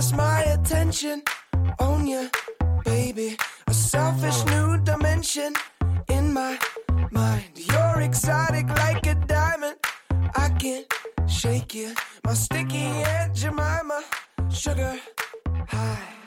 focus 0.00 0.12
my 0.16 0.40
attention 0.44 1.22
on 1.78 2.06
you, 2.06 2.30
baby. 2.84 3.36
A 3.66 3.74
selfish 3.74 4.44
new 4.46 4.78
dimension 4.78 5.52
in 6.08 6.32
my 6.32 6.58
mind. 7.10 7.50
You're 7.54 8.00
exotic 8.00 8.68
like 8.68 9.06
a 9.06 9.14
diamond. 9.26 9.76
I 10.36 10.48
can't 10.58 10.86
shake 11.28 11.74
you. 11.74 11.94
My 12.24 12.34
sticky 12.34 12.86
Aunt 13.14 13.34
Jemima, 13.34 14.02
sugar 14.50 14.98
high. 15.68 16.19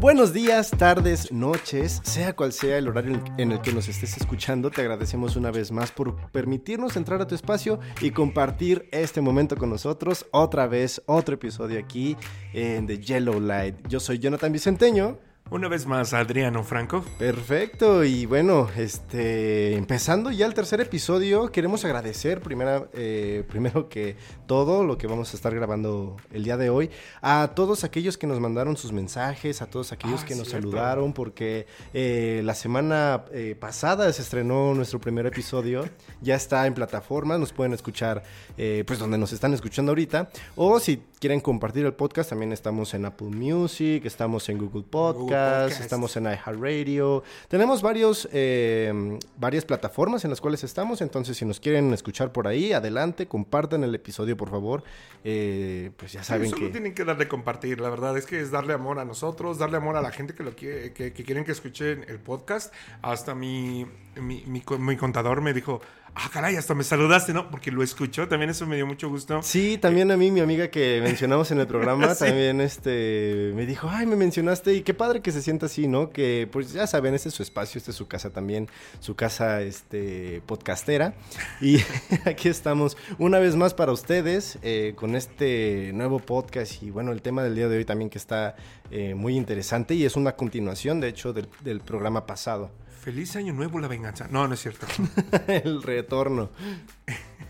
Buenos 0.00 0.32
días, 0.32 0.70
tardes, 0.70 1.32
noches, 1.32 2.00
sea 2.04 2.36
cual 2.36 2.52
sea 2.52 2.78
el 2.78 2.86
horario 2.86 3.20
en 3.36 3.50
el 3.50 3.60
que 3.60 3.72
nos 3.72 3.88
estés 3.88 4.16
escuchando, 4.16 4.70
te 4.70 4.80
agradecemos 4.80 5.34
una 5.34 5.50
vez 5.50 5.72
más 5.72 5.90
por 5.90 6.14
permitirnos 6.30 6.96
entrar 6.96 7.20
a 7.20 7.26
tu 7.26 7.34
espacio 7.34 7.80
y 8.00 8.12
compartir 8.12 8.88
este 8.92 9.20
momento 9.20 9.56
con 9.56 9.70
nosotros. 9.70 10.24
Otra 10.30 10.68
vez, 10.68 11.02
otro 11.06 11.34
episodio 11.34 11.80
aquí 11.80 12.16
en 12.52 12.86
The 12.86 13.00
Yellow 13.00 13.40
Light. 13.40 13.88
Yo 13.88 13.98
soy 13.98 14.20
Jonathan 14.20 14.52
Vicenteño. 14.52 15.18
Una 15.50 15.66
vez 15.68 15.86
más, 15.86 16.12
Adriano 16.12 16.62
Franco. 16.62 17.02
Perfecto, 17.18 18.04
y 18.04 18.26
bueno, 18.26 18.68
este, 18.76 19.76
empezando 19.76 20.30
ya 20.30 20.44
el 20.44 20.52
tercer 20.52 20.82
episodio, 20.82 21.50
queremos 21.50 21.86
agradecer 21.86 22.42
primera, 22.42 22.86
eh, 22.92 23.44
primero 23.48 23.88
que 23.88 24.16
todo 24.46 24.84
lo 24.84 24.98
que 24.98 25.06
vamos 25.06 25.32
a 25.32 25.36
estar 25.36 25.54
grabando 25.54 26.16
el 26.32 26.44
día 26.44 26.58
de 26.58 26.68
hoy, 26.68 26.90
a 27.22 27.52
todos 27.54 27.82
aquellos 27.82 28.18
que 28.18 28.26
nos 28.26 28.40
mandaron 28.40 28.76
sus 28.76 28.92
mensajes, 28.92 29.62
a 29.62 29.66
todos 29.70 29.90
aquellos 29.92 30.20
Ah, 30.22 30.26
que 30.26 30.34
nos 30.34 30.48
cierto. 30.48 30.68
saludaron, 30.68 31.14
porque 31.14 31.66
eh, 31.94 32.42
la 32.44 32.54
semana 32.54 33.24
eh, 33.32 33.56
pasada 33.58 34.12
se 34.12 34.20
estrenó 34.20 34.74
nuestro 34.74 35.00
primer 35.00 35.24
episodio, 35.24 35.88
ya 36.20 36.34
está 36.34 36.66
en 36.66 36.74
plataformas, 36.74 37.40
nos 37.40 37.54
pueden 37.54 37.72
escuchar 37.72 38.22
eh, 38.58 38.84
pues 38.86 38.98
donde 38.98 39.16
nos 39.16 39.32
están 39.32 39.54
escuchando 39.54 39.92
ahorita, 39.92 40.28
o 40.56 40.78
si 40.78 41.02
quieren 41.20 41.40
compartir 41.40 41.86
el 41.86 41.94
podcast, 41.94 42.28
también 42.30 42.52
estamos 42.52 42.92
en 42.92 43.06
Apple 43.06 43.28
Music, 43.28 44.04
estamos 44.04 44.46
en 44.50 44.58
Google 44.58 44.84
Podcast, 44.88 45.37
Podcast. 45.38 45.80
estamos 45.80 46.16
en 46.16 46.24
iHeartRadio. 46.24 47.22
Tenemos 47.48 47.82
varios, 47.82 48.28
eh, 48.32 49.18
varias 49.36 49.64
plataformas 49.64 50.24
en 50.24 50.30
las 50.30 50.40
cuales 50.40 50.64
estamos, 50.64 51.00
entonces 51.00 51.36
si 51.36 51.44
nos 51.44 51.60
quieren 51.60 51.92
escuchar 51.92 52.32
por 52.32 52.48
ahí, 52.48 52.72
adelante, 52.72 53.26
compartan 53.26 53.84
el 53.84 53.94
episodio, 53.94 54.36
por 54.36 54.50
favor. 54.50 54.82
Eh, 55.24 55.90
pues 55.96 56.12
ya 56.12 56.22
saben 56.22 56.50
Solo 56.50 56.66
que... 56.66 56.72
tienen 56.72 56.94
que 56.94 57.04
darle 57.04 57.28
compartir, 57.28 57.80
la 57.80 57.90
verdad 57.90 58.16
es 58.16 58.26
que 58.26 58.40
es 58.40 58.50
darle 58.50 58.72
amor 58.72 58.98
a 58.98 59.04
nosotros, 59.04 59.58
darle 59.58 59.76
amor 59.76 59.96
a 59.96 60.02
la 60.02 60.10
gente 60.10 60.34
que 60.34 60.42
lo 60.42 60.54
quiere, 60.54 60.92
que, 60.92 61.12
que 61.12 61.24
quieren 61.24 61.44
que 61.44 61.52
escuchen 61.52 62.04
el 62.08 62.18
podcast. 62.18 62.72
Hasta 63.02 63.34
mi, 63.34 63.86
mi, 64.16 64.44
mi 64.46 64.96
contador 64.96 65.40
me 65.40 65.52
dijo, 65.52 65.80
ah, 66.14 66.30
caray, 66.32 66.56
hasta 66.56 66.74
me 66.74 66.84
saludaste, 66.84 67.32
¿no? 67.32 67.50
Porque 67.50 67.70
lo 67.70 67.82
escuchó, 67.82 68.28
también 68.28 68.50
eso 68.50 68.66
me 68.66 68.76
dio 68.76 68.86
mucho 68.86 69.08
gusto. 69.08 69.42
Sí, 69.42 69.78
también 69.78 70.10
a 70.10 70.16
mí, 70.16 70.30
mi 70.30 70.40
amiga 70.40 70.68
que 70.68 71.00
mencionamos 71.02 71.50
en 71.50 71.60
el 71.60 71.66
programa, 71.66 72.14
Sí. 72.14 72.24
también 72.24 72.60
este, 72.60 73.52
me 73.54 73.66
dijo, 73.66 73.88
ay, 73.90 74.06
me 74.06 74.16
mencionaste, 74.16 74.74
y 74.74 74.82
qué 74.82 74.94
padre 74.94 75.20
que 75.22 75.32
se 75.32 75.42
sienta 75.42 75.66
así, 75.66 75.88
¿no? 75.88 76.10
Que 76.10 76.48
pues 76.50 76.72
ya 76.72 76.86
saben, 76.86 77.14
este 77.14 77.28
es 77.28 77.34
su 77.34 77.42
espacio, 77.42 77.78
este 77.78 77.90
es 77.90 77.96
su 77.96 78.06
casa 78.08 78.30
también, 78.30 78.68
su 79.00 79.14
casa 79.14 79.62
este, 79.62 80.42
podcastera. 80.46 81.14
Y 81.60 81.78
aquí 82.24 82.48
estamos 82.48 82.96
una 83.18 83.38
vez 83.38 83.56
más 83.56 83.74
para 83.74 83.92
ustedes 83.92 84.58
eh, 84.62 84.94
con 84.96 85.14
este 85.14 85.92
nuevo 85.94 86.18
podcast 86.18 86.82
y 86.82 86.90
bueno, 86.90 87.12
el 87.12 87.22
tema 87.22 87.42
del 87.42 87.54
día 87.54 87.68
de 87.68 87.78
hoy 87.78 87.84
también 87.84 88.10
que 88.10 88.18
está 88.18 88.56
eh, 88.90 89.14
muy 89.14 89.36
interesante 89.36 89.94
y 89.94 90.04
es 90.04 90.16
una 90.16 90.32
continuación, 90.36 91.00
de 91.00 91.08
hecho, 91.08 91.32
del, 91.32 91.48
del 91.62 91.80
programa 91.80 92.26
pasado, 92.26 92.70
Feliz 93.00 93.36
año 93.36 93.52
nuevo, 93.52 93.78
la 93.78 93.88
venganza. 93.88 94.26
No, 94.28 94.46
no 94.48 94.54
es 94.54 94.60
cierto. 94.60 94.86
el 95.46 95.82
retorno. 95.82 96.50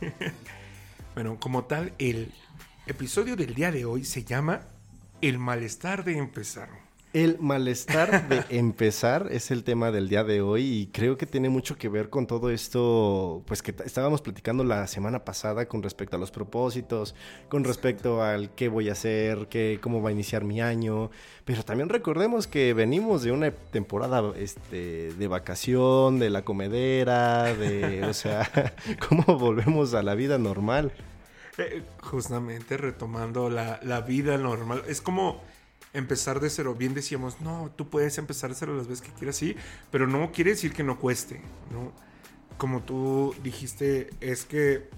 bueno, 1.15 1.39
como 1.41 1.65
tal, 1.65 1.95
el 1.99 2.33
episodio 2.87 3.35
del 3.35 3.55
día 3.55 3.73
de 3.73 3.85
hoy 3.85 4.05
se 4.05 4.25
llama 4.25 4.61
El 5.21 5.39
malestar 5.39 6.05
de 6.05 6.19
empezar. 6.19 6.88
El 7.19 7.37
malestar 7.41 8.29
de 8.29 8.45
empezar 8.57 9.27
es 9.33 9.51
el 9.51 9.65
tema 9.65 9.91
del 9.91 10.09
día 10.09 10.23
de 10.23 10.41
hoy 10.41 10.63
y 10.63 10.87
creo 10.87 11.19
que 11.19 11.27
tiene 11.27 11.49
mucho 11.49 11.77
que 11.77 11.89
ver 11.89 12.11
con 12.11 12.29
todo 12.29 12.49
esto, 12.49 13.43
pues 13.45 13.61
que 13.61 13.75
estábamos 13.85 14.23
platicando 14.23 14.63
la 14.63 14.87
semana 14.87 15.25
pasada 15.25 15.67
con 15.67 15.83
respecto 15.83 16.15
a 16.15 16.21
los 16.21 16.31
propósitos, 16.31 17.17
con 17.49 17.65
respecto 17.65 18.23
al 18.23 18.55
qué 18.55 18.69
voy 18.69 18.89
a 18.89 18.93
hacer, 18.93 19.49
qué, 19.49 19.81
cómo 19.83 20.01
va 20.01 20.11
a 20.11 20.13
iniciar 20.13 20.45
mi 20.45 20.61
año, 20.61 21.11
pero 21.45 21.65
también 21.65 21.89
recordemos 21.89 22.47
que 22.47 22.73
venimos 22.73 23.25
de 23.25 23.33
una 23.33 23.51
temporada 23.51 24.23
este, 24.37 25.13
de 25.13 25.27
vacación, 25.27 26.21
de 26.21 26.31
la 26.31 26.43
comedera, 26.43 27.53
de, 27.53 28.05
o 28.05 28.15
sea, 28.15 28.49
cómo 29.09 29.25
volvemos 29.37 29.93
a 29.95 30.05
la 30.05 30.15
vida 30.15 30.39
normal. 30.39 30.93
Eh, 31.57 31.83
justamente 32.01 32.77
retomando 32.77 33.51
la, 33.51 33.81
la 33.83 34.03
vida 34.03 34.39
normal. 34.39 34.85
Es 34.87 35.01
como 35.01 35.43
empezar 35.93 36.41
de 36.41 36.51
cero. 36.51 36.75
Bien 36.75 36.95
decíamos, 36.95 37.41
no, 37.41 37.73
tú 37.77 37.89
puedes 37.89 38.19
empezar 38.19 38.51
de 38.51 38.57
cero 38.57 38.77
las 38.77 38.89
veces 38.89 39.07
que 39.07 39.13
quieras, 39.13 39.37
sí, 39.37 39.57
pero 39.91 40.07
no 40.07 40.33
quiere 40.33 40.51
decir 40.51 40.73
que 40.73 40.83
no 40.83 40.99
cueste, 40.99 41.41
¿no? 41.71 41.93
Como 42.57 42.83
tú 42.83 43.35
dijiste, 43.43 44.11
es 44.21 44.45
que 44.45 44.89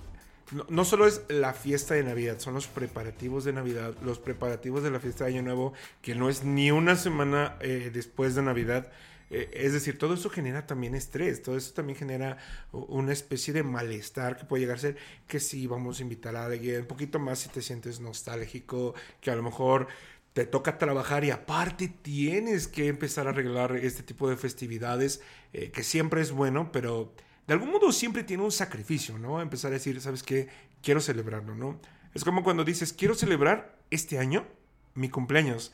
no, 0.68 0.84
solo 0.84 1.06
es 1.06 1.22
la 1.28 1.52
fiesta 1.52 1.94
de 1.94 2.02
Navidad, 2.02 2.40
son 2.40 2.54
los 2.54 2.66
preparativos 2.66 3.44
de 3.44 3.52
Navidad, 3.52 3.94
los 4.02 4.18
preparativos 4.18 4.82
de 4.82 4.90
la 4.90 4.98
fiesta 4.98 5.24
de 5.24 5.32
Año 5.32 5.42
Nuevo, 5.42 5.72
que 6.02 6.14
no 6.14 6.28
es 6.28 6.42
ni 6.42 6.72
una 6.72 6.96
semana 6.96 7.56
eh, 7.60 7.90
después 7.92 8.34
de 8.34 8.42
Navidad. 8.42 8.90
Eh, 9.30 9.48
es 9.52 9.72
decir, 9.72 9.96
todo 9.96 10.14
eso 10.14 10.28
genera 10.28 10.66
también 10.66 10.96
estrés, 10.96 11.40
todo 11.42 11.56
eso 11.56 11.72
también 11.72 11.96
genera 11.96 12.38
una 12.72 13.12
especie 13.12 13.54
de 13.54 13.62
malestar 13.62 14.36
que 14.36 14.44
puede 14.44 14.62
llegar 14.62 14.78
a 14.78 14.80
ser 14.80 14.96
que 15.28 15.38
si 15.38 15.68
vamos 15.68 16.00
a 16.00 16.02
invitar 16.02 16.34
a 16.34 16.46
alguien, 16.46 16.80
un 16.80 16.86
poquito 16.86 17.20
más 17.20 17.38
si 17.38 17.48
te 17.48 17.62
sientes 17.62 18.00
nostálgico, 18.00 18.94
que 19.20 19.30
a 19.30 19.36
lo 19.36 19.44
mejor 19.44 19.86
te 20.32 20.46
toca 20.46 20.78
trabajar 20.78 21.24
y 21.24 21.30
aparte 21.30 21.88
tienes 21.88 22.68
que 22.68 22.88
empezar 22.88 23.26
a 23.26 23.30
arreglar 23.30 23.76
este 23.76 24.02
tipo 24.02 24.28
de 24.28 24.36
festividades, 24.36 25.22
eh, 25.52 25.70
que 25.70 25.82
siempre 25.82 26.20
es 26.20 26.30
bueno, 26.30 26.70
pero 26.72 27.12
de 27.46 27.54
algún 27.54 27.70
modo 27.70 27.90
siempre 27.92 28.22
tiene 28.22 28.44
un 28.44 28.52
sacrificio, 28.52 29.18
¿no? 29.18 29.40
Empezar 29.40 29.70
a 29.70 29.74
decir, 29.74 30.00
¿sabes 30.00 30.22
qué? 30.22 30.48
Quiero 30.82 31.00
celebrarlo, 31.00 31.54
¿no? 31.54 31.80
Es 32.14 32.24
como 32.24 32.44
cuando 32.44 32.64
dices, 32.64 32.92
quiero 32.92 33.14
celebrar 33.14 33.76
este 33.90 34.18
año 34.18 34.46
mi 34.94 35.08
cumpleaños, 35.08 35.72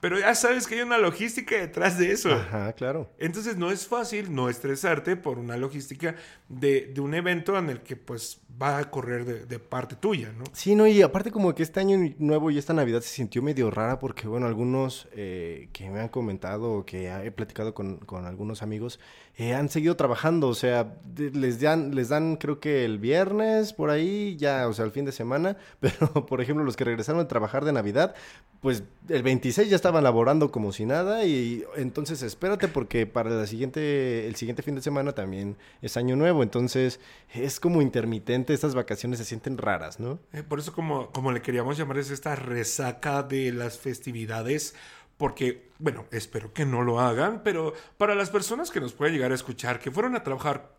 pero 0.00 0.18
ya 0.18 0.34
sabes 0.34 0.66
que 0.66 0.76
hay 0.76 0.82
una 0.82 0.98
logística 0.98 1.56
detrás 1.56 1.98
de 1.98 2.12
eso. 2.12 2.32
Ajá, 2.32 2.72
claro. 2.72 3.10
Entonces 3.18 3.56
no 3.56 3.70
es 3.70 3.86
fácil 3.86 4.34
no 4.34 4.48
estresarte 4.48 5.16
por 5.16 5.38
una 5.38 5.56
logística 5.56 6.14
de, 6.48 6.90
de 6.94 7.00
un 7.00 7.14
evento 7.14 7.58
en 7.58 7.70
el 7.70 7.80
que 7.80 7.96
pues 7.96 8.40
va 8.60 8.78
a 8.78 8.90
correr 8.90 9.24
de, 9.24 9.46
de 9.46 9.58
parte 9.58 9.96
tuya, 9.96 10.32
¿no? 10.32 10.44
Sí, 10.52 10.74
no, 10.74 10.86
y 10.86 11.02
aparte 11.02 11.30
como 11.30 11.54
que 11.54 11.62
este 11.62 11.80
año 11.80 11.98
nuevo 12.18 12.50
y 12.50 12.58
esta 12.58 12.72
Navidad 12.72 13.00
se 13.00 13.08
sintió 13.08 13.42
medio 13.42 13.70
rara 13.70 13.98
porque, 13.98 14.26
bueno, 14.28 14.46
algunos 14.46 15.08
eh, 15.12 15.68
que 15.72 15.90
me 15.90 16.00
han 16.00 16.08
comentado 16.08 16.72
o 16.72 16.84
que 16.84 17.08
he 17.08 17.30
platicado 17.30 17.74
con, 17.74 17.98
con 17.98 18.24
algunos 18.24 18.62
amigos 18.62 19.00
eh, 19.36 19.54
han 19.54 19.68
seguido 19.68 19.96
trabajando, 19.96 20.48
o 20.48 20.54
sea, 20.54 20.94
les 21.16 21.60
dan, 21.60 21.94
les 21.94 22.08
dan 22.08 22.36
creo 22.36 22.58
que 22.58 22.84
el 22.84 22.98
viernes 22.98 23.72
por 23.72 23.90
ahí, 23.90 24.36
ya, 24.36 24.66
o 24.66 24.72
sea, 24.72 24.84
el 24.84 24.90
fin 24.90 25.04
de 25.04 25.12
semana, 25.12 25.56
pero 25.80 26.26
por 26.26 26.40
ejemplo 26.40 26.64
los 26.64 26.76
que 26.76 26.82
regresaron 26.82 27.20
a 27.20 27.28
trabajar 27.28 27.64
de 27.64 27.72
Navidad, 27.72 28.16
pues 28.60 28.82
el 29.08 29.22
26 29.22 29.70
ya 29.70 29.76
estaban 29.88 30.04
laborando 30.04 30.50
como 30.50 30.70
si 30.70 30.84
nada 30.84 31.24
y 31.24 31.64
entonces 31.76 32.20
espérate 32.20 32.68
porque 32.68 33.06
para 33.06 33.30
la 33.30 33.46
siguiente, 33.46 34.26
el 34.26 34.36
siguiente 34.36 34.62
fin 34.62 34.74
de 34.74 34.82
semana 34.82 35.12
también 35.12 35.56
es 35.80 35.96
año 35.96 36.14
nuevo, 36.14 36.42
entonces 36.42 37.00
es 37.32 37.58
como 37.58 37.80
intermitente, 37.80 38.52
estas 38.52 38.74
vacaciones 38.74 39.18
se 39.18 39.24
sienten 39.24 39.56
raras, 39.56 39.98
¿no? 39.98 40.18
Eh, 40.34 40.42
por 40.42 40.58
eso 40.58 40.74
como, 40.74 41.10
como 41.10 41.32
le 41.32 41.40
queríamos 41.40 41.78
llamar 41.78 41.96
es 41.96 42.10
esta 42.10 42.36
resaca 42.36 43.22
de 43.22 43.50
las 43.50 43.78
festividades, 43.78 44.74
porque, 45.16 45.70
bueno, 45.78 46.04
espero 46.10 46.52
que 46.52 46.66
no 46.66 46.82
lo 46.82 47.00
hagan, 47.00 47.42
pero 47.42 47.72
para 47.96 48.14
las 48.14 48.28
personas 48.28 48.70
que 48.70 48.82
nos 48.82 48.92
pueden 48.92 49.14
llegar 49.14 49.32
a 49.32 49.36
escuchar, 49.36 49.80
que 49.80 49.90
fueron 49.90 50.16
a 50.16 50.22
trabajar 50.22 50.77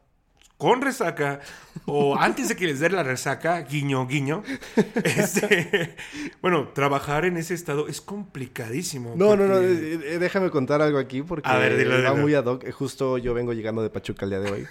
con 0.60 0.82
resaca 0.82 1.40
o 1.86 2.18
antes 2.18 2.50
de 2.50 2.58
que 2.58 2.68
les 2.68 2.82
dé 2.82 2.90
la 2.90 3.02
resaca, 3.02 3.62
guiño, 3.62 4.06
guiño, 4.06 4.44
este, 5.04 5.96
bueno, 6.42 6.68
trabajar 6.74 7.24
en 7.24 7.38
ese 7.38 7.54
estado 7.54 7.88
es 7.88 8.02
complicadísimo. 8.02 9.14
No, 9.16 9.38
no, 9.38 9.48
no, 9.48 9.58
eh, 9.60 10.00
eh, 10.04 10.18
déjame 10.20 10.52
contar 10.52 10.82
algo 10.82 11.00
aquí 11.00 11.24
porque 11.24 11.50
A 11.50 11.58
ver, 11.58 11.78
dilo, 11.78 12.04
va 12.04 12.14
muy 12.14 12.36
ad 12.36 12.46
hoc. 12.46 12.70
Justo 12.72 13.18
yo 13.18 13.34
vengo 13.34 13.54
llegando 13.54 13.82
de 13.82 13.90
Pachuca 13.90 14.26
el 14.26 14.32
día 14.32 14.42
de 14.42 14.52
hoy. 14.52 14.68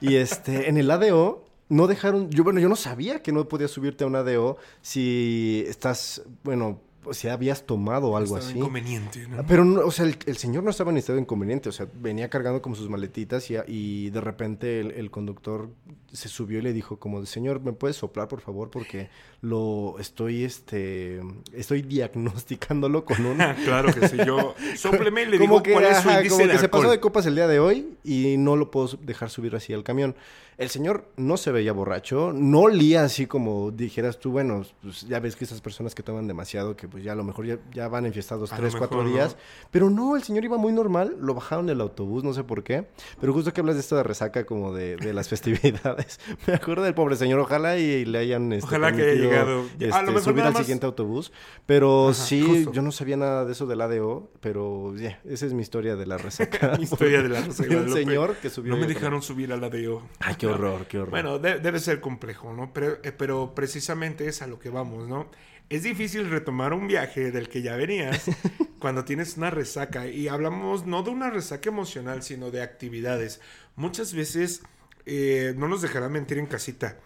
Y 0.00 0.16
este, 0.16 0.68
en 0.68 0.76
el 0.76 0.90
ADO 0.90 1.46
no 1.68 1.86
dejaron, 1.86 2.30
yo 2.30 2.42
bueno, 2.42 2.58
yo 2.58 2.68
no 2.68 2.76
sabía 2.76 3.22
que 3.22 3.30
no 3.30 3.46
podías 3.46 3.70
subirte 3.70 4.02
a 4.02 4.08
un 4.08 4.16
ADO 4.16 4.58
si 4.82 5.64
estás, 5.68 6.22
bueno, 6.42 6.80
si 7.12 7.28
habías 7.28 7.64
tomado 7.64 8.16
algo 8.16 8.36
así. 8.36 8.58
inconveniente, 8.58 9.26
¿no? 9.28 9.44
Pero, 9.46 9.64
no, 9.64 9.80
o 9.80 9.90
sea, 9.90 10.06
el, 10.06 10.16
el 10.26 10.36
señor 10.36 10.64
no 10.64 10.70
estaba 10.70 10.90
en 10.90 10.96
estado 10.98 11.18
inconveniente, 11.18 11.68
o 11.68 11.72
sea, 11.72 11.86
venía 11.94 12.28
cargando 12.28 12.62
como 12.62 12.74
sus 12.74 12.88
maletitas 12.88 13.50
y, 13.50 13.56
y 13.66 14.10
de 14.10 14.20
repente 14.20 14.80
el, 14.80 14.92
el 14.92 15.10
conductor 15.10 15.70
se 16.12 16.28
subió 16.28 16.58
y 16.58 16.62
le 16.62 16.72
dijo 16.72 16.98
como, 16.98 17.24
señor, 17.26 17.60
¿me 17.60 17.72
puedes 17.72 17.96
soplar, 17.96 18.28
por 18.28 18.40
favor? 18.40 18.70
Porque 18.70 19.10
lo 19.42 19.96
estoy, 19.98 20.44
este, 20.44 21.20
estoy 21.52 21.82
diagnosticándolo 21.82 23.04
con 23.04 23.24
un... 23.26 23.38
claro 23.64 23.92
que 23.92 24.08
sí, 24.08 24.16
yo 24.26 24.54
sopleme 24.76 25.22
y 25.22 25.26
le 25.26 25.38
como 25.38 25.54
digo 25.54 25.62
que, 25.62 25.72
cuál 25.72 25.84
es 25.84 25.98
su 25.98 26.08
ajá, 26.08 26.18
índice 26.18 26.34
como 26.34 26.46
de 26.46 26.52
que 26.52 26.58
se 26.58 26.68
pasó 26.68 26.90
de 26.90 27.00
copas 27.00 27.26
el 27.26 27.34
día 27.34 27.46
de 27.46 27.60
hoy 27.60 27.94
y 28.04 28.36
no 28.38 28.56
lo 28.56 28.70
puedo 28.70 28.98
dejar 29.02 29.30
subir 29.30 29.54
así 29.54 29.72
al 29.72 29.84
camión. 29.84 30.16
El 30.58 30.70
señor 30.70 31.04
no 31.16 31.36
se 31.36 31.52
veía 31.52 31.72
borracho, 31.72 32.32
no 32.34 32.62
olía 32.62 33.04
así 33.04 33.26
como 33.28 33.70
dijeras 33.70 34.18
tú, 34.18 34.32
bueno, 34.32 34.64
pues 34.82 35.02
ya 35.02 35.20
ves 35.20 35.36
que 35.36 35.44
esas 35.44 35.60
personas 35.60 35.94
que 35.94 36.02
toman 36.02 36.26
demasiado, 36.26 36.74
que 36.74 36.88
pues 36.88 37.04
ya 37.04 37.12
a 37.12 37.14
lo 37.14 37.22
mejor 37.22 37.46
ya, 37.46 37.58
ya 37.72 37.86
van 37.86 38.06
enfiestados 38.06 38.52
A 38.52 38.56
tres, 38.56 38.74
cuatro 38.74 39.04
días. 39.04 39.34
¿no? 39.36 39.68
Pero 39.70 39.88
no, 39.88 40.16
el 40.16 40.24
señor 40.24 40.44
iba 40.44 40.56
muy 40.58 40.72
normal, 40.72 41.16
lo 41.20 41.34
bajaron 41.34 41.66
del 41.66 41.80
autobús, 41.80 42.24
no 42.24 42.32
sé 42.34 42.42
por 42.42 42.64
qué. 42.64 42.88
Pero 43.20 43.32
justo 43.32 43.52
que 43.52 43.60
hablas 43.60 43.76
de 43.76 43.82
esto 43.82 43.94
de 43.94 44.02
resaca 44.02 44.46
como 44.46 44.74
de, 44.74 44.96
de 44.96 45.12
las 45.12 45.28
festividades, 45.30 46.18
me 46.48 46.54
acuerdo 46.54 46.82
del 46.82 46.94
pobre 46.94 47.14
señor, 47.14 47.38
ojalá 47.38 47.78
y, 47.78 48.04
le 48.04 48.18
hayan 48.18 48.52
este, 48.52 48.66
Ojalá 48.66 48.90
que 48.92 49.02
haya 49.02 49.14
llegado. 49.14 49.60
A 49.60 49.62
lo 49.62 49.86
este, 49.86 50.02
mejor 50.06 50.22
subir 50.22 50.42
al 50.42 50.52
más- 50.54 50.62
siguiente 50.62 50.86
autobús. 50.86 51.30
Pero 51.66 52.08
Ajá, 52.08 52.14
sí, 52.14 52.42
justo. 52.42 52.72
yo 52.72 52.82
no 52.82 52.90
sabía 52.90 53.16
nada 53.16 53.44
de 53.44 53.52
eso 53.52 53.66
del 53.66 53.80
ADO, 53.80 54.28
pero 54.40 54.92
ya, 54.96 55.20
esa 55.24 55.46
es 55.46 55.52
mi 55.52 55.62
historia 55.62 55.94
de 55.94 56.04
la 56.06 56.18
resaca. 56.18 56.74
Mi 56.78 56.82
historia 56.82 57.22
de 57.22 57.28
la 57.28 57.42
De 57.42 57.76
un 57.76 57.92
señor 57.92 58.34
que 58.42 58.50
subió. 58.50 58.74
No 58.74 58.80
me 58.80 58.88
dejaron 58.88 59.22
subir 59.22 59.52
a 59.52 59.56
la 59.56 59.70
de 59.70 59.84
yo. 59.84 60.02
Ay, 60.18 60.34
qué 60.34 60.47
horror, 60.54 60.86
qué 60.86 60.98
horror. 60.98 61.10
Bueno, 61.10 61.38
de- 61.38 61.58
debe 61.60 61.78
ser 61.80 62.00
complejo, 62.00 62.52
¿no? 62.52 62.72
Pero, 62.72 62.98
eh, 63.02 63.12
pero 63.12 63.54
precisamente 63.54 64.26
es 64.28 64.42
a 64.42 64.46
lo 64.46 64.58
que 64.58 64.70
vamos, 64.70 65.08
¿no? 65.08 65.30
Es 65.68 65.82
difícil 65.82 66.30
retomar 66.30 66.72
un 66.72 66.86
viaje 66.88 67.30
del 67.30 67.48
que 67.48 67.60
ya 67.62 67.76
venías 67.76 68.22
cuando 68.78 69.04
tienes 69.04 69.36
una 69.36 69.50
resaca. 69.50 70.06
Y 70.08 70.28
hablamos 70.28 70.86
no 70.86 71.02
de 71.02 71.10
una 71.10 71.30
resaca 71.30 71.68
emocional, 71.68 72.22
sino 72.22 72.50
de 72.50 72.62
actividades. 72.62 73.40
Muchas 73.76 74.14
veces, 74.14 74.62
eh, 75.06 75.54
no 75.56 75.68
nos 75.68 75.82
dejará 75.82 76.08
mentir 76.08 76.38
en 76.38 76.46
casita, 76.46 76.96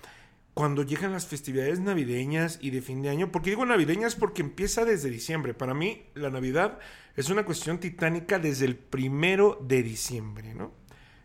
cuando 0.55 0.83
llegan 0.83 1.12
las 1.12 1.27
festividades 1.27 1.81
navideñas 1.81 2.59
y 2.61 2.71
de 2.71 2.83
fin 2.83 3.00
de 3.00 3.09
año, 3.09 3.33
porque 3.33 3.49
digo 3.50 3.65
navideñas 3.65 4.15
porque 4.15 4.43
empieza 4.43 4.85
desde 4.85 5.09
diciembre. 5.09 5.55
Para 5.55 5.73
mí, 5.73 6.05
la 6.15 6.29
Navidad 6.29 6.79
es 7.17 7.31
una 7.31 7.44
cuestión 7.47 7.79
titánica 7.79 8.39
desde 8.39 8.67
el 8.67 8.77
primero 8.77 9.59
de 9.67 9.83
diciembre, 9.83 10.55
¿no? 10.55 10.73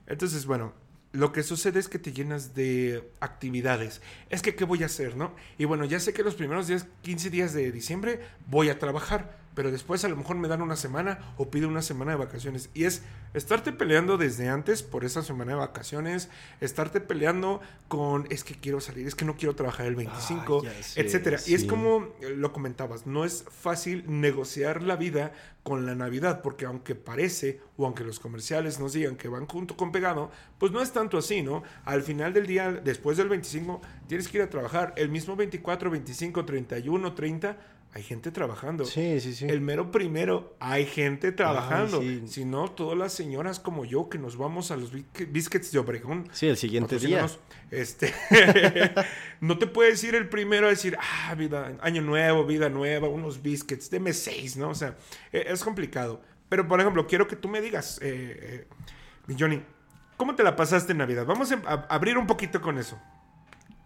Entonces, 0.08 0.46
bueno, 0.46 0.74
lo 1.18 1.32
que 1.32 1.42
sucede 1.42 1.80
es 1.80 1.88
que 1.88 1.98
te 1.98 2.14
llenas 2.14 2.54
de 2.54 3.04
actividades. 3.22 4.04
Es 4.30 4.44
que, 4.44 4.54
¿qué 4.54 4.66
voy 4.66 4.84
a 4.84 4.86
hacer, 4.86 5.18
no? 5.18 5.34
Y 5.58 5.66
bueno, 5.66 5.84
ya 5.84 6.00
sé 6.00 6.14
que 6.14 6.22
los 6.22 6.36
primeros 6.36 6.68
días, 6.68 6.86
15 7.02 7.32
días 7.32 7.54
de 7.54 7.72
diciembre 7.72 8.20
voy 8.46 8.70
a 8.70 8.78
trabajar, 8.78 9.36
pero 9.58 9.72
después 9.72 10.06
a 10.06 10.08
lo 10.08 10.16
mejor 10.16 10.36
me 10.36 10.48
dan 10.48 10.62
una 10.62 10.76
semana 10.76 11.34
o 11.36 11.50
pido 11.50 11.68
una 11.68 11.82
semana 11.82 12.12
de 12.12 12.18
vacaciones. 12.20 12.70
Y 12.76 12.84
es 12.84 13.02
estarte 13.34 13.72
peleando 13.72 14.16
desde 14.16 14.50
antes 14.50 14.84
por 14.84 15.04
esa 15.04 15.24
semana 15.24 15.54
de 15.54 15.58
vacaciones, 15.58 16.30
estarte 16.62 17.02
peleando 17.02 17.60
con, 17.88 18.28
es 18.30 18.44
que 18.44 18.54
quiero 18.54 18.80
salir, 18.82 19.08
es 19.08 19.16
que 19.16 19.26
no 19.26 19.36
quiero 19.36 19.56
trabajar 19.56 19.88
el 19.88 19.96
25, 19.96 20.64
ya 20.64 20.84
sé, 20.84 21.02
etcétera. 21.02 21.40
Y 21.48 21.56
es 21.56 21.64
como 21.64 22.08
lo 22.22 22.54
comentabas, 22.54 23.08
no 23.08 23.26
es 23.26 23.46
fácil 23.50 24.04
negociar 24.08 24.84
la 24.84 24.96
vida 24.96 25.34
con 25.64 25.88
la 25.88 25.96
Navidad, 25.96 26.44
porque 26.44 26.66
aunque 26.66 26.94
parece, 26.96 27.60
o 27.78 27.86
aunque 27.86 28.04
los 28.04 28.20
comerciales 28.20 28.80
nos 28.80 28.94
digan 28.94 29.18
que 29.18 29.28
van 29.28 29.48
junto 29.48 29.76
con 29.76 29.92
pegado, 29.92 30.32
pues 30.60 30.72
no 30.72 30.84
es 30.84 30.94
tanto 30.94 31.18
así, 31.18 31.42
¿no? 31.42 31.64
Al 31.84 32.04
final 32.04 32.32
del 32.32 32.46
día, 32.46 32.72
después 32.72 33.18
del 33.18 33.28
25, 33.28 33.82
tienes 34.08 34.28
que 34.28 34.38
ir 34.38 34.44
a 34.44 34.50
trabajar. 34.50 34.94
El 34.96 35.10
mismo 35.10 35.36
24, 35.36 35.90
25, 35.90 36.46
31, 36.46 37.14
30, 37.14 37.58
hay 37.98 38.04
gente 38.04 38.30
trabajando. 38.30 38.86
Sí, 38.86 39.20
sí, 39.20 39.34
sí. 39.34 39.48
El 39.48 39.60
mero 39.60 39.90
primero, 39.90 40.56
hay 40.60 40.86
gente 40.86 41.32
trabajando. 41.32 42.00
Ay, 42.00 42.22
sí. 42.26 42.28
Si 42.28 42.46
no, 42.46 42.70
todas 42.70 42.96
las 42.96 43.12
señoras 43.12 43.60
como 43.60 43.86
yo 43.86 44.08
que 44.08 44.20
nos 44.20 44.38
vamos 44.38 44.70
a 44.70 44.78
los 44.78 44.92
biscuits 44.92 45.72
de 45.72 45.80
Obregón. 45.80 46.30
Sí, 46.32 46.48
el 46.48 46.58
siguiente 46.58 47.00
día. 47.00 47.26
Este, 47.72 48.14
no 49.42 49.58
te 49.58 49.66
puedes 49.66 50.04
ir 50.04 50.14
el 50.14 50.30
primero 50.30 50.68
a 50.68 50.70
decir, 50.70 50.96
ah, 51.02 51.34
vida, 51.34 51.76
año 51.82 52.04
nuevo, 52.04 52.46
vida 52.46 52.70
nueva, 52.70 53.08
unos 53.08 53.42
biscuits, 53.42 53.90
deme 53.90 54.14
seis, 54.14 54.58
¿no? 54.58 54.70
O 54.70 54.76
sea, 54.76 54.96
eh, 55.34 55.46
es 55.48 55.64
complicado. 55.64 56.22
Pero, 56.50 56.68
por 56.68 56.80
ejemplo, 56.80 57.08
quiero 57.08 57.28
que 57.28 57.36
tú 57.36 57.48
me 57.48 57.62
digas, 57.62 57.98
eh, 58.04 58.68
eh, 59.28 59.36
Johnny, 59.40 59.64
¿cómo 60.18 60.36
te 60.36 60.44
la 60.44 60.56
pasaste 60.56 60.92
en 60.92 61.00
Navidad? 61.00 61.26
Vamos 61.26 61.52
a 61.52 61.88
abrir 61.90 62.20
un 62.20 62.28
poquito 62.28 62.62
con 62.62 62.78
eso. 62.78 63.02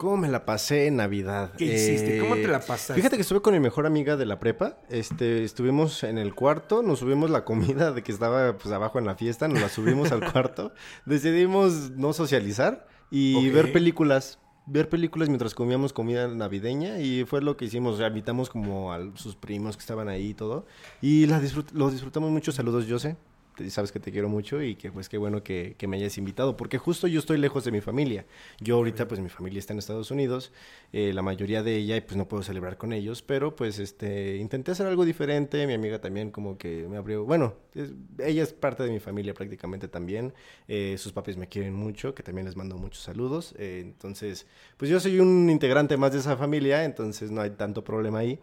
¿Cómo 0.02 0.18
me 0.18 0.28
la 0.30 0.46
pasé 0.46 0.88
en 0.88 0.96
Navidad? 0.96 1.52
¿Qué 1.56 1.66
hiciste? 1.66 2.18
¿Cómo 2.18 2.34
te 2.34 2.48
la 2.48 2.60
pasaste? 2.60 2.96
Fíjate 2.96 3.18
que 3.18 3.22
estuve 3.22 3.44
con 3.44 3.54
mi 3.54 3.60
mejor 3.60 3.86
amiga 3.86 4.18
de 4.18 4.26
la 4.26 4.40
prepa. 4.40 4.78
Este, 4.90 5.44
estuvimos 5.44 6.04
en 6.04 6.18
el 6.18 6.34
cuarto, 6.34 6.82
nos 6.82 6.98
subimos 7.00 7.30
la 7.30 7.46
comida 7.46 7.92
de 7.92 8.02
que 8.02 8.12
estaba 8.12 8.58
pues 8.58 8.74
abajo 8.74 8.98
en 8.98 9.06
la 9.06 9.14
fiesta, 9.14 9.48
nos 9.48 9.62
la 9.62 9.70
subimos 9.70 10.12
al 10.12 10.32
cuarto. 10.32 10.74
Decidimos 11.06 11.92
no 11.92 12.14
socializar 12.14 12.88
y 13.12 13.50
ver 13.52 13.72
películas. 13.74 14.40
Ver 14.66 14.90
películas 14.90 15.28
mientras 15.30 15.54
comíamos 15.54 15.94
comida 15.94 16.28
navideña 16.28 17.00
y 17.00 17.24
fue 17.26 17.42
lo 17.44 17.56
que 17.56 17.66
hicimos. 17.66 17.96
O 17.96 17.98
sea, 17.98 18.08
invitamos 18.08 18.50
como 18.50 18.92
a 18.94 19.00
sus 19.16 19.36
primos 19.36 19.78
que 19.78 19.82
estaban 19.82 20.10
ahí 20.10 20.30
y 20.30 20.34
todo. 20.34 20.66
Y 21.02 21.28
la 21.28 21.40
disfrut- 21.40 21.72
lo 21.74 21.92
disfrutamos 21.92 22.32
mucho. 22.32 22.52
Saludos, 22.52 22.86
Jose. 22.90 23.18
Te- 23.62 23.70
Sabes 23.70 23.92
que 23.92 24.00
te 24.00 24.12
quiero 24.12 24.30
mucho 24.30 24.62
y 24.62 24.76
que 24.76 24.92
pues 24.92 25.10
qué 25.10 25.18
bueno 25.18 25.44
que, 25.44 25.76
que 25.78 25.88
me 25.88 25.98
hayas 25.98 26.18
invitado. 26.18 26.58
Porque 26.58 26.78
justo 26.78 27.08
yo 27.08 27.20
estoy 27.20 27.38
lejos 27.38 27.64
de 27.66 27.72
mi 27.72 27.82
familia. 27.82 28.26
Yo 28.60 28.76
ahorita 28.78 29.08
pues 29.08 29.20
mi 29.20 29.30
familia 29.30 29.60
está 29.60 29.74
en 29.74 29.80
Estados 29.80 30.12
Unidos. 30.12 30.52
eh, 30.94 31.14
la 31.14 31.22
mayoría 31.22 31.64
de 31.64 31.76
ella 31.78 31.96
y 31.98 32.02
pues 32.02 32.18
no 32.18 32.28
puedo 32.28 32.44
celebrar 32.44 32.78
con 32.78 32.94
ellos. 32.94 33.22
Pero 33.22 33.56
pues 33.56 33.80
este 33.80 34.38
intenté 34.38 34.72
hacer 34.72 34.88
algo 34.88 35.06
diferente. 35.06 35.66
Mi 35.68 35.74
amiga 35.74 36.00
también 36.00 36.32
como 36.32 36.58
que 36.58 36.88
me 36.90 36.98
abrió... 36.98 37.24
Bueno, 37.26 37.56
es- 37.76 37.92
ella 38.20 38.44
es 38.44 38.54
parte 38.54 38.84
de 38.84 38.92
mi 38.92 39.00
familia 39.00 39.34
prácticamente 39.34 39.88
también. 39.88 40.34
Eh, 40.68 40.96
sus 40.98 41.12
papis 41.14 41.38
me 41.38 41.48
quieren 41.48 41.74
mucho, 41.74 42.14
que 42.16 42.24
también 42.24 42.46
les 42.46 42.56
mando 42.56 42.78
muchos 42.78 43.04
saludos. 43.04 43.54
Eh, 43.58 43.80
entonces, 43.84 44.46
pues 44.78 44.90
yo 44.92 45.00
soy 45.00 45.20
un 45.20 45.50
integrante 45.50 45.98
más 45.98 46.12
de 46.14 46.20
esa 46.20 46.38
familia, 46.38 46.84
entonces 46.86 47.32
no 47.32 47.42
hay 47.42 47.52
tanto 47.52 47.84
problema 47.84 48.20
ahí. 48.20 48.40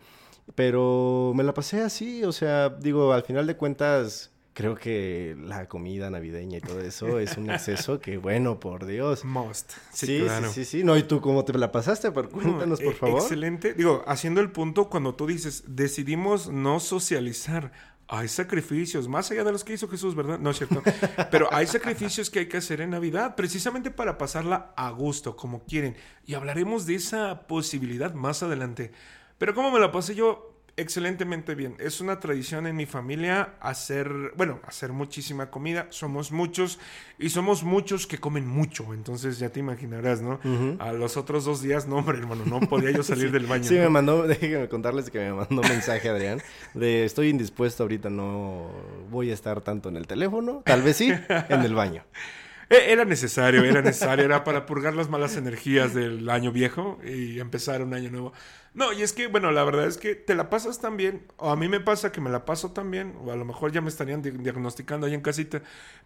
Pero 0.55 1.33
me 1.35 1.45
la 1.45 1.53
pasé 1.55 1.83
así, 1.83 2.25
o 2.25 2.33
sea, 2.33 2.71
digo, 2.71 3.13
al 3.13 3.23
final 3.23 3.47
de 3.47 3.57
cuentas, 3.57 4.31
creo 4.59 4.75
que 4.75 5.37
la 5.41 5.69
comida 5.69 6.11
navideña 6.11 6.59
y 6.59 6.61
todo 6.61 6.81
eso 6.81 7.21
es 7.21 7.37
un 7.37 7.49
exceso 7.49 8.01
que, 8.01 8.17
bueno, 8.17 8.59
por 8.59 8.87
Dios. 8.87 9.25
Most. 9.25 9.71
Sí, 9.93 10.07
Sí, 10.07 10.19
sí, 10.19 10.25
claro. 10.25 10.53
sí, 10.53 10.65
sí, 10.65 10.83
No, 10.83 10.97
¿y 10.97 11.05
tú 11.05 11.21
cómo 11.21 11.45
te 11.45 11.57
la 11.57 11.71
pasaste? 11.71 12.11
Por, 12.11 12.25
No, 12.25 12.43
cuéntanos, 12.43 12.81
por 12.81 12.93
eh, 12.93 12.97
favor. 12.97 13.21
Excelente. 13.21 13.75
Digo, 13.75 14.03
haciendo 14.09 14.41
el 14.41 14.51
punto 14.51 14.89
cuando 14.89 15.15
tú 15.15 15.29
dices, 15.29 15.63
decidimos 15.69 16.49
no 16.49 16.81
socializar. 16.81 17.71
Hay 18.09 18.27
sacrificios, 18.27 19.07
más 19.07 19.31
allá 19.31 19.45
de 19.45 19.53
los 19.53 19.63
que 19.63 19.75
hizo 19.75 19.87
Jesús, 19.87 20.17
¿verdad? 20.17 20.41
No 20.41 20.51
es 20.51 20.57
cierto. 20.57 20.83
Pero 21.31 21.55
hay 21.55 21.69
sacrificios 21.69 22.29
que 22.29 22.41
hay 22.41 22.49
que 22.49 22.57
hacer 22.57 22.81
en 22.81 22.91
Navidad, 22.91 23.37
precisamente 23.37 23.93
para 23.93 24.19
pasarla 24.19 24.75
a 24.77 24.91
gusto, 24.91 25.37
como 25.37 25.67
quieren. 25.67 25.95
Y 26.27 26.35
hablaremos 26.35 26.85
de 26.85 26.97
esa 26.97 27.47
posibilidad 27.47 28.13
más 28.13 28.43
adelante. 28.43 28.91
Pero 29.39 29.55
¿cómo 29.55 29.71
me 29.71 29.79
la 29.79 29.93
pasé 29.93 30.17
yo? 30.17 30.58
Excelentemente 30.79 31.57
bien. 31.57 31.75
Es 31.81 32.01
una 32.01 32.21
tradición 32.21 32.69
en 32.69 32.77
mi 32.77 32.87
familia 32.87 33.55
hacer, 33.61 34.09
bueno, 34.37 34.61
hacer 34.65 34.93
muchísima 34.93 35.51
comida. 35.51 35.89
Somos 35.91 36.31
muchos 36.31 36.79
y 37.19 37.31
somos 37.31 37.65
muchos 37.65 38.07
que 38.07 38.19
comen 38.19 38.47
mucho. 38.47 38.95
Entonces 38.95 39.41
ya 39.41 39.49
te 39.49 39.59
imaginarás, 39.59 40.23
¿no? 40.23 40.39
A 40.79 40.93
los 40.93 41.17
otros 41.17 41.45
dos 41.45 41.63
días, 41.63 41.89
no, 41.89 41.97
hombre, 41.97 42.19
hermano, 42.19 42.45
no 42.47 42.61
podía 42.61 42.93
yo 42.93 43.03
salir 43.03 43.33
del 43.33 43.47
baño. 43.47 43.65
Sí, 43.65 43.75
¿no? 43.75 43.83
me 43.83 43.89
mandó, 43.89 44.23
déjenme 44.29 44.69
contarles 44.69 45.11
que 45.11 45.19
me 45.19 45.33
mandó 45.33 45.63
un 45.63 45.69
mensaje 45.69 46.09
Adrián 46.09 46.41
de 46.75 47.05
estoy 47.05 47.31
indispuesto 47.31 47.83
ahorita, 47.83 48.09
no 48.09 48.71
voy 49.11 49.33
a 49.33 49.35
estar 49.35 49.61
tanto 49.61 49.89
en 49.89 49.97
el 49.97 50.07
teléfono, 50.07 50.63
tal 50.65 50.83
vez 50.83 50.97
sí, 50.97 51.13
en 51.29 51.63
el 51.63 51.75
baño. 51.75 52.05
Eh, 52.71 52.93
Era 52.93 53.05
necesario, 53.07 53.65
era 53.65 53.81
necesario, 53.81 54.25
era 54.27 54.45
para 54.45 54.67
purgar 54.67 54.95
las 54.95 55.09
malas 55.09 55.37
energías 55.37 55.95
del 55.95 56.29
año 56.29 56.53
viejo 56.53 56.99
y 57.03 57.41
empezar 57.41 57.83
un 57.83 57.95
año 57.95 58.11
nuevo. 58.11 58.33
No, 58.75 58.93
y 58.93 59.03
es 59.03 59.13
que, 59.15 59.27
bueno, 59.27 59.51
la 59.53 59.65
verdad 59.65 59.87
es 59.87 59.97
que 59.97 60.15
te 60.15 60.35
la 60.35 60.51
pasas 60.51 60.79
tan 60.79 60.97
bien, 60.99 61.27
o 61.39 61.51
a 61.51 61.57
mí 61.57 61.67
me 61.69 61.81
pasa 61.81 62.13
que 62.13 62.21
me 62.21 62.29
la 62.31 62.45
paso 62.45 62.73
tan 62.73 62.91
bien, 62.91 63.15
o 63.25 63.33
a 63.33 63.37
lo 63.37 63.45
mejor 63.47 63.73
ya 63.73 63.81
me 63.81 63.89
estarían 63.89 64.21
di- 64.21 64.31
diagnosticando 64.33 65.07
ahí 65.07 65.15
en 65.15 65.23
casita, 65.23 65.63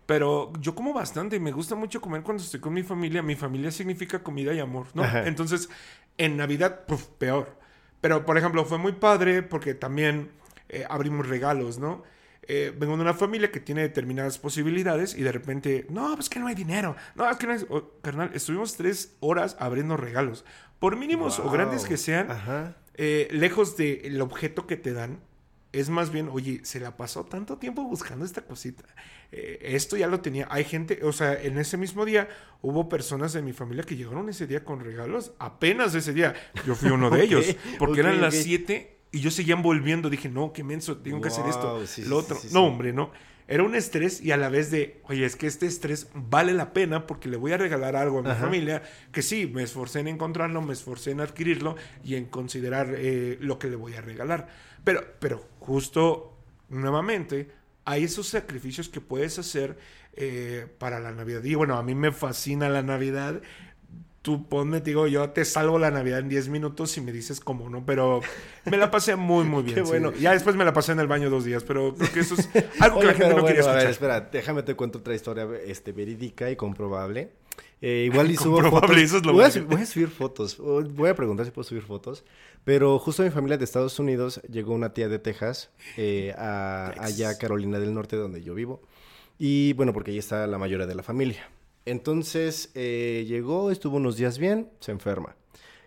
pero 0.07 0.53
yo 0.61 0.75
como 0.75 0.93
bastante 0.95 1.37
y 1.37 1.41
me 1.41 1.51
gusta 1.53 1.75
mucho 1.75 2.01
comer 2.01 2.23
cuando 2.23 2.43
estoy 2.43 2.61
con 2.61 2.73
mi 2.73 2.83
familia. 2.85 3.23
Mi 3.23 3.35
familia 3.35 3.71
significa 3.73 4.23
comida 4.23 4.55
y 4.55 4.61
amor, 4.61 4.87
¿no? 4.95 5.03
Ajá. 5.03 5.23
Entonces, 5.25 5.69
en 6.17 6.37
Navidad, 6.37 6.87
puf, 6.87 7.07
peor. 7.19 7.57
Pero, 8.01 8.25
por 8.25 8.39
ejemplo, 8.39 8.65
fue 8.65 8.79
muy 8.79 8.93
padre 8.93 9.43
porque 9.43 9.75
también 9.75 10.31
eh, 10.69 10.85
abrimos 10.89 11.29
regalos, 11.29 11.79
¿no? 11.79 12.03
Eh, 12.49 12.73
vengo 12.77 12.97
de 12.97 13.03
una 13.03 13.15
familia 13.15 13.53
que 13.53 13.61
tiene 13.61 13.83
determinadas 13.83 14.39
posibilidades 14.39 15.15
y 15.17 15.23
de 15.23 15.31
repente, 15.33 15.87
no, 15.91 16.15
pues 16.17 16.29
que 16.29 16.41
no 16.41 16.49
hay 16.49 16.55
dinero. 16.55 16.97
No, 17.15 17.31
es 17.31 17.37
que 17.37 17.47
no 17.47 17.53
hay... 17.53 17.61
Oh, 17.69 17.91
carnal, 18.03 18.31
estuvimos 18.35 18.77
tres 18.77 19.17
horas 19.21 19.57
abriendo 19.61 19.97
regalos. 19.97 20.45
Por 20.79 20.97
mínimos 20.97 21.39
o 21.39 21.45
Wow. 21.45 21.53
grandes 21.53 21.85
que 21.85 21.97
sean, 21.97 22.31
Ajá. 22.31 22.77
eh, 22.95 23.29
lejos 23.31 23.77
del 23.77 24.21
objeto 24.21 24.67
que 24.67 24.77
te 24.77 24.93
dan, 24.93 25.21
es 25.71 25.89
más 25.89 26.11
bien, 26.11 26.29
oye, 26.31 26.61
se 26.65 26.81
la 26.81 26.97
pasó 26.97 27.25
tanto 27.25 27.57
tiempo 27.59 27.85
buscando 27.85 28.25
esta 28.25 28.43
cosita. 28.43 28.85
Eh, 29.31 29.59
esto 29.63 29.97
ya 29.97 30.07
lo 30.09 30.21
tenía. 30.21 30.47
Hay 30.51 30.65
gente, 30.65 30.99
o 31.05 31.13
sea, 31.13 31.41
en 31.41 31.57
ese 31.57 31.79
mismo 31.79 32.05
día 32.05 32.29
hubo 32.61 32.89
personas 32.91 33.33
de 33.33 33.41
mi 33.41 33.53
familia 33.55 33.83
que 33.85 33.97
llegaron 33.97 34.29
ese 34.29 34.47
día 34.47 34.65
con 34.65 34.81
regalos. 34.81 35.33
Apenas 35.39 35.95
ese 35.95 36.13
día. 36.13 36.35
Yo 36.67 36.75
fui 36.75 36.91
uno 36.91 37.09
de 37.09 37.17
Ok, 37.21 37.25
ellos. 37.25 37.57
Porque 37.79 38.01
ok, 38.03 38.07
eran 38.09 38.21
las 38.21 38.35
ok. 38.35 38.41
7 38.43 38.92
y 39.13 39.21
yo 39.21 39.31
seguía 39.31 39.55
envolviendo. 39.55 40.11
Dije, 40.11 40.29
no, 40.29 40.53
qué 40.53 40.65
menso, 40.65 40.97
tengo 40.97 41.21
que 41.21 41.29
hacer 41.29 41.47
esto. 41.47 41.87
Sí, 41.87 42.05
lo 42.05 42.19
otro. 42.19 42.37
sí, 42.37 42.49
sí, 42.49 42.55
no, 42.55 42.65
hombre, 42.65 42.93
no. 42.93 43.13
Era 43.49 43.65
un 43.65 43.75
estrés 43.75 44.23
y 44.23 44.31
a 44.31 44.37
la 44.37 44.49
vez 44.49 44.71
de, 44.71 45.01
oye, 45.05 45.27
es 45.27 45.37
que 45.37 45.47
este 45.47 45.67
estrés 45.67 46.09
vale 46.15 46.55
la 46.55 46.73
pena 46.73 47.07
porque 47.07 47.29
le 47.29 47.37
voy 47.37 47.53
a 47.53 47.59
regalar 47.59 47.97
algo 47.97 48.21
a 48.21 48.23
mi 48.23 48.31
Ajá. 48.31 48.41
familia 48.41 48.83
que 49.13 49.21
sí, 49.21 49.47
me 49.47 49.63
esforcé 49.63 50.01
en 50.01 50.09
encontrarlo, 50.09 50.63
me 50.63 50.73
esforcé 50.73 51.11
en 51.11 51.21
adquirirlo 51.21 51.77
y 52.03 52.15
en 52.15 52.27
considerar 52.27 52.95
eh, 52.97 53.37
lo 53.41 53.59
que 53.59 53.69
le 53.69 53.77
voy 53.77 53.95
a 53.95 54.01
regalar. 54.01 54.49
Pero, 54.85 55.05
pero 55.19 55.45
justo, 55.59 56.39
nuevamente, 56.71 57.51
hay 57.85 58.05
esos 58.05 58.29
sacrificios 58.29 58.89
que 58.89 59.01
puedes 59.01 59.39
hacer 59.39 59.77
eh, 60.15 60.67
para 60.79 61.01
la 61.01 61.13
Navidad. 61.13 61.43
Y 61.45 61.55
bueno, 61.55 61.77
a 61.77 61.83
mí 61.83 61.95
me 61.95 62.13
fascina 62.13 62.69
la 62.69 62.83
Navidad 62.83 63.43
tú 64.23 64.49
ponme, 64.49 64.81
te 64.81 64.91
digo, 64.91 65.07
yo 65.09 65.29
te 65.31 65.45
salvo 65.45 65.79
la 65.79 65.91
Navidad 65.91 66.21
en 66.21 66.29
10 66.29 66.49
minutos 66.49 66.97
y 66.97 67.01
me 67.01 67.13
dices 67.13 67.41
cómo, 67.41 67.69
¿no? 67.69 67.85
Pero 67.85 68.21
me 68.65 68.77
la 68.77 68.91
pasé 68.91 69.17
muy, 69.17 69.45
muy 69.45 69.63
bien. 69.65 69.75
Qué 69.75 69.85
sí. 69.85 69.91
bueno. 69.91 70.13
Ya 70.15 70.33
después 70.33 70.57
me 70.57 70.65
la 70.65 70.73
pasé 70.73 70.93
en 70.93 71.01
el 71.01 71.09
baño 71.09 71.29
dos 71.29 71.45
días, 71.45 71.65
pero 71.65 71.95
creo 71.95 72.13
que 72.13 72.21
eso 72.21 72.35
es 72.37 72.49
algo 72.81 73.01
que 73.01 73.07
Oye, 73.07 73.13
la 73.13 73.15
gente 73.15 73.35
no 73.35 73.45
quería 73.45 73.63
bueno, 73.63 73.71
A 73.79 73.83
ver, 73.83 73.91
escuchar. 73.91 73.91
espera, 73.91 74.21
déjame 74.33 74.63
te 74.63 74.75
cuento 74.75 74.99
otra 74.99 75.15
historia 75.15 75.47
este, 75.67 75.93
verídica 75.93 76.51
y 76.51 76.57
comprobable. 76.57 77.31
Eh, 77.81 78.09
igual 78.13 78.31
y 78.31 78.37
subo 78.37 78.61
Comprobable, 78.63 78.87
fotos. 78.89 79.03
eso 79.03 79.17
es 79.19 79.27
lo 79.27 79.33
voy, 79.33 79.45
a, 79.45 79.63
voy 79.67 79.83
a 79.83 79.87
subir 79.87 80.09
fotos. 80.09 80.57
Voy 80.59 81.11
a 81.11 81.17
preguntar 81.17 81.45
si 81.45 81.51
puedo 81.53 81.65
subir 81.69 81.83
fotos. 81.83 82.25
Pero 82.65 82.97
justo 83.01 83.25
mi 83.25 83.31
familia 83.31 83.59
de 83.59 83.65
Estados 83.65 83.99
Unidos 83.99 84.41
llegó 84.49 84.73
una 84.73 84.95
tía 84.95 85.09
de 85.09 85.19
Texas 85.19 85.71
eh, 85.97 86.33
a, 86.39 86.95
allá 87.01 87.31
a 87.31 87.39
Carolina 87.39 87.81
del 87.81 87.93
Norte, 87.93 88.15
donde 88.15 88.41
yo 88.41 88.55
vivo. 88.55 88.83
Y 89.37 89.73
bueno, 89.73 89.93
porque 89.93 90.13
ahí 90.13 90.19
está 90.19 90.47
la 90.47 90.59
mayoría 90.59 90.87
de 90.87 90.95
la 90.95 91.03
familia. 91.03 91.51
Entonces 91.87 92.71
eh, 92.75 93.25
llegó, 93.29 93.71
estuvo 93.71 93.97
unos 93.97 94.17
días 94.17 94.39
bien, 94.39 94.69
se 94.81 94.93
enferma. 94.93 95.37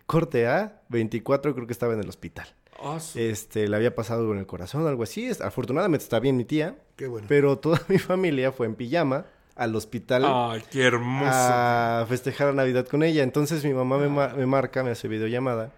Corte 0.06 0.46
A, 0.46 0.82
24, 0.88 1.54
creo 1.54 1.66
que 1.66 1.72
estaba 1.72 1.94
en 1.94 2.00
el 2.00 2.08
hospital. 2.08 2.46
Ah, 2.80 2.98
Este, 3.14 3.66
le 3.68 3.74
había 3.76 3.94
pasado 3.94 4.20
algo 4.20 4.32
en 4.34 4.38
el 4.40 4.46
corazón, 4.46 4.86
algo 4.86 5.02
así. 5.02 5.30
Afortunadamente 5.42 6.04
está 6.04 6.20
bien 6.20 6.36
mi 6.36 6.44
tía. 6.44 6.76
Qué 6.96 7.06
bueno. 7.06 7.26
Pero 7.28 7.58
toda 7.58 7.80
mi 7.88 7.98
familia 7.98 8.52
fue 8.52 8.66
en 8.66 8.74
pijama 8.74 9.24
al 9.54 9.74
hospital 9.74 10.22
Ay, 10.26 10.62
qué 10.70 10.84
hermoso. 10.84 11.30
a 11.32 12.04
festejar 12.08 12.48
la 12.48 12.52
Navidad 12.52 12.86
con 12.86 13.02
ella. 13.02 13.22
Entonces 13.22 13.64
mi 13.64 13.72
mamá 13.72 13.96
me, 13.98 14.08
ma- 14.08 14.34
me 14.34 14.44
marca, 14.46 14.84
me 14.84 14.90
hace 14.90 15.08
videollamada. 15.08 15.72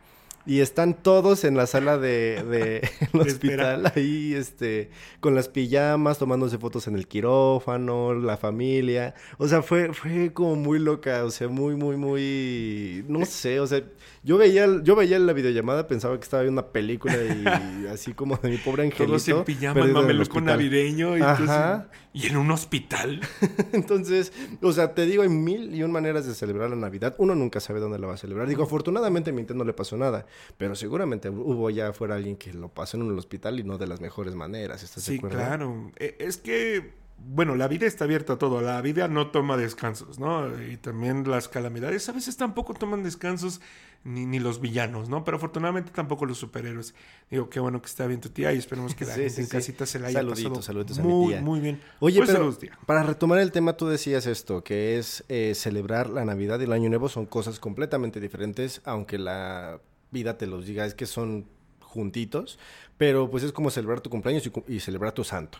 Y 0.48 0.60
están 0.60 0.94
todos 0.94 1.44
en 1.44 1.58
la 1.58 1.66
sala 1.66 1.98
de, 1.98 2.42
de 2.42 2.76
el 3.12 3.20
De 3.24 3.28
espera. 3.30 3.74
hospital, 3.74 3.92
ahí, 3.94 4.32
este, 4.34 4.90
con 5.20 5.34
las 5.34 5.48
pijamas, 5.48 6.18
tomándose 6.18 6.56
fotos 6.56 6.88
en 6.88 6.94
el 6.96 7.06
quirófano, 7.06 8.14
la 8.14 8.38
familia. 8.38 9.14
O 9.36 9.46
sea, 9.46 9.60
fue, 9.60 9.92
fue 9.92 10.32
como 10.32 10.56
muy 10.56 10.78
loca, 10.78 11.24
o 11.24 11.30
sea, 11.30 11.48
muy, 11.48 11.76
muy, 11.76 11.98
muy, 11.98 13.04
no 13.08 13.26
sé, 13.26 13.60
o 13.60 13.66
sea, 13.66 13.82
yo 14.22 14.38
veía, 14.38 14.66
yo 14.82 14.96
veía 14.96 15.18
la 15.18 15.34
videollamada, 15.34 15.86
pensaba 15.86 16.16
que 16.16 16.24
estaba 16.24 16.42
viendo 16.42 16.62
una 16.62 16.70
película 16.72 17.14
y 17.14 17.86
así 17.92 18.14
como 18.14 18.36
de 18.38 18.48
mi 18.48 18.56
pobre 18.56 18.84
angelito. 18.84 19.06
Todos 19.06 19.28
en 19.28 19.44
pijama, 19.44 19.84
mameluco 19.86 20.40
navideño. 20.40 21.16
Y, 21.18 21.20
Ajá. 21.20 21.36
entonces- 21.42 21.98
y 22.14 22.26
en 22.26 22.36
un 22.36 22.50
hospital. 22.50 23.20
Entonces, 23.72 24.32
o 24.62 24.72
sea, 24.72 24.94
te 24.94 25.06
digo, 25.06 25.22
hay 25.22 25.28
mil 25.28 25.72
y 25.74 25.82
un 25.84 25.92
maneras 25.92 26.26
de 26.26 26.34
celebrar 26.34 26.70
la 26.70 26.74
Navidad. 26.74 27.14
Uno 27.18 27.34
nunca 27.36 27.60
sabe 27.60 27.78
dónde 27.80 27.98
la 27.98 28.06
va 28.08 28.14
a 28.14 28.16
celebrar. 28.16 28.48
Digo, 28.48 28.64
afortunadamente 28.64 29.30
a 29.30 29.54
no 29.54 29.62
le 29.64 29.72
pasó 29.72 29.96
nada, 29.96 30.26
pero 30.56 30.74
seguramente 30.74 31.30
hubo 31.30 31.70
ya 31.70 31.92
fuera 31.92 32.14
alguien 32.16 32.36
que 32.36 32.52
lo 32.52 32.68
pasó 32.68 32.96
en 32.96 33.06
el 33.08 33.18
hospital 33.18 33.58
y 33.60 33.64
no 33.64 33.78
de 33.78 33.86
las 33.86 34.00
mejores 34.00 34.34
maneras. 34.34 34.82
¿Estás 34.82 35.04
de 35.06 35.12
Sí, 35.12 35.16
acuerdo? 35.18 35.36
claro. 35.36 35.92
Eh, 35.96 36.16
Es 36.20 36.36
que, 36.36 36.92
bueno, 37.18 37.56
la 37.56 37.66
vida 37.68 37.86
está 37.86 38.04
abierta 38.04 38.34
a 38.34 38.38
todo. 38.38 38.60
La 38.60 38.80
vida 38.80 39.08
no 39.08 39.30
toma 39.30 39.56
descansos, 39.56 40.18
¿no? 40.20 40.48
Y 40.62 40.76
también 40.76 41.28
las 41.28 41.48
calamidades 41.48 42.08
a 42.08 42.12
veces 42.12 42.36
tampoco 42.36 42.74
toman 42.74 43.02
descansos, 43.02 43.60
ni, 44.04 44.24
ni 44.24 44.38
los 44.38 44.60
villanos, 44.60 45.08
¿no? 45.08 45.24
Pero 45.24 45.38
afortunadamente 45.38 45.90
tampoco 45.92 46.26
los 46.26 46.38
superhéroes. 46.38 46.94
Digo, 47.28 47.50
qué 47.50 47.58
bueno 47.58 47.82
que 47.82 47.86
está 47.88 48.06
bien 48.06 48.20
tu 48.20 48.28
tía 48.28 48.52
y 48.52 48.58
esperemos 48.58 48.94
que 48.94 49.04
la 49.04 49.14
Sí, 49.16 49.20
gente 49.22 49.34
sí, 49.34 49.40
en 49.40 49.46
sí. 49.48 49.52
casita 49.52 49.84
se 49.86 49.98
la 49.98 50.06
haya 50.08 50.20
Saluditos, 50.20 50.42
pasado 50.44 50.62
saluditos 50.62 50.98
a 51.00 51.02
mi 51.02 51.08
muy, 51.12 51.28
tía. 51.32 51.40
muy 51.42 51.58
bien. 51.60 51.80
Oye, 51.98 52.18
Pues, 52.18 52.28
pero 52.28 52.38
saludos, 52.38 52.58
tía. 52.60 52.78
para 52.86 53.02
retomar 53.02 53.40
el 53.40 53.50
tema, 53.50 53.76
tú 53.76 53.88
decías 53.88 54.26
esto, 54.26 54.62
que 54.62 54.98
es 54.98 55.24
eh, 55.28 55.54
celebrar 55.56 56.08
la 56.10 56.24
Navidad 56.24 56.60
y 56.60 56.64
el 56.64 56.72
Año 56.72 56.88
Nuevo 56.88 57.08
son 57.08 57.26
cosas 57.26 57.58
completamente 57.58 58.20
diferentes, 58.20 58.80
aunque 58.84 59.18
la 59.18 59.80
vida 60.10 60.38
te 60.38 60.46
los 60.46 60.66
diga, 60.66 60.84
es 60.86 60.94
que 60.94 61.06
son 61.06 61.46
juntitos, 61.80 62.58
pero 62.96 63.30
pues 63.30 63.42
es 63.44 63.52
como 63.52 63.70
celebrar 63.70 64.00
tu 64.00 64.10
cumpleaños 64.10 64.48
y, 64.68 64.80
celebrar 64.80 65.12
tu 65.12 65.24
santo. 65.24 65.58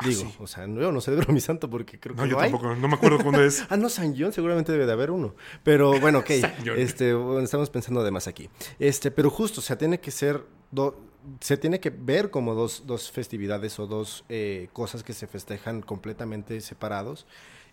Ah, 0.00 0.06
Digo, 0.08 0.20
sí. 0.22 0.34
o 0.38 0.46
sea, 0.46 0.66
no- 0.68 0.80
yo 0.80 0.92
no 0.92 1.00
celebro 1.00 1.32
mi 1.32 1.40
santo 1.40 1.68
porque 1.68 1.98
creo 1.98 2.14
que 2.14 2.22
No, 2.22 2.26
yo 2.28 2.38
hay. 2.38 2.50
tampoco, 2.52 2.74
no 2.76 2.86
me 2.88 2.94
acuerdo 2.94 3.18
cuándo 3.20 3.42
es. 3.42 3.64
Ah, 3.70 3.76
no, 3.76 3.88
San 3.88 4.14
John 4.16 4.32
seguramente 4.32 4.70
debe 4.70 4.86
de 4.86 4.92
haber 4.92 5.10
uno. 5.10 5.34
Pero 5.64 5.98
bueno, 6.00 6.20
ok. 6.20 6.30
San 6.40 6.54
John. 6.64 6.78
este, 6.78 7.14
bueno, 7.14 7.40
estamos 7.40 7.68
pensando 7.70 8.04
de 8.04 8.10
más 8.12 8.28
aquí. 8.28 8.48
Este, 8.78 9.10
pero 9.10 9.28
justo, 9.30 9.60
o 9.60 9.62
sea, 9.62 9.76
tiene 9.76 9.98
que 9.98 10.10
ser. 10.12 10.44
do- 10.70 11.00
se 11.40 11.56
tiene 11.56 11.80
que 11.80 11.90
ver 11.90 12.30
como 12.30 12.54
dos, 12.54 12.84
dos 12.86 13.10
festividades 13.10 13.78
o 13.80 13.86
dos 13.88 14.24
eh, 14.28 14.68
cosas 14.72 15.02
que 15.02 15.12
se 15.12 15.26
festejan 15.26 15.82
completamente 15.82 16.60
separados. 16.60 17.26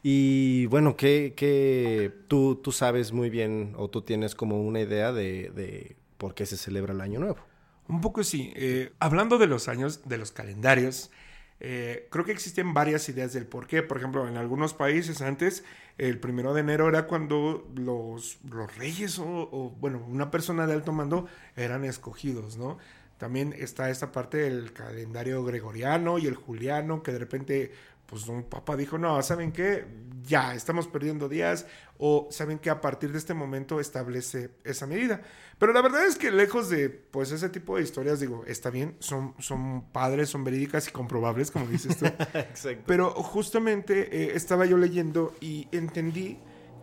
Y 0.03 0.65
bueno, 0.65 0.97
que, 0.97 1.33
que 1.35 2.11
tú, 2.27 2.55
tú 2.55 2.71
sabes 2.71 3.11
muy 3.11 3.29
bien 3.29 3.73
o 3.77 3.87
tú 3.87 4.01
tienes 4.01 4.33
como 4.35 4.61
una 4.61 4.81
idea 4.81 5.11
de, 5.13 5.51
de 5.55 5.95
por 6.17 6.33
qué 6.33 6.45
se 6.45 6.57
celebra 6.57 6.93
el 6.93 7.01
Año 7.01 7.19
Nuevo. 7.19 7.39
Un 7.87 8.01
poco 8.01 8.23
sí. 8.23 8.51
Eh, 8.55 8.93
hablando 8.99 9.37
de 9.37 9.47
los 9.47 9.67
años, 9.67 10.07
de 10.07 10.17
los 10.17 10.31
calendarios, 10.31 11.11
eh, 11.59 12.07
creo 12.11 12.25
que 12.25 12.31
existen 12.31 12.73
varias 12.73 13.07
ideas 13.09 13.33
del 13.33 13.45
por 13.45 13.67
qué. 13.67 13.83
Por 13.83 13.97
ejemplo, 13.97 14.27
en 14.27 14.37
algunos 14.37 14.73
países 14.73 15.21
antes, 15.21 15.63
el 15.97 16.19
primero 16.19 16.53
de 16.53 16.61
enero 16.61 16.89
era 16.89 17.07
cuando 17.07 17.69
los, 17.75 18.39
los 18.49 18.75
reyes 18.75 19.19
o, 19.19 19.25
o, 19.25 19.75
bueno, 19.79 20.03
una 20.07 20.31
persona 20.31 20.67
de 20.67 20.73
alto 20.73 20.91
mando 20.91 21.27
eran 21.55 21.85
escogidos, 21.85 22.57
¿no? 22.57 22.77
También 23.17 23.53
está 23.57 23.89
esta 23.89 24.11
parte 24.11 24.37
del 24.37 24.73
calendario 24.73 25.43
gregoriano 25.45 26.17
y 26.17 26.27
el 26.27 26.35
juliano, 26.35 27.01
que 27.01 27.13
de 27.13 27.19
repente, 27.19 27.71
pues 28.05 28.27
un 28.27 28.43
papa 28.43 28.75
dijo, 28.75 28.97
no, 28.97 29.21
¿saben 29.21 29.51
qué? 29.51 29.85
Ya, 30.23 30.55
estamos 30.55 30.87
perdiendo 30.87 31.29
días, 31.29 31.67
o 31.97 32.27
¿saben 32.31 32.59
qué? 32.59 32.69
A 32.69 32.81
partir 32.81 33.11
de 33.11 33.17
este 33.17 33.33
momento 33.33 33.79
establece 33.79 34.51
esa 34.63 34.87
medida. 34.87 35.21
Pero 35.57 35.71
la 35.71 35.81
verdad 35.81 36.05
es 36.05 36.17
que 36.17 36.31
lejos 36.31 36.69
de, 36.69 36.89
pues, 36.89 37.31
ese 37.31 37.49
tipo 37.49 37.77
de 37.77 37.83
historias, 37.83 38.19
digo, 38.19 38.43
está 38.45 38.69
bien, 38.69 38.95
son, 38.99 39.33
son 39.39 39.91
padres, 39.91 40.29
son 40.29 40.43
verídicas 40.43 40.87
y 40.87 40.91
comprobables, 40.91 41.51
como 41.51 41.67
dices 41.67 41.97
tú. 41.97 42.05
Exacto. 42.33 42.83
Pero 42.85 43.11
justamente 43.11 44.23
eh, 44.23 44.31
estaba 44.35 44.65
yo 44.65 44.77
leyendo 44.77 45.33
y 45.39 45.67
entendí 45.71 46.39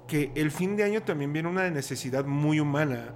que 0.06 0.32
el 0.34 0.50
fin 0.50 0.76
de 0.76 0.84
año 0.84 1.02
también 1.02 1.32
viene 1.32 1.48
una 1.48 1.70
necesidad 1.70 2.24
muy 2.24 2.60
humana. 2.60 3.14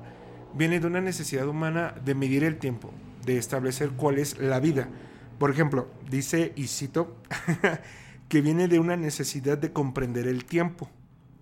Viene 0.55 0.81
de 0.81 0.87
una 0.87 1.01
necesidad 1.01 1.47
humana 1.47 1.95
de 2.05 2.15
medir 2.15 2.45
el 2.45 2.59
tiempo, 2.59 2.91
de 3.25 3.39
establecer 3.39 3.91
cuál 3.91 4.19
es 4.19 4.39
la 4.39 4.61
vida. 4.61 4.89
Por 5.39 5.51
ejemplo, 5.51 5.89
dice, 6.11 6.53
y 6.57 6.69
cito, 6.69 7.17
que 8.29 8.41
viene 8.41 8.69
de 8.69 8.79
una 8.79 8.97
necesidad 8.97 9.59
de 9.59 9.73
comprender 9.73 10.27
el 10.27 10.45
tiempo. 10.45 10.91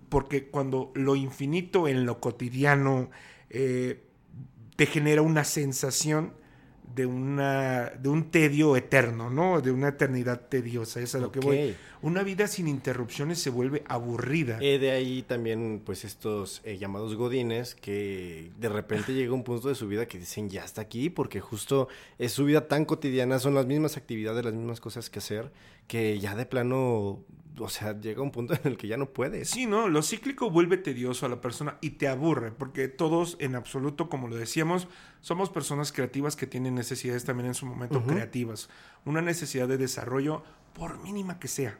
Porque 0.09 0.47
cuando 0.47 0.91
lo 0.95 1.15
infinito 1.15 1.87
en 1.87 2.05
lo 2.05 2.19
cotidiano 2.19 3.09
eh, 3.49 4.03
te 4.75 4.85
genera 4.85 5.21
una 5.21 5.43
sensación 5.43 6.33
de, 6.93 7.05
una, 7.05 7.91
de 7.99 8.09
un 8.09 8.29
tedio 8.31 8.75
eterno, 8.75 9.29
¿no? 9.29 9.61
De 9.61 9.71
una 9.71 9.89
eternidad 9.89 10.41
tediosa, 10.41 10.99
es 10.99 11.15
a 11.15 11.19
lo 11.19 11.31
que 11.31 11.39
voy. 11.39 11.75
Una 12.01 12.21
vida 12.23 12.47
sin 12.47 12.67
interrupciones 12.67 13.39
se 13.39 13.49
vuelve 13.49 13.83
aburrida. 13.87 14.59
Eh, 14.61 14.77
de 14.77 14.91
ahí 14.91 15.23
también, 15.23 15.81
pues, 15.83 16.05
estos 16.05 16.61
eh, 16.63 16.77
llamados 16.77 17.15
godines 17.15 17.73
que 17.73 18.51
de 18.59 18.69
repente 18.69 19.13
llega 19.13 19.33
un 19.33 19.43
punto 19.43 19.69
de 19.69 19.75
su 19.75 19.87
vida 19.87 20.05
que 20.05 20.19
dicen, 20.19 20.49
ya 20.49 20.63
está 20.63 20.81
aquí, 20.81 21.09
porque 21.09 21.39
justo 21.39 21.87
es 22.19 22.31
su 22.31 22.45
vida 22.45 22.67
tan 22.67 22.85
cotidiana, 22.85 23.39
son 23.39 23.55
las 23.55 23.65
mismas 23.65 23.97
actividades, 23.97 24.45
las 24.45 24.53
mismas 24.53 24.79
cosas 24.79 25.09
que 25.09 25.19
hacer, 25.19 25.51
que 25.87 26.19
ya 26.19 26.35
de 26.35 26.45
plano, 26.45 27.23
o 27.59 27.69
sea, 27.69 27.99
llega 27.99 28.21
un 28.21 28.31
punto 28.31 28.53
en 28.53 28.61
el 28.63 28.77
que 28.77 28.87
ya 28.87 28.97
no 28.97 29.09
puedes. 29.09 29.49
Sí, 29.49 29.65
¿no? 29.65 29.87
Lo 29.87 30.01
cíclico 30.01 30.49
vuelve 30.49 30.77
tedioso 30.77 31.25
a 31.25 31.29
la 31.29 31.41
persona 31.41 31.77
y 31.81 31.91
te 31.91 32.07
aburre, 32.07 32.51
porque 32.51 32.87
todos 32.87 33.37
en 33.39 33.55
absoluto, 33.55 34.09
como 34.09 34.27
lo 34.27 34.35
decíamos, 34.35 34.87
somos 35.21 35.49
personas 35.49 35.91
creativas 35.91 36.35
que 36.35 36.47
tienen 36.47 36.75
necesidades 36.75 37.23
también 37.25 37.47
en 37.47 37.53
su 37.53 37.65
momento 37.65 38.03
creativas. 38.03 38.69
Una 39.05 39.21
necesidad 39.21 39.67
de 39.67 39.77
desarrollo, 39.77 40.43
por 40.73 41.01
mínima 41.01 41.39
que 41.39 41.47
sea. 41.47 41.77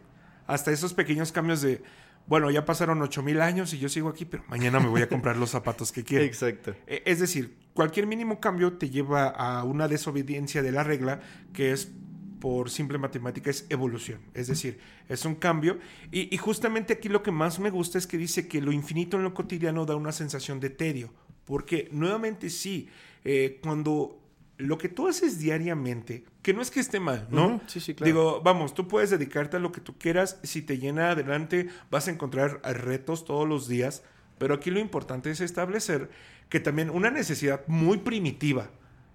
Hasta 0.47 0.71
esos 0.71 0.93
pequeños 0.93 1.31
cambios 1.31 1.61
de, 1.61 1.81
bueno, 2.27 2.49
ya 2.51 2.65
pasaron 2.65 3.01
ocho 3.01 3.21
mil 3.21 3.41
años 3.41 3.73
y 3.73 3.79
yo 3.79 3.89
sigo 3.89 4.09
aquí, 4.09 4.25
pero 4.25 4.43
mañana 4.47 4.79
me 4.79 4.87
voy 4.87 5.01
a 5.01 5.09
comprar 5.09 5.37
los 5.37 5.49
zapatos 5.49 5.91
que 5.91 6.03
quiero. 6.05 6.23
Exacto. 6.23 6.75
Eh, 6.87 7.03
Es 7.05 7.19
decir, 7.19 7.57
cualquier 7.73 8.07
mínimo 8.07 8.39
cambio 8.39 8.73
te 8.73 8.89
lleva 8.89 9.27
a 9.27 9.63
una 9.63 9.87
desobediencia 9.87 10.61
de 10.61 10.71
la 10.71 10.83
regla 10.83 11.19
que 11.53 11.71
es 11.71 11.91
por 12.39 12.69
simple 12.69 12.97
matemática 12.97 13.49
es 13.49 13.65
evolución, 13.69 14.19
es 14.33 14.47
decir, 14.47 14.79
es 15.09 15.25
un 15.25 15.35
cambio 15.35 15.79
y, 16.11 16.33
y 16.33 16.37
justamente 16.37 16.93
aquí 16.93 17.09
lo 17.09 17.23
que 17.23 17.31
más 17.31 17.59
me 17.59 17.69
gusta 17.69 17.97
es 17.97 18.07
que 18.07 18.17
dice 18.17 18.47
que 18.47 18.61
lo 18.61 18.71
infinito 18.71 19.17
en 19.17 19.23
lo 19.23 19.33
cotidiano 19.33 19.85
da 19.85 19.95
una 19.95 20.11
sensación 20.11 20.59
de 20.59 20.69
tedio, 20.69 21.13
porque 21.45 21.87
nuevamente 21.91 22.49
sí, 22.49 22.89
eh, 23.23 23.59
cuando 23.63 24.19
lo 24.57 24.77
que 24.77 24.89
tú 24.89 25.07
haces 25.07 25.39
diariamente, 25.39 26.23
que 26.41 26.53
no 26.53 26.61
es 26.61 26.71
que 26.71 26.79
esté 26.79 26.99
mal, 26.99 27.27
¿no? 27.29 27.61
Sí, 27.67 27.79
sí, 27.79 27.93
claro. 27.93 28.07
Digo, 28.07 28.41
vamos, 28.41 28.73
tú 28.73 28.87
puedes 28.87 29.09
dedicarte 29.09 29.57
a 29.57 29.59
lo 29.59 29.71
que 29.71 29.81
tú 29.81 29.97
quieras, 29.97 30.39
si 30.43 30.61
te 30.61 30.77
llena 30.77 31.11
adelante 31.11 31.67
vas 31.91 32.07
a 32.07 32.11
encontrar 32.11 32.61
retos 32.63 33.25
todos 33.25 33.47
los 33.47 33.67
días, 33.67 34.03
pero 34.37 34.53
aquí 34.53 34.71
lo 34.71 34.79
importante 34.79 35.29
es 35.31 35.41
establecer 35.41 36.09
que 36.49 36.59
también 36.59 36.89
una 36.89 37.09
necesidad 37.09 37.61
muy 37.67 37.97
primitiva 37.97 38.69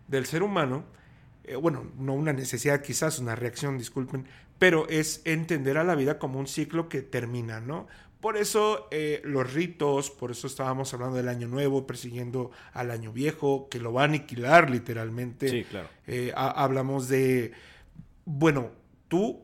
del 0.09 0.27
ser 0.27 0.43
humano, 0.43 0.85
eh, 1.45 1.57
bueno, 1.57 1.91
no 1.99 2.15
una 2.15 2.33
necesidad 2.33 2.83
quizás, 2.83 3.19
una 3.19 3.35
reacción, 3.37 3.79
disculpen, 3.79 4.27
pero 4.59 4.89
es 4.89 5.23
entender 5.25 5.79
a 5.79 5.85
la 5.85 5.95
vida 5.95 6.19
como 6.19 6.39
un 6.39 6.47
ciclo 6.47 6.89
que 6.89 7.03
termina, 7.03 7.61
¿no? 7.61 7.87
Por 8.21 8.37
eso 8.37 8.87
eh, 8.91 9.23
los 9.25 9.55
ritos, 9.55 10.11
por 10.11 10.31
eso 10.31 10.47
estábamos 10.47 10.93
hablando 10.93 11.17
del 11.17 11.29
año 11.29 11.49
nuevo, 11.49 11.87
persiguiendo 11.87 12.51
al 12.75 12.91
año 12.91 13.13
viejo, 13.13 13.69
que 13.71 13.79
lo 13.79 13.95
va 13.95 14.03
a 14.03 14.05
aniquilar 14.05 14.69
literalmente. 14.69 15.49
Sí, 15.49 15.65
claro. 15.65 15.89
Eh, 16.07 16.31
ha- 16.37 16.51
hablamos 16.63 17.09
de, 17.09 17.53
bueno, 18.27 18.73
tú 19.09 19.41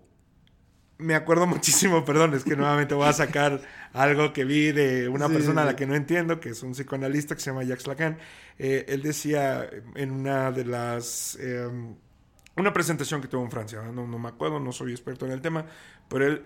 me 0.99 1.15
acuerdo 1.15 1.47
muchísimo, 1.47 2.05
perdón, 2.05 2.35
es 2.35 2.45
que 2.45 2.55
nuevamente 2.57 2.95
voy 2.95 3.09
a 3.09 3.13
sacar 3.15 3.63
algo 4.03 4.33
que 4.33 4.45
vi 4.45 4.73
de 4.73 5.09
una 5.09 5.27
Sí, 5.27 5.33
persona 5.33 5.63
a 5.63 5.65
la 5.65 5.77
que 5.77 5.87
no 5.87 5.95
entiendo, 5.95 6.41
que 6.41 6.51
es 6.51 6.63
un 6.63 6.73
psicoanalista 6.73 7.35
que 7.35 7.41
se 7.41 7.51
llama 7.51 7.65
Jacques 7.65 7.87
Lacan. 7.87 8.19
Eh, 8.59 8.85
él 8.89 9.03
decía 9.03 9.69
en 9.95 10.11
una 10.13 10.53
de 10.53 10.65
las... 10.65 11.37
eh, 11.41 11.69
una 12.57 12.73
presentación 12.73 13.21
que 13.21 13.29
tuvo 13.29 13.45
en 13.45 13.51
Francia, 13.51 13.83
no, 13.83 14.07
no 14.07 14.19
me 14.19 14.29
acuerdo, 14.29 14.61
no 14.61 14.73
soy 14.73 14.93
experto 14.93 15.27
en 15.27 15.33
el 15.33 15.43
tema, 15.43 15.67
pero 16.09 16.27
él 16.27 16.43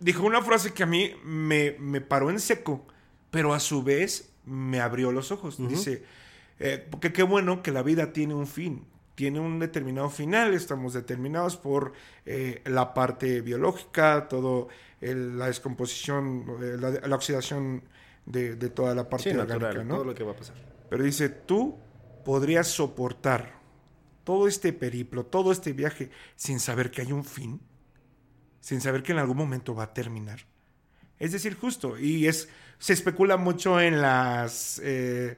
dijo 0.00 0.24
una 0.24 0.42
frase 0.42 0.72
que 0.74 0.82
a 0.82 0.86
mí 0.86 1.12
me, 1.24 1.76
me 1.78 2.00
paró 2.00 2.30
en 2.30 2.40
seco, 2.40 2.86
pero 3.30 3.54
a 3.54 3.60
su 3.60 3.82
vez 3.82 4.32
me 4.44 4.80
abrió 4.80 5.12
los 5.12 5.32
ojos. 5.32 5.56
Dice, 5.68 6.04
eh, 6.58 6.86
porque 6.90 7.12
qué 7.12 7.22
bueno 7.22 7.62
que 7.62 7.72
la 7.72 7.82
vida 7.82 8.12
tiene 8.12 8.34
un 8.34 8.46
fin, 8.46 8.86
tiene 9.14 9.40
un 9.40 9.58
determinado 9.58 10.10
final, 10.10 10.54
estamos 10.54 10.92
determinados 10.94 11.56
por 11.56 11.92
eh, 12.26 12.60
la 12.66 12.94
parte 12.94 13.40
biológica, 13.40 14.28
todo 14.28 14.68
el- 15.02 15.38
la 15.38 15.46
descomposición, 15.48 16.46
eh, 16.62 16.76
la, 16.80 16.90
la 17.06 17.16
oxidación 17.16 17.84
de, 18.24 18.56
de 18.56 18.70
toda 18.70 18.94
la 18.94 19.08
parte 19.10 19.30
Sí, 19.30 19.36
orgánica, 19.36 19.58
natural, 19.66 19.88
¿no? 19.88 19.94
todo 19.96 20.04
lo 20.04 20.14
que 20.14 20.24
va 20.24 20.32
a 20.32 20.36
pasar. 20.36 20.56
Pero 20.88 21.04
dice, 21.04 21.28
tú 21.28 21.78
podrías 22.24 22.68
soportar 22.68 23.60
todo 24.24 24.46
este 24.48 24.72
periplo, 24.72 25.26
todo 25.26 25.52
este 25.52 25.72
viaje, 25.72 26.10
sin 26.36 26.60
saber 26.60 26.90
que 26.90 27.02
hay 27.02 27.12
un 27.12 27.24
fin, 27.24 27.60
sin 28.60 28.80
saber 28.80 29.02
que 29.02 29.12
en 29.12 29.18
algún 29.18 29.36
momento 29.36 29.74
va 29.74 29.84
a 29.84 29.92
terminar. 29.94 30.40
Es 31.18 31.32
decir, 31.32 31.56
justo, 31.56 31.98
y 31.98 32.26
es, 32.28 32.48
se 32.78 32.92
especula 32.92 33.36
mucho 33.36 33.80
en 33.80 34.00
las, 34.00 34.80
eh, 34.84 35.36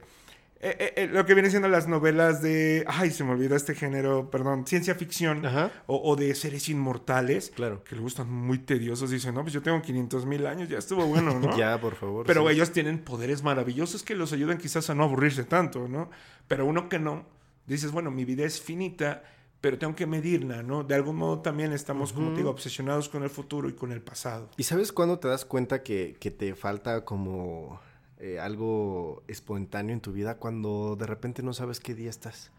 eh, 0.61 0.75
eh, 0.79 0.93
eh, 0.95 1.07
lo 1.07 1.25
que 1.25 1.33
viene 1.33 1.49
siendo 1.49 1.67
las 1.67 1.87
novelas 1.87 2.41
de, 2.41 2.85
ay, 2.87 3.11
se 3.11 3.23
me 3.23 3.31
olvidó 3.31 3.55
este 3.55 3.75
género, 3.75 4.29
perdón, 4.31 4.65
ciencia 4.65 4.95
ficción, 4.95 5.45
Ajá. 5.45 5.71
o, 5.85 6.01
o 6.09 6.15
de 6.15 6.33
seres 6.33 6.69
inmortales, 6.69 7.51
Claro. 7.55 7.83
que 7.83 7.95
luego 7.95 8.07
están 8.07 8.31
muy 8.31 8.59
tediosos, 8.59 9.09
dicen, 9.11 9.35
no, 9.35 9.41
pues 9.41 9.53
yo 9.53 9.61
tengo 9.61 9.81
500 9.81 10.25
mil 10.25 10.45
años, 10.47 10.69
ya 10.69 10.77
estuvo 10.77 11.05
bueno, 11.05 11.39
¿no? 11.39 11.55
Ya, 11.57 11.79
por 11.79 11.95
favor. 11.95 12.25
Pero 12.25 12.47
sí. 12.47 12.53
ellos 12.53 12.71
tienen 12.71 12.99
poderes 12.99 13.43
maravillosos 13.43 14.01
que 14.03 14.15
los 14.15 14.33
ayudan 14.33 14.57
quizás 14.57 14.89
a 14.89 14.95
no 14.95 15.03
aburrirse 15.03 15.43
tanto, 15.43 15.87
¿no? 15.87 16.09
Pero 16.47 16.65
uno 16.65 16.89
que 16.89 16.99
no, 16.99 17.25
dices, 17.67 17.91
bueno, 17.91 18.09
mi 18.11 18.25
vida 18.25 18.45
es 18.45 18.59
finita, 18.61 19.23
pero 19.61 19.77
tengo 19.77 19.95
que 19.95 20.05
medirla, 20.05 20.61
¿no? 20.63 20.83
De 20.83 20.95
algún 20.95 21.15
modo 21.15 21.39
también 21.39 21.73
estamos, 21.73 22.13
como 22.13 22.31
te 22.31 22.37
digo, 22.37 22.51
obsesionados 22.51 23.09
con 23.09 23.23
el 23.23 23.29
futuro 23.29 23.67
y 23.67 23.73
con 23.73 23.91
el 23.91 24.01
pasado. 24.01 24.49
¿Y 24.57 24.63
sabes 24.63 24.91
cuándo 24.91 25.17
te 25.19 25.27
das 25.27 25.43
cuenta 25.43 25.81
que, 25.83 26.17
que 26.19 26.29
te 26.31 26.53
falta 26.55 27.03
como 27.03 27.79
eh, 28.25 28.39
algo 28.39 29.21
espontáneo 29.27 29.93
en 29.93 30.01
tu 30.01 30.11
vida? 30.11 30.39
Cuando 30.39 30.95
de 30.95 31.05
repente 31.05 31.43
no 31.43 31.53
sabes 31.53 31.79
qué 31.79 31.93
día 31.93 32.09
estás. 32.09 32.51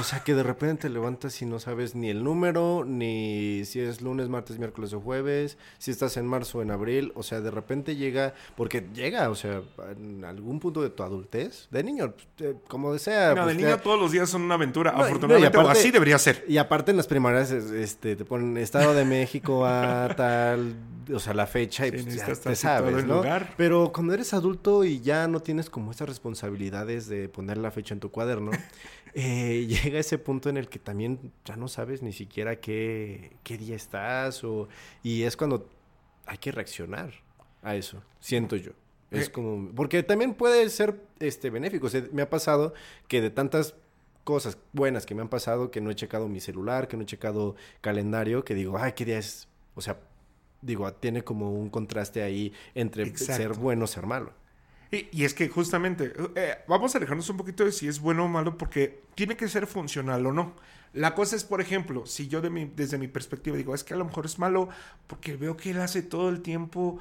O 0.00 0.04
sea, 0.04 0.20
que 0.20 0.34
de 0.34 0.42
repente 0.42 0.82
te 0.82 0.88
levantas 0.90 1.40
y 1.42 1.46
no 1.46 1.58
sabes 1.58 1.94
ni 1.94 2.10
el 2.10 2.22
número, 2.24 2.84
ni 2.86 3.64
si 3.64 3.80
es 3.80 4.00
lunes, 4.02 4.28
martes, 4.28 4.58
miércoles 4.58 4.92
o 4.92 5.00
jueves, 5.00 5.56
si 5.78 5.90
estás 5.90 6.16
en 6.16 6.26
marzo 6.26 6.58
o 6.58 6.62
en 6.62 6.70
abril. 6.70 7.12
O 7.14 7.22
sea, 7.22 7.40
de 7.40 7.50
repente 7.50 7.96
llega, 7.96 8.34
porque 8.56 8.86
llega, 8.94 9.30
o 9.30 9.34
sea, 9.34 9.62
en 9.96 10.24
algún 10.24 10.60
punto 10.60 10.82
de 10.82 10.90
tu 10.90 11.02
adultez, 11.02 11.68
de 11.70 11.82
niño, 11.84 12.12
pues, 12.14 12.50
eh, 12.50 12.56
como 12.68 12.92
desea. 12.92 13.34
no, 13.34 13.44
pues, 13.44 13.56
de 13.56 13.62
te- 13.62 13.66
niño 13.68 13.80
todos 13.80 14.00
los 14.00 14.12
días 14.12 14.28
son 14.28 14.42
una 14.42 14.54
aventura, 14.54 14.92
No, 14.92 14.98
no, 14.98 15.04
afortunadamente, 15.04 15.56
o 15.56 15.60
aparte- 15.60 15.78
así 15.80 15.90
debería 15.90 16.18
ser. 16.18 16.44
Y 16.48 16.56
aparte 16.58 16.90
en 16.90 16.96
las 16.96 17.06
primarias 17.06 17.50
es- 17.50 17.70
este, 17.70 18.16
te 18.16 18.24
ponen 18.24 18.56
Estado 18.56 18.94
de 18.94 19.04
México 19.04 19.64
a 19.66 20.08
tal, 20.16 20.74
o 21.12 21.18
sea, 21.18 21.34
la 21.34 21.46
fecha 21.46 21.86
y 21.86 21.90
Sí, 21.90 22.04
pues, 22.04 22.16
ya 22.16 22.34
te 22.34 22.56
sabes, 22.56 23.04
¿no? 23.04 23.16
lugar. 23.16 23.54
Pero 23.56 23.92
cuando 23.92 24.14
eres 24.14 24.34
adulto 24.34 24.84
y 24.84 25.00
ya 25.00 25.28
no 25.28 25.40
tienes 25.40 25.70
como 25.70 25.90
esas 25.92 26.08
responsabilidades 26.08 27.06
de 27.08 27.28
poner 27.28 27.58
la 27.58 27.70
fecha 27.70 27.94
en 27.94 28.00
tu 28.00 28.10
cuaderno, 28.10 28.50
eh, 29.14 29.66
llega 29.68 29.98
ese 29.98 30.18
punto 30.18 30.48
en 30.48 30.56
el 30.56 30.68
que 30.68 30.78
también 30.78 31.32
ya 31.44 31.56
no 31.56 31.68
sabes 31.68 32.02
ni 32.02 32.12
siquiera 32.12 32.56
qué, 32.60 33.36
qué 33.42 33.56
día 33.58 33.76
estás 33.76 34.44
o, 34.44 34.68
y 35.02 35.22
es 35.22 35.36
cuando 35.36 35.68
hay 36.26 36.38
que 36.38 36.52
reaccionar 36.52 37.12
a 37.62 37.76
eso, 37.76 38.02
siento 38.20 38.56
yo. 38.56 38.72
Es 39.10 39.28
Eh. 39.28 39.32
como, 39.32 39.70
porque 39.74 40.02
también 40.02 40.34
puede 40.34 40.68
ser 40.70 41.00
este 41.20 41.50
benéfico. 41.50 41.86
O 41.86 41.90
sea, 41.90 42.02
me 42.12 42.22
ha 42.22 42.28
pasado 42.30 42.74
que 43.08 43.20
de 43.20 43.30
tantas 43.30 43.74
cosas 44.24 44.58
buenas 44.72 45.06
que 45.06 45.14
me 45.14 45.22
han 45.22 45.28
pasado, 45.28 45.70
que 45.70 45.80
no 45.80 45.90
he 45.90 45.94
checado 45.94 46.28
mi 46.28 46.40
celular, 46.40 46.88
que 46.88 46.96
no 46.96 47.02
he 47.02 47.06
checado 47.06 47.54
calendario, 47.80 48.44
que 48.44 48.54
digo, 48.54 48.76
ay, 48.78 48.92
qué 48.92 49.04
día 49.04 49.18
es. 49.18 49.46
O 49.74 49.80
sea, 49.82 49.98
digo, 50.62 50.90
tiene 50.94 51.22
como 51.22 51.52
un 51.52 51.68
contraste 51.70 52.22
ahí 52.22 52.52
entre 52.74 53.04
Exacto. 53.04 53.34
ser 53.34 53.52
bueno 53.54 53.84
o 53.84 53.86
ser 53.86 54.06
malo. 54.06 54.32
Y, 55.12 55.24
es 55.24 55.34
que 55.34 55.48
justamente, 55.48 56.12
eh, 56.36 56.56
vamos 56.68 56.94
a 56.94 56.98
alejarnos 56.98 57.28
un 57.30 57.36
poquito 57.36 57.64
de 57.64 57.72
si 57.72 57.88
es 57.88 58.00
bueno 58.00 58.24
o 58.24 58.28
malo, 58.28 58.56
porque 58.56 59.02
tiene 59.14 59.36
que 59.36 59.48
ser 59.48 59.66
funcional 59.66 60.24
o 60.26 60.32
no. 60.32 60.54
La 60.92 61.14
cosa 61.14 61.34
es, 61.34 61.42
por 61.42 61.60
ejemplo, 61.60 62.06
si 62.06 62.28
yo 62.28 62.40
de 62.40 62.70
desde 62.76 62.98
mi 62.98 63.08
perspectiva 63.08 63.56
digo, 63.56 63.74
es 63.74 63.82
que 63.82 63.94
a 63.94 63.96
lo 63.96 64.04
mejor 64.04 64.26
es 64.26 64.38
malo 64.38 64.68
porque 65.08 65.36
veo 65.36 65.56
que 65.56 65.70
él 65.70 65.80
hace 65.80 66.02
todo 66.02 66.28
el 66.28 66.40
tiempo 66.40 67.00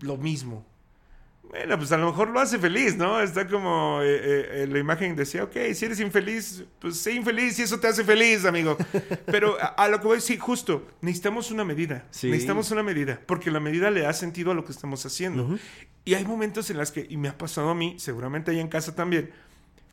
lo 0.00 0.16
mismo. 0.16 0.64
Bueno, 1.48 1.78
pues 1.78 1.90
a 1.92 1.96
lo 1.96 2.06
mejor 2.06 2.28
lo 2.28 2.40
hace 2.40 2.58
feliz, 2.58 2.96
¿no? 2.96 3.20
Está 3.20 3.48
como 3.48 4.00
eh, 4.02 4.62
eh, 4.62 4.66
la 4.68 4.78
imagen 4.78 5.16
decía, 5.16 5.44
ok, 5.44 5.56
si 5.72 5.86
eres 5.86 5.98
infeliz, 5.98 6.64
pues 6.78 6.98
sé 6.98 7.14
infeliz 7.14 7.58
y 7.58 7.62
eso 7.62 7.80
te 7.80 7.86
hace 7.86 8.04
feliz, 8.04 8.44
amigo. 8.44 8.76
Pero 9.26 9.58
a, 9.58 9.68
a 9.68 9.88
lo 9.88 9.98
que 9.98 10.06
voy 10.06 10.14
a 10.14 10.20
decir, 10.20 10.38
justo, 10.38 10.86
necesitamos 11.00 11.50
una 11.50 11.64
medida. 11.64 12.06
Sí. 12.10 12.28
Necesitamos 12.28 12.70
una 12.70 12.82
medida, 12.82 13.20
porque 13.24 13.50
la 13.50 13.60
medida 13.60 13.90
le 13.90 14.02
da 14.02 14.12
sentido 14.12 14.50
a 14.50 14.54
lo 14.54 14.64
que 14.66 14.72
estamos 14.72 15.04
haciendo. 15.06 15.58
Y 16.04 16.14
hay 16.14 16.24
momentos 16.26 16.68
en 16.68 16.76
las 16.76 16.92
que, 16.92 17.06
y 17.08 17.16
me 17.16 17.28
ha 17.28 17.38
pasado 17.38 17.70
a 17.70 17.74
mí, 17.74 17.94
seguramente 17.98 18.50
ahí 18.50 18.60
en 18.60 18.68
casa 18.68 18.94
también, 18.94 19.30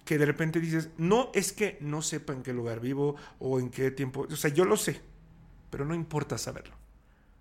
que 0.03 0.17
de 0.17 0.25
repente 0.25 0.59
dices, 0.59 0.89
no 0.97 1.31
es 1.33 1.53
que 1.53 1.77
no 1.79 2.01
sepa 2.01 2.33
en 2.33 2.43
qué 2.43 2.53
lugar 2.53 2.79
vivo 2.81 3.15
o 3.39 3.59
en 3.59 3.69
qué 3.69 3.91
tiempo, 3.91 4.27
o 4.29 4.35
sea, 4.35 4.51
yo 4.51 4.65
lo 4.65 4.77
sé, 4.77 5.01
pero 5.69 5.85
no 5.85 5.95
importa 5.95 6.37
saberlo. 6.37 6.75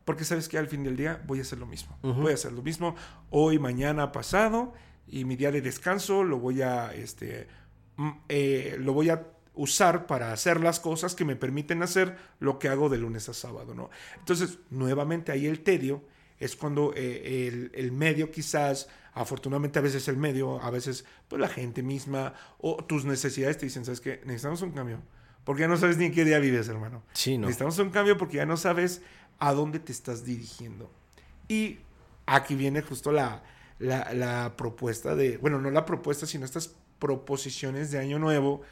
Porque 0.05 0.25
sabes 0.25 0.49
que 0.49 0.59
al 0.59 0.69
fin 0.69 0.85
del 0.85 0.97
día 0.97 1.23
voy 1.27 1.39
a 1.39 1.43
hacer 1.43 1.59
lo 1.59 1.67
mismo. 1.67 1.99
Voy 2.03 2.33
a 2.33 2.35
hacer 2.35 2.53
lo 2.53 2.63
mismo 2.63 2.95
hoy, 3.31 3.59
mañana, 3.59 4.13
pasado, 4.13 4.75
y 5.07 5.25
mi 5.25 5.37
día 5.37 5.51
de 5.51 5.63
descanso 5.63 6.25
lo 6.25 6.39
voy 6.39 6.63
a, 6.63 6.93
este, 6.93 7.49
mm, 7.97 8.11
eh, 8.29 8.77
lo 8.79 8.93
voy 8.93 9.11
a 9.11 9.27
usar 9.55 10.07
para 10.07 10.33
hacer 10.33 10.61
las 10.61 10.81
cosas 10.81 11.15
que 11.15 11.25
me 11.25 11.37
permiten 11.37 11.83
hacer 11.83 12.17
lo 12.41 12.59
que 12.59 12.69
hago 12.69 12.89
de 12.89 12.99
lunes 12.99 13.29
a 13.29 13.35
sábado, 13.35 13.75
¿no? 13.75 13.91
Entonces, 14.19 14.59
nuevamente 14.71 15.33
ahí 15.33 15.47
el 15.47 15.61
tedio 15.61 16.03
es 16.39 16.57
cuando 16.57 16.93
eh, 16.97 17.49
el, 17.49 17.71
el 17.75 17.93
medio 17.93 18.31
quizás, 18.31 18.89
afortunadamente 19.15 19.79
a 19.79 19.83
veces 19.83 20.09
el 20.09 20.17
medio, 20.17 20.61
a 20.61 20.71
veces 20.71 21.05
pues 21.29 21.41
la 21.41 21.49
gente 21.49 21.83
misma 21.83 22.35
o 22.59 22.85
tus 22.85 23.05
necesidades 23.05 23.59
te 23.59 23.67
dicen, 23.67 23.85
¿sabes 23.85 24.01
qué? 24.01 24.21
Necesitamos 24.25 24.61
un 24.63 24.73
cambio. 24.73 25.01
Porque 25.45 25.61
ya 25.61 25.69
no 25.69 25.77
sabes 25.77 25.99
ni 25.99 26.07
en 26.07 26.13
qué 26.13 26.25
día 26.25 26.39
vives, 26.39 26.69
hermano. 26.69 27.03
Sí, 27.13 27.37
no. 27.37 27.47
Necesitamos 27.47 27.79
un 27.79 27.91
cambio 27.91 28.17
porque 28.17 28.39
ya 28.39 28.47
no 28.47 28.57
sabes 28.57 29.03
a 29.39 29.53
dónde 29.53 29.79
te 29.79 29.93
estás 29.93 30.25
dirigiendo. 30.25 30.91
Y 31.49 31.79
aquí 32.27 32.55
viene 32.55 32.83
justo 32.83 33.13
la, 33.13 33.43
la, 33.79 34.13
la 34.15 34.55
propuesta 34.57 35.15
de, 35.15 35.39
bueno, 35.39 35.61
no 35.61 35.71
la 35.71 35.85
propuesta, 35.85 36.27
sino 36.27 36.45
estas 36.45 36.75
proposiciones 36.99 37.91
de 37.91 37.99
año 37.99 38.19
nuevo. 38.19 38.63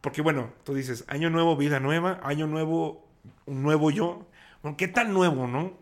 Porque 0.00 0.22
bueno, 0.22 0.52
tú 0.64 0.74
dices, 0.74 1.04
año 1.08 1.30
nuevo, 1.30 1.56
vida 1.56 1.80
nueva, 1.80 2.20
año 2.22 2.46
nuevo, 2.46 3.06
un 3.46 3.62
nuevo 3.62 3.90
yo. 3.90 4.26
Bueno, 4.62 4.76
¿qué 4.76 4.88
tan 4.88 5.12
nuevo, 5.12 5.46
no? 5.46 5.78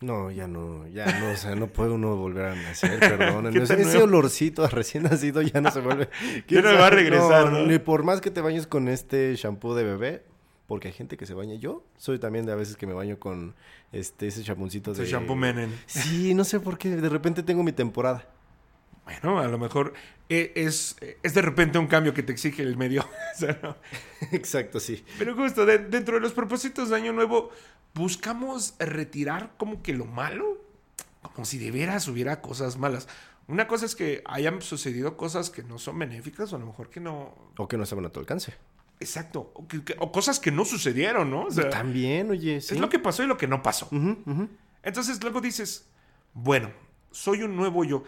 No, 0.00 0.32
ya 0.32 0.48
no, 0.48 0.86
ya 0.88 1.20
no, 1.20 1.30
o 1.30 1.36
sea, 1.36 1.54
no 1.54 1.68
puede 1.68 1.90
uno 1.90 2.16
volver 2.16 2.46
a 2.46 2.54
nacer, 2.56 2.98
perdón. 3.00 3.52
¿Qué 3.52 3.62
Ese, 3.62 3.76
nuevo? 3.76 4.04
olorcito 4.04 4.64
a 4.64 4.68
recién 4.68 5.04
nacido 5.04 5.42
ya 5.42 5.60
no 5.60 5.70
se 5.70 5.80
vuelve. 5.80 6.08
Ya 6.48 6.60
no 6.60 6.74
va 6.74 6.88
a 6.88 6.90
regresar, 6.90 7.52
¿no? 7.52 7.66
Ni 7.66 7.78
por 7.78 8.02
más 8.02 8.20
que 8.20 8.30
te 8.32 8.40
bañes 8.40 8.66
con 8.66 8.88
este 8.88 9.34
shampoo 9.36 9.74
de 9.76 9.84
bebé, 9.84 10.24
porque 10.72 10.88
hay 10.88 10.94
gente 10.94 11.18
que 11.18 11.26
se 11.26 11.34
baña. 11.34 11.54
Yo 11.56 11.84
soy 11.98 12.18
también 12.18 12.46
de 12.46 12.52
a 12.52 12.54
veces 12.54 12.76
que 12.78 12.86
me 12.86 12.94
baño 12.94 13.18
con 13.18 13.54
este 13.92 14.28
ese 14.28 14.42
champoncito 14.42 14.92
Ese 14.92 15.02
de 15.02 15.08
shampoo 15.10 15.36
Menen. 15.36 15.78
Sí, 15.84 16.32
no 16.32 16.44
sé 16.44 16.60
por 16.60 16.78
qué, 16.78 16.96
de 16.96 17.08
repente 17.10 17.42
tengo 17.42 17.62
mi 17.62 17.72
temporada. 17.72 18.26
Bueno, 19.04 19.38
a 19.38 19.48
lo 19.48 19.58
mejor 19.58 19.92
e- 20.30 20.50
es, 20.54 20.96
es 21.22 21.34
de 21.34 21.42
repente 21.42 21.76
un 21.78 21.88
cambio 21.88 22.14
que 22.14 22.22
te 22.22 22.32
exige 22.32 22.62
el 22.62 22.78
medio. 22.78 23.06
O 23.34 23.38
sea, 23.38 23.60
¿no? 23.62 23.76
Exacto, 24.32 24.80
sí. 24.80 25.04
Pero 25.18 25.34
justo 25.36 25.66
de- 25.66 25.76
dentro 25.76 26.14
de 26.14 26.20
los 26.22 26.32
propósitos 26.32 26.88
de 26.88 26.96
Año 26.96 27.12
Nuevo, 27.12 27.50
buscamos 27.92 28.74
retirar 28.78 29.52
como 29.58 29.82
que 29.82 29.92
lo 29.92 30.06
malo, 30.06 30.56
como 31.34 31.44
si 31.44 31.58
de 31.58 31.70
veras 31.70 32.08
hubiera 32.08 32.40
cosas 32.40 32.78
malas. 32.78 33.08
Una 33.46 33.66
cosa 33.68 33.84
es 33.84 33.94
que 33.94 34.22
hayan 34.24 34.62
sucedido 34.62 35.18
cosas 35.18 35.50
que 35.50 35.62
no 35.62 35.78
son 35.78 35.98
benéficas, 35.98 36.50
o 36.54 36.56
a 36.56 36.58
lo 36.58 36.64
mejor 36.64 36.88
que 36.88 37.00
no. 37.00 37.34
O 37.58 37.68
que 37.68 37.76
no 37.76 37.82
estaban 37.82 38.06
a 38.06 38.08
tu 38.08 38.20
alcance. 38.20 38.54
Exacto. 39.02 39.50
O, 39.54 39.66
que- 39.68 39.84
que- 39.84 39.96
o 39.98 40.10
cosas 40.12 40.38
que 40.40 40.50
no 40.50 40.64
sucedieron, 40.64 41.30
¿no? 41.30 41.44
O 41.44 41.50
sea, 41.50 41.68
También, 41.68 42.30
oye, 42.30 42.60
sí. 42.60 42.74
es 42.74 42.80
lo 42.80 42.88
que 42.88 42.98
pasó 42.98 43.22
y 43.22 43.26
lo 43.26 43.36
que 43.36 43.46
no 43.46 43.62
pasó. 43.62 43.88
Entonces 44.82 45.22
luego 45.22 45.40
dices, 45.40 45.86
bueno, 46.34 46.70
soy 47.10 47.42
un 47.42 47.56
nuevo 47.56 47.84
yo. 47.84 48.04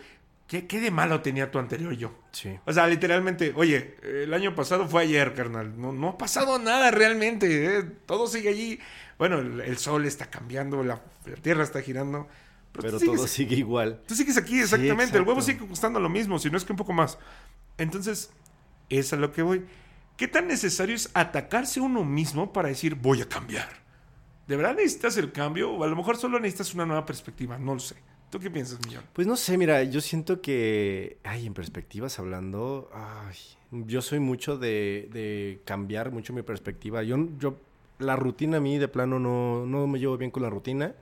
¿Qué, 0.47 0.67
qué 0.67 0.79
de 0.81 0.91
malo 0.91 1.21
tenía 1.23 1.51
tu 1.51 1.59
anterior 1.59 1.93
yo? 1.95 2.13
Sí. 2.33 2.59
O 2.67 2.73
sea, 2.73 2.87
literalmente, 2.87 3.53
oye, 3.57 3.97
el 4.03 4.33
año 4.35 4.55
pasado 4.55 4.87
fue 4.87 5.03
ayer, 5.03 5.33
carnal. 5.35 5.81
No, 5.81 5.93
no 5.93 6.09
ha 6.11 6.19
pasado 6.19 6.59
nada 6.59 6.91
realmente. 6.91 7.79
¿eh? 7.79 7.83
Todo 8.07 8.27
sigue 8.27 8.51
allí. 8.51 8.79
Bueno, 9.19 9.39
el, 9.39 9.61
el 9.61 9.79
sol 9.79 10.05
está 10.05 10.27
cambiando, 10.27 10.83
la, 10.85 11.01
la 11.27 11.35
tierra 11.37 11.63
está 11.65 11.81
girando. 11.81 12.29
Pero 12.73 12.99
todo 12.99 13.27
sigue 13.29 13.57
igual. 13.57 14.03
tú 14.07 14.15
sigues 14.17 14.37
aquí, 14.37 14.59
exactamente. 14.61 15.17
el 15.17 15.23
huevo 15.23 15.41
sigue 15.41 15.65
costando 15.67 16.01
lo 16.01 16.09
mismo, 16.09 16.39
si 16.41 16.51
no 16.51 16.59
es 16.59 16.65
que 16.65 16.73
un 16.73 16.77
poco 16.79 16.93
más. 16.93 17.19
Entonces, 17.79 18.31
es 18.91 19.13
a 19.13 19.17
lo 19.17 19.33
que 19.33 19.43
voy. 19.43 19.65
¿Qué 20.17 20.29
tan 20.29 20.47
necesario 20.47 20.95
es 20.95 21.11
atacarse 21.13 21.81
uno 21.81 22.05
mismo 22.05 22.53
para 22.53 22.69
decir, 22.69 22.95
voy 22.95 23.21
a 23.21 23.29
cambiar? 23.29 23.69
¿De 24.47 24.57
verdad 24.57 24.77
necesitas 24.77 25.17
el 25.17 25.33
cambio? 25.33 25.73
O 25.73 25.83
a 25.83 25.87
lo 25.89 25.97
mejor 25.97 26.17
solo 26.17 26.39
necesitas 26.39 26.75
una 26.75 26.87
nueva 26.87 27.05
perspectiva, 27.05 27.59
no 27.59 27.75
lo 27.75 27.81
sé. 27.81 27.97
¿Tú 28.31 28.39
qué 28.39 28.51
piensas, 28.51 28.79
Millón? 28.87 29.03
Pues 29.13 29.27
no 29.27 29.37
sé, 29.37 29.57
mira, 29.59 29.83
yo 29.85 30.01
siento 30.01 30.41
que, 30.41 31.19
ay, 31.25 31.47
en 31.47 31.55
perspectivas 31.55 32.19
hablando, 32.19 32.91
ay, 32.93 33.37
yo 33.71 34.03
soy 34.03 34.21
mucho 34.21 34.57
de, 34.57 35.09
de 35.13 35.61
cambiar 35.65 36.13
mucho 36.13 36.33
mi 36.33 36.43
perspectiva. 36.43 37.03
Yo, 37.03 37.17
yo, 37.39 37.61
la 37.99 38.17
rutina 38.17 38.59
a 38.59 38.61
mí 38.61 38.79
de 38.79 38.89
plano 38.89 39.19
no, 39.19 39.67
no 39.67 39.87
me 39.87 39.99
llevo 39.99 40.17
bien 40.17 40.31
con 40.31 40.43
la 40.43 40.51
rutina. 40.51 40.95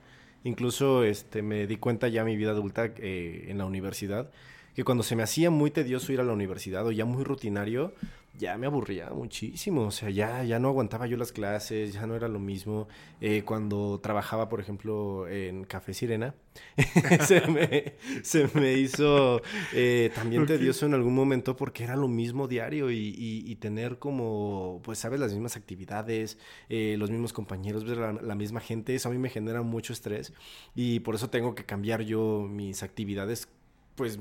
Incluso 0.44 1.05
este, 1.05 1.42
me 1.42 1.66
di 1.66 1.77
cuenta 1.77 2.09
ya 2.09 2.25
mi 2.25 2.37
vida 2.37 2.51
adulta 2.51 2.87
eh, 2.96 3.46
en 3.48 3.59
la 3.59 3.64
universidad 3.66 4.31
que 4.75 4.85
cuando 4.85 5.03
se 5.03 5.16
me 5.16 5.22
hacía 5.22 5.51
muy 5.51 5.70
tedioso 5.70 6.12
ir 6.12 6.20
a 6.20 6.25
la 6.25 6.33
universidad 6.33 6.87
o 6.87 6.92
ya 6.92 7.05
muy 7.05 7.25
rutinario, 7.25 7.92
ya 8.38 8.57
me 8.57 8.66
aburría 8.66 9.11
muchísimo. 9.11 9.83
O 9.83 9.90
sea, 9.90 10.11
ya, 10.11 10.42
ya 10.45 10.59
no 10.59 10.68
aguantaba 10.68 11.07
yo 11.07 11.16
las 11.16 11.33
clases, 11.33 11.92
ya 11.92 12.07
no 12.07 12.16
era 12.16 12.29
lo 12.29 12.38
mismo. 12.38 12.88
Eh, 13.21 13.42
cuando 13.45 14.01
trabajaba, 14.01 14.49
por 14.49 14.61
ejemplo, 14.61 15.29
en 15.29 15.64
Café 15.64 15.95
Sirena, 15.95 16.35
se, 17.27 17.47
me, 17.47 17.95
se, 18.23 18.49
me, 18.55 18.75
hizo 18.75 19.42
eh, 19.73 20.11
también 20.14 20.42
okay. 20.42 20.57
tedioso 20.59 20.87
en 20.87 20.95
algún 20.95 21.14
momento 21.14 21.57
porque 21.57 21.85
era 21.85 21.97
lo 21.97 22.09
mismo 22.09 22.49
diario 22.49 22.90
y, 22.90 22.97
y, 22.97 23.42
y 23.47 23.57
tener 23.57 23.99
como, 23.99 24.81
pues, 24.83 24.99
sabes, 24.99 25.21
las 25.21 25.33
mismas 25.33 25.57
actividades, 25.57 26.38
eh, 26.68 26.97
los 26.99 27.11
mismos 27.11 27.33
compañeros, 27.33 27.85
la, 27.85 28.12
la, 28.12 28.35
misma 28.35 28.61
gente, 28.61 28.95
eso 28.95 29.09
a 29.09 29.12
mí 29.12 29.18
me 29.18 29.29
genera 29.29 29.62
mucho 29.62 29.92
estrés 29.92 30.33
y 30.75 31.01
por 31.01 31.14
eso 31.14 31.31
tengo 31.31 31.55
que 31.55 31.64
cambiar 31.64 32.03
yo 32.03 32.47
mis 32.49 32.83
actividades, 32.83 33.49
pues 33.95 34.18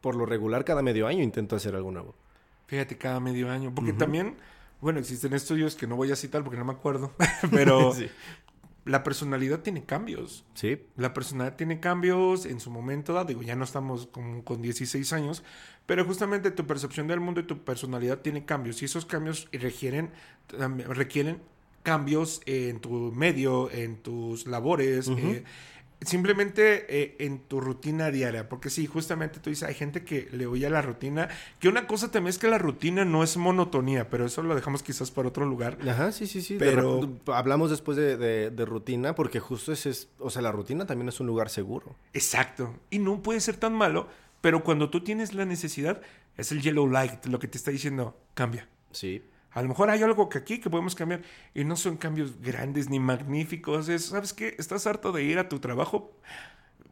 por 0.00 0.14
lo 0.14 0.26
regular 0.26 0.64
cada 0.64 0.82
medio 0.82 1.06
año 1.06 1.22
intento 1.22 1.56
hacer 1.56 1.74
algo 1.74 1.90
nuevo. 1.90 2.14
Fíjate, 2.66 2.96
cada 2.96 3.20
medio 3.20 3.50
año. 3.50 3.74
Porque 3.74 3.92
uh 3.92 3.94
-huh. 3.94 3.98
también, 3.98 4.36
bueno, 4.80 4.98
existen 4.98 5.32
estudios 5.34 5.74
que 5.74 5.86
no 5.86 5.96
voy 5.96 6.10
a 6.12 6.16
citar 6.16 6.42
porque 6.42 6.58
no 6.58 6.64
me 6.64 6.72
acuerdo, 6.72 7.12
pero 7.50 7.92
sí. 7.94 8.08
la 8.84 9.02
personalidad 9.02 9.60
tiene 9.60 9.84
cambios. 9.84 10.44
Sí. 10.54 10.82
La 10.96 11.12
personalidad 11.14 11.56
tiene 11.56 11.80
cambios 11.80 12.46
en 12.46 12.60
su 12.60 12.70
momento 12.70 13.12
dado. 13.12 13.26
Digo, 13.26 13.42
ya 13.42 13.56
no 13.56 13.64
estamos 13.64 14.06
con, 14.06 14.42
con 14.42 14.62
16 14.62 15.12
años, 15.12 15.42
pero 15.86 16.04
justamente 16.04 16.50
tu 16.50 16.66
percepción 16.66 17.06
del 17.06 17.20
mundo 17.20 17.40
y 17.40 17.44
tu 17.44 17.64
personalidad 17.64 18.18
tiene 18.20 18.44
cambios. 18.44 18.82
Y 18.82 18.86
esos 18.86 19.06
cambios 19.06 19.48
requieren, 19.52 20.10
requieren 20.88 21.40
cambios 21.82 22.40
en 22.46 22.80
tu 22.80 23.12
medio, 23.12 23.70
en 23.70 23.98
tus 23.98 24.46
labores. 24.46 25.06
Uh 25.08 25.16
-huh. 25.16 25.34
eh, 25.36 25.44
simplemente 26.04 26.86
eh, 26.88 27.16
en 27.18 27.40
tu 27.40 27.60
rutina 27.60 28.10
diaria, 28.10 28.48
porque 28.48 28.70
sí, 28.70 28.86
justamente 28.86 29.40
tú 29.40 29.50
dices, 29.50 29.68
hay 29.68 29.74
gente 29.74 30.04
que 30.04 30.28
le 30.32 30.46
oye 30.46 30.66
a 30.66 30.70
la 30.70 30.82
rutina, 30.82 31.28
que 31.58 31.68
una 31.68 31.86
cosa 31.86 32.10
también 32.10 32.30
es 32.30 32.38
que 32.38 32.48
la 32.48 32.58
rutina 32.58 33.04
no 33.04 33.22
es 33.22 33.36
monotonía, 33.36 34.08
pero 34.10 34.26
eso 34.26 34.42
lo 34.42 34.54
dejamos 34.54 34.82
quizás 34.82 35.10
para 35.10 35.28
otro 35.28 35.46
lugar. 35.46 35.78
Ajá, 35.88 36.12
sí, 36.12 36.26
sí, 36.26 36.42
sí. 36.42 36.56
Pero 36.58 37.00
de, 37.00 37.32
hablamos 37.32 37.70
después 37.70 37.96
de, 37.96 38.16
de, 38.16 38.50
de, 38.50 38.64
rutina, 38.64 39.14
porque 39.14 39.40
justo 39.40 39.72
ese 39.72 39.90
es, 39.90 40.08
o 40.18 40.30
sea, 40.30 40.42
la 40.42 40.52
rutina 40.52 40.86
también 40.86 41.08
es 41.08 41.20
un 41.20 41.26
lugar 41.26 41.50
seguro. 41.50 41.96
Exacto, 42.12 42.74
y 42.90 42.98
no 42.98 43.22
puede 43.22 43.40
ser 43.40 43.56
tan 43.56 43.74
malo, 43.74 44.08
pero 44.40 44.62
cuando 44.62 44.90
tú 44.90 45.02
tienes 45.02 45.34
la 45.34 45.44
necesidad, 45.44 46.02
es 46.36 46.52
el 46.52 46.62
yellow 46.62 46.88
light 46.88 47.24
lo 47.26 47.38
que 47.38 47.48
te 47.48 47.58
está 47.58 47.70
diciendo, 47.70 48.16
cambia. 48.34 48.68
Sí. 48.92 49.22
A 49.54 49.62
lo 49.62 49.68
mejor 49.68 49.88
hay 49.88 50.02
algo 50.02 50.28
que 50.28 50.38
aquí 50.38 50.58
que 50.58 50.68
podemos 50.68 50.94
cambiar 50.94 51.22
y 51.54 51.64
no 51.64 51.76
son 51.76 51.96
cambios 51.96 52.40
grandes 52.40 52.90
ni 52.90 52.98
magníficos. 52.98 53.88
Es, 53.88 54.06
¿Sabes 54.06 54.32
qué? 54.32 54.54
Estás 54.58 54.86
harto 54.86 55.12
de 55.12 55.22
ir 55.22 55.38
a 55.38 55.48
tu 55.48 55.60
trabajo. 55.60 56.12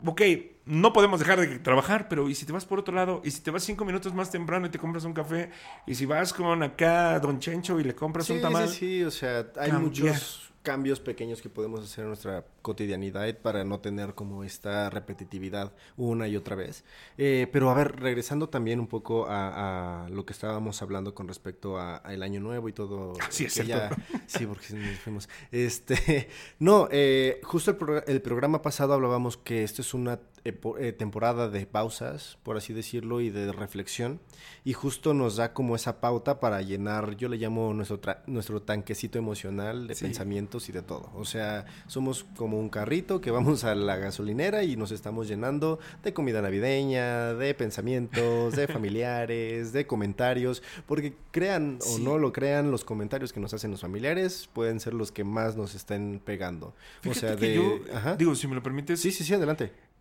Ok, 0.05 0.23
no 0.65 0.93
podemos 0.93 1.21
dejar 1.21 1.41
de 1.41 1.59
trabajar, 1.59 2.09
pero 2.09 2.29
¿y 2.29 2.35
si 2.35 2.47
te 2.47 2.53
vas 2.53 2.65
por 2.65 2.79
otro 2.79 2.95
lado? 2.95 3.21
¿Y 3.25 3.31
si 3.31 3.41
te 3.41 3.51
vas 3.51 3.63
cinco 3.65 3.85
minutos 3.85 4.15
más 4.15 4.31
temprano 4.31 4.67
y 4.67 4.71
te 4.71 4.79
compras 4.79 5.05
un 5.05 5.13
café? 5.13 5.51
¿Y 5.87 5.95
si 5.95 6.07
vas 6.07 6.33
con 6.33 6.63
acá 6.63 7.19
Don 7.21 7.39
Chencho 7.39 7.79
y 7.79 7.85
le 7.85 7.95
compras 7.95 8.27
sí, 8.27 8.33
un 8.33 8.41
tamal? 8.41 8.69
Sí, 8.69 8.77
sí, 8.77 9.05
o 9.05 9.11
sea, 9.11 9.47
hay 9.57 9.71
cambiar. 9.71 9.81
muchos 9.81 10.52
cambios 10.63 11.01
pequeños 11.01 11.43
que 11.43 11.49
podemos 11.49 11.85
hacer 11.85 12.03
en 12.03 12.09
nuestra 12.09 12.45
cotidianidad 12.63 13.37
para 13.39 13.65
no 13.65 13.81
tener 13.81 14.15
como 14.15 14.45
esta 14.45 14.89
repetitividad 14.91 15.73
una 15.97 16.29
y 16.29 16.37
otra 16.37 16.57
vez. 16.57 16.85
Eh, 17.19 17.49
pero 17.53 17.71
a 17.71 17.75
ver, 17.75 18.01
regresando 18.01 18.49
también 18.49 18.81
un 18.81 18.87
poco 18.87 19.27
a, 19.27 20.05
a 20.05 20.09
lo 20.09 20.25
que 20.25 20.33
estábamos 20.33 20.81
hablando 20.83 21.15
con 21.15 21.29
respecto 21.29 21.79
al 21.79 22.23
año 22.23 22.41
nuevo 22.41 22.69
y 22.69 22.73
todo. 22.73 23.15
Sí, 23.31 23.45
es 23.45 23.55
ya, 23.55 23.91
Sí, 24.27 24.47
porque 24.47 24.75
nos 24.75 24.99
fuimos. 24.99 25.29
Este, 25.51 26.29
no, 26.59 26.89
eh, 26.91 27.41
justo 27.43 27.73
el, 27.73 27.77
pro, 27.77 28.07
el, 28.07 28.23
programa 28.23 28.63
pasado 28.63 28.95
hablábamos 28.95 29.37
que 29.37 29.65
esto 29.65 29.83
es 29.83 29.95
una 29.95 30.21
eh, 30.45 30.93
temporada 30.93 31.49
de 31.49 31.67
pausas, 31.67 32.37
por 32.43 32.57
así 32.57 32.73
decirlo, 32.73 33.21
y 33.21 33.31
de 33.31 33.53
reflexión. 33.53 34.21
Y 34.65 34.73
justo 34.73 35.15
nos 35.15 35.37
da 35.37 35.53
como 35.53 35.77
esa 35.77 36.01
pauta 36.01 36.41
para 36.41 36.63
llenar, 36.63 37.17
yo 37.17 37.29
le 37.29 37.37
llamo 37.37 37.73
nuestro, 37.75 38.01
nuestro 38.27 38.61
tanquecito 38.61 39.19
emocional 39.19 39.87
de 39.87 39.95
sí. 39.95 40.05
pensamientos 40.05 40.69
y 40.69 40.73
de 40.73 40.83
todo. 40.83 41.11
O 41.15 41.25
sea, 41.25 41.67
somos 41.87 42.25
como 42.37 42.59
un 42.59 42.71
carrito 42.71 43.21
que 43.21 43.31
vamos 43.31 43.63
a 43.63 43.77
la 43.77 43.97
gasolinera 43.97 44.65
y 44.65 44.77
nos 44.77 44.91
estamos 44.91 45.29
llenando 45.29 45.79
de 46.03 46.13
comida 46.13 46.43
navideña, 46.43 47.35
de 47.35 47.55
pensamientos, 47.55 48.57
de 48.57 48.67
familiares, 48.69 49.73
de 49.73 49.87
comentarios, 49.87 50.63
porque 50.87 51.15
crean 51.31 51.79
sí. 51.81 51.95
o 51.95 51.99
no 52.05 52.19
lo 52.19 52.33
crean, 52.33 52.73
los 52.73 52.85
comentarios 52.85 53.33
que 53.33 53.39
nos 53.39 53.55
hacen 53.55 53.71
los 53.71 53.81
familiares 53.81 54.49
pueden 54.53 54.81
ser 54.81 54.95
los 54.95 55.13
que 55.13 55.23
más 55.23 55.57
nos 55.57 55.77
estén 55.77 56.21
pegando. 56.25 56.75
Fíjate 57.01 57.19
o 57.19 57.21
sea, 57.21 57.37
de... 57.37 57.55
Yo, 57.55 57.79
Ajá. 57.95 58.17
Digo, 58.17 58.35
si 58.35 58.49
me 58.49 58.57
lo 58.57 58.63
permites. 58.63 59.01
Sí, 59.01 59.13
sí, 59.13 59.23
sí, 59.23 59.35
adelante. 59.35 59.92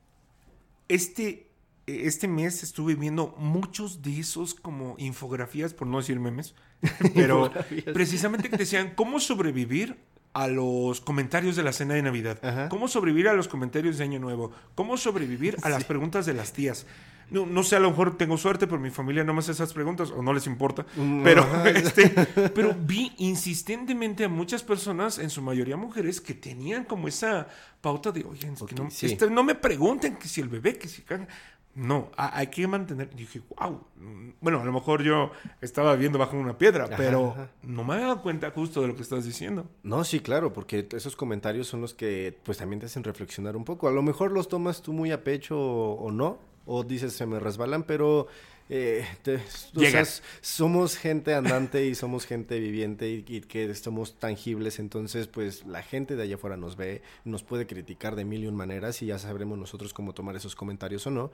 Este, 0.92 1.48
este 1.88 2.28
mes 2.28 2.64
estuve 2.64 2.96
viendo 2.96 3.34
muchos 3.38 4.02
de 4.02 4.20
esos 4.20 4.54
como 4.54 4.96
infografías, 4.98 5.74
por 5.74 5.88
no 5.88 6.00
decir 6.00 6.20
memes, 6.20 6.54
pero 7.16 7.50
precisamente 7.94 8.50
que 8.50 8.58
decían 8.58 8.92
cómo 8.94 9.22
sobrevivir 9.22 9.98
a 10.34 10.48
los 10.48 11.02
comentarios 11.02 11.56
de 11.56 11.64
la 11.64 11.74
cena 11.74 11.96
de 11.96 12.02
Navidad, 12.02 12.40
Ajá. 12.44 12.70
cómo 12.70 12.88
sobrevivir 12.88 13.28
a 13.28 13.34
los 13.34 13.48
comentarios 13.48 13.98
de 13.98 14.04
Año 14.04 14.20
Nuevo, 14.20 14.52
cómo 14.76 14.98
sobrevivir 14.98 15.58
a 15.62 15.68
sí. 15.68 15.70
las 15.70 15.84
preguntas 15.84 16.26
de 16.26 16.34
las 16.34 16.54
tías. 16.54 16.86
No, 17.32 17.46
no, 17.46 17.64
sé, 17.64 17.78
a 17.78 17.80
lo 17.80 17.90
mejor 17.90 18.18
tengo 18.18 18.38
suerte, 18.38 18.68
pero 18.68 18.80
mi 18.82 18.90
familia 18.90 19.24
no 19.24 19.34
me 19.34 19.40
hace 19.40 19.54
esas 19.54 19.72
preguntas 19.72 20.12
o 20.12 20.22
no 20.22 20.34
les 20.34 20.48
importa. 20.48 20.86
Mm, 20.98 21.24
Pero, 21.24 21.66
este, 21.66 22.10
pero 22.54 22.76
vi 22.78 23.14
insistentemente 23.20 24.26
a 24.26 24.30
muchas 24.30 24.64
personas, 24.64 25.18
en 25.18 25.30
su 25.30 25.42
mayoría 25.42 25.78
mujeres, 25.78 26.20
que 26.20 26.34
tenían 26.34 26.84
como 26.84 27.08
esa 27.08 27.48
pauta 27.80 28.12
de, 28.12 28.26
oye, 28.26 28.52
okay, 28.60 28.78
no, 28.78 28.92
sí. 28.92 29.06
este, 29.06 29.30
no 29.30 29.46
me 29.46 29.56
pregunten 29.56 30.18
que 30.18 30.28
si 30.28 30.42
el 30.42 30.50
bebé, 30.50 30.78
que 30.78 30.90
si... 30.90 31.06
No, 31.74 32.12
hay 32.18 32.48
que 32.48 32.68
mantener. 32.68 33.10
Y 33.14 33.18
dije, 33.18 33.42
wow. 33.58 33.82
Bueno, 34.42 34.62
a 34.62 34.66
lo 34.66 34.74
mejor 34.74 35.04
yo 35.04 35.32
estaba 35.62 35.96
viendo 35.96 36.20
bajo 36.20 36.38
una 36.38 36.58
piedra, 36.58 36.86
ajá, 36.86 36.96
pero 36.98 37.32
ajá. 37.32 37.50
no 37.64 37.84
me 37.84 37.96
he 37.96 38.02
dado 38.02 38.22
cuenta 38.22 38.52
justo 38.52 38.82
de 38.82 38.90
lo 38.90 38.96
que 38.96 39.02
estás 39.02 39.24
diciendo. 39.24 39.70
No, 39.84 40.04
sí, 40.04 40.20
claro, 40.20 40.52
porque 40.52 40.88
esos 40.92 41.16
comentarios 41.16 41.68
son 41.68 41.82
los 41.82 41.94
que 41.94 42.38
pues 42.44 42.58
también 42.58 42.82
te 42.82 42.88
hacen 42.88 43.04
reflexionar 43.04 43.56
un 43.56 43.64
poco. 43.64 43.88
A 43.88 43.92
lo 43.92 44.02
mejor 44.02 44.32
los 44.32 44.50
tomas 44.50 44.82
tú 44.82 44.92
muy 44.92 45.12
a 45.12 45.24
pecho 45.24 45.58
o, 45.58 45.94
o 45.94 46.12
no, 46.12 46.40
o 46.66 46.84
dices 46.84 47.14
se 47.14 47.26
me 47.26 47.40
resbalan, 47.40 47.84
pero 47.84 48.28
eh, 48.74 49.06
te, 49.22 49.36
o 49.36 49.82
sea, 49.82 50.06
somos 50.40 50.96
gente 50.96 51.34
andante 51.34 51.86
y 51.86 51.94
somos 51.94 52.26
gente 52.26 52.58
viviente 52.58 53.10
y, 53.10 53.26
y, 53.28 53.42
que 53.42 53.76
somos 53.76 54.18
tangibles, 54.18 54.80
entonces 54.80 55.28
pues 55.28 55.66
la 55.66 55.84
gente 55.84 56.16
de 56.16 56.24
allá 56.24 56.36
afuera 56.36 56.56
nos 56.56 56.78
ve, 56.78 57.02
nos 57.26 57.44
puede 57.44 57.68
criticar 57.68 58.16
de 58.16 58.24
mil 58.24 58.46
y 58.46 58.48
un 58.48 58.56
maneras 58.56 59.02
y 59.02 59.08
ya 59.08 59.20
sabremos 59.20 59.58
nosotros 59.58 59.94
cómo 59.94 60.14
tomar 60.14 60.38
esos 60.38 60.56
comentarios 60.56 61.06
o 61.06 61.12
no, 61.12 61.34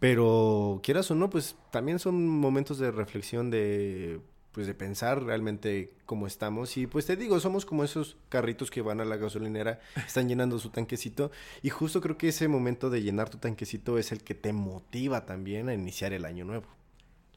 pero 0.00 0.80
quieras 0.82 1.10
o 1.10 1.14
no, 1.14 1.28
pues 1.28 1.56
también 1.70 1.98
son 1.98 2.26
momentos 2.26 2.78
de 2.78 2.90
reflexión 2.90 3.50
de 3.50 4.20
pues 4.52 4.66
de 4.66 4.72
pensar 4.72 5.22
realmente 5.22 5.92
cómo 6.06 6.26
estamos 6.26 6.78
y 6.78 6.86
pues 6.86 7.04
te 7.04 7.16
digo, 7.16 7.38
somos 7.38 7.66
como 7.66 7.84
esos 7.84 8.16
carritos 8.30 8.70
que 8.70 8.80
van 8.80 9.02
a 9.02 9.04
la 9.04 9.18
gasolinera, 9.18 9.78
están 10.06 10.26
llenando 10.26 10.58
su 10.58 10.70
tanquecito 10.70 11.30
y 11.60 11.68
justo 11.68 12.00
creo 12.00 12.16
que 12.16 12.28
ese 12.28 12.48
momento 12.48 12.88
de 12.88 13.02
llenar 13.02 13.28
tu 13.28 13.36
tanquecito 13.36 13.98
es 13.98 14.10
el 14.10 14.24
que 14.24 14.34
te 14.34 14.54
motiva 14.54 15.26
también 15.26 15.68
a 15.68 15.74
iniciar 15.74 16.14
el 16.14 16.24
año 16.24 16.46
nuevo. 16.46 16.77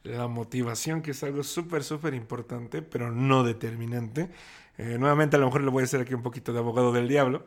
La 0.04 0.26
motivación, 0.26 1.02
que 1.02 1.12
es 1.12 1.22
algo 1.22 1.42
súper, 1.42 1.84
súper 1.84 2.14
importante, 2.14 2.82
pero 2.82 3.10
no 3.12 3.44
determinante. 3.44 4.30
Eh, 4.78 4.96
nuevamente 4.98 5.36
a 5.36 5.38
lo 5.38 5.46
mejor 5.46 5.62
le 5.62 5.70
voy 5.70 5.82
a 5.82 5.84
hacer 5.84 6.00
aquí 6.00 6.14
un 6.14 6.22
poquito 6.22 6.52
de 6.52 6.58
abogado 6.58 6.92
del 6.92 7.06
diablo, 7.06 7.44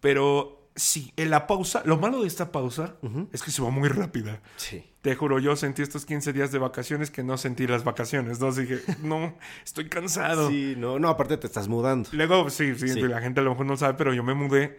pero 0.00 0.70
sí, 0.74 1.12
en 1.16 1.30
la 1.30 1.46
pausa, 1.46 1.82
lo 1.84 1.98
malo 1.98 2.20
de 2.20 2.28
esta 2.28 2.52
pausa 2.52 2.96
uh 3.02 3.08
-huh. 3.08 3.28
es 3.32 3.42
que 3.42 3.50
se 3.50 3.62
va 3.62 3.70
muy 3.70 3.88
rápida. 3.88 4.40
Sí. 4.56 4.84
Te 5.02 5.14
juro, 5.14 5.38
yo 5.38 5.56
sentí 5.56 5.82
estos 5.82 6.04
15 6.04 6.32
días 6.32 6.52
de 6.52 6.58
vacaciones 6.58 7.10
que 7.10 7.22
no 7.22 7.36
sentí 7.38 7.66
las 7.66 7.84
vacaciones, 7.84 8.40
¿no? 8.40 8.52
Que, 8.54 8.80
no, 9.02 9.36
estoy 9.64 9.88
cansado. 9.88 10.48
Sí, 10.50 10.74
no, 10.76 10.98
no, 10.98 11.08
aparte 11.08 11.36
te 11.36 11.46
estás 11.46 11.68
mudando. 11.68 12.08
Luego, 12.12 12.50
sí, 12.50 12.74
sí, 12.74 12.88
sí, 12.88 13.00
la 13.02 13.20
gente 13.20 13.40
a 13.40 13.42
lo 13.42 13.50
mejor 13.50 13.66
no 13.66 13.76
sabe, 13.76 13.94
pero 13.94 14.12
yo 14.12 14.22
me 14.22 14.34
mudé. 14.34 14.78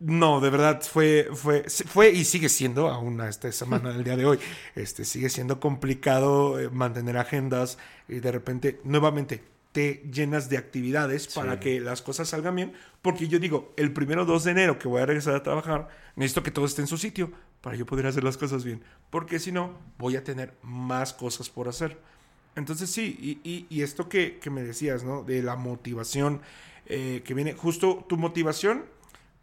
No, 0.00 0.40
de 0.40 0.48
verdad, 0.48 0.80
fue, 0.82 1.28
fue, 1.34 1.64
fue 1.68 2.10
y 2.10 2.24
sigue 2.24 2.48
siendo, 2.48 2.88
aún 2.88 3.20
a 3.20 3.28
esta 3.28 3.52
semana 3.52 3.92
del 3.92 4.02
día 4.02 4.16
de 4.16 4.24
hoy, 4.24 4.38
este, 4.74 5.04
sigue 5.04 5.28
siendo 5.28 5.60
complicado 5.60 6.58
eh, 6.58 6.70
mantener 6.70 7.18
agendas 7.18 7.76
y 8.08 8.20
de 8.20 8.32
repente, 8.32 8.80
nuevamente, 8.84 9.42
te 9.72 10.02
llenas 10.10 10.48
de 10.48 10.56
actividades 10.56 11.24
sí. 11.24 11.30
para 11.34 11.60
que 11.60 11.80
las 11.80 12.00
cosas 12.00 12.30
salgan 12.30 12.56
bien. 12.56 12.72
Porque 13.02 13.28
yo 13.28 13.38
digo, 13.38 13.74
el 13.76 13.92
primero 13.92 14.24
2 14.24 14.44
de 14.44 14.52
enero 14.52 14.78
que 14.78 14.88
voy 14.88 15.02
a 15.02 15.06
regresar 15.06 15.34
a 15.34 15.42
trabajar, 15.42 15.88
necesito 16.16 16.42
que 16.42 16.50
todo 16.50 16.64
esté 16.64 16.80
en 16.80 16.88
su 16.88 16.96
sitio 16.96 17.30
para 17.60 17.76
yo 17.76 17.84
poder 17.84 18.06
hacer 18.06 18.24
las 18.24 18.38
cosas 18.38 18.64
bien. 18.64 18.82
Porque 19.10 19.38
si 19.38 19.52
no, 19.52 19.78
voy 19.98 20.16
a 20.16 20.24
tener 20.24 20.54
más 20.62 21.12
cosas 21.12 21.50
por 21.50 21.68
hacer. 21.68 21.98
Entonces 22.56 22.90
sí, 22.90 23.16
y, 23.20 23.48
y- 23.48 23.66
y 23.68 23.82
esto 23.82 24.08
que, 24.08 24.38
que 24.38 24.48
me 24.50 24.62
decías, 24.62 25.04
¿no? 25.04 25.22
De 25.22 25.42
la 25.42 25.56
motivación 25.56 26.40
eh, 26.86 27.22
que 27.24 27.34
viene, 27.34 27.52
justo 27.54 28.04
tu 28.08 28.16
motivación 28.16 28.84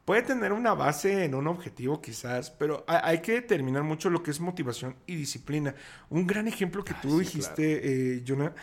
puede 0.08 0.22
tener 0.22 0.54
una 0.54 0.74
base 0.74 1.26
en 1.26 1.36
un 1.36 1.48
objetivo 1.48 2.02
quizás, 2.02 2.50
pero 2.50 2.86
hay, 2.88 3.20
que 3.20 3.34
determinar 3.34 3.84
mucho 3.84 4.10
lo 4.10 4.24
que 4.24 4.32
es 4.32 4.40
motivación 4.40 4.96
y 5.06 5.18
disciplina. 5.18 5.76
Un 6.10 6.26
gran 6.26 6.48
ejemplo 6.48 6.82
que 6.82 6.94
tú 6.94 7.20
sí, 7.20 7.26
dijiste, 7.26 8.16
eh, 8.16 8.24
Jonah, 8.26 8.56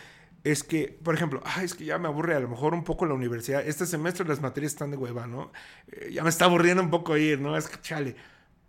es 0.43 0.63
que, 0.63 0.97
por 1.03 1.13
ejemplo, 1.13 1.43
"Ay, 1.45 1.65
es 1.65 1.75
que 1.75 1.85
ya 1.85 1.99
me 1.99 2.07
aburre 2.07 2.33
a 2.33 2.39
lo 2.39 2.49
mejor 2.49 2.73
un 2.73 2.83
poco 2.83 3.05
la 3.05 3.13
universidad. 3.13 3.63
Este 3.63 3.85
semestre 3.85 4.27
las 4.27 4.41
materias 4.41 4.71
están 4.71 4.89
de 4.89 4.97
hueva, 4.97 5.27
¿no? 5.27 5.51
Eh, 5.91 6.09
ya 6.13 6.23
me 6.23 6.29
está 6.29 6.45
aburriendo 6.45 6.81
un 6.81 6.89
poco 6.89 7.15
ir, 7.15 7.39
¿no? 7.39 7.55
Es 7.55 7.67
que 7.67 7.79
chale. 7.79 8.15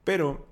Pero 0.05 0.47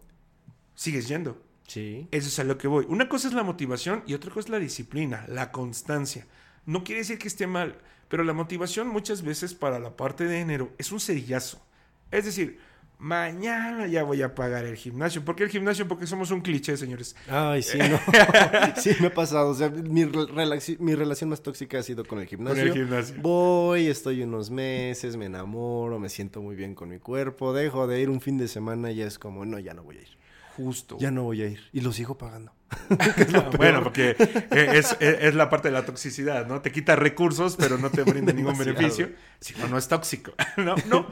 sigues 0.75 1.07
yendo. 1.07 1.43
Sí. 1.67 2.09
Eso 2.11 2.29
es 2.29 2.39
a 2.39 2.45
lo 2.45 2.57
que 2.57 2.69
voy. 2.69 2.87
Una 2.89 3.07
cosa 3.07 3.29
es 3.29 3.35
la 3.35 3.43
motivación 3.43 4.03
y 4.07 4.15
otra 4.15 4.31
cosa 4.31 4.47
es 4.47 4.51
la 4.51 4.59
disciplina, 4.61 5.27
la 5.29 5.53
constancia. 5.53 6.27
No 6.65 6.85
quiere 6.85 7.01
decir 7.03 7.19
que 7.19 7.29
esté 7.29 7.47
mal, 7.47 7.77
pero 8.09 8.25
la 8.25 8.33
motivación 8.33 8.89
muchas 8.89 9.21
veces 9.21 9.53
para 9.53 9.79
la 9.79 9.95
parte 9.95 10.25
de 10.25 10.41
enero 10.41 10.73
es 10.79 10.91
un 10.91 11.01
cerillazo. 11.01 11.61
Es 12.15 12.25
decir, 12.25 12.59
mañana 12.99 13.87
ya 13.87 14.03
voy 14.03 14.23
a 14.23 14.35
pagar 14.35 14.65
el 14.65 14.77
gimnasio. 14.77 15.25
¿Por 15.25 15.37
qué 15.37 15.45
el 15.45 15.51
gimnasio? 15.51 15.87
Porque 15.89 16.07
somos 16.07 16.31
un 16.31 16.41
cliché, 16.41 16.77
señores. 16.77 17.15
Ay, 17.29 17.63
sí, 17.63 17.79
no. 17.79 17.99
sí, 18.81 18.91
me 19.01 19.09
ha 19.09 19.15
pasado. 19.15 19.51
O 19.51 19.55
sea, 19.55 19.69
mi, 19.69 20.05
re- 20.05 20.27
relaci- 20.29 20.79
mi 20.79 20.95
relación 20.95 21.31
más 21.31 21.43
tóxica 21.43 21.79
ha 21.79 21.83
sido 21.83 22.05
con 22.05 22.21
el 22.21 22.27
gimnasio. 22.27 22.63
Con 22.69 22.69
el 22.69 22.87
gimnasio. 22.87 23.17
Voy, 23.21 23.89
estoy 23.89 24.23
unos 24.23 24.51
meses, 24.51 25.17
me 25.17 25.27
enamoro, 25.27 25.99
me 25.99 26.09
siento 26.09 26.41
muy 26.41 26.57
bien 26.57 26.75
con 26.75 26.89
mi 26.89 26.99
cuerpo. 26.99 27.53
Dejo 27.53 27.87
de 27.87 28.01
ir 28.01 28.09
un 28.11 28.21
fin 28.21 28.39
de 28.39 28.49
semana 28.49 28.91
y 28.91 28.97
ya 28.97 29.07
es 29.07 29.19
como, 29.19 29.45
no, 29.45 29.59
ya 29.59 29.75
no 29.75 29.83
voy 29.83 29.99
a 29.99 30.03
ir. 30.03 30.17
Justo. 30.57 30.97
Ya 31.01 31.11
no 31.11 31.25
voy 31.25 31.43
a 31.43 31.49
ir. 31.49 31.61
Y 31.73 31.81
lo 31.81 31.93
sigo 31.93 32.17
pagando. 32.17 32.53
bueno, 33.57 33.83
porque 33.83 34.17
eh, 34.19 34.69
es, 34.75 34.97
es- 35.01 35.19
es 35.21 35.35
la 35.35 35.51
parte 35.51 35.69
de 35.69 35.73
la 35.73 35.85
toxicidad, 35.85 36.47
¿no? 36.47 36.61
Te 36.63 36.71
quita 36.73 36.97
recursos, 36.97 37.57
pero 37.57 37.77
no 37.77 37.91
te 37.91 38.03
brinda 38.05 38.33
ningún 38.33 38.57
beneficio. 38.57 39.11
Si 39.41 39.55
no, 39.59 39.67
no 39.69 39.77
es 39.79 39.89
tóxico. 39.89 40.33
no, 40.57 40.77
no. 40.89 41.09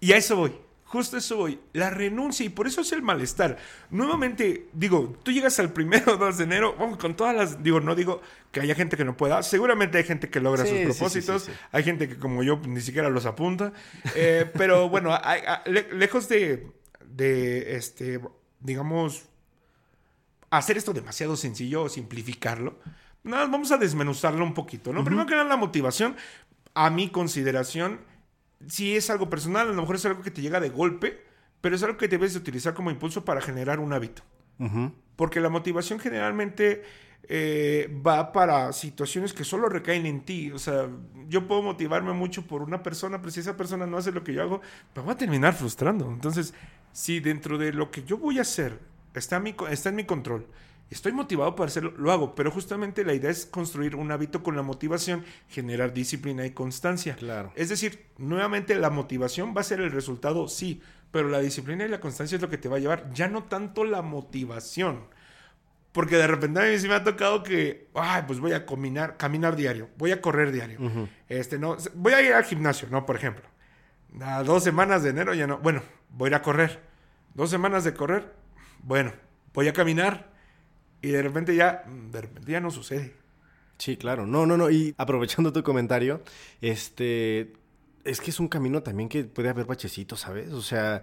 Y 0.00 0.12
a 0.12 0.16
eso 0.16 0.36
voy. 0.36 0.52
Justo 0.84 1.16
a 1.16 1.18
eso 1.18 1.36
voy. 1.36 1.60
La 1.74 1.90
renuncia, 1.90 2.46
y 2.46 2.48
por 2.48 2.66
eso 2.66 2.80
es 2.80 2.92
el 2.92 3.02
malestar. 3.02 3.58
Nuevamente, 3.90 4.68
digo, 4.72 5.18
tú 5.22 5.30
llegas 5.32 5.58
al 5.58 5.72
primero 5.72 6.16
2 6.18 6.38
de 6.38 6.44
enero, 6.44 6.76
vamos, 6.78 6.96
con 6.98 7.14
todas 7.14 7.36
las. 7.36 7.62
Digo, 7.62 7.80
no 7.80 7.94
digo 7.94 8.22
que 8.52 8.60
haya 8.60 8.74
gente 8.74 8.96
que 8.96 9.04
no 9.04 9.16
pueda. 9.16 9.42
Seguramente 9.42 9.98
hay 9.98 10.04
gente 10.04 10.30
que 10.30 10.40
logra 10.40 10.64
Sí, 10.64 10.70
sus 10.86 10.96
propósitos. 10.96 11.42
sí, 11.42 11.52
sí. 11.52 11.58
Hay 11.72 11.82
gente 11.84 12.08
que, 12.08 12.16
como 12.18 12.42
yo, 12.42 12.58
ni 12.66 12.80
siquiera 12.80 13.10
los 13.10 13.26
apunta. 13.26 13.72
Eh, 14.14 14.50
pero 14.56 14.88
bueno, 14.90 15.10
hay- 15.22 15.42
hay- 15.46 15.70
le- 15.72 15.92
lejos 15.92 16.26
de, 16.28 16.66
de, 17.04 17.76
este, 17.76 18.20
digamos, 18.60 19.24
hacer 20.50 20.78
esto 20.78 20.94
demasiado 20.94 21.36
sencillo 21.36 21.82
o 21.82 21.88
simplificarlo, 21.90 22.78
nada, 23.24 23.46
vamos 23.46 23.70
a 23.72 23.76
desmenuzarlo 23.76 24.42
un 24.44 24.54
poquito, 24.54 24.92
¿no? 24.94 25.04
Primero 25.04 25.26
que 25.26 25.34
nada, 25.34 25.44
la 25.48 25.56
motivación, 25.56 26.16
a 26.72 26.88
mi 26.88 27.10
consideración, 27.10 28.00
si 28.66 28.96
es 28.96 29.10
algo 29.10 29.30
personal, 29.30 29.68
a 29.68 29.72
lo 29.72 29.80
mejor 29.80 29.96
es 29.96 30.06
algo 30.06 30.22
que 30.22 30.30
te 30.30 30.42
llega 30.42 30.60
de 30.60 30.70
golpe, 30.70 31.24
pero 31.60 31.76
es 31.76 31.82
algo 31.82 31.96
que 31.96 32.08
debes 32.08 32.34
de 32.34 32.40
utilizar 32.40 32.74
como 32.74 32.90
impulso 32.90 33.24
para 33.24 33.40
generar 33.40 33.80
un 33.80 33.92
hábito. 33.92 34.22
Porque 35.16 35.40
la 35.40 35.48
motivación 35.48 36.00
generalmente 36.00 36.82
eh, 37.28 37.94
va 38.04 38.32
para 38.32 38.72
situaciones 38.72 39.32
que 39.32 39.44
solo 39.44 39.68
recaen 39.68 40.06
en 40.06 40.24
ti. 40.24 40.50
O 40.50 40.58
sea, 40.58 40.88
yo 41.28 41.46
puedo 41.46 41.62
motivarme 41.62 42.12
mucho 42.12 42.46
por 42.46 42.62
una 42.62 42.82
persona, 42.82 43.18
pero 43.18 43.30
si 43.30 43.40
esa 43.40 43.56
persona 43.56 43.86
no 43.86 43.98
hace 43.98 44.12
lo 44.12 44.24
que 44.24 44.32
yo 44.32 44.42
hago, 44.42 44.60
me 44.96 45.02
voy 45.02 45.12
a 45.12 45.16
terminar 45.16 45.54
frustrando. 45.54 46.10
Entonces, 46.10 46.54
si 46.92 47.20
dentro 47.20 47.58
de 47.58 47.72
lo 47.72 47.90
que 47.90 48.02
yo 48.02 48.18
voy 48.18 48.38
a 48.38 48.42
hacer 48.42 48.80
mi 49.42 49.54
está 49.70 49.88
en 49.88 49.96
mi 49.96 50.04
control, 50.04 50.46
estoy 50.90 51.12
motivado 51.12 51.54
para 51.54 51.68
hacerlo, 51.68 51.92
lo 51.96 52.12
hago. 52.12 52.34
Pero 52.34 52.50
justamente 52.50 53.04
la 53.04 53.14
idea 53.14 53.30
es 53.30 53.46
construir 53.46 53.96
un 53.96 54.10
hábito 54.10 54.42
con 54.42 54.56
la 54.56 54.62
motivación, 54.62 55.24
generar 55.48 55.92
disciplina 55.92 56.46
y 56.46 56.50
constancia. 56.50 57.16
Claro. 57.16 57.52
Es 57.54 57.68
decir, 57.68 58.06
nuevamente 58.18 58.74
la 58.74 58.90
motivación 58.90 59.54
va 59.56 59.60
a 59.60 59.64
ser 59.64 59.80
el 59.80 59.92
resultado, 59.92 60.48
sí, 60.48 60.82
pero 61.10 61.28
la 61.28 61.40
disciplina 61.40 61.84
y 61.84 61.88
la 61.88 62.00
constancia 62.00 62.36
es 62.36 62.42
lo 62.42 62.48
que 62.48 62.58
te 62.58 62.68
va 62.68 62.76
a 62.76 62.80
llevar, 62.80 63.10
ya 63.12 63.28
no 63.28 63.44
tanto 63.44 63.84
la 63.84 64.02
motivación. 64.02 65.04
Porque 65.92 66.16
de 66.16 66.26
repente 66.26 66.60
a 66.60 66.64
mí 66.64 66.78
sí 66.78 66.86
me 66.86 66.94
ha 66.94 67.02
tocado 67.02 67.42
que, 67.42 67.88
ay, 67.94 68.22
pues 68.26 68.40
voy 68.40 68.52
a 68.52 68.66
caminar, 68.66 69.16
caminar 69.16 69.56
diario, 69.56 69.88
voy 69.96 70.12
a 70.12 70.20
correr 70.20 70.52
diario. 70.52 70.78
Este, 71.28 71.58
no, 71.58 71.76
voy 71.94 72.12
a 72.12 72.22
ir 72.22 72.34
al 72.34 72.44
gimnasio, 72.44 72.88
¿no? 72.90 73.06
Por 73.06 73.16
ejemplo. 73.16 73.44
A 74.20 74.42
dos 74.42 74.62
semanas 74.62 75.02
de 75.02 75.10
enero 75.10 75.34
ya 75.34 75.46
no. 75.46 75.58
Bueno, 75.58 75.82
voy 76.10 76.26
a 76.26 76.30
ir 76.30 76.34
a 76.34 76.42
correr. 76.42 76.80
Dos 77.34 77.50
semanas 77.50 77.84
de 77.84 77.94
correr, 77.94 78.32
bueno, 78.82 79.12
voy 79.54 79.68
a 79.68 79.72
caminar. 79.72 80.27
Y 81.02 81.08
de 81.08 81.22
repente 81.22 81.54
ya, 81.54 81.84
de 82.10 82.20
repente 82.20 82.52
ya 82.52 82.60
no 82.60 82.70
sucede. 82.70 83.14
Sí, 83.78 83.96
claro. 83.96 84.26
No, 84.26 84.46
no, 84.46 84.56
no. 84.56 84.70
Y 84.70 84.94
aprovechando 84.98 85.52
tu 85.52 85.62
comentario, 85.62 86.20
este. 86.60 87.52
Es 88.04 88.20
que 88.20 88.30
es 88.30 88.40
un 88.40 88.48
camino 88.48 88.82
también 88.82 89.08
que 89.08 89.24
puede 89.24 89.48
haber 89.50 89.66
bachecitos, 89.66 90.20
¿sabes? 90.20 90.50
O 90.52 90.62
sea, 90.62 91.02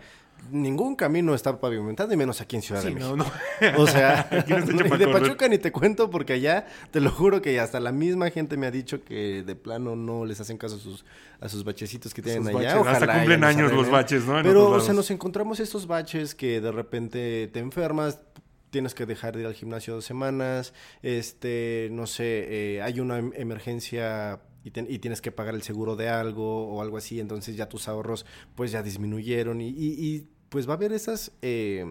ningún 0.51 0.95
camino 0.95 1.35
está 1.35 1.59
pavimentado, 1.59 2.11
y 2.11 2.17
menos 2.17 2.41
aquí 2.41 2.55
en 2.55 2.61
Ciudad 2.63 2.81
Sí, 2.81 2.93
de 2.93 2.99
no, 2.99 3.15
México. 3.15 3.31
no. 3.77 3.83
O 3.83 3.87
sea, 3.87 4.27
no 4.47 4.97
de. 4.97 5.07
Pachuca 5.07 5.47
ni 5.47 5.57
te 5.59 5.71
cuento 5.71 6.09
porque 6.09 6.33
allá 6.33 6.65
te 6.91 6.99
lo 7.01 7.11
juro 7.11 7.41
que 7.41 7.59
hasta 7.59 7.79
la 7.79 7.91
misma 7.91 8.31
gente 8.31 8.57
me 8.57 8.65
ha 8.65 8.71
dicho 8.71 9.03
que 9.03 9.43
de 9.43 9.55
plano 9.55 9.95
no 9.95 10.25
les 10.25 10.39
hacen 10.41 10.57
caso 10.57 10.75
a 10.75 10.79
sus, 10.79 11.05
a 11.39 11.47
sus 11.47 11.63
bachecitos 11.63 12.13
que 12.13 12.21
tienen 12.23 12.43
Sus 12.45 12.55
allá. 12.55 12.75
baches. 12.75 12.87
Hasta 13.03 13.13
cumplen 13.17 13.43
años 13.43 13.71
los 13.71 13.89
baches, 13.89 14.25
¿no? 14.25 14.37
En 14.39 14.43
Pero, 14.43 14.69
o 14.71 14.79
sea, 14.81 14.93
nos 14.93 15.11
encontramos 15.11 15.59
estos 15.59 15.85
baches 15.85 16.33
que 16.33 16.59
de 16.59 16.71
repente 16.71 17.49
te 17.53 17.59
enfermas, 17.59 18.19
tienes 18.75 18.93
que 18.93 19.05
dejar 19.05 19.35
de 19.35 19.39
ir 19.43 19.47
al 19.47 19.53
gimnasio 19.53 19.93
dos 19.93 20.03
semanas, 20.03 20.73
este, 21.01 21.87
no 21.93 22.07
sé, 22.07 22.75
eh, 22.75 22.81
hay 22.81 22.99
una 22.99 23.19
em- 23.19 23.31
emergencia 23.33 24.41
y, 24.65 24.71
tienes 24.71 25.21
que 25.21 25.31
pagar 25.31 25.55
el 25.55 25.61
seguro 25.61 25.95
de 25.95 26.09
algo 26.09 26.67
o 26.67 26.81
algo 26.81 26.97
así, 26.97 27.21
entonces 27.21 27.55
ya 27.55 27.69
tus 27.69 27.87
ahorros 27.87 28.25
pues 28.53 28.73
ya 28.73 28.83
disminuyeron 28.83 29.61
y, 29.61 30.27
pues 30.49 30.67
va 30.67 30.73
a 30.73 30.75
haber 30.75 30.91
esas 30.91 31.31
eh, 31.41 31.85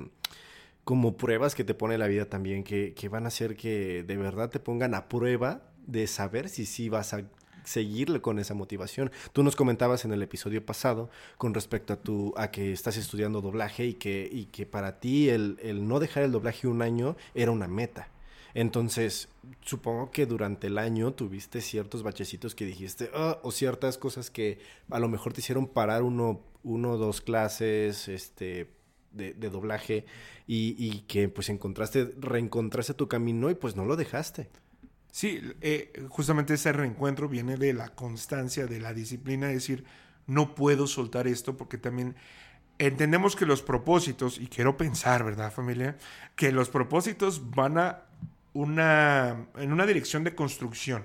como 0.85 1.17
pruebas 1.17 1.55
que 1.55 1.65
te 1.65 1.73
pone 1.73 1.97
la 1.97 2.07
vida 2.07 2.27
también 2.27 2.65
que 2.65 3.09
van 3.11 3.25
a 3.25 3.29
hacer 3.29 3.57
que 3.57 4.05
de 4.07 4.17
verdad 4.19 4.51
te 4.51 4.61
pongan 4.61 4.95
a 4.95 5.09
prueba 5.09 5.73
de 5.87 6.07
saber 6.07 6.51
si 6.51 6.67
sí 6.67 6.91
vas 6.91 7.15
a 7.15 7.23
seguirle 7.65 8.21
con 8.21 8.39
esa 8.39 8.55
motivación. 8.55 9.11
Tú 9.33 9.43
nos 9.43 9.57
comentabas 9.57 10.05
en 10.05 10.13
el 10.13 10.23
episodio 10.23 10.65
pasado 10.65 11.11
con 11.39 11.55
respecto 11.55 11.93
a 11.93 11.97
tu 11.97 12.35
a 12.37 12.51
que 12.51 12.73
estás 12.73 12.97
estudiando 12.97 13.41
doblaje 13.41 13.87
y 13.87 13.95
que 13.95 14.29
y 14.31 14.47
que 14.47 14.67
para 14.67 15.01
ti 15.01 15.29
el, 15.29 15.59
el 15.63 15.87
no 15.89 16.01
dejar 16.01 16.23
el 16.25 16.33
doblaje 16.33 16.67
un 16.69 16.83
año 16.83 17.17
era 17.35 17.51
una 17.51 17.69
meta. 17.69 18.09
Entonces, 18.55 19.29
supongo 19.63 20.13
que 20.13 20.27
durante 20.27 20.69
el 20.69 20.79
año 20.79 21.13
tuviste 21.13 21.61
ciertos 21.61 22.05
bachecitos 22.05 22.55
que 22.55 22.65
dijiste, 22.65 23.11
"Ah", 23.13 23.39
o 23.43 23.51
ciertas 23.51 23.99
cosas 23.99 24.31
que 24.31 24.59
a 24.91 25.01
lo 25.01 25.09
mejor 25.09 25.33
te 25.33 25.41
hicieron 25.41 25.67
parar 25.67 26.05
uno, 26.05 26.41
uno 26.63 26.93
o 26.93 26.97
dos 26.97 27.21
clases, 27.21 28.07
este, 28.07 28.69
de, 29.11 29.35
de 29.35 29.51
doblaje, 29.51 30.07
y, 30.47 30.77
y 30.79 31.01
que 31.09 31.29
pues 31.29 31.49
encontraste, 31.49 32.15
reencontraste 32.21 32.95
tu 32.95 33.09
camino 33.09 33.51
y 33.51 33.55
pues 33.57 33.75
no 33.75 33.85
lo 33.85 33.97
dejaste. 33.97 34.49
Sí, 35.15 35.41
eh, 35.61 35.93
justamente 36.09 36.55
ese 36.55 36.73
reencuentro 36.73 37.29
viene 37.29 37.57
de 37.57 37.73
la 37.73 37.91
constancia, 37.91 38.67
de 38.67 38.81
la 38.81 38.93
disciplina, 38.93 39.47
es 39.51 39.55
decir, 39.55 39.85
no 40.27 40.57
puedo 40.57 40.89
soltar 40.89 41.29
esto 41.29 41.57
porque 41.57 41.79
también 41.79 42.17
entendemos 42.79 43.37
que 43.37 43.47
los 43.47 43.63
propósitos, 43.63 44.41
y 44.41 44.49
quiero 44.49 44.77
pensar, 44.77 45.23
¿verdad 45.23 45.53
familia? 45.53 45.97
Que 46.35 46.51
los 46.51 46.69
propósitos 46.69 47.49
van 47.53 47.79
a 47.79 48.03
una, 48.55 49.47
en 49.57 49.73
una 49.73 49.87
dirección 49.87 50.25
de 50.25 50.35
construcción, 50.35 51.05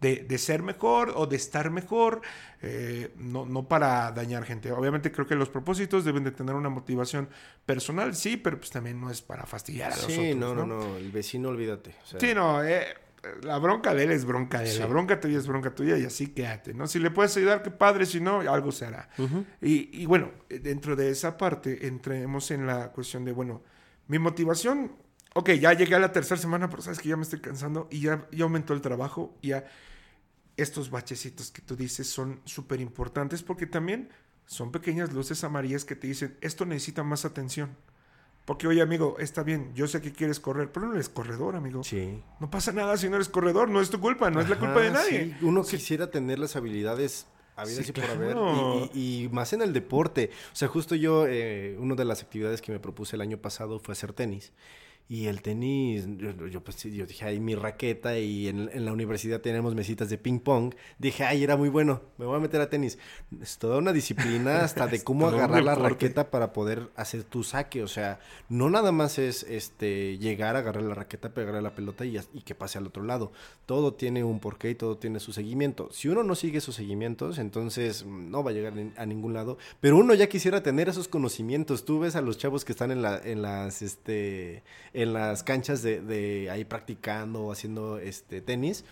de, 0.00 0.16
de 0.28 0.38
ser 0.38 0.62
mejor 0.62 1.12
o 1.16 1.26
de 1.26 1.34
estar 1.34 1.70
mejor, 1.72 2.22
eh, 2.62 3.12
no, 3.16 3.44
no 3.44 3.66
para 3.66 4.12
dañar 4.12 4.44
gente. 4.44 4.70
Obviamente 4.70 5.10
creo 5.10 5.26
que 5.26 5.34
los 5.34 5.48
propósitos 5.48 6.04
deben 6.04 6.22
de 6.22 6.30
tener 6.30 6.54
una 6.54 6.68
motivación 6.68 7.28
personal, 7.66 8.14
sí, 8.14 8.36
pero 8.36 8.58
pues 8.58 8.70
también 8.70 9.00
no 9.00 9.10
es 9.10 9.20
para 9.20 9.46
fastidiar 9.46 9.92
a 9.92 9.96
los 9.96 10.04
Sí, 10.04 10.30
otros. 10.32 10.36
no, 10.36 10.54
no, 10.54 10.64
no, 10.64 10.96
el 10.96 11.10
vecino 11.10 11.48
olvídate. 11.48 11.96
o 12.04 12.06
sea, 12.06 12.20
Sí, 12.20 12.32
no, 12.34 12.62
eh, 12.62 12.86
la 13.42 13.58
bronca 13.58 13.94
de 13.94 14.04
él 14.04 14.10
es 14.12 14.24
bronca 14.24 14.60
de 14.60 14.66
él. 14.66 14.72
Sí. 14.74 14.78
La 14.78 14.86
bronca 14.86 15.20
tuya 15.20 15.38
es 15.38 15.46
bronca 15.46 15.74
tuya 15.74 15.96
y 15.98 16.04
así 16.04 16.28
quédate, 16.28 16.74
¿no? 16.74 16.86
Si 16.86 16.98
le 16.98 17.10
puedes 17.10 17.36
ayudar, 17.36 17.62
qué 17.62 17.70
padre, 17.70 18.06
si 18.06 18.20
no, 18.20 18.40
algo 18.40 18.72
se 18.72 18.86
hará. 18.86 19.08
y, 19.60 20.02
y 20.02 20.06
bueno, 20.06 20.30
dentro 20.48 20.96
de 20.96 21.10
esa 21.10 21.36
parte 21.36 21.86
entremos 21.86 22.50
en 22.50 22.66
la 22.66 22.92
cuestión 22.92 23.24
de, 23.24 23.32
bueno, 23.32 23.62
mi 24.06 24.18
motivación, 24.18 24.92
ok, 25.34 25.50
ya 25.52 25.72
llegué 25.72 25.94
a 25.94 25.98
la 25.98 26.12
tercera 26.12 26.40
semana, 26.40 26.68
pero 26.70 26.82
sabes 26.82 26.98
que 26.98 27.08
ya 27.08 27.16
me 27.16 27.22
estoy 27.22 27.40
cansando 27.40 27.88
y 27.90 28.00
ya, 28.00 28.26
ya 28.32 28.44
aumentó 28.44 28.72
el 28.72 28.80
trabajo 28.80 29.36
y 29.42 29.48
ya 29.48 29.64
estos 30.56 30.90
bachecitos 30.90 31.50
que 31.50 31.62
tú 31.62 31.76
dices 31.76 32.08
son 32.08 32.40
súper 32.44 32.80
importantes 32.80 33.42
porque 33.42 33.66
también 33.66 34.10
son 34.46 34.72
pequeñas 34.72 35.12
luces 35.12 35.44
amarillas 35.44 35.84
que 35.84 35.94
te 35.94 36.06
dicen, 36.06 36.36
esto 36.40 36.64
necesita 36.64 37.04
más 37.04 37.24
atención. 37.24 37.76
Porque, 38.48 38.66
oye, 38.66 38.80
amigo, 38.80 39.16
está 39.18 39.42
bien, 39.42 39.72
yo 39.74 39.86
sé 39.86 40.00
que 40.00 40.10
quieres 40.10 40.40
correr, 40.40 40.72
pero 40.72 40.86
no 40.86 40.94
eres 40.94 41.10
corredor, 41.10 41.54
amigo. 41.54 41.84
Sí. 41.84 42.18
No 42.40 42.50
pasa 42.50 42.72
nada 42.72 42.96
si 42.96 43.10
no 43.10 43.16
eres 43.16 43.28
corredor, 43.28 43.68
no 43.68 43.78
es 43.78 43.90
tu 43.90 44.00
culpa, 44.00 44.30
no 44.30 44.40
es 44.40 44.48
la 44.48 44.58
culpa 44.58 44.80
de 44.80 44.90
nadie. 44.90 45.24
sí. 45.38 45.44
Uno 45.46 45.62
quisiera 45.62 46.10
tener 46.10 46.38
las 46.38 46.56
habilidades 46.56 47.26
habidas 47.56 47.84
Sí, 47.84 47.92
y 47.94 48.00
por 48.00 48.10
haber. 48.10 48.36
y- 48.94 49.24
y 49.24 49.28
más 49.28 49.52
en 49.52 49.60
el 49.60 49.74
deporte. 49.74 50.30
O 50.50 50.56
sea, 50.56 50.66
justo 50.66 50.94
yo, 50.94 51.26
eh, 51.28 51.76
una 51.78 51.94
de 51.94 52.06
las 52.06 52.22
actividades 52.22 52.62
que 52.62 52.72
me 52.72 52.80
propuse 52.80 53.16
el 53.16 53.20
año 53.20 53.36
pasado 53.36 53.80
fue 53.80 53.92
hacer 53.92 54.14
tenis. 54.14 54.50
Y 55.10 55.26
el 55.26 55.40
tenis, 55.40 56.06
yo, 56.18 56.46
yo, 56.48 56.62
pues, 56.62 56.82
yo 56.82 57.06
dije, 57.06 57.24
ay, 57.24 57.40
mi 57.40 57.54
raqueta 57.54 58.18
y 58.18 58.46
en, 58.46 58.68
en, 58.70 58.84
la 58.84 58.92
universidad 58.92 59.40
tenemos 59.40 59.74
mesitas 59.74 60.10
de 60.10 60.18
ping 60.18 60.38
pong. 60.38 60.74
Dije, 60.98 61.24
ay, 61.24 61.42
era 61.42 61.56
muy 61.56 61.70
bueno, 61.70 62.02
me 62.18 62.26
voy 62.26 62.36
a 62.36 62.40
meter 62.40 62.60
a 62.60 62.68
tenis. 62.68 62.98
Es 63.40 63.56
toda 63.56 63.78
una 63.78 63.94
disciplina 63.94 64.64
hasta 64.64 64.86
de 64.86 65.02
cómo 65.04 65.26
agarrar 65.26 65.62
la 65.62 65.74
raqueta 65.74 66.30
para 66.30 66.52
poder 66.52 66.90
hacer 66.94 67.24
tu 67.24 67.42
saque. 67.42 67.82
O 67.82 67.88
sea, 67.88 68.20
no 68.50 68.68
nada 68.68 68.92
más 68.92 69.18
es 69.18 69.44
este 69.44 70.18
llegar, 70.18 70.56
agarrar 70.56 70.84
la 70.84 70.94
raqueta, 70.94 71.32
pegarle 71.32 71.62
la 71.62 71.74
pelota 71.74 72.04
y, 72.04 72.20
y 72.34 72.42
que 72.42 72.54
pase 72.54 72.76
al 72.76 72.86
otro 72.86 73.02
lado. 73.02 73.32
Todo 73.64 73.94
tiene 73.94 74.24
un 74.24 74.40
porqué 74.40 74.68
y 74.68 74.74
todo 74.74 74.98
tiene 74.98 75.20
su 75.20 75.32
seguimiento. 75.32 75.88
Si 75.90 76.08
uno 76.08 76.22
no 76.22 76.34
sigue 76.34 76.60
sus 76.60 76.74
seguimientos, 76.74 77.38
entonces 77.38 78.04
mm, 78.04 78.30
no 78.30 78.44
va 78.44 78.50
a 78.50 78.54
llegar 78.54 78.74
a 78.96 79.06
ningún 79.06 79.32
lado. 79.32 79.56
Pero 79.80 79.96
uno 79.96 80.12
ya 80.12 80.28
quisiera 80.28 80.62
tener 80.62 80.90
esos 80.90 81.08
conocimientos. 81.08 81.86
Tú 81.86 82.00
ves 82.00 82.14
a 82.14 82.20
los 82.20 82.36
chavos 82.36 82.66
que 82.66 82.72
están 82.72 82.90
en, 82.90 83.00
la, 83.00 83.18
en 83.24 83.40
las, 83.40 83.80
este 83.80 84.62
en 84.98 85.12
las 85.12 85.44
canchas 85.44 85.80
de, 85.82 86.00
de 86.00 86.50
ahí 86.50 86.64
practicando 86.64 87.42
o 87.42 87.52
haciendo 87.52 87.98
este 87.98 88.40
tenis. 88.40 88.84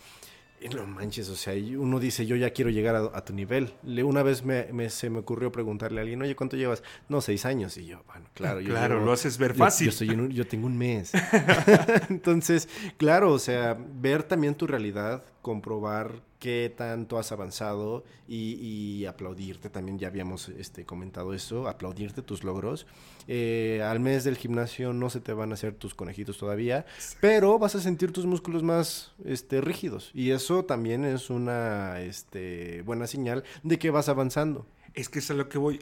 Y 0.60 0.68
no 0.68 0.86
manches, 0.86 1.28
o 1.28 1.36
sea, 1.36 1.52
uno 1.78 2.00
dice, 2.00 2.24
yo 2.24 2.34
ya 2.34 2.50
quiero 2.50 2.70
llegar 2.70 2.96
a, 2.96 3.10
a 3.12 3.24
tu 3.24 3.34
nivel. 3.34 3.74
Le, 3.82 4.02
una 4.04 4.22
vez 4.22 4.42
me, 4.42 4.72
me, 4.72 4.88
se 4.88 5.10
me 5.10 5.18
ocurrió 5.18 5.52
preguntarle 5.52 6.00
a 6.00 6.02
alguien, 6.02 6.22
oye, 6.22 6.34
¿cuánto 6.34 6.56
llevas? 6.56 6.82
No, 7.08 7.20
seis 7.20 7.44
años. 7.44 7.76
Y 7.76 7.86
yo, 7.86 8.02
bueno, 8.06 8.26
claro. 8.32 8.60
Yo 8.60 8.70
claro, 8.70 8.94
llevo, 8.94 9.06
lo 9.06 9.12
haces 9.12 9.36
ver 9.36 9.54
fácil. 9.54 9.90
Yo, 9.90 10.04
yo, 10.06 10.14
un, 10.14 10.30
yo 10.30 10.46
tengo 10.46 10.66
un 10.66 10.78
mes. 10.78 11.12
Entonces, 12.08 12.68
claro, 12.96 13.32
o 13.32 13.38
sea, 13.38 13.76
ver 13.78 14.22
también 14.22 14.54
tu 14.54 14.66
realidad, 14.66 15.24
comprobar 15.46 16.22
qué 16.40 16.74
tanto 16.76 17.20
has 17.20 17.30
avanzado 17.30 18.02
y, 18.26 18.54
y, 18.54 19.06
aplaudirte, 19.06 19.70
también 19.70 19.96
ya 19.96 20.08
habíamos 20.08 20.48
este, 20.48 20.84
comentado 20.84 21.34
eso, 21.34 21.68
aplaudirte 21.68 22.20
tus 22.20 22.42
logros. 22.42 22.84
Eh, 23.28 23.80
al 23.88 24.00
mes 24.00 24.24
del 24.24 24.36
gimnasio 24.36 24.92
no 24.92 25.08
se 25.08 25.20
te 25.20 25.32
van 25.32 25.52
a 25.52 25.54
hacer 25.54 25.74
tus 25.74 25.94
conejitos 25.94 26.36
todavía, 26.36 26.84
pero 27.20 27.60
vas 27.60 27.76
a 27.76 27.80
sentir 27.80 28.10
tus 28.10 28.26
músculos 28.26 28.64
más 28.64 29.12
este, 29.24 29.60
rígidos 29.60 30.10
y 30.14 30.32
eso 30.32 30.64
también 30.64 31.04
es 31.04 31.30
una 31.30 32.00
este, 32.00 32.82
buena 32.82 33.06
señal 33.06 33.44
de 33.62 33.78
que 33.78 33.90
vas 33.90 34.08
avanzando. 34.08 34.66
Es 34.94 35.08
que 35.08 35.20
es 35.20 35.30
a 35.30 35.34
lo 35.34 35.48
que 35.48 35.58
voy. 35.58 35.78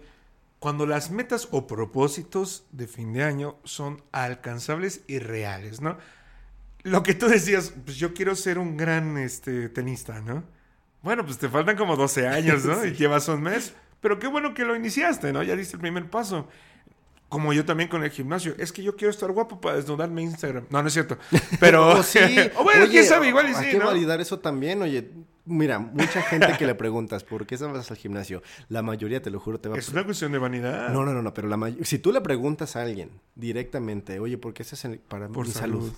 Cuando 0.59 0.85
las 0.85 1.11
metas 1.11 1.49
o 1.53 1.67
propósitos 1.67 2.67
de 2.71 2.87
fin 2.87 3.15
de 3.15 3.23
año 3.23 3.57
son 3.65 4.03
alcanzables 4.13 5.05
y 5.07 5.21
reales, 5.21 5.81
¿no? 5.81 5.97
Lo 6.85 7.03
que 7.03 7.15
tú 7.15 7.27
decías, 7.27 7.75
pues 7.85 7.97
yo 7.97 8.15
quiero 8.15 8.37
ser 8.37 8.59
un 8.59 8.77
gran 8.77 9.19
este, 9.19 9.69
tenista, 9.71 10.21
¿no? 10.21 10.45
Bueno, 11.03 11.25
pues 11.25 11.39
te 11.39 11.49
faltan 11.49 11.77
como 11.77 11.97
12 11.97 12.29
años, 12.29 12.65
¿no? 12.65 12.81
sí. 12.83 12.89
Y 12.89 12.93
llevas 12.93 13.27
un 13.29 13.43
mes. 13.43 13.75
Pero 14.01 14.19
qué 14.19 14.27
bueno 14.27 14.55
que 14.55 14.65
lo 14.65 14.77
iniciaste, 14.77 15.33
¿no? 15.33 15.43
Ya 15.43 15.57
diste 15.57 15.77
el 15.77 15.81
primer 15.81 16.09
paso. 16.11 16.47
Como 17.31 17.53
yo 17.55 17.65
también 17.65 17.89
con 17.89 18.05
el 18.05 18.11
gimnasio. 18.11 18.55
Es 18.59 18.71
que 18.71 18.83
yo 18.83 18.97
quiero 18.97 19.11
estar 19.11 19.31
guapo 19.33 19.61
para 19.61 19.77
desnudarme 19.77 20.23
Instagram. 20.23 20.67
No, 20.69 20.83
no 20.83 20.89
es 20.89 20.95
cierto. 20.95 21.19
Pero. 21.61 21.89
oh, 21.89 22.03
sí. 22.03 22.19
o 22.57 22.65
bueno, 22.65 22.83
oye, 22.83 22.91
quién 22.91 23.05
sabe, 23.05 23.29
igual 23.29 23.47
y 23.47 23.55
hay 23.55 23.65
sí, 23.65 23.71
que 23.71 23.79
¿no? 23.79 23.87
validar 23.87 24.21
eso 24.21 24.39
también, 24.39 24.83
oye. 24.83 25.11
Mira, 25.47 25.79
mucha 25.79 26.23
gente 26.23 26.55
que 26.59 26.67
le 26.67 26.75
preguntas, 26.75 27.23
¿por 27.23 27.47
qué 27.47 27.57
vas 27.57 27.91
al 27.91 27.97
gimnasio? 27.99 28.43
La 28.69 28.81
mayoría, 28.81 29.21
te 29.21 29.31
lo 29.31 29.41
juro, 29.41 29.61
te 29.61 29.69
va 29.69 29.77
a... 29.77 29.79
Es 29.79 29.91
una 29.91 30.05
cuestión 30.05 30.33
de 30.33 30.39
vanidad. 30.39 30.89
No, 30.89 31.05
no, 31.05 31.13
no, 31.13 31.21
no, 31.21 31.35
pero 31.35 31.49
la 31.49 31.59
may... 31.59 31.77
si 31.83 31.99
tú 31.99 32.13
le 32.13 32.23
preguntas 32.23 32.77
a 32.77 32.83
alguien 32.83 33.11
directamente, 33.35 34.19
oye, 34.21 34.39
¿por 34.39 34.55
qué 34.55 34.63
estás 34.63 34.87
en... 34.87 35.03
para 35.07 35.29
Por 35.29 35.47
mi 35.47 35.53
salud. 35.53 35.91
salud? 35.91 35.95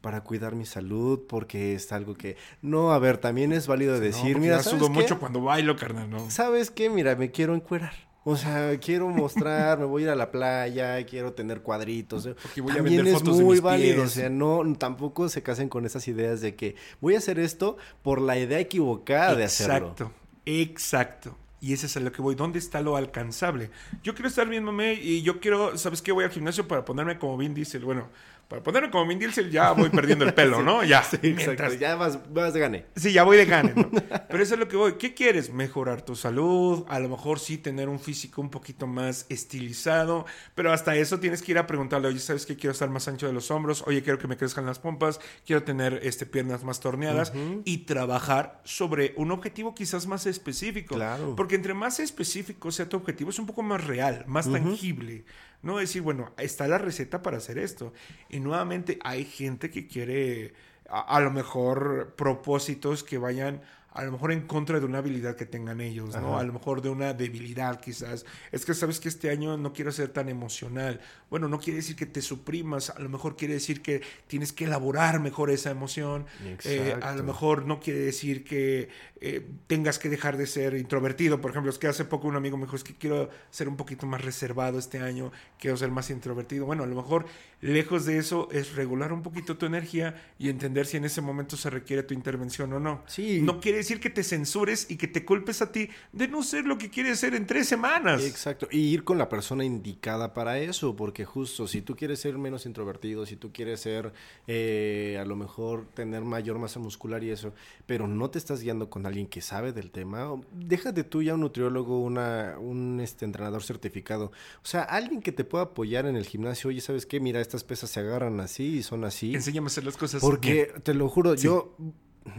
Para 0.00 0.22
cuidar 0.22 0.54
mi 0.54 0.66
salud, 0.66 1.20
porque 1.28 1.74
es 1.74 1.92
algo 1.92 2.14
que... 2.14 2.36
No, 2.62 2.92
a 2.92 2.98
ver, 2.98 3.18
también 3.18 3.52
es 3.52 3.66
válido 3.66 3.96
Sí, 3.96 4.02
decir, 4.02 4.36
no, 4.36 4.42
mira, 4.42 4.56
ya 4.58 4.62
¿sabes 4.62 4.78
sudo 4.78 4.88
qué? 4.92 5.00
mucho 5.00 5.18
cuando 5.18 5.40
bailo, 5.42 5.76
carnal, 5.76 6.08
¿no? 6.10 6.30
¿Sabes 6.30 6.70
qué? 6.70 6.90
Mira, 6.90 7.14
me 7.16 7.30
quiero 7.30 7.54
encuerar. 7.54 7.92
O 8.22 8.36
sea, 8.36 8.78
quiero 8.78 9.08
mostrar, 9.08 9.78
me 9.78 9.86
voy 9.86 10.02
a 10.02 10.04
ir 10.06 10.10
a 10.10 10.14
la 10.14 10.30
playa, 10.30 11.04
quiero 11.06 11.32
tener 11.32 11.62
cuadritos. 11.62 12.28
Porque 12.42 12.60
voy 12.60 12.72
a 12.72 12.76
También 12.76 12.96
vender 12.98 13.14
es 13.14 13.18
fotos 13.18 13.38
de 13.38 13.44
muy 13.44 13.52
mis 13.54 13.62
válido, 13.62 14.02
pies. 14.02 14.06
o 14.06 14.08
sea, 14.10 14.28
no, 14.28 14.62
tampoco 14.78 15.28
se 15.30 15.42
casen 15.42 15.70
con 15.70 15.86
esas 15.86 16.06
ideas 16.06 16.42
de 16.42 16.54
que 16.54 16.76
voy 17.00 17.14
a 17.14 17.18
hacer 17.18 17.38
esto 17.38 17.78
por 18.02 18.20
la 18.20 18.38
idea 18.38 18.58
equivocada 18.60 19.34
de 19.34 19.44
hacerlo. 19.44 19.96
Exacto, 19.96 20.12
exacto. 20.44 21.36
Y 21.62 21.72
ese 21.74 21.86
es 21.86 21.96
a 21.96 22.00
lo 22.00 22.10
que 22.12 22.22
voy. 22.22 22.34
¿Dónde 22.34 22.58
está 22.58 22.80
lo 22.80 22.96
alcanzable? 22.96 23.70
Yo 24.02 24.14
quiero 24.14 24.28
estar 24.28 24.48
bien, 24.48 24.64
mamé, 24.64 24.94
y 24.94 25.22
yo 25.22 25.40
quiero, 25.40 25.76
¿sabes 25.76 26.00
qué? 26.00 26.10
Voy 26.12 26.24
al 26.24 26.30
gimnasio 26.30 26.66
para 26.66 26.84
ponerme 26.86 27.18
como 27.18 27.36
Vin 27.36 27.52
Diesel. 27.54 27.84
Bueno, 27.84 28.08
para 28.50 28.64
ponerme 28.64 28.90
como 28.90 29.06
Vin 29.06 29.20
Diesel 29.20 29.48
ya 29.48 29.70
voy 29.70 29.90
perdiendo 29.90 30.24
el 30.24 30.34
pelo, 30.34 30.60
¿no? 30.64 30.82
Ya. 30.82 31.04
Sí, 31.04 31.16
Mientras- 31.22 31.78
ya 31.78 31.94
vas, 31.94 32.18
vas 32.34 32.52
de 32.52 32.58
gane. 32.58 32.86
Sí, 32.96 33.12
ya 33.12 33.22
voy 33.22 33.36
de 33.36 33.46
gane, 33.46 33.72
¿no? 33.76 33.88
Pero 34.28 34.42
eso 34.42 34.54
es 34.54 34.60
lo 34.60 34.66
que 34.66 34.76
voy. 34.76 34.94
¿Qué 34.94 35.14
quieres? 35.14 35.52
Mejorar 35.52 36.02
tu 36.02 36.16
salud, 36.16 36.84
a 36.88 36.98
lo 36.98 37.08
mejor 37.08 37.38
sí 37.38 37.58
tener 37.58 37.88
un 37.88 38.00
físico 38.00 38.40
un 38.42 38.50
poquito 38.50 38.88
más 38.88 39.24
estilizado, 39.28 40.26
pero 40.56 40.72
hasta 40.72 40.96
eso 40.96 41.20
tienes 41.20 41.42
que 41.42 41.52
ir 41.52 41.58
a 41.58 41.66
preguntarle, 41.68 42.08
oye, 42.08 42.18
¿sabes 42.18 42.44
qué? 42.44 42.56
Quiero 42.56 42.72
estar 42.72 42.90
más 42.90 43.06
ancho 43.06 43.28
de 43.28 43.32
los 43.32 43.52
hombros, 43.52 43.84
oye, 43.86 44.02
quiero 44.02 44.18
que 44.18 44.26
me 44.26 44.36
crezcan 44.36 44.66
las 44.66 44.80
pompas, 44.80 45.20
quiero 45.46 45.62
tener 45.62 46.00
este, 46.02 46.26
piernas 46.26 46.64
más 46.64 46.80
torneadas 46.80 47.32
y 47.64 47.78
trabajar 47.78 48.60
sobre 48.64 49.14
un 49.16 49.30
objetivo 49.30 49.76
quizás 49.76 50.08
más 50.08 50.26
específico. 50.26 50.96
Claro. 50.96 51.36
Porque 51.36 51.54
entre 51.54 51.72
más 51.74 52.00
específico 52.00 52.72
sea 52.72 52.88
tu 52.88 52.96
objetivo, 52.96 53.30
es 53.30 53.38
un 53.38 53.46
poco 53.46 53.62
más 53.62 53.84
real, 53.86 54.24
más 54.26 54.50
tangible. 54.50 55.24
No 55.62 55.78
decir, 55.78 56.02
bueno, 56.02 56.32
está 56.38 56.68
la 56.68 56.78
receta 56.78 57.22
para 57.22 57.38
hacer 57.38 57.58
esto. 57.58 57.92
Y 58.28 58.40
nuevamente 58.40 58.98
hay 59.02 59.24
gente 59.24 59.70
que 59.70 59.86
quiere 59.86 60.54
a, 60.88 61.00
a 61.16 61.20
lo 61.20 61.30
mejor 61.30 62.14
propósitos 62.16 63.04
que 63.04 63.18
vayan 63.18 63.62
a 63.92 64.04
lo 64.04 64.12
mejor 64.12 64.32
en 64.32 64.42
contra 64.42 64.78
de 64.78 64.86
una 64.86 64.98
habilidad 64.98 65.34
que 65.34 65.46
tengan 65.46 65.80
ellos, 65.80 66.14
¿no? 66.14 66.34
Ajá. 66.34 66.40
A 66.40 66.42
lo 66.44 66.52
mejor 66.52 66.80
de 66.80 66.88
una 66.88 67.12
debilidad 67.12 67.80
quizás. 67.80 68.24
Es 68.52 68.64
que 68.64 68.74
sabes 68.74 69.00
que 69.00 69.08
este 69.08 69.30
año 69.30 69.56
no 69.56 69.72
quiero 69.72 69.90
ser 69.90 70.08
tan 70.08 70.28
emocional. 70.28 71.00
Bueno, 71.28 71.48
no 71.48 71.58
quiere 71.58 71.78
decir 71.78 71.96
que 71.96 72.06
te 72.06 72.22
suprimas, 72.22 72.90
a 72.90 73.00
lo 73.00 73.08
mejor 73.08 73.36
quiere 73.36 73.54
decir 73.54 73.82
que 73.82 74.02
tienes 74.28 74.52
que 74.52 74.64
elaborar 74.64 75.20
mejor 75.20 75.50
esa 75.50 75.70
emoción. 75.70 76.26
Eh, 76.64 76.96
a 77.02 77.14
lo 77.14 77.24
mejor 77.24 77.66
no 77.66 77.80
quiere 77.80 78.00
decir 78.00 78.44
que 78.44 78.88
eh, 79.20 79.46
tengas 79.66 79.98
que 79.98 80.08
dejar 80.08 80.36
de 80.36 80.46
ser 80.46 80.74
introvertido. 80.74 81.40
Por 81.40 81.50
ejemplo, 81.50 81.70
es 81.70 81.78
que 81.78 81.88
hace 81.88 82.04
poco 82.04 82.28
un 82.28 82.36
amigo 82.36 82.56
me 82.56 82.64
dijo, 82.64 82.76
es 82.76 82.84
que 82.84 82.94
quiero 82.94 83.28
ser 83.50 83.68
un 83.68 83.76
poquito 83.76 84.06
más 84.06 84.24
reservado 84.24 84.78
este 84.78 85.00
año, 85.00 85.32
quiero 85.58 85.76
ser 85.76 85.90
más 85.90 86.10
introvertido. 86.10 86.64
Bueno, 86.64 86.84
a 86.84 86.86
lo 86.86 86.94
mejor 86.94 87.26
lejos 87.60 88.06
de 88.06 88.18
eso 88.18 88.48
es 88.52 88.74
regular 88.74 89.12
un 89.12 89.22
poquito 89.22 89.56
tu 89.58 89.66
energía 89.66 90.14
y 90.38 90.48
entender 90.48 90.86
si 90.86 90.96
en 90.96 91.04
ese 91.04 91.20
momento 91.20 91.56
se 91.56 91.70
requiere 91.70 92.02
tu 92.02 92.14
intervención 92.14 92.72
o 92.72 92.80
no. 92.80 93.02
Sí. 93.06 93.42
No 93.42 93.60
quiere 93.60 93.79
decir 93.80 94.00
que 94.00 94.10
te 94.10 94.22
censures 94.22 94.90
y 94.90 94.96
que 94.96 95.08
te 95.08 95.24
culpes 95.24 95.62
a 95.62 95.72
ti 95.72 95.88
de 96.12 96.28
no 96.28 96.42
ser 96.42 96.64
lo 96.64 96.78
que 96.78 96.90
quieres 96.90 97.18
ser 97.20 97.34
en 97.34 97.46
tres 97.46 97.68
semanas. 97.68 98.24
Exacto, 98.24 98.68
y 98.70 98.78
ir 98.78 99.04
con 99.04 99.18
la 99.18 99.28
persona 99.28 99.64
indicada 99.64 100.32
para 100.34 100.58
eso, 100.58 100.96
porque 100.96 101.24
justo 101.24 101.66
si 101.66 101.82
tú 101.82 101.96
quieres 101.96 102.20
ser 102.20 102.38
menos 102.38 102.66
introvertido, 102.66 103.26
si 103.26 103.36
tú 103.36 103.52
quieres 103.52 103.80
ser 103.80 104.12
eh, 104.46 105.18
a 105.20 105.24
lo 105.24 105.36
mejor 105.36 105.86
tener 105.94 106.22
mayor 106.22 106.58
masa 106.58 106.78
muscular 106.80 107.22
y 107.24 107.30
eso, 107.30 107.52
pero 107.86 108.06
no 108.06 108.30
te 108.30 108.38
estás 108.38 108.60
guiando 108.62 108.90
con 108.90 109.06
alguien 109.06 109.26
que 109.26 109.40
sabe 109.40 109.72
del 109.72 109.90
tema, 109.90 110.28
déjate 110.52 111.04
tú 111.04 111.22
ya 111.22 111.34
un 111.34 111.40
nutriólogo, 111.40 112.00
una, 112.00 112.56
un 112.58 113.00
este, 113.00 113.24
entrenador 113.24 113.62
certificado, 113.62 114.26
o 114.62 114.66
sea, 114.66 114.82
alguien 114.82 115.22
que 115.22 115.32
te 115.32 115.44
pueda 115.44 115.64
apoyar 115.64 116.06
en 116.06 116.16
el 116.16 116.26
gimnasio, 116.26 116.68
oye, 116.68 116.80
¿sabes 116.80 117.06
qué? 117.06 117.20
Mira, 117.20 117.40
estas 117.40 117.64
pesas 117.64 117.90
se 117.90 118.00
agarran 118.00 118.40
así 118.40 118.78
y 118.78 118.82
son 118.82 119.04
así. 119.04 119.34
Enséñame 119.34 119.66
a 119.66 119.68
hacer 119.68 119.84
las 119.84 119.96
cosas 119.96 120.20
Porque 120.20 120.52
bien. 120.70 120.82
te 120.82 120.94
lo 120.94 121.08
juro, 121.08 121.36
Sí. 121.36 121.44
yo 121.44 121.76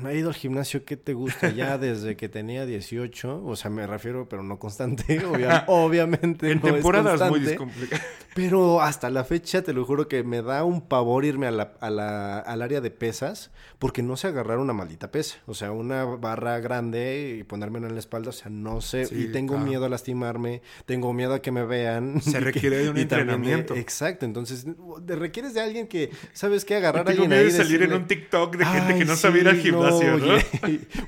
he 0.09 0.17
ido 0.17 0.29
al 0.29 0.35
gimnasio 0.35 0.85
que 0.85 0.97
te 0.97 1.13
gusta 1.13 1.49
ya 1.49 1.77
desde 1.79 2.15
que 2.15 2.29
tenía 2.29 2.65
18, 2.65 3.43
o 3.45 3.55
sea, 3.55 3.69
me 3.71 3.85
refiero, 3.87 4.27
pero 4.29 4.43
no 4.43 4.59
constante, 4.59 5.19
obvia- 5.25 5.63
obviamente. 5.67 6.51
En 6.51 6.59
no 6.61 6.67
es 6.67 6.73
temporadas 6.75 7.19
muy 7.29 7.39
constante, 7.39 7.55
complicadas. 7.57 8.05
Pero 8.33 8.81
hasta 8.81 9.09
la 9.09 9.25
fecha, 9.25 9.61
te 9.61 9.73
lo 9.73 9.83
juro 9.85 10.07
que 10.07 10.23
me 10.23 10.41
da 10.41 10.63
un 10.63 10.87
pavor 10.87 11.25
irme 11.25 11.47
a 11.47 11.51
la, 11.51 11.73
a 11.81 11.89
la- 11.89 12.39
al 12.39 12.61
área 12.61 12.79
de 12.79 12.89
pesas 12.91 13.51
porque 13.77 14.01
no 14.03 14.15
sé 14.15 14.27
agarrar 14.27 14.57
una 14.59 14.71
maldita 14.73 15.11
pesa. 15.11 15.35
O 15.47 15.53
sea, 15.53 15.71
una 15.73 16.05
barra 16.05 16.59
grande 16.59 17.37
y 17.39 17.43
ponérmela 17.43 17.87
en 17.87 17.93
la 17.93 17.99
espalda, 17.99 18.29
o 18.29 18.33
sea, 18.33 18.49
no 18.49 18.79
sé. 18.79 19.05
Sí, 19.05 19.15
y 19.23 19.31
tengo 19.33 19.55
claro. 19.55 19.67
miedo 19.69 19.85
a 19.85 19.89
lastimarme, 19.89 20.61
tengo 20.85 21.11
miedo 21.13 21.33
a 21.33 21.41
que 21.41 21.51
me 21.51 21.65
vean. 21.65 22.21
Se 22.21 22.29
y 22.29 22.33
que- 22.33 22.39
requiere 22.39 22.77
de 22.77 22.89
un 22.89 22.97
entrenamiento. 22.97 23.75
exacto, 23.75 24.25
entonces 24.25 24.65
te 25.05 25.15
requieres 25.17 25.53
de 25.53 25.59
alguien 25.61 25.87
que, 25.87 26.11
¿sabes 26.31 26.63
qué? 26.63 26.75
Agarrar 26.77 27.01
a 27.01 27.05
tengo 27.11 27.23
alguien 27.23 27.29
miedo 27.41 27.51
ahí 27.51 27.51
salir 27.51 27.75
en 27.75 27.89
decirle, 27.89 27.95
un 27.97 28.07
TikTok 28.07 28.55
de 28.55 28.65
gente 28.65 28.97
que 28.97 29.05
no 29.05 29.15
sabía 29.17 29.41
ir 29.41 29.47
al 29.49 29.55
sí, 29.57 29.63
gimnasio, 29.71 30.17
¿no? 30.17 30.37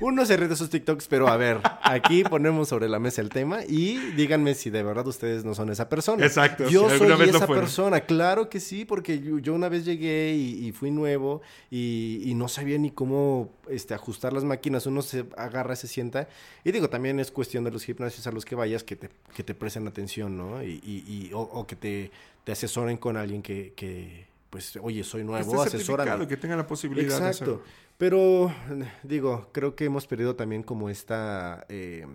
Uno 0.00 0.26
se 0.26 0.36
ríe 0.36 0.48
de 0.48 0.54
esos 0.54 0.70
TikToks, 0.70 1.06
pero 1.08 1.28
a 1.28 1.36
ver, 1.36 1.60
aquí 1.82 2.24
ponemos 2.24 2.68
sobre 2.68 2.88
la 2.88 2.98
mesa 2.98 3.20
el 3.20 3.28
tema 3.28 3.60
y 3.66 3.96
díganme 4.16 4.54
si 4.54 4.70
de 4.70 4.82
verdad 4.82 5.06
ustedes 5.06 5.44
no 5.44 5.54
son 5.54 5.70
esa 5.70 5.88
persona. 5.88 6.24
Exacto, 6.24 6.68
Yo 6.68 6.88
si 6.90 6.98
soy 6.98 7.12
vez 7.16 7.28
esa 7.34 7.46
persona, 7.46 8.00
claro 8.00 8.48
que 8.48 8.60
sí, 8.60 8.84
porque 8.84 9.20
yo, 9.20 9.38
yo 9.38 9.54
una 9.54 9.68
vez 9.68 9.84
llegué 9.84 10.34
y, 10.34 10.66
y 10.66 10.72
fui 10.72 10.90
nuevo 10.90 11.42
y, 11.70 12.20
y 12.24 12.34
no 12.34 12.48
sabía 12.48 12.78
ni 12.78 12.90
cómo 12.90 13.50
este, 13.68 13.94
ajustar 13.94 14.32
las 14.32 14.44
máquinas. 14.44 14.86
Uno 14.86 15.02
se 15.02 15.24
agarra, 15.36 15.76
se 15.76 15.86
sienta. 15.88 16.28
Y 16.64 16.72
digo, 16.72 16.88
también 16.90 17.20
es 17.20 17.30
cuestión 17.30 17.64
de 17.64 17.70
los 17.70 17.84
gimnasios 17.84 18.26
a 18.26 18.32
los 18.32 18.44
que 18.44 18.54
vayas 18.54 18.84
que 18.84 18.96
te, 18.96 19.10
que 19.34 19.42
te 19.42 19.54
presten 19.54 19.86
atención, 19.86 20.36
¿no? 20.36 20.62
Y, 20.62 20.80
y- 20.84 21.04
y- 21.06 21.32
o, 21.32 21.40
o 21.40 21.66
que 21.66 21.76
te, 21.76 22.10
te 22.44 22.52
asesoren 22.52 22.96
con 22.96 23.16
alguien 23.16 23.42
que, 23.42 23.72
que, 23.76 24.26
pues, 24.54 24.76
oye, 24.80 25.02
soy 25.02 25.22
Que 25.22 25.26
nuevo, 25.26 25.60
asesórame. 25.62 26.28
que 26.28 26.36
tenga 26.36 26.54
la 26.54 26.64
posibilidad 26.64 27.20
de 27.20 27.26
Exacto. 27.26 27.60
Pero 27.98 28.54
digo, 29.02 29.48
creo 29.50 29.74
que 29.74 29.86
hemos 29.86 30.06
perdido 30.06 30.36
también 30.36 30.62
como 30.62 30.88
esta 30.88 31.66
eh, 31.68 32.06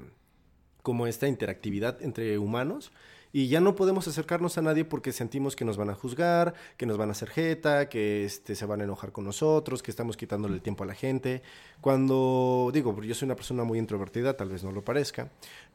como 0.81 1.05
esta 1.05 1.27
interactividad 1.27 2.01
entre 2.01 2.37
humanos 2.37 2.93
Y 3.33 3.49
ya 3.49 3.59
no 3.59 3.75
podemos 3.75 4.07
acercarnos 4.07 4.57
a 4.57 4.61
nadie 4.61 4.85
porque 4.85 5.11
sentimos 5.11 5.57
que 5.57 5.65
nos 5.65 5.75
van 5.75 5.89
a 5.89 5.95
juzgar, 5.95 6.53
que 6.77 6.85
nos 6.85 6.97
van 6.97 7.09
a 7.09 7.11
hacer 7.11 7.29
jeta, 7.29 7.89
que 7.89 8.23
este, 8.23 8.55
se 8.55 8.65
van 8.65 8.79
a 8.79 8.85
enojar 8.85 9.11
con 9.11 9.25
nosotros, 9.25 9.83
que 9.83 9.91
estamos 9.91 10.15
quitándole 10.15 10.55
el 10.55 10.61
tiempo 10.61 10.85
a 10.85 10.87
la 10.87 10.95
gente. 10.95 11.43
Cuando, 11.81 12.71
digo, 12.73 12.99
yo 13.03 13.13
soy 13.13 13.25
una 13.25 13.35
persona 13.35 13.63
muy 13.65 13.77
introvertida, 13.77 14.37
tal 14.37 14.49
vez 14.49 14.63
no 14.63 14.71
lo 14.71 14.81
parezca, 14.81 15.29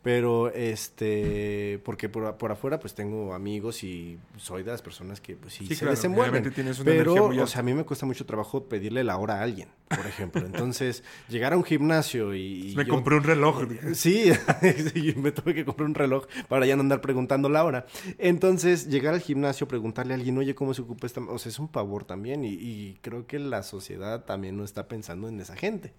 pero 0.05 0.50
este, 0.52 1.80
porque 1.82 2.09
por, 2.11 2.36
por 2.36 2.52
afuera 2.52 2.78
pues 2.78 2.94
tengo 2.94 3.32
amigos 3.34 3.82
y 3.82 4.18
soy 4.36 4.62
de 4.62 4.70
las 4.70 4.82
personas 4.82 5.18
que 5.20 5.34
pues 5.34 5.55
sí, 5.55 5.66
Sí, 5.66 5.74
se 5.74 5.80
claro, 5.80 5.92
desenvuelven. 5.96 6.52
tienes 6.52 6.78
una 6.78 6.92
energía 6.92 7.14
Pero, 7.14 7.26
muy 7.28 7.38
o 7.40 7.46
sea, 7.46 7.61
a 7.61 7.62
mí 7.62 7.72
me 7.74 7.84
cuesta 7.84 8.05
mucho 8.05 8.26
trabajo 8.26 8.64
pedirle 8.68 9.02
la 9.02 9.16
hora 9.16 9.38
a 9.38 9.42
alguien, 9.42 9.68
por 9.88 10.07
ejemplo. 10.07 10.42
Entonces, 10.46 11.02
llegar 11.30 11.55
a 11.55 11.57
un 11.57 11.64
gimnasio 11.64 12.34
y... 12.34 12.72
y 12.72 12.76
Me 12.76 12.84
yo- 12.84 12.92
compré 12.92 13.16
un 13.16 13.24
reloj. 13.24 13.62
Sí, 13.94 14.30
sí, 14.92 15.14
me 15.16 15.32
tuve 15.32 15.55
que 15.55 15.64
comprar 15.64 15.88
un 15.88 15.94
reloj 15.94 16.26
para 16.48 16.66
ya 16.66 16.76
no 16.76 16.82
andar 16.82 17.00
preguntando 17.00 17.48
la 17.48 17.64
hora. 17.64 17.86
Entonces, 18.18 18.88
llegar 18.88 19.14
al 19.14 19.20
gimnasio, 19.22 19.66
preguntarle 19.66 20.12
a 20.12 20.16
alguien, 20.16 20.36
oye, 20.36 20.55
¿cómo 20.55 20.74
se 20.74 20.82
ocupa 20.82 21.07
esta? 21.07 21.22
O 21.22 21.38
sea, 21.38 21.48
es 21.48 21.59
un 21.59 21.68
pavor 21.68 22.05
también 22.05 22.44
y, 22.44 22.48
y 22.52 22.98
creo 23.00 23.26
que 23.26 23.38
la 23.38 23.62
sociedad 23.62 24.24
también 24.26 24.57
no 24.59 24.64
está 24.64 24.86
pensando 24.86 25.28
en 25.28 25.40
esa 25.40 25.57
gente. 25.57 25.94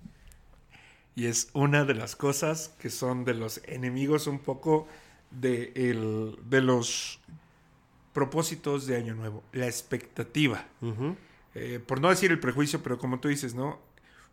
Y 1.16 1.28
es 1.28 1.49
una 1.53 1.86
de 1.86 1.93
las 1.93 2.16
cosas 2.16 2.74
que 2.80 2.89
son 2.89 3.24
de 3.26 3.34
los 3.34 3.61
enemigos 3.66 4.28
un 4.28 4.39
poco 4.39 4.88
de, 5.32 5.72
el- 5.76 6.38
de 6.49 6.61
los 6.61 7.20
propósitos 8.13 8.86
de 8.88 8.97
Año 8.97 9.16
Nuevo. 9.16 9.43
La 9.53 9.66
expectativa. 9.68 10.66
Eh, 11.53 11.80
por 11.86 12.01
no 12.01 12.09
decir 12.09 12.32
el 12.32 12.39
prejuicio, 12.39 12.82
pero 12.84 12.97
como 12.97 13.20
tú 13.20 13.28
dices, 13.30 13.55
¿no? 13.55 13.80